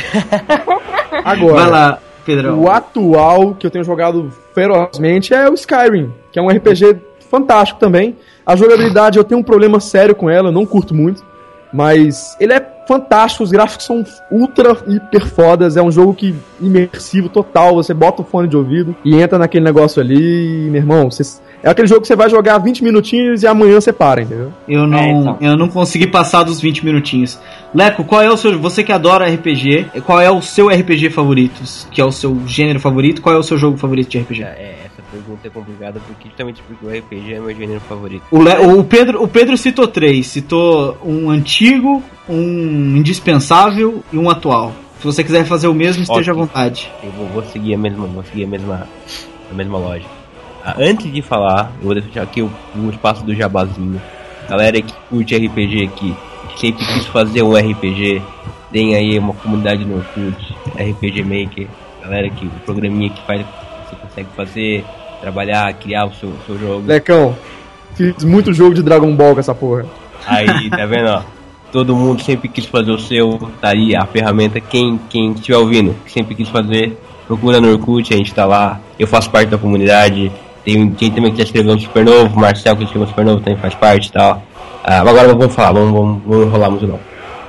Agora, 1.24 1.54
Vai 1.62 1.70
lá, 1.70 1.98
Pedrão. 2.24 2.58
o 2.60 2.70
atual 2.70 3.54
que 3.54 3.66
eu 3.66 3.70
tenho 3.70 3.84
jogado 3.84 4.30
ferozmente 4.54 5.32
é 5.34 5.48
o 5.48 5.54
Skyrim, 5.54 6.12
que 6.30 6.38
é 6.38 6.42
um 6.42 6.48
RPG 6.48 6.96
fantástico 7.30 7.80
também. 7.80 8.16
A 8.44 8.56
jogabilidade 8.56 9.18
eu 9.18 9.24
tenho 9.24 9.40
um 9.40 9.44
problema 9.44 9.80
sério 9.80 10.14
com 10.14 10.28
ela, 10.28 10.48
eu 10.48 10.52
não 10.52 10.66
curto 10.66 10.94
muito. 10.94 11.24
Mas 11.72 12.36
ele 12.40 12.52
é 12.52 12.60
fantástico, 12.90 13.44
os 13.44 13.52
gráficos 13.52 13.86
são 13.86 14.04
ultra 14.32 14.76
hiper 14.88 15.24
fodas, 15.28 15.76
é 15.76 15.82
um 15.82 15.92
jogo 15.92 16.12
que 16.12 16.34
imersivo 16.60 17.28
total, 17.28 17.74
você 17.76 17.94
bota 17.94 18.22
o 18.22 18.24
fone 18.24 18.48
de 18.48 18.56
ouvido 18.56 18.96
e 19.04 19.14
entra 19.14 19.38
naquele 19.38 19.64
negócio 19.64 20.02
ali, 20.02 20.16
e, 20.66 20.70
meu 20.70 20.80
irmão, 20.80 21.08
você- 21.08 21.40
é 21.62 21.70
aquele 21.70 21.86
jogo 21.86 22.00
que 22.00 22.08
você 22.08 22.16
vai 22.16 22.28
jogar 22.28 22.58
20 22.58 22.82
minutinhos 22.82 23.42
e 23.44 23.46
amanhã 23.46 23.80
você 23.80 23.92
para, 23.92 24.22
entendeu? 24.22 24.50
Eu 24.66 24.86
não, 24.88 24.98
É, 24.98 25.10
então. 25.12 25.36
eu 25.40 25.56
não 25.56 25.68
consegui 25.68 26.06
passar 26.08 26.42
dos 26.42 26.60
20 26.60 26.84
minutinhos. 26.84 27.38
Leco, 27.72 28.02
qual 28.02 28.22
é 28.22 28.30
o 28.30 28.36
seu. 28.36 28.58
Você 28.58 28.82
que 28.82 28.90
adora 28.90 29.26
RPG, 29.28 29.86
qual 30.04 30.20
é 30.20 30.30
o 30.30 30.40
seu 30.42 30.68
RPG 30.68 31.10
favorito? 31.10 31.62
Que 31.92 32.00
é 32.00 32.04
o 32.04 32.10
seu 32.10 32.36
gênero 32.46 32.80
favorito? 32.80 33.20
Qual 33.22 33.34
é 33.34 33.38
o 33.38 33.42
seu 33.42 33.56
jogo 33.58 33.76
favorito 33.76 34.08
de 34.08 34.18
RPG? 34.18 34.42
É, 34.42 34.74
pergunta 35.10 35.46
é 35.46 35.50
complicada 35.50 36.00
porque 36.06 36.28
justamente 36.28 36.62
porque 36.66 36.86
o 36.86 36.88
RPG 36.88 37.34
é 37.34 37.40
meu 37.40 37.54
gênero 37.54 37.80
favorito. 37.80 38.22
O, 38.30 38.42
Le- 38.42 38.58
o 38.58 38.84
Pedro, 38.84 39.22
o 39.22 39.28
Pedro 39.28 39.56
citou 39.56 39.86
três. 39.88 40.26
Citou 40.26 40.96
um 41.04 41.30
antigo, 41.30 42.02
um 42.28 42.96
indispensável 42.96 44.02
e 44.12 44.16
um 44.18 44.30
atual. 44.30 44.72
Se 44.98 45.04
você 45.06 45.24
quiser 45.24 45.44
fazer 45.44 45.66
o 45.68 45.74
mesmo, 45.74 46.02
esteja 46.02 46.32
à 46.32 46.34
Ok. 46.34 46.44
vontade. 46.46 46.90
Eu 47.02 47.10
vou, 47.12 47.26
vou 47.28 47.42
seguir 47.44 47.74
a 47.74 47.78
mesma, 47.78 48.06
vou 48.06 48.22
seguir 48.24 48.44
a 48.44 48.48
mesma, 48.48 48.86
a 49.50 49.54
mesma 49.54 49.78
lógica. 49.78 50.10
Ah, 50.64 50.74
antes 50.78 51.10
de 51.10 51.22
falar, 51.22 51.72
eu 51.80 51.86
vou 51.86 51.94
deixar 51.94 52.22
aqui 52.22 52.42
o, 52.42 52.50
o 52.76 52.90
espaço 52.90 53.24
do 53.24 53.34
jabazinho. 53.34 54.00
Galera 54.48 54.80
que 54.82 54.92
curte 55.08 55.34
RPG 55.36 55.84
aqui, 55.84 56.14
que 56.50 56.60
sempre 56.60 56.84
quis 56.84 57.06
fazer 57.06 57.42
um 57.42 57.54
RPG, 57.54 58.20
tem 58.70 58.94
aí 58.94 59.18
uma 59.18 59.32
comunidade 59.32 59.84
no 59.84 59.96
Orkut, 59.96 60.54
RPG 60.74 61.22
Maker. 61.24 61.66
Galera 62.02 62.28
que 62.28 62.46
o 62.46 62.50
programinha 62.66 63.08
que 63.10 63.22
faz, 63.26 63.40
você 63.88 63.96
consegue 63.96 64.28
fazer, 64.36 64.84
trabalhar, 65.20 65.72
criar 65.74 66.06
o 66.06 66.14
seu, 66.14 66.32
seu 66.46 66.58
jogo. 66.58 66.86
Lecão, 66.86 67.36
fiz 67.94 68.24
muito 68.24 68.52
jogo 68.52 68.74
de 68.74 68.82
Dragon 68.82 69.14
Ball 69.14 69.34
com 69.34 69.40
essa 69.40 69.54
porra. 69.54 69.84
Aí, 70.26 70.70
tá 70.70 70.86
vendo, 70.86 71.08
ó? 71.08 71.22
Todo 71.72 71.94
mundo 71.94 72.22
sempre 72.22 72.48
quis 72.48 72.66
fazer 72.66 72.90
o 72.90 72.98
seu, 72.98 73.38
tá 73.60 73.68
aí 73.68 73.94
a 73.94 74.04
ferramenta. 74.04 74.60
Quem, 74.60 74.98
quem 75.08 75.32
estiver 75.32 75.56
ouvindo, 75.56 75.94
sempre 76.06 76.34
quis 76.34 76.48
fazer, 76.48 76.98
procura 77.26 77.60
no 77.60 77.70
Orkut, 77.70 78.12
a 78.12 78.16
gente 78.16 78.34
tá 78.34 78.44
lá. 78.44 78.80
Eu 78.98 79.06
faço 79.06 79.30
parte 79.30 79.48
da 79.48 79.58
comunidade. 79.58 80.32
Tem 80.64 80.90
quem 80.90 81.10
também 81.10 81.30
que 81.30 81.38
já 81.38 81.44
escreveu 81.44 81.74
um 81.74 81.78
super 81.78 82.04
novo, 82.04 82.38
Marcel 82.38 82.76
que 82.76 82.84
escreveu 82.84 83.06
um 83.06 83.10
super 83.10 83.24
novo 83.24 83.40
também 83.40 83.56
faz 83.56 83.74
parte 83.74 84.08
e 84.08 84.12
tal. 84.12 84.42
Ah, 84.82 85.00
agora 85.00 85.28
vamos 85.28 85.54
falar, 85.54 85.72
vamos, 85.72 85.92
vamos, 85.92 86.22
vamos 86.26 86.46
enrolar 86.46 86.70
muito 86.70 86.86
não. 86.86 86.98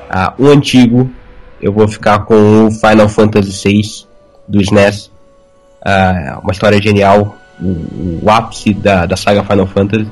Ah, 0.09 0.33
o 0.37 0.47
antigo, 0.47 1.09
eu 1.61 1.73
vou 1.73 1.87
ficar 1.87 2.19
com 2.19 2.67
o 2.67 2.71
Final 2.71 3.09
Fantasy 3.09 3.67
VI 3.67 3.81
do 4.47 4.61
SNES. 4.61 5.11
Ah, 5.83 6.39
uma 6.43 6.51
história 6.51 6.81
genial, 6.81 7.35
o, 7.61 8.19
o 8.23 8.29
ápice 8.29 8.73
da, 8.73 9.05
da 9.05 9.15
saga 9.15 9.43
Final 9.43 9.67
Fantasy. 9.67 10.07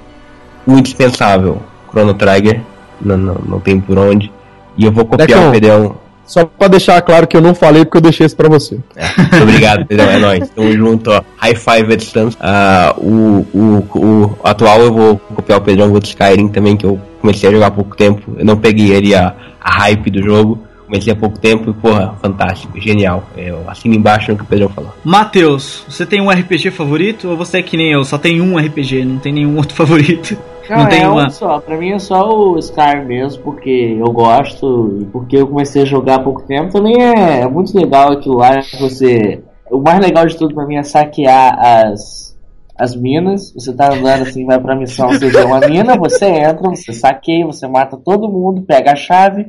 O 0.65 0.73
indispensável, 0.73 1.61
Chrono 1.89 2.13
Trigger, 2.13 2.61
não, 3.01 3.17
não, 3.17 3.35
não 3.45 3.59
tem 3.59 3.79
por 3.79 3.97
onde. 3.97 4.31
E 4.77 4.85
eu 4.85 4.91
vou 4.91 5.05
copiar 5.05 5.27
Decão. 5.27 5.49
o 5.49 5.51
Pedrão. 5.51 5.95
Só 6.25 6.45
pra 6.45 6.67
deixar 6.67 7.01
claro 7.01 7.25
que 7.25 7.35
eu 7.35 7.41
não 7.41 7.55
falei 7.55 7.83
porque 7.83 7.97
eu 7.97 8.01
deixei 8.01 8.23
isso 8.23 8.35
pra 8.35 8.47
você. 8.47 8.75
Muito 9.17 9.41
obrigado, 9.41 9.85
Pedrão, 9.87 10.09
é 10.09 10.19
nóis. 10.19 10.49
Tamo 10.49 10.71
junto, 10.71 11.11
ó. 11.11 11.23
High 11.37 11.55
five 11.55 11.93
à 11.93 11.95
distância. 11.95 12.39
Ah, 12.39 12.93
o, 12.97 13.47
o, 13.51 13.87
o 13.95 14.37
atual 14.43 14.79
eu 14.81 14.93
vou 14.93 15.17
copiar 15.17 15.57
o 15.57 15.61
Pedrão 15.61 15.89
vou 15.89 15.99
do 15.99 16.05
Skyrim 16.05 16.47
também, 16.49 16.77
que 16.77 16.85
eu 16.85 17.01
comecei 17.19 17.49
a 17.49 17.51
jogar 17.51 17.67
há 17.67 17.71
pouco 17.71 17.97
tempo. 17.97 18.35
Eu 18.37 18.45
não 18.45 18.57
peguei 18.57 18.91
ele 18.91 19.15
a, 19.15 19.33
a 19.59 19.71
hype 19.79 20.11
do 20.11 20.21
jogo. 20.21 20.59
Comecei 20.89 21.13
há 21.13 21.15
pouco 21.15 21.37
tempo 21.37 21.69
e, 21.69 21.73
porra, 21.73 22.15
fantástico, 22.19 22.81
genial. 22.81 23.23
Eu 23.37 23.69
assino 23.69 23.93
embaixo 23.93 24.31
no 24.31 24.37
que 24.37 24.43
o 24.43 24.47
Pedrão 24.47 24.69
falou. 24.69 24.91
Matheus, 25.03 25.85
você 25.87 26.03
tem 26.03 26.19
um 26.19 26.31
RPG 26.31 26.71
favorito 26.71 27.29
ou 27.29 27.37
você 27.37 27.59
é 27.59 27.61
que 27.61 27.77
nem 27.77 27.91
eu, 27.91 28.03
só 28.03 28.17
tem 28.17 28.41
um 28.41 28.57
RPG, 28.57 29.05
não 29.05 29.19
tem 29.19 29.31
nenhum 29.31 29.55
outro 29.57 29.75
favorito? 29.75 30.35
Não, 30.67 30.87
tem 30.87 31.03
é 31.03 31.07
uma. 31.07 31.27
um 31.27 31.29
só. 31.29 31.59
Pra 31.59 31.77
mim 31.77 31.91
é 31.91 31.99
só 31.99 32.27
o 32.27 32.57
Skyrim 32.57 33.05
mesmo, 33.05 33.43
porque 33.43 33.97
eu 33.99 34.11
gosto 34.11 34.97
e 34.99 35.05
porque 35.05 35.37
eu 35.37 35.47
comecei 35.47 35.83
a 35.83 35.85
jogar 35.85 36.15
há 36.15 36.23
pouco 36.23 36.41
tempo. 36.41 36.71
Também 36.71 36.95
é, 36.99 37.41
é 37.41 37.47
muito 37.47 37.77
legal 37.77 38.13
aquilo 38.13 38.37
lá. 38.37 38.59
Você. 38.79 39.43
O 39.69 39.79
mais 39.79 39.99
legal 39.99 40.25
de 40.25 40.35
tudo 40.35 40.55
pra 40.55 40.65
mim 40.65 40.77
é 40.77 40.83
saquear 40.83 41.55
as, 41.59 42.35
as 42.75 42.95
minas. 42.95 43.53
Você 43.53 43.71
tá 43.73 43.93
andando 43.93 44.23
assim, 44.23 44.43
vai 44.43 44.59
pra 44.59 44.75
missão, 44.75 45.09
você 45.09 45.29
vê 45.29 45.43
uma 45.43 45.59
mina, 45.59 45.95
você 45.95 46.25
entra, 46.25 46.67
você 46.69 46.93
saqueia, 46.93 47.45
você 47.45 47.67
mata 47.67 47.95
todo 47.95 48.27
mundo, 48.27 48.63
pega 48.63 48.93
a 48.93 48.95
chave 48.95 49.45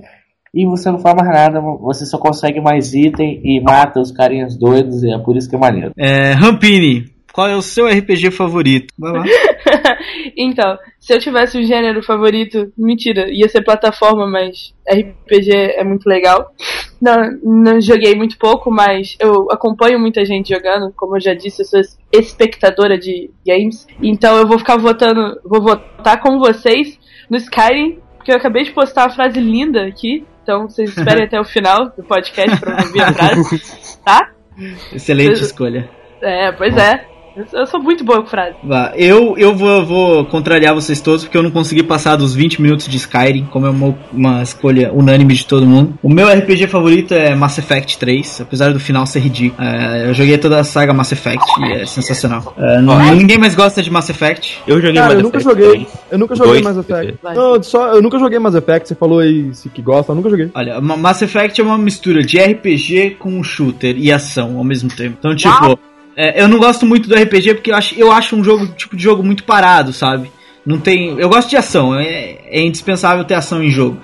e 0.55 0.67
você 0.67 0.91
não 0.91 0.99
faz 0.99 1.15
mais 1.15 1.29
nada. 1.29 1.61
Você 1.61 2.05
só 2.05 2.19
consegue 2.19 2.61
mais 2.61 2.95
item 2.95 3.41
e 3.45 3.61
mata 3.61 4.01
os 4.01 4.11
carinhas 4.11 4.57
doidos, 4.57 5.03
e 5.03 5.13
é 5.13 5.19
por 5.19 5.37
isso 5.37 5.49
que 5.49 5.57
é 5.57 5.59
maneiro. 5.59 5.93
É, 5.97 6.33
Rampini, 6.33 7.11
qual 7.33 7.49
é 7.49 7.57
o 7.57 7.63
seu 7.63 7.87
RPG 7.87 8.33
favorito? 8.33 8.93
Vai 8.99 9.13
lá. 9.13 9.25
então, 10.37 10.77
se 10.99 11.15
eu 11.15 11.19
tivesse 11.19 11.59
um 11.59 11.63
gênero 11.63 12.03
favorito, 12.03 12.73
mentira, 12.77 13.31
ia 13.31 13.49
ser 13.49 13.63
plataforma, 13.63 14.27
mas 14.27 14.75
RPG 14.91 15.51
é 15.53 15.85
muito 15.85 16.09
legal. 16.09 16.53
Não, 17.01 17.17
não 17.43 17.81
joguei 17.81 18.15
muito 18.15 18.37
pouco, 18.37 18.71
mas 18.71 19.17
eu 19.21 19.51
acompanho 19.51 19.99
muita 19.99 20.25
gente 20.25 20.53
jogando. 20.53 20.93
Como 20.97 21.17
eu 21.17 21.21
já 21.21 21.33
disse, 21.33 21.63
eu 21.63 21.67
sou 21.67 21.81
espectadora 22.13 22.99
de 22.99 23.31
games. 23.47 23.87
Então 24.03 24.37
eu 24.37 24.47
vou 24.47 24.59
ficar 24.59 24.77
votando, 24.77 25.41
vou 25.45 25.63
votar 25.63 26.21
com 26.21 26.39
vocês 26.39 26.99
no 27.31 27.37
Skyrim, 27.37 28.01
porque 28.21 28.31
eu 28.31 28.37
acabei 28.37 28.65
de 28.65 28.73
postar 28.73 29.07
uma 29.07 29.15
frase 29.15 29.41
linda 29.41 29.87
aqui. 29.87 30.27
Então 30.43 30.69
vocês 30.69 30.91
esperem 30.91 31.25
até 31.27 31.41
o 31.41 31.45
final 31.45 31.89
do 31.97 32.03
podcast 32.03 32.61
pra 32.61 32.77
ouvir 32.83 33.01
a 33.01 33.13
frase, 33.15 33.63
tá? 34.05 34.31
Excelente 34.93 35.43
escolha. 35.43 35.89
É, 36.21 36.53
pois 36.53 36.77
é. 36.77 37.07
Eu 37.37 37.67
sou- 37.67 37.81
muito 37.83 38.05
boa 38.05 38.21
com 38.23 38.29
frase. 38.29 38.55
Eu, 38.97 39.37
eu 39.39 39.55
vou, 39.55 39.85
vou 39.85 40.25
contrariar 40.27 40.75
vocês 40.75 41.01
todos 41.01 41.25
porque 41.25 41.37
eu 41.37 41.43
não 41.43 41.51
consegui 41.51 41.83
passar 41.83 42.17
dos 42.17 42.35
20 42.35 42.61
minutos 42.61 42.87
de 42.89 42.97
Skyrim, 42.97 43.47
como 43.51 43.67
é 43.67 43.71
uma, 43.71 43.95
uma 44.13 44.43
escolha 44.43 44.93
unânime 44.93 45.35
de 45.35 45.47
todo 45.47 45.67
mundo. 45.67 45.95
O 46.03 46.09
meu 46.13 46.29
RPG 46.29 46.67
favorito 46.67 47.15
é 47.15 47.35
Mass 47.35 47.57
Effect 47.59 47.99
3, 47.99 48.41
apesar 48.43 48.73
do 48.73 48.81
final 48.81 49.07
ser 49.07 49.21
ridículo. 49.21 49.63
É, 49.67 50.09
eu 50.09 50.15
joguei 50.15 50.37
toda 50.39 50.59
a 50.61 50.65
saga 50.65 50.93
Mass 50.93 51.13
Effect 51.13 51.45
e 51.61 51.73
é 51.73 51.87
sensacional. 51.87 52.55
É, 52.59 52.81
não- 52.81 53.15
ninguém 53.15 53.39
mais 53.39 53.55
gosta 53.55 53.83
de 53.83 53.91
Mass 53.91 54.11
Effect. 54.11 54.59
Eu 54.67 54.77
joguei 54.81 54.95
Cara, 54.95 55.07
Mass 55.09 55.17
eu 55.17 55.23
nunca 55.23 55.39
Effect 55.39 55.61
joguei. 55.63 55.85
3. 55.87 55.99
Eu 56.11 56.19
nunca 56.19 56.35
joguei 56.35 56.53
Dois, 56.63 56.65
Mass 56.77 56.77
Effect. 56.89 57.19
Não, 57.35 57.63
só, 57.63 57.93
eu 57.95 58.03
nunca 58.03 58.19
joguei 58.19 58.39
Mass 58.39 58.55
Effect. 58.55 58.89
Você 58.89 58.95
falou 58.95 59.21
aí 59.21 59.55
se 59.55 59.69
que 59.69 59.81
gosta, 59.81 60.13
eu 60.13 60.17
nunca 60.17 60.29
joguei. 60.31 60.51
Olha, 60.55 60.81
Ma- 60.81 60.97
Mass 60.97 61.23
Effect 61.23 61.61
é 61.61 61.65
uma 61.65 61.79
mistura 61.79 62.23
de 62.23 62.39
RPG 62.39 63.17
com 63.19 63.43
shooter 63.43 63.97
e 63.97 64.13
ação 64.13 64.59
ao 64.59 64.65
mesmo 64.65 64.91
tempo. 64.91 65.17
Então, 65.19 65.35
tipo, 65.35 65.79
é, 66.17 66.43
eu 66.43 66.49
não 66.49 66.59
gosto 66.59 66.85
muito 66.85 67.09
do 67.09 67.15
RPG 67.15 67.55
porque 67.55 67.71
eu 67.71 67.77
acho, 67.77 67.95
eu 67.95 68.13
acho 68.13 68.37
um 68.37 68.45
jogo, 68.45 68.67
tipo 68.69 68.97
de 68.97 69.03
jogo 69.03 69.23
muito 69.23 69.45
parado, 69.45 69.93
sabe? 69.93 70.31
Não 70.65 70.79
tem. 70.79 71.19
Eu 71.19 71.29
gosto 71.29 71.49
de 71.49 71.57
ação, 71.57 71.95
é, 71.99 72.39
é 72.47 72.61
indispensável 72.61 73.25
ter 73.25 73.35
ação 73.35 73.63
em 73.63 73.71
jogo. 73.71 73.99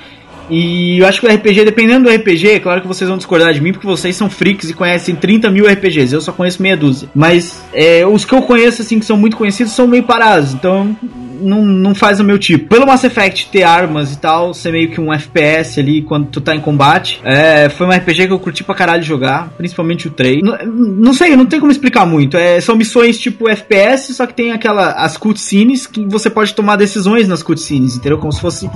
E 0.49 0.99
eu 0.99 1.07
acho 1.07 1.21
que 1.21 1.27
o 1.27 1.31
RPG, 1.31 1.65
dependendo 1.65 2.09
do 2.09 2.15
RPG, 2.15 2.49
é 2.49 2.61
claro 2.61 2.81
que 2.81 2.87
vocês 2.87 3.09
vão 3.09 3.17
discordar 3.17 3.53
de 3.53 3.61
mim, 3.61 3.73
porque 3.73 3.87
vocês 3.87 4.15
são 4.15 4.31
freaks 4.31 4.71
e 4.71 4.75
conhecem 4.75 5.15
30 5.15 5.51
mil 5.51 5.67
RPGs, 5.67 6.15
eu 6.15 6.21
só 6.21 6.33
conheço 6.33 6.63
meia 6.63 6.77
dúzia. 6.77 7.09
Mas 7.15 7.63
é, 7.73 8.07
os 8.07 8.25
que 8.25 8.33
eu 8.33 8.43
conheço, 8.43 8.83
assim, 8.83 8.99
que 8.99 9.05
são 9.05 9.17
muito 9.17 9.37
conhecidos, 9.37 9.73
são 9.73 9.87
meio 9.87 10.05
parados, 10.05 10.55
então 10.55 10.97
não, 11.41 11.65
não 11.65 11.95
faz 11.95 12.21
o 12.21 12.25
meu 12.25 12.39
tipo. 12.39 12.69
Pelo 12.69 12.87
Mass 12.87 13.05
Effect 13.05 13.49
ter 13.51 13.63
armas 13.63 14.13
e 14.13 14.19
tal, 14.19 14.55
ser 14.55 14.73
meio 14.73 14.91
que 14.91 15.01
um 15.01 15.13
FPS 15.13 15.81
ali 15.81 16.03
quando 16.03 16.27
tu 16.29 16.41
tá 16.41 16.55
em 16.55 16.61
combate, 16.61 17.21
é, 17.25 17.69
foi 17.69 17.87
um 17.87 17.91
RPG 17.91 18.27
que 18.27 18.33
eu 18.33 18.39
curti 18.39 18.65
pra 18.65 18.75
caralho 18.75 19.03
jogar, 19.03 19.51
principalmente 19.57 20.09
o 20.09 20.11
3. 20.11 20.43
Não, 20.43 21.13
sei, 21.13 21.37
não 21.37 21.47
tem 21.47 21.61
como 21.61 21.73
explicar 21.73 22.07
muito. 22.07 22.37
É, 22.37 22.61
são 22.61 22.77
missões 22.77 23.19
tipo 23.19 23.49
FPS, 23.49 24.15
só 24.15 24.27
que 24.27 24.35
tem 24.35 24.53
aquela 24.53 24.93
as 24.93 25.17
cutscenes 25.17 25.87
que 25.87 26.05
você 26.05 26.31
pode 26.31 26.55
tomar 26.55 26.77
decisões 26.77 27.29
nas 27.29 27.43
cutscenes, 27.43 27.97
entendeu? 27.97 28.19
Como 28.19 28.33
se 28.33 28.41
fosse 28.41 28.71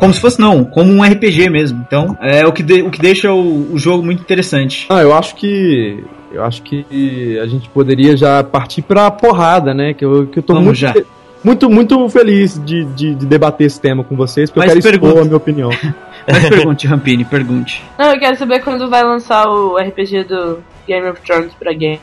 como 0.00 0.12
se 0.12 0.20
fosse 0.20 0.40
não, 0.40 0.64
como 0.64 0.90
um 0.92 1.02
RPG 1.04 1.48
mesmo. 1.50 1.84
Então, 1.86 2.16
é 2.20 2.44
o 2.46 2.52
que, 2.52 2.62
de- 2.62 2.82
o 2.82 2.90
que 2.90 2.98
deixa 3.00 3.32
o, 3.32 3.72
o 3.72 3.78
jogo 3.78 4.02
muito 4.02 4.20
interessante. 4.20 4.86
Ah, 4.88 5.02
eu 5.02 5.14
acho 5.14 5.36
que. 5.36 6.02
Eu 6.32 6.44
acho 6.44 6.62
que 6.62 7.38
a 7.42 7.46
gente 7.46 7.68
poderia 7.68 8.16
já 8.16 8.42
partir 8.42 8.82
pra 8.82 9.10
porrada, 9.10 9.74
né? 9.74 9.92
Que 9.94 10.04
eu, 10.04 10.26
que 10.26 10.38
eu 10.38 10.42
tô 10.42 10.54
Vamos 10.54 10.66
muito, 10.66 10.78
já. 10.78 10.94
muito, 11.42 11.68
muito 11.68 12.08
feliz 12.08 12.60
de, 12.64 12.84
de, 12.84 13.14
de 13.16 13.26
debater 13.26 13.66
esse 13.66 13.80
tema 13.80 14.04
com 14.04 14.14
vocês, 14.16 14.48
porque 14.48 14.68
Mas 14.68 14.76
eu 14.76 14.82
quero 14.82 14.94
expor 14.94 15.08
pergunta. 15.08 15.22
a 15.22 15.24
minha 15.28 15.36
opinião. 15.36 15.70
Mas 16.30 16.48
pergunte, 16.48 16.86
Rampini, 16.86 17.24
pergunte. 17.24 17.82
Não, 17.98 18.12
eu 18.12 18.18
quero 18.20 18.36
saber 18.36 18.60
quando 18.62 18.88
vai 18.88 19.02
lançar 19.02 19.44
o 19.48 19.76
RPG 19.76 20.24
do 20.24 20.58
Game 20.90 21.08
of 21.08 21.20
Thrones 21.20 21.52
pra 21.54 21.72
game. 21.72 22.00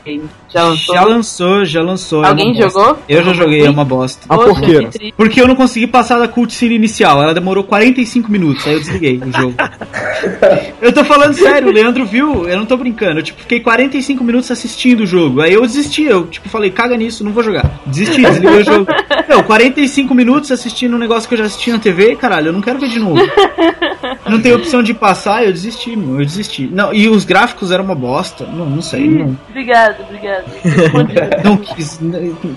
Já 0.48 0.64
lançou? 0.64 0.94
Já 0.94 1.04
lançou, 1.04 1.64
já 1.66 1.82
lançou. 1.82 2.24
é 2.24 2.28
Alguém 2.28 2.54
bosta. 2.54 2.70
jogou? 2.70 2.98
Eu 3.06 3.22
já 3.22 3.32
joguei, 3.34 3.66
é 3.66 3.68
uma 3.70 3.84
bosta. 3.84 4.24
A 4.30 4.34
Poxa, 4.34 4.48
porqueira. 4.48 4.84
que 4.84 4.98
triste. 4.98 5.14
Porque 5.14 5.40
eu 5.42 5.46
não 5.46 5.54
consegui 5.54 5.86
passar 5.86 6.18
da 6.18 6.26
cutscene 6.26 6.74
inicial. 6.74 7.22
Ela 7.22 7.34
demorou 7.34 7.62
45 7.64 8.32
minutos, 8.32 8.66
aí 8.66 8.72
eu 8.72 8.80
desliguei 8.80 9.18
o 9.18 9.30
jogo. 9.30 9.54
eu 10.80 10.90
tô 10.90 11.04
falando 11.04 11.34
sério, 11.34 11.68
o 11.68 11.70
Leandro 11.72 12.06
viu, 12.06 12.48
eu 12.48 12.56
não 12.56 12.64
tô 12.64 12.78
brincando. 12.78 13.18
Eu 13.18 13.22
tipo, 13.22 13.42
fiquei 13.42 13.60
45 13.60 14.24
minutos 14.24 14.50
assistindo 14.50 15.00
o 15.02 15.06
jogo. 15.06 15.42
Aí 15.42 15.52
eu 15.52 15.60
desisti, 15.60 16.04
eu 16.04 16.26
tipo, 16.26 16.48
falei, 16.48 16.70
caga 16.70 16.96
nisso, 16.96 17.22
não 17.22 17.32
vou 17.32 17.42
jogar. 17.42 17.70
Desisti, 17.84 18.22
desliguei 18.22 18.62
o 18.62 18.64
jogo. 18.64 18.86
Meu, 19.28 19.42
45 19.44 20.14
minutos 20.14 20.50
assistindo 20.50 20.94
um 20.96 20.98
negócio 20.98 21.28
que 21.28 21.34
eu 21.34 21.38
já 21.38 21.44
assisti 21.44 21.70
na 21.70 21.78
TV, 21.78 22.16
caralho, 22.16 22.46
eu 22.48 22.52
não 22.54 22.62
quero 22.62 22.78
ver 22.78 22.88
de 22.88 22.98
novo. 22.98 23.20
Não 24.30 24.40
tem 24.40 24.52
opção 24.52 24.82
de 24.82 24.92
passar, 24.94 25.44
eu 25.44 25.52
desisti, 25.52 25.96
meu, 25.96 26.20
eu 26.20 26.26
desisti. 26.26 26.68
Não, 26.72 26.92
e 26.92 27.08
os 27.08 27.24
gráficos 27.24 27.70
eram 27.70 27.84
uma 27.84 27.94
bosta. 27.94 28.44
Não, 28.46 28.66
não 28.68 28.82
sei, 28.82 29.08
não. 29.08 29.36
Obrigado, 29.48 30.02
obrigado. 30.02 30.44
Não 31.44 31.56
quis. 31.56 31.98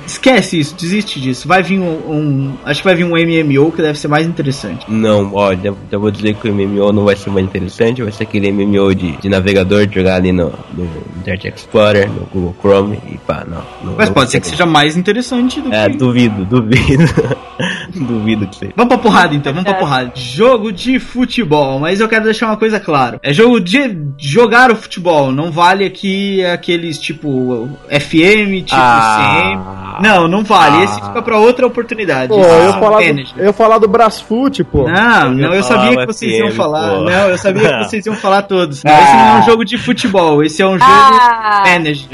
Esquece 0.05 0.59
isso, 0.59 0.76
desiste 0.76 1.19
disso. 1.19 1.47
Vai 1.47 1.61
vir 1.63 1.80
um, 1.80 1.84
um- 2.11 2.53
Acho 2.65 2.82
que 2.82 2.88
vai 2.88 2.95
vir 2.95 3.03
um 3.05 3.09
MMO 3.15 3.72
que 3.72 3.82
deve 3.82 3.97
ser 3.97 4.07
mais 4.07 4.26
interessante. 4.28 4.86
Não, 4.89 5.32
ó, 5.34 5.53
já, 5.53 5.74
já 5.91 5.97
vou 5.97 6.11
dizer 6.11 6.36
que 6.36 6.49
o 6.49 6.53
MMO 6.53 6.91
não 6.91 7.05
vai 7.05 7.15
ser 7.15 7.30
mais 7.30 7.45
interessante, 7.45 8.01
vai 8.03 8.11
ser 8.11 8.24
aquele 8.24 8.51
MMO 8.51 8.93
de, 8.95 9.11
de 9.17 9.30
navegador, 9.30 9.86
de 9.86 9.95
jogar 9.95 10.15
ali 10.15 10.32
no, 10.32 10.51
no 10.74 10.84
Internet 11.17 11.47
Explorer, 11.55 12.09
no 12.09 12.26
Google 12.34 12.55
Chrome 12.61 12.99
e 13.11 13.17
pá, 13.17 13.43
não. 13.47 13.63
não 13.84 13.95
Mas 13.97 14.07
não 14.09 14.13
pode 14.13 14.32
ser 14.32 14.39
que 14.41 14.47
seja 14.47 14.65
mais 14.65 14.95
interessante 14.97 15.61
do 15.61 15.74
É, 15.74 15.89
que. 15.89 15.97
duvido, 15.97 16.45
duvido. 16.45 17.03
Duvido 17.96 18.48
que 18.48 18.56
seja. 18.56 18.74
Vamos 18.76 18.94
pra 18.94 19.02
porrada 19.04 19.36
então, 19.36 19.54
vamos 19.54 19.70
pra 19.70 19.80
porrada. 19.80 20.12
Jogo 20.16 20.72
de 20.72 21.00
futebol, 21.00 21.80
mas 21.80 22.00
eu 22.00 22.08
quero 22.08 22.24
deixar 22.26 22.48
uma 22.48 22.58
coisa 22.58 22.80
clara. 22.80 23.20
É 23.24 23.34
jogo 23.34 23.60
de 23.60 23.98
jogar 24.18 24.72
o 24.72 24.76
futebol, 24.76 25.32
não 25.32 25.52
vale 25.52 25.86
aqui 25.86 26.44
aqueles 26.46 26.98
tipo 27.00 27.70
FM, 27.89 28.64
tipo 28.66 28.76
Ah. 28.76 29.98
CM. 29.98 30.08
Não, 30.08 30.28
não 30.28 30.44
vale. 30.44 30.78
Ah. 30.78 30.84
Esse 30.84 31.02
fica 31.02 31.22
pra 31.22 31.38
outra 31.38 31.68
oportunidade. 31.68 32.30
Pô, 32.30 32.39
eu 32.39 32.66
ia 32.66 32.74
falar, 32.74 32.98
do, 33.00 33.22
eu 33.38 33.46
ia 33.46 33.54
falar 33.54 33.78
do 33.78 33.88
Brasfoot, 33.88 34.64
pô. 34.64 34.88
Não, 34.89 35.32
não, 35.32 35.54
eu 35.54 35.64
sabia 35.64 35.98
que 35.98 36.06
vocês 36.06 36.32
iam 36.32 36.52
falar. 36.52 36.89
pô. 36.89 37.02
Não, 37.04 37.30
eu 37.30 37.38
sabia 37.38 37.78
que 37.80 37.84
vocês 37.89 38.06
iam 38.06 38.16
falar 38.16 38.44
todos. 38.44 38.82
Ah. 38.86 39.02
Esse 39.02 39.14
não 39.16 39.28
é 39.28 39.39
um 39.39 39.44
jogo 39.46 39.66
de 39.66 39.78
futebol, 39.78 40.44
esse 40.44 40.62
é 40.62 40.66
um 40.66 40.78
jogo 40.80 40.84
Ah. 40.84 41.64
manager. 41.68 42.08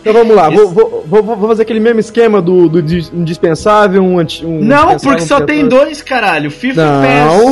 Então 0.00 0.12
vamos 0.12 0.36
lá, 0.36 0.48
vou, 0.50 0.70
vou, 0.70 1.04
vou, 1.06 1.22
vou 1.36 1.48
fazer 1.48 1.62
aquele 1.62 1.80
mesmo 1.80 2.00
esquema 2.00 2.40
do, 2.40 2.68
do 2.68 2.82
dis- 2.82 3.10
indispensável, 3.12 4.02
um, 4.04 4.18
anti- 4.18 4.44
um 4.44 4.62
Não, 4.62 4.98
porque 5.06 5.26
só 5.26 5.40
tem 5.40 5.66
dois, 5.68 6.02
caralho. 6.02 6.50
FIFA 6.50 6.80
e 6.80 6.84
Não, 6.84 7.02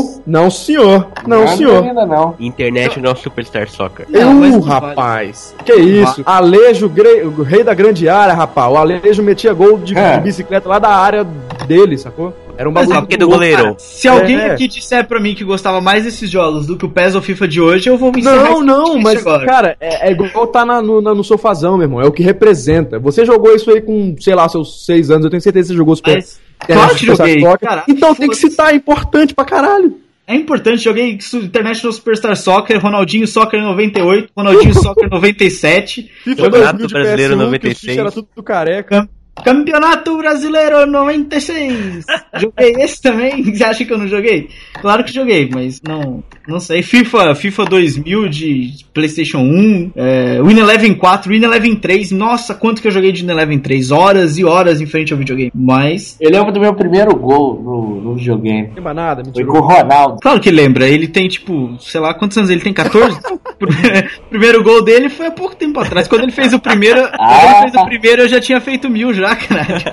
PES. 0.03 0.23
não 0.27 0.51
senhor. 0.51 1.09
Não, 1.27 1.47
senhor. 1.49 1.83
ainda 1.85 2.05
não. 2.07 2.35
Internet 2.39 3.01
não 3.01 3.11
é 3.11 3.13
o 3.13 3.17
Superstar 3.17 3.69
Soccer. 3.69 4.07
Não, 4.09 4.31
Uh, 4.31 4.35
não 4.35 4.61
vale. 4.61 4.87
rapaz. 4.89 5.55
Que 5.65 5.75
isso? 5.75 6.23
Alejo, 6.27 6.89
gre- 6.89 7.23
o 7.23 7.43
rei 7.43 7.63
da 7.65 7.75
grande 7.75 8.09
área, 8.09 8.35
rapaz. 8.35 8.73
O 8.73 8.77
Alejo 8.77 9.23
metia 9.23 9.53
gol 9.53 9.79
de, 9.79 9.97
É. 9.97 10.17
de 10.17 10.23
bicicleta 10.25 10.69
lá 10.69 10.79
da 10.79 10.91
área 10.91 11.25
dele, 11.67 11.97
sacou? 11.99 12.33
Era 12.57 12.69
um 12.69 12.73
bagulho. 12.73 13.01
porque 13.01 13.15
é 13.15 13.19
do 13.19 13.27
goleiro. 13.29 13.63
Cara, 13.63 13.75
se 13.79 14.07
alguém 14.07 14.37
É. 14.37 14.53
aqui 14.53 14.69
disser 14.69 15.07
pra 15.07 15.19
mim 15.21 15.35
que 15.35 15.43
gostava 15.45 15.81
mais 15.81 16.05
desses 16.05 16.31
jogos 16.31 16.67
do 16.67 16.77
que 16.77 16.85
o 16.87 16.89
PES 16.89 17.15
ou 17.17 17.23
FIFA 17.23 17.49
de 17.49 17.61
hoje, 17.61 17.89
eu 17.91 17.99
vou 17.99 18.13
me 18.13 18.23
Não, 18.23 18.61
não, 18.63 18.99
mas, 19.01 19.21
agora. 19.21 19.45
cara, 19.47 19.77
é, 19.81 20.09
é 20.09 20.13
igual 20.13 20.47
tá 20.47 20.65
na- 20.65 20.81
no, 20.81 21.01
na- 21.01 21.15
no 21.15 21.25
sofazão, 21.25 21.77
meu 21.77 21.87
irmão. 21.87 22.01
É 22.01 22.07
o 22.07 22.13
que 22.13 22.23
representa. 22.23 22.99
Você 22.99 23.25
jogou 23.25 23.55
isso 23.55 23.71
aí 23.71 23.81
com, 23.81 24.15
sei 24.21 24.35
lá, 24.35 24.49
seus 24.49 24.85
seis 24.87 25.11
anos. 25.11 25.25
Eu 25.25 25.31
tenho 25.31 25.41
certeza 25.43 25.67
que 25.69 25.73
você 25.73 25.77
jogou 25.79 25.97
Super. 25.97 26.15
Mas, 26.17 26.41
Internet 26.63 26.79
claro 26.87 26.97
que 26.99 27.07
joguei, 27.07 27.59
cara. 27.61 27.85
Então 27.89 28.15
tem 28.15 28.29
que 28.29 28.37
citar, 28.37 28.73
é 28.73 28.77
importante 28.77 29.35
pra 29.35 29.45
caralho. 29.45 29.99
É 30.27 30.35
importante, 30.35 30.83
joguei 30.83 31.19
International 31.35 31.93
Superstar 31.93 32.35
Soccer, 32.35 32.81
Ronaldinho 32.81 33.27
Soccer 33.29 33.61
98, 33.61 34.31
Ronaldinho 34.35 34.73
Soccer 34.73 35.11
97, 35.11 36.11
FIFA 36.25 36.43
Campeonato 36.45 36.79
2000 36.79 36.87
de 36.87 36.95
Brasileiro 36.95 37.35
PS1, 37.35 37.37
que 37.37 37.45
os 37.45 37.45
96. 37.45 37.79
fichas 37.81 37.99
Era 37.99 38.11
tudo 38.11 38.43
careca. 38.43 39.09
Campeonato 39.43 40.17
Brasileiro 40.17 40.87
96. 40.87 42.05
joguei 42.39 42.73
esse 42.83 43.01
também? 43.01 43.43
Você 43.55 43.65
acha 43.65 43.85
que 43.85 43.93
eu 43.93 43.99
não 43.99 44.09
joguei? 44.09 44.49
Claro 44.81 45.05
que 45.05 45.13
joguei, 45.13 45.49
mas 45.53 45.81
não, 45.83 46.23
não 46.47 46.61
sei. 46.61 46.83
FIFA, 46.83 47.35
FIFA 47.35 47.65
2000 47.65 48.29
de 48.29 48.85
PlayStation 48.93 49.39
1, 49.39 49.93
é, 49.97 50.43
Win 50.43 50.59
Eleven 50.59 50.95
4, 50.95 51.31
Win 51.31 51.43
Eleven 51.43 51.77
3. 51.77 52.13
Nossa, 52.13 52.55
quanto 52.55 52.81
que 52.81 52.89
eu 52.89 52.93
joguei 52.93 53.13
de 53.13 53.23
Win 53.23 53.31
Eleven 53.31 53.59
3? 53.59 53.91
Horas 53.91 54.39
e 54.39 54.45
horas 54.45 54.81
em 54.81 54.87
frente 54.87 55.13
ao 55.13 55.19
videogame. 55.19 55.51
Mas 55.55 56.17
Eu 56.21 56.31
lembro 56.31 56.53
do 56.53 56.61
meu 56.61 56.75
primeiro 56.75 57.15
gol 57.17 57.61
no, 57.63 58.01
no 58.01 58.15
videogame. 58.15 58.71
Não 58.77 58.95
nada, 58.95 59.23
Foi 59.33 59.45
com 59.45 59.59
o 59.59 59.61
Ronaldo. 59.61 60.19
Claro 60.21 60.41
que 60.41 60.51
lembra, 60.51 60.87
ele 60.87 61.09
tem 61.09 61.29
tipo, 61.29 61.77
sei 61.81 62.01
lá 62.01 62.15
quantos 62.15 62.37
anos 62.39 62.51
ele 62.51 62.61
tem, 62.61 62.73
14? 62.73 63.19
O 63.31 64.29
primeiro 64.31 64.63
gol 64.63 64.83
dele 64.83 65.09
foi 65.09 65.27
há 65.27 65.31
pouco 65.31 65.57
tempo 65.57 65.81
atrás. 65.81 66.07
Quando 66.07 66.23
ele 66.23 66.33
fez 66.33 66.53
o 66.53 66.61
primeiro, 66.61 67.01
quando 67.01 67.51
ele 67.51 67.71
fez 67.71 67.75
o 67.75 67.85
primeiro 67.87 68.23
eu 68.23 68.29
já 68.29 68.41
tinha 68.41 68.61
feito 68.61 68.89
mil 68.89 69.13
já, 69.13 69.24
caralho. 69.37 69.85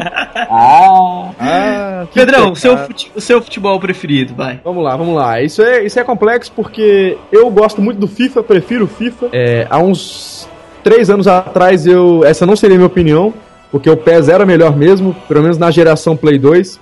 Ah, 0.49 1.31
Ah, 1.39 2.05
Pedrão, 2.13 2.53
pecado. 2.53 2.57
seu, 2.57 2.77
o 3.15 3.21
seu 3.21 3.41
futebol 3.41 3.79
preferido, 3.79 4.33
vai. 4.35 4.59
Vamos 4.63 4.83
lá, 4.83 4.95
vamos 4.95 5.15
lá. 5.15 5.41
Isso 5.41 5.61
é, 5.61 5.83
isso 5.85 5.99
é 5.99 6.03
complexo 6.03 6.51
porque 6.55 7.17
eu 7.31 7.49
gosto 7.49 7.81
muito 7.81 7.97
do 7.99 8.07
FIFA, 8.07 8.43
prefiro 8.43 8.85
o 8.85 8.87
FIFA. 8.87 9.27
É, 9.31 9.67
há 9.69 9.79
uns 9.79 10.47
três 10.83 11.09
anos 11.09 11.27
atrás, 11.27 11.85
eu 11.85 12.23
essa 12.25 12.45
não 12.45 12.55
seria 12.55 12.75
minha 12.75 12.87
opinião, 12.87 13.33
porque 13.71 13.89
o 13.89 13.95
PES 13.97 14.29
era 14.29 14.45
melhor 14.45 14.75
mesmo, 14.75 15.15
pelo 15.27 15.41
menos 15.41 15.57
na 15.57 15.69
geração 15.71 16.17
Play 16.17 16.37
2. 16.39 16.79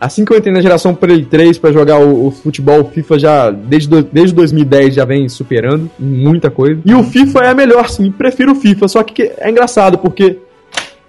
Assim 0.00 0.24
que 0.24 0.32
eu 0.32 0.38
entrei 0.38 0.54
na 0.54 0.60
geração 0.60 0.94
Play 0.94 1.24
3 1.24 1.58
pra 1.58 1.72
jogar 1.72 1.98
o, 1.98 2.28
o 2.28 2.30
futebol, 2.30 2.82
o 2.82 2.84
FIFA 2.84 3.18
já, 3.18 3.50
desde, 3.50 3.88
do- 3.88 4.02
desde 4.04 4.32
2010, 4.32 4.94
já 4.94 5.04
vem 5.04 5.28
superando 5.28 5.90
muita 5.98 6.50
coisa. 6.50 6.80
E 6.84 6.94
o 6.94 7.02
FIFA 7.02 7.40
é 7.46 7.54
melhor, 7.54 7.88
sim, 7.88 8.08
prefiro 8.12 8.52
o 8.52 8.54
FIFA, 8.54 8.86
só 8.86 9.02
que 9.02 9.32
é 9.38 9.50
engraçado, 9.50 9.98
porque 9.98 10.38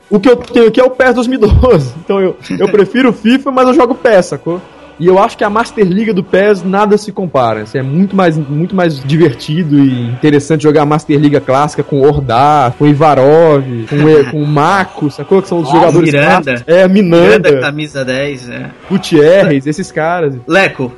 o 0.10 0.20
que 0.20 0.30
eu 0.30 0.36
tenho 0.38 0.68
aqui 0.68 0.80
é 0.80 0.84
o 0.84 0.90
PES 0.90 1.16
2012. 1.16 1.94
Então 2.04 2.20
eu, 2.20 2.38
eu 2.58 2.68
prefiro 2.72 3.10
o 3.10 3.14
FIFA, 3.14 3.52
mas 3.52 3.68
eu 3.68 3.74
jogo 3.74 3.96
PES, 3.96 4.26
sacou? 4.28 4.62
E 5.00 5.08
eu 5.08 5.18
acho 5.18 5.38
que 5.38 5.46
a 5.46 5.50
Master 5.50 5.86
Liga 5.88 6.14
do 6.14 6.22
PES 6.22 6.62
nada 6.62 6.98
se 6.98 7.10
compara. 7.14 7.62
Assim, 7.62 7.78
é 7.78 7.82
muito 7.82 8.18
mais, 8.18 8.36
muito 8.38 8.76
mais 8.76 9.00
divertido 9.02 9.80
e 9.80 10.08
interessante 10.10 10.64
jogar 10.64 10.82
a 10.82 10.86
Master 10.86 11.18
Liga 11.18 11.40
clássica 11.40 11.82
com 11.84 12.02
o 12.02 12.06
Ordar, 12.06 12.74
com 12.74 12.84
o 12.84 12.88
Ivarov, 12.88 13.64
com 13.90 13.96
o, 13.96 14.32
com 14.32 14.44
o 14.44 14.46
Mako, 14.48 15.10
sacou? 15.10 15.42
Que 15.42 15.48
são 15.48 15.60
os 15.60 15.70
Ah, 15.70 15.72
jogadores 15.72 16.12
Miranda. 16.12 16.44
clássicos. 16.52 16.64
É, 16.68 16.86
Miranda, 16.86 17.18
Minanda, 17.50 17.62
camisa 17.62 18.04
10, 18.04 18.50
é. 18.50 18.70
Gutierrez, 18.90 19.66
esses 19.68 19.90
caras. 19.90 20.36
Leco, 20.46 20.92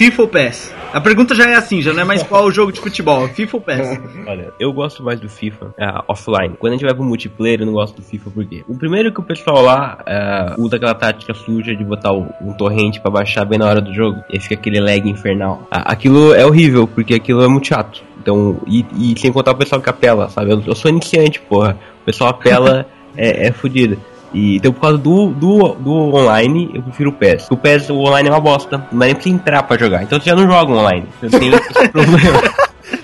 FIFA 0.00 0.22
ou 0.22 0.28
PES? 0.28 0.74
A 0.94 1.00
pergunta 1.02 1.34
já 1.34 1.46
é 1.46 1.54
assim, 1.56 1.82
já 1.82 1.92
não 1.92 2.00
é 2.00 2.04
mais 2.04 2.22
qual 2.22 2.46
o 2.46 2.50
jogo 2.50 2.72
de 2.72 2.80
futebol, 2.80 3.28
FIFA 3.28 3.56
ou 3.58 3.62
PES? 3.62 4.00
Olha, 4.26 4.50
eu 4.58 4.72
gosto 4.72 5.02
mais 5.02 5.20
do 5.20 5.28
FIFA 5.28 5.74
ah, 5.78 6.02
offline. 6.08 6.54
Quando 6.58 6.72
a 6.72 6.76
gente 6.76 6.86
vai 6.86 6.94
pro 6.94 7.04
multiplayer, 7.04 7.60
eu 7.60 7.66
não 7.66 7.74
gosto 7.74 7.96
do 7.96 8.02
FIFA 8.02 8.30
por 8.30 8.46
quê? 8.46 8.64
O 8.66 8.78
primeiro 8.78 9.12
que 9.12 9.20
o 9.20 9.22
pessoal 9.22 9.60
lá 9.60 9.98
ah, 10.06 10.54
usa 10.56 10.76
aquela 10.76 10.94
tática 10.94 11.34
suja 11.34 11.76
de 11.76 11.84
botar 11.84 12.14
o- 12.14 12.32
um 12.40 12.54
torrente 12.54 12.98
pra 12.98 13.10
baixar 13.10 13.44
bem 13.44 13.58
na 13.58 13.66
hora 13.66 13.82
do 13.82 13.92
jogo, 13.92 14.18
e 14.32 14.40
fica 14.40 14.54
aquele 14.54 14.80
lag 14.80 15.06
infernal. 15.06 15.68
Aquilo 15.70 16.32
é 16.32 16.46
horrível, 16.46 16.88
porque 16.88 17.12
aquilo 17.12 17.42
é 17.44 17.48
muito 17.48 17.66
chato. 17.66 18.02
Então, 18.22 18.58
e, 18.66 18.86
e 18.96 19.20
sem 19.20 19.30
contar 19.30 19.50
o 19.50 19.56
pessoal 19.56 19.82
que 19.82 19.90
apela, 19.90 20.30
sabe? 20.30 20.50
Eu, 20.50 20.62
eu 20.66 20.74
sou 20.74 20.90
iniciante, 20.90 21.38
porra. 21.42 21.78
O 22.00 22.06
pessoal 22.06 22.30
apela 22.30 22.86
é, 23.14 23.48
é 23.48 23.52
fudido. 23.52 24.00
E, 24.32 24.56
então, 24.56 24.72
por 24.72 24.80
causa 24.80 24.98
do, 24.98 25.30
do, 25.30 25.74
do 25.74 25.92
online, 25.92 26.70
eu 26.74 26.82
prefiro 26.82 27.10
o 27.10 27.12
PES. 27.12 27.48
O 27.50 27.56
PES, 27.56 27.90
o 27.90 27.96
online 27.96 28.28
é 28.28 28.32
uma 28.32 28.40
bosta. 28.40 28.78
Não 28.92 28.98
dá 28.98 29.06
nem 29.06 29.14
pra 29.14 29.22
você 29.22 29.30
entrar 29.30 29.62
pra 29.64 29.78
jogar. 29.78 30.02
Então, 30.02 30.20
você 30.20 30.30
já 30.30 30.36
não 30.36 30.46
joga 30.46 30.72
online. 30.72 31.06
Você 31.20 31.38
tem 31.38 31.50
esse 31.54 31.88
problema. 31.88 32.40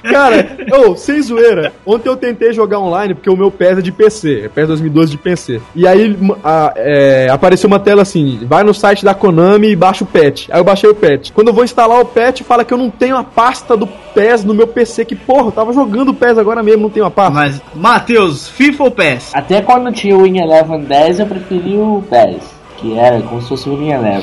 Cara, 0.02 0.56
ô, 0.72 0.96
sem 0.96 1.20
zoeira. 1.20 1.72
Ontem 1.84 2.08
eu 2.08 2.16
tentei 2.16 2.52
jogar 2.52 2.78
online 2.78 3.14
porque 3.14 3.30
o 3.30 3.36
meu 3.36 3.50
PES 3.50 3.78
é 3.78 3.82
de 3.82 3.92
PC, 3.92 4.42
é 4.44 4.48
PES 4.48 4.68
2012 4.68 5.10
de 5.10 5.18
PC. 5.18 5.60
E 5.74 5.86
aí 5.86 6.16
a- 6.44 6.72
é, 6.76 7.28
apareceu 7.30 7.66
uma 7.68 7.78
tela 7.80 8.02
assim: 8.02 8.40
vai 8.44 8.62
no 8.64 8.72
site 8.74 9.04
da 9.04 9.14
Konami 9.14 9.68
e 9.68 9.76
baixa 9.76 10.04
o 10.04 10.06
patch. 10.06 10.48
Aí 10.50 10.60
eu 10.60 10.64
baixei 10.64 10.88
o 10.90 10.94
patch. 10.94 11.30
Quando 11.32 11.48
eu 11.48 11.54
vou 11.54 11.64
instalar 11.64 12.00
o 12.00 12.04
patch, 12.04 12.42
fala 12.42 12.64
que 12.64 12.72
eu 12.72 12.78
não 12.78 12.90
tenho 12.90 13.16
a 13.16 13.24
pasta 13.24 13.76
do 13.76 13.86
PES 13.86 14.44
no 14.44 14.54
meu 14.54 14.66
PC. 14.66 15.04
Que 15.04 15.14
porra, 15.16 15.48
eu 15.48 15.52
tava 15.52 15.72
jogando 15.72 16.10
o 16.10 16.14
PES 16.14 16.38
agora 16.38 16.62
mesmo, 16.62 16.82
não 16.82 16.90
tenho 16.90 17.06
a 17.06 17.10
pasta. 17.10 17.32
Mas, 17.32 17.60
Matheus, 17.74 18.48
FIFA 18.48 18.84
ou 18.84 18.90
PES? 18.90 19.30
até 19.34 19.60
quando 19.60 19.92
tinha 19.92 20.16
o 20.16 20.22
Win 20.22 20.38
Eleven 20.38 20.80
10 20.80 21.20
eu 21.20 21.26
preferi 21.26 21.76
o 21.76 22.02
PES, 22.08 22.42
que 22.78 22.98
era 22.98 23.20
como 23.22 23.40
se 23.42 23.48
fosse 23.48 23.68
o 23.68 23.76
Win 23.76 23.90
Eleven. 23.90 24.22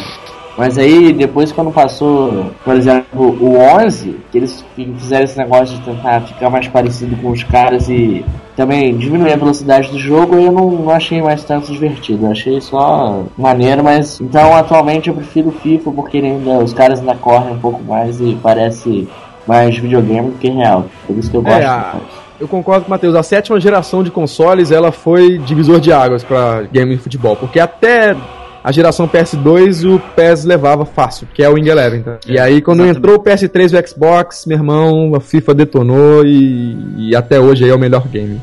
Mas 0.58 0.78
aí 0.78 1.12
depois 1.14 1.51
quando 1.51 1.72
passou, 1.72 2.47
por 2.64 2.76
exemplo, 2.76 3.36
o 3.41 3.58
11, 3.58 4.18
que 4.32 4.38
eles 4.38 4.64
fi- 4.76 4.93
fizeram 4.99 5.24
esse 5.24 5.38
negócio 5.38 5.76
de 5.76 5.82
tentar 5.82 6.22
ficar 6.22 6.49
mais 6.49 6.68
parecido 6.68 7.16
com 7.18 7.32
os 7.32 7.43
caras 7.43 7.89
e 7.89 8.24
também 8.56 8.95
diminuir 8.95 9.34
a 9.34 9.36
velocidade 9.36 9.89
do 9.89 9.97
jogo, 9.97 10.36
eu 10.36 10.51
não, 10.51 10.70
não 10.70 10.89
achei 10.91 11.22
mais 11.24 11.43
tanto 11.43 11.72
divertido. 11.72 12.26
Eu 12.28 12.32
achei 12.32 12.62
só 12.62 13.24
maneiro, 13.36 13.84
mas 13.84 14.22
então 14.22 14.54
atualmente 14.56 15.10
eu 15.10 15.16
prefiro 15.16 15.49
o 15.49 15.51
FIFA 15.51 15.91
porque 15.91 16.18
ainda, 16.20 16.60
os 16.60 16.72
caras 16.72 16.99
ainda 16.99 17.16
correm 17.16 17.54
um 17.54 17.60
pouco 17.60 17.82
mais 17.84 18.22
e 18.22 18.38
parece 18.43 19.08
mais 19.47 19.76
videogame 19.78 20.30
do 20.32 20.38
que 20.38 20.49
real. 20.49 20.86
Por 21.08 21.18
isso 21.18 21.32
que 21.32 21.36
eu 21.38 21.41
gosto 21.41 21.58
É, 21.58 21.62
do 21.62 21.68
a- 21.68 21.82
PES. 21.93 22.01
Eu 22.39 22.47
concordo 22.47 22.82
com 22.82 22.88
o 22.88 22.91
Matheus. 22.91 23.16
A 23.16 23.24
sétima 23.24 23.60
geração 23.60 24.04
de 24.04 24.12
consoles, 24.12 24.70
ela 24.72 24.91
foi 24.91 25.38
divisor 25.39 25.80
de 25.80 25.91
águas 25.93 26.24
pra 26.24 26.64
game 26.72 26.95
de 26.95 27.01
futebol. 27.01 27.36
Porque 27.36 27.60
até 27.60 28.16
a 28.64 28.72
geração 28.72 29.07
PS2, 29.07 29.84
o 29.93 29.99
PES 30.16 30.45
levava 30.45 30.86
fácil, 30.86 31.28
que 31.34 31.43
é 31.43 31.49
o 31.49 31.53
Wing 31.53 31.68
Eleven. 31.68 32.01
Tá? 32.01 32.18
E 32.26 32.39
aí, 32.39 32.61
quando 32.61 32.80
exatamente. 32.84 32.97
entrou 32.97 33.16
o 33.18 33.24
PS3 33.24 33.74
e 33.74 33.78
o 33.78 33.88
Xbox, 33.88 34.45
meu 34.45 34.57
irmão, 34.57 35.14
a 35.16 35.20
FIFA 35.20 35.53
detonou 35.53 36.26
e, 36.26 36.78
e 36.97 37.16
até 37.16 37.39
hoje 37.39 37.66
aí 37.66 37.72
é 37.72 37.76
o 37.76 37.80
melhor 37.80 38.07
game. 38.07 38.39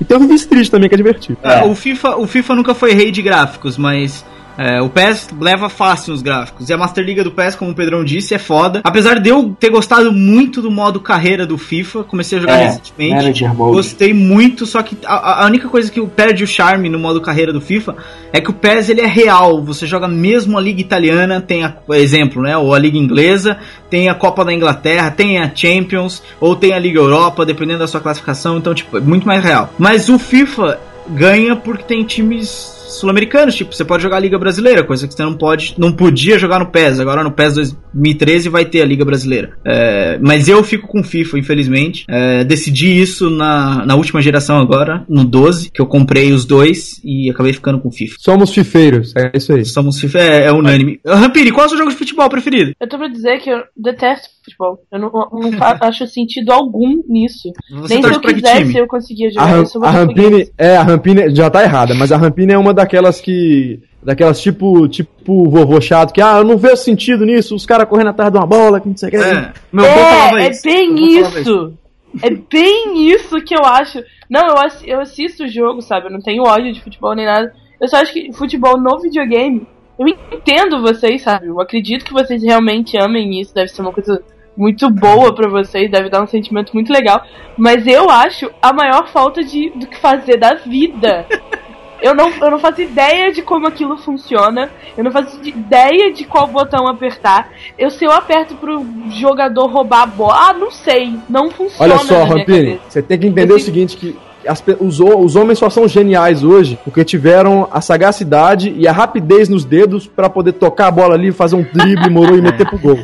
E 0.00 0.04
tem 0.04 0.16
o 0.16 0.20
Vice 0.20 0.44
Street 0.44 0.68
também, 0.68 0.88
que 0.88 0.94
é 0.94 0.98
divertido. 0.98 1.38
Ah, 1.42 1.64
O, 1.66 1.74
FIFA, 1.74 2.16
o 2.16 2.26
FIFA 2.26 2.54
nunca 2.56 2.74
foi 2.74 2.94
rei 2.94 3.10
de 3.10 3.22
gráficos, 3.22 3.76
mas 3.76 4.24
é, 4.62 4.78
o 4.82 4.90
PES 4.90 5.30
leva 5.40 5.70
fácil 5.70 6.12
os 6.12 6.20
gráficos. 6.20 6.68
E 6.68 6.72
a 6.74 6.76
Master 6.76 7.02
Liga 7.02 7.24
do 7.24 7.30
PES, 7.30 7.54
como 7.54 7.70
o 7.70 7.74
Pedrão 7.74 8.04
disse, 8.04 8.34
é 8.34 8.38
foda. 8.38 8.82
Apesar 8.84 9.18
de 9.18 9.30
eu 9.30 9.56
ter 9.58 9.70
gostado 9.70 10.12
muito 10.12 10.60
do 10.60 10.70
modo 10.70 11.00
carreira 11.00 11.46
do 11.46 11.56
FIFA, 11.56 12.04
comecei 12.04 12.36
a 12.36 12.42
jogar 12.42 12.60
É, 12.60 12.64
recentemente. 12.66 13.48
Gostei 13.56 14.12
muito, 14.12 14.66
só 14.66 14.82
que 14.82 14.98
a, 15.06 15.44
a 15.44 15.46
única 15.46 15.66
coisa 15.66 15.90
que 15.90 15.98
perde 16.08 16.44
o 16.44 16.46
charme 16.46 16.90
no 16.90 16.98
modo 16.98 17.22
carreira 17.22 17.54
do 17.54 17.60
FIFA 17.62 17.96
é 18.34 18.38
que 18.38 18.50
o 18.50 18.52
PES 18.52 18.90
ele 18.90 19.00
é 19.00 19.06
real. 19.06 19.64
Você 19.64 19.86
joga 19.86 20.06
mesmo 20.06 20.58
a 20.58 20.60
Liga 20.60 20.82
Italiana, 20.82 21.40
tem 21.40 21.64
a 21.64 21.74
exemplo, 21.92 22.42
né? 22.42 22.54
Ou 22.54 22.74
a 22.74 22.78
Liga 22.78 22.98
Inglesa, 22.98 23.56
tem 23.88 24.10
a 24.10 24.14
Copa 24.14 24.44
da 24.44 24.52
Inglaterra, 24.52 25.10
tem 25.10 25.38
a 25.38 25.50
Champions, 25.54 26.22
ou 26.38 26.54
tem 26.54 26.74
a 26.74 26.78
Liga 26.78 26.98
Europa, 26.98 27.46
dependendo 27.46 27.78
da 27.78 27.86
sua 27.88 28.00
classificação. 28.02 28.58
Então, 28.58 28.74
tipo, 28.74 28.98
é 28.98 29.00
muito 29.00 29.26
mais 29.26 29.42
real. 29.42 29.72
Mas 29.78 30.10
o 30.10 30.18
FIFA 30.18 30.78
ganha 31.08 31.56
porque 31.56 31.84
tem 31.84 32.04
times 32.04 32.79
sul-americanos, 32.90 33.54
tipo, 33.54 33.74
você 33.74 33.84
pode 33.84 34.02
jogar 34.02 34.16
a 34.16 34.20
Liga 34.20 34.38
Brasileira, 34.38 34.84
coisa 34.84 35.06
que 35.06 35.14
você 35.14 35.22
não 35.22 35.34
pode, 35.34 35.74
não 35.78 35.92
podia 35.92 36.38
jogar 36.38 36.58
no 36.58 36.70
PES. 36.70 37.00
Agora 37.00 37.22
no 37.22 37.32
PES 37.32 37.54
2013 37.54 38.48
vai 38.48 38.64
ter 38.64 38.82
a 38.82 38.84
Liga 38.84 39.04
Brasileira. 39.04 39.56
É, 39.64 40.18
mas 40.20 40.48
eu 40.48 40.62
fico 40.62 40.86
com 40.86 41.02
FIFA, 41.02 41.38
infelizmente. 41.38 42.04
É, 42.08 42.44
decidi 42.44 43.00
isso 43.00 43.30
na, 43.30 43.84
na 43.86 43.94
última 43.94 44.20
geração 44.20 44.58
agora, 44.58 45.04
no 45.08 45.24
12, 45.24 45.70
que 45.70 45.80
eu 45.80 45.86
comprei 45.86 46.32
os 46.32 46.44
dois 46.44 47.00
e 47.04 47.30
acabei 47.30 47.52
ficando 47.52 47.80
com 47.80 47.90
FIFA. 47.90 48.16
Somos 48.18 48.52
fifeiros, 48.52 49.14
é 49.16 49.30
isso 49.34 49.52
aí. 49.52 49.64
Somos 49.64 50.00
FIFA, 50.00 50.18
é, 50.18 50.44
é 50.46 50.52
unânime. 50.52 51.00
Rampini, 51.06 51.52
qual 51.52 51.64
é 51.64 51.66
o 51.66 51.68
seu 51.70 51.78
jogo 51.78 51.90
de 51.90 51.96
futebol 51.96 52.28
preferido? 52.28 52.72
Eu 52.80 52.88
tô 52.88 52.98
pra 52.98 53.08
dizer 53.08 53.38
que 53.40 53.50
eu 53.50 53.62
detesto 53.76 54.28
futebol. 54.44 54.78
Eu 54.92 54.98
não, 54.98 55.10
não 55.10 55.50
acho 55.82 56.06
sentido 56.06 56.52
algum 56.52 57.02
nisso. 57.08 57.50
Você 57.70 57.94
Nem 57.94 58.02
se 58.02 58.14
eu 58.14 58.20
quisesse 58.20 58.78
eu 58.78 58.86
conseguia 58.86 59.28
A, 59.28 59.30
jogar. 59.30 59.56
Eu 59.56 59.66
sou 59.66 59.84
a. 59.84 59.90
Rampini, 59.90 60.50
é, 60.58 60.76
a 60.76 60.82
Rampini 60.82 61.34
já 61.34 61.50
tá 61.50 61.62
errada, 61.62 61.94
mas 61.94 62.10
a 62.12 62.16
Rampini 62.16 62.52
é 62.52 62.58
uma 62.58 62.74
daquelas 62.82 63.20
que. 63.20 63.80
Daquelas 64.02 64.40
tipo, 64.40 64.88
tipo 64.88 65.50
vovô 65.50 65.78
chato 65.78 66.14
que, 66.14 66.22
ah, 66.22 66.38
eu 66.38 66.44
não 66.44 66.56
vejo 66.56 66.78
sentido 66.78 67.26
nisso, 67.26 67.54
os 67.54 67.66
caras 67.66 67.86
correndo 67.86 68.08
atrás 68.08 68.32
de 68.32 68.38
uma 68.38 68.46
bola, 68.46 68.80
que 68.80 68.88
não 68.88 68.96
sei 68.96 69.08
o 69.08 69.12
que. 69.12 69.18
É, 69.18 69.52
meu 69.70 69.84
avô 69.84 70.00
falava 70.00 70.40
É, 70.40 70.46
é 70.46 70.50
isso. 70.50 70.62
bem 70.64 70.94
Meu 70.94 71.04
avô 71.04 71.20
falava 71.20 71.40
isso. 71.40 71.74
É 72.22 72.30
bem 72.30 73.08
isso 73.12 73.40
que 73.42 73.54
eu 73.54 73.62
acho. 73.64 74.02
Não, 74.28 74.40
eu, 74.48 74.56
ass- 74.58 74.82
eu 74.86 75.00
assisto 75.00 75.44
o 75.44 75.48
jogo, 75.48 75.82
sabe? 75.82 76.06
Eu 76.06 76.10
não 76.12 76.20
tenho 76.20 76.42
ódio 76.44 76.72
de 76.72 76.80
futebol 76.80 77.14
nem 77.14 77.26
nada. 77.26 77.52
Eu 77.78 77.86
só 77.88 77.98
acho 77.98 78.12
que 78.12 78.32
futebol 78.32 78.80
no 78.80 78.98
videogame. 78.98 79.66
Eu 79.98 80.08
entendo 80.08 80.80
vocês, 80.80 81.20
sabe? 81.22 81.48
Eu 81.48 81.60
acredito 81.60 82.04
que 82.06 82.12
vocês 82.12 82.42
realmente 82.42 82.96
amem 82.96 83.38
isso. 83.38 83.54
Deve 83.54 83.68
ser 83.68 83.82
uma 83.82 83.92
coisa 83.92 84.22
muito 84.56 84.88
boa 84.90 85.34
pra 85.34 85.46
vocês. 85.48 85.90
Deve 85.90 86.08
dar 86.08 86.22
um 86.22 86.26
sentimento 86.26 86.72
muito 86.72 86.90
legal. 86.90 87.22
Mas 87.56 87.86
eu 87.86 88.08
acho 88.08 88.50
a 88.62 88.72
maior 88.72 89.08
falta 89.08 89.44
de, 89.44 89.68
do 89.70 89.86
que 89.86 89.98
fazer 89.98 90.38
da 90.38 90.54
vida. 90.54 91.26
Eu 92.02 92.14
não, 92.14 92.30
eu 92.30 92.50
não 92.50 92.58
faço 92.58 92.80
ideia 92.80 93.32
de 93.32 93.42
como 93.42 93.66
aquilo 93.66 93.96
funciona. 93.98 94.70
Eu 94.96 95.04
não 95.04 95.10
faço 95.10 95.38
de- 95.40 95.50
ideia 95.50 96.12
de 96.12 96.24
qual 96.24 96.46
botão 96.46 96.86
apertar. 96.88 97.50
Eu 97.78 97.90
se 97.90 98.04
eu 98.04 98.10
aperto 98.12 98.54
pro 98.56 98.84
jogador 99.10 99.66
roubar 99.66 100.02
a 100.02 100.06
bola. 100.06 100.48
Ah, 100.48 100.52
não 100.52 100.70
sei. 100.70 101.14
Não 101.28 101.50
funciona. 101.50 101.92
Olha 101.94 101.98
só, 102.04 102.24
Rampini, 102.24 102.80
você 102.88 103.02
tem 103.02 103.18
que 103.18 103.26
entender 103.26 103.52
Eu 103.52 103.56
o 103.56 103.60
seguinte, 103.60 103.96
que 103.96 104.16
as 104.46 104.62
os, 104.80 105.00
os 105.00 105.36
homens 105.36 105.58
só 105.58 105.68
são 105.70 105.86
geniais 105.88 106.42
hoje 106.42 106.78
porque 106.84 107.04
tiveram 107.04 107.68
a 107.70 107.80
sagacidade 107.80 108.72
e 108.76 108.86
a 108.88 108.92
rapidez 108.92 109.48
nos 109.48 109.64
dedos 109.64 110.06
pra 110.06 110.28
poder 110.30 110.52
tocar 110.52 110.86
a 110.88 110.90
bola 110.90 111.14
ali, 111.14 111.32
fazer 111.32 111.56
um 111.56 111.62
drible, 111.62 112.08
morou 112.10 112.36
e 112.36 112.42
meter 112.42 112.66
pro 112.68 112.78
gol. 112.78 112.98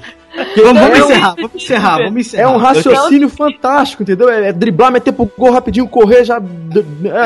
Vamos, 0.55 0.81
vamos 0.83 0.99
É 0.99 1.03
um- 1.03 1.07
encerrar, 1.11 1.35
vamos 1.35 1.55
encerrar, 1.55 1.97
vamos 1.99 2.21
encerrar. 2.27 2.43
É 2.43 2.49
um 2.49 2.57
raciocínio 2.59 3.29
fantástico, 3.29 4.03
entendeu? 4.03 4.29
É, 4.29 4.49
é 4.49 4.53
driblar, 4.53 4.93
meter 4.93 5.13
pro 5.13 5.31
gol 5.37 5.51
rapidinho, 5.51 5.89
correr, 5.89 6.25
já. 6.25 6.41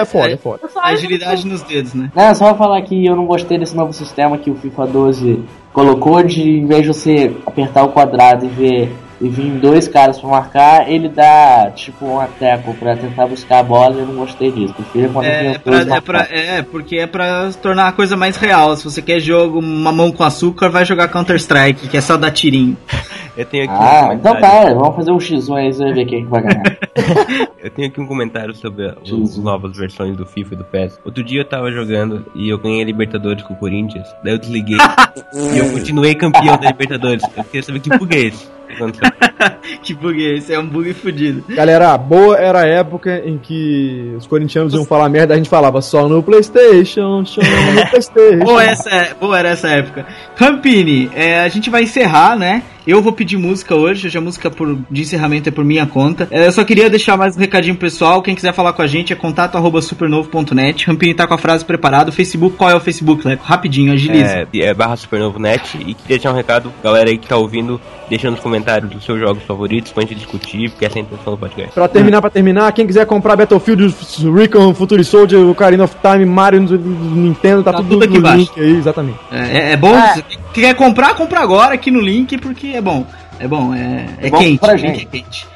É 0.00 0.04
foda, 0.04 0.30
é 0.32 0.36
foda. 0.36 0.60
Só 0.72 0.78
acho 0.80 0.94
Agilidade 0.94 1.46
nos 1.46 1.62
dedos, 1.62 1.92
né? 1.94 2.10
Não, 2.14 2.34
só 2.36 2.46
pra 2.46 2.54
falar 2.54 2.82
que 2.82 3.04
eu 3.06 3.16
não 3.16 3.26
gostei 3.26 3.58
desse 3.58 3.74
novo 3.76 3.92
sistema 3.92 4.38
que 4.38 4.48
o 4.50 4.54
FIFA 4.54 4.86
12 4.86 5.42
colocou 5.72 6.22
de 6.22 6.40
em 6.58 6.66
vez 6.66 6.82
de 6.82 6.88
você 6.88 7.32
apertar 7.46 7.82
o 7.84 7.88
quadrado 7.88 8.44
e 8.46 8.48
ver 8.48 8.92
e 9.20 9.28
vir 9.28 9.50
dois 9.58 9.86
caras 9.86 10.18
pra 10.18 10.28
marcar, 10.30 10.90
ele 10.90 11.08
dá 11.08 11.70
tipo 11.74 12.06
um 12.06 12.26
teco 12.38 12.72
pra 12.74 12.96
tentar 12.96 13.26
buscar 13.26 13.58
a 13.58 13.62
bola 13.62 13.94
e 13.96 13.98
eu 14.00 14.06
não 14.06 14.14
gostei 14.14 14.50
disso. 14.50 14.72
Prefiro 14.74 15.10
quando 15.12 15.26
É, 15.26 15.46
é, 15.54 15.58
pra- 15.58 15.72
dois 15.72 15.88
é, 15.88 16.00
pra- 16.00 16.28
é, 16.30 16.62
porque 16.62 16.96
é 16.96 17.06
pra 17.06 17.50
tornar 17.62 17.88
a 17.88 17.92
coisa 17.92 18.16
mais 18.16 18.36
real. 18.36 18.74
Se 18.76 18.84
você 18.84 19.02
quer 19.02 19.20
jogo 19.20 19.60
mamão 19.60 20.10
com 20.10 20.24
açúcar, 20.24 20.68
vai 20.70 20.84
jogar 20.84 21.08
Counter-Strike, 21.08 21.88
que 21.88 21.96
é 21.96 22.00
só 22.00 22.16
dar 22.16 22.30
tirinho. 22.30 22.76
Eu 23.36 23.46
tenho 23.46 23.64
aqui 23.64 23.72
um 23.72 23.76
Ah, 23.76 24.10
então 24.12 24.34
comentário. 24.34 24.68
tá, 24.74 24.80
vamos 24.80 24.96
fazer 24.96 25.12
um 25.12 25.16
X1 25.18 25.56
aí, 25.56 25.72
você 25.72 25.84
vai 25.84 25.92
ver 25.94 26.04
quem 26.06 26.24
que 26.24 26.30
vai 26.30 26.42
ganhar. 26.42 26.78
Eu 27.62 27.70
tenho 27.70 27.88
aqui 27.88 28.00
um 28.00 28.06
comentário 28.06 28.54
sobre 28.54 28.86
as 28.88 29.36
novas 29.38 29.76
versões 29.78 30.16
do 30.16 30.26
FIFA 30.26 30.54
e 30.54 30.56
do 30.58 30.64
PES. 30.64 30.98
Outro 31.04 31.22
dia 31.22 31.40
eu 31.42 31.44
tava 31.44 31.70
jogando 31.70 32.26
e 32.34 32.48
eu 32.50 32.58
ganhei 32.58 32.82
a 32.82 32.84
Libertadores 32.84 33.42
com 33.44 33.54
o 33.54 33.56
Corinthians. 33.56 34.06
Daí 34.24 34.32
eu 34.34 34.38
desliguei 34.38 34.76
e 35.54 35.58
eu 35.58 35.70
continuei 35.72 36.14
campeão 36.14 36.56
da 36.58 36.66
Libertadores. 36.70 37.22
Eu 37.36 37.44
queria 37.44 37.62
saber 37.62 37.80
que 37.80 37.96
bug 37.96 38.14
é 38.16 38.20
esse. 38.26 38.48
que 39.82 39.94
bug 39.94 40.24
é 40.24 40.36
esse? 40.36 40.52
É 40.52 40.58
um 40.58 40.66
bug 40.66 40.92
fudido. 40.94 41.44
Galera, 41.48 41.96
boa 41.96 42.36
era 42.36 42.60
a 42.60 42.66
época 42.66 43.22
em 43.24 43.38
que 43.38 44.14
os 44.16 44.26
corintianos 44.26 44.74
iam 44.74 44.84
falar 44.84 45.08
merda, 45.08 45.34
a 45.34 45.36
gente 45.36 45.48
falava 45.48 45.80
só 45.80 46.08
no 46.08 46.22
PlayStation, 46.22 47.24
só 47.24 47.40
no 47.40 47.86
PlayStation. 47.90 48.44
Boa, 48.44 48.64
essa, 48.64 48.90
é- 48.90 49.14
boa 49.14 49.38
era 49.38 49.48
essa 49.50 49.68
época. 49.68 50.06
Rampini, 50.36 51.10
é, 51.14 51.40
a 51.40 51.48
gente 51.48 51.70
vai 51.70 51.82
encerrar, 51.82 52.36
né? 52.36 52.62
Eu 52.86 53.02
vou 53.02 53.12
pedir 53.12 53.36
música 53.36 53.74
hoje, 53.74 54.06
hoje 54.06 54.16
a 54.18 54.20
música 54.20 54.50
por, 54.50 54.78
de 54.90 55.02
encerramento 55.02 55.48
é 55.48 55.52
por 55.52 55.64
minha 55.64 55.86
conta. 55.86 56.26
É, 56.30 56.46
eu 56.46 56.52
só 56.52 56.64
queria 56.64 56.88
deixar 56.88 57.16
mais 57.16 57.36
um 57.36 57.40
recadinho 57.40 57.76
pessoal. 57.76 58.22
Quem 58.22 58.34
quiser 58.34 58.52
falar 58.54 58.72
com 58.72 58.82
a 58.82 58.86
gente 58.86 59.12
é 59.12 59.16
contato 59.16 59.56
arroba 59.56 59.82
supernovo.net. 59.82 60.86
Rampini 60.86 61.14
tá 61.14 61.26
com 61.26 61.34
a 61.34 61.38
frase 61.38 61.64
preparada. 61.64 62.10
O 62.10 62.12
Facebook, 62.12 62.56
qual 62.56 62.70
é 62.70 62.74
o 62.74 62.80
Facebook, 62.80 63.26
Leco? 63.26 63.44
Rapidinho, 63.44 63.92
agiliza. 63.92 64.46
É, 64.52 64.58
é 64.60 64.74
barra 64.74 64.96
supernovo.net 64.96 65.76
e 65.78 65.94
queria 65.94 65.96
deixar 66.08 66.32
um 66.32 66.34
recado, 66.36 66.72
galera 66.82 67.10
aí 67.10 67.18
que 67.18 67.28
tá 67.28 67.36
ouvindo, 67.36 67.80
deixa 68.08 68.30
nos 68.30 68.40
comentários 68.40 68.94
os 68.94 69.04
seus 69.04 69.20
jogos 69.20 69.42
favoritos 69.44 69.92
pra 69.92 70.02
gente 70.02 70.14
discutir, 70.16 70.70
porque 70.70 70.84
essa 70.86 70.98
é 70.98 71.02
a 71.02 71.04
intenção 71.04 71.34
do 71.34 71.38
podcast. 71.38 71.72
Pra 71.74 71.86
terminar, 71.88 72.20
pra 72.20 72.30
terminar, 72.30 72.72
quem 72.72 72.86
quiser 72.86 73.04
comprar 73.06 73.36
Battlefield, 73.36 73.94
Recon, 74.34 74.74
Future 74.74 75.04
Soldier, 75.04 75.46
Ocarina 75.48 75.84
of 75.84 75.94
Time, 76.02 76.24
Mario, 76.24 76.60
do- 76.62 76.78
do 76.78 76.88
Nintendo, 77.14 77.62
tá, 77.62 77.72
Tá 77.72 77.78
tudo, 77.78 77.90
tudo 77.90 78.04
aqui 78.04 78.12
no 78.14 78.18
embaixo. 78.20 78.38
link 78.38 78.60
aí, 78.60 78.76
exatamente. 78.76 79.18
É, 79.30 79.72
é 79.72 79.76
bom. 79.76 79.94
Ah. 79.94 80.14
Se 80.14 80.24
quer 80.60 80.74
comprar, 80.74 81.14
compra 81.14 81.40
agora 81.40 81.74
aqui 81.74 81.90
no 81.90 82.00
link, 82.00 82.36
porque 82.38 82.69
é 82.74 82.80
bom. 82.80 83.06
É 83.38 83.48
bom, 83.48 83.74
é, 83.74 84.08
é, 84.20 84.30
bom 84.30 84.38
quente. 84.38 84.58
pra 84.58 84.74
link 84.74 84.86
gente. 84.86 85.02
é 85.02 85.04
quente. 85.06 85.48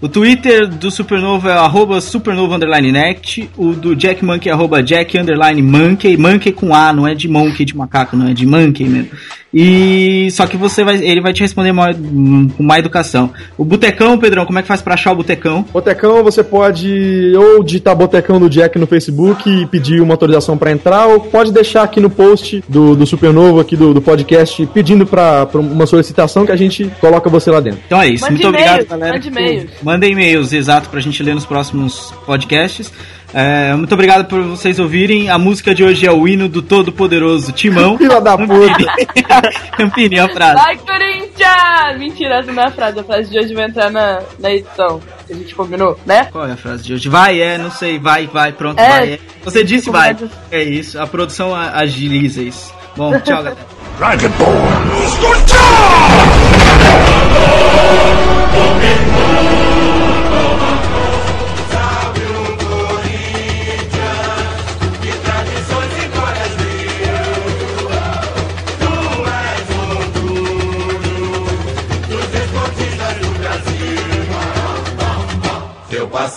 O 0.00 0.08
Twitter 0.08 0.66
do 0.66 0.90
Supernova 0.90 1.50
é 1.50 1.52
arroba 1.52 2.00
supernova 2.00 2.56
underline 2.56 2.90
net. 2.90 3.50
O 3.56 3.72
do 3.74 3.94
Jack 3.94 4.24
Monkey 4.24 4.48
é 4.48 4.52
arroba 4.52 4.82
jack 4.82 5.18
underline 5.18 5.60
monkey. 5.60 6.16
Monkey 6.16 6.52
com 6.52 6.74
A, 6.74 6.90
não 6.92 7.06
é 7.06 7.14
de 7.14 7.28
monkey 7.28 7.66
de 7.66 7.76
macaco, 7.76 8.16
não 8.16 8.28
é 8.28 8.32
de 8.32 8.46
monkey 8.46 8.88
mesmo. 8.88 9.10
E 9.52 10.28
só 10.30 10.46
que 10.46 10.56
você 10.56 10.84
vai, 10.84 10.96
ele 11.04 11.20
vai 11.20 11.32
te 11.32 11.40
responder 11.40 11.72
mal- 11.72 11.92
com 12.56 12.62
má 12.62 12.78
educação. 12.78 13.30
O 13.58 13.64
Botecão, 13.64 14.16
Pedrão, 14.16 14.46
como 14.46 14.58
é 14.60 14.62
que 14.62 14.68
faz 14.68 14.80
pra 14.80 14.94
achar 14.94 15.10
o 15.12 15.16
Botecão? 15.16 15.64
Botecão, 15.72 16.22
você 16.22 16.44
pode 16.44 17.32
ou 17.36 17.62
digitar 17.62 17.96
Botecão 17.96 18.38
do 18.38 18.48
Jack 18.48 18.78
no 18.78 18.86
Facebook 18.86 19.50
e 19.50 19.66
pedir 19.66 20.00
uma 20.00 20.14
autorização 20.14 20.56
pra 20.56 20.70
entrar, 20.70 21.08
ou 21.08 21.18
pode 21.20 21.52
deixar 21.52 21.82
aqui 21.82 21.98
no 21.98 22.08
post 22.08 22.62
do, 22.68 22.94
do 22.94 23.04
Supernovo, 23.04 23.58
aqui 23.58 23.76
do, 23.76 23.92
do 23.92 24.00
podcast, 24.00 24.64
pedindo 24.72 25.04
pra, 25.04 25.44
pra 25.46 25.60
uma 25.60 25.84
solicitação 25.84 26.46
que 26.46 26.52
a 26.52 26.56
gente 26.56 26.88
coloca 27.00 27.28
você 27.28 27.50
lá 27.50 27.58
dentro. 27.58 27.80
Então 27.86 28.00
é 28.00 28.08
isso. 28.08 28.22
Mande 28.22 28.34
Muito 28.34 28.48
obrigado, 28.48 28.86
galera. 28.86 29.12
mande 29.14 29.28
e-mails. 29.28 29.70
Mandem 29.90 30.12
e-mails, 30.12 30.52
exato, 30.52 30.88
pra 30.88 31.00
gente 31.00 31.20
ler 31.20 31.34
nos 31.34 31.44
próximos 31.44 32.14
podcasts. 32.24 32.92
É, 33.34 33.74
muito 33.74 33.92
obrigado 33.92 34.24
por 34.28 34.40
vocês 34.40 34.78
ouvirem. 34.78 35.28
A 35.28 35.36
música 35.36 35.74
de 35.74 35.82
hoje 35.82 36.06
é 36.06 36.12
o 36.12 36.28
hino 36.28 36.48
do 36.48 36.62
Todo-Poderoso 36.62 37.50
Timão. 37.50 37.98
Filha 37.98 38.20
da 38.20 38.38
puta! 38.38 38.86
Campini, 39.76 40.20
a 40.20 40.28
frase. 40.28 40.54
Vai, 40.62 40.76
Corinthians! 40.76 41.98
Mentira, 41.98 42.36
essa 42.36 42.52
não 42.52 42.62
é 42.62 42.66
a 42.66 42.70
frase. 42.70 43.00
A 43.00 43.02
frase 43.02 43.30
de 43.32 43.38
hoje 43.40 43.52
vai 43.52 43.64
entrar 43.64 43.90
na, 43.90 44.22
na 44.38 44.52
edição. 44.52 45.00
Que 45.26 45.32
a 45.32 45.36
gente 45.36 45.56
combinou, 45.56 45.98
né? 46.06 46.28
Qual 46.30 46.46
é 46.46 46.52
a 46.52 46.56
frase 46.56 46.84
de 46.84 46.94
hoje? 46.94 47.08
Vai, 47.08 47.40
é, 47.40 47.58
não 47.58 47.72
sei, 47.72 47.98
vai, 47.98 48.28
vai, 48.28 48.52
pronto, 48.52 48.78
É. 48.78 48.88
vai. 48.88 49.12
É. 49.14 49.18
Você 49.42 49.64
disse 49.64 49.90
vai. 49.90 50.16
É 50.52 50.62
isso, 50.62 51.00
a 51.00 51.06
produção 51.08 51.52
agiliza 51.52 52.40
isso. 52.40 52.72
Bom, 52.96 53.10
tchau, 53.18 53.42
galera. 53.42 53.56
Teu 58.78 59.69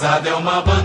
passado 0.03 0.27
é 0.27 0.35
uma 0.35 0.61
bandeira, 0.61 0.82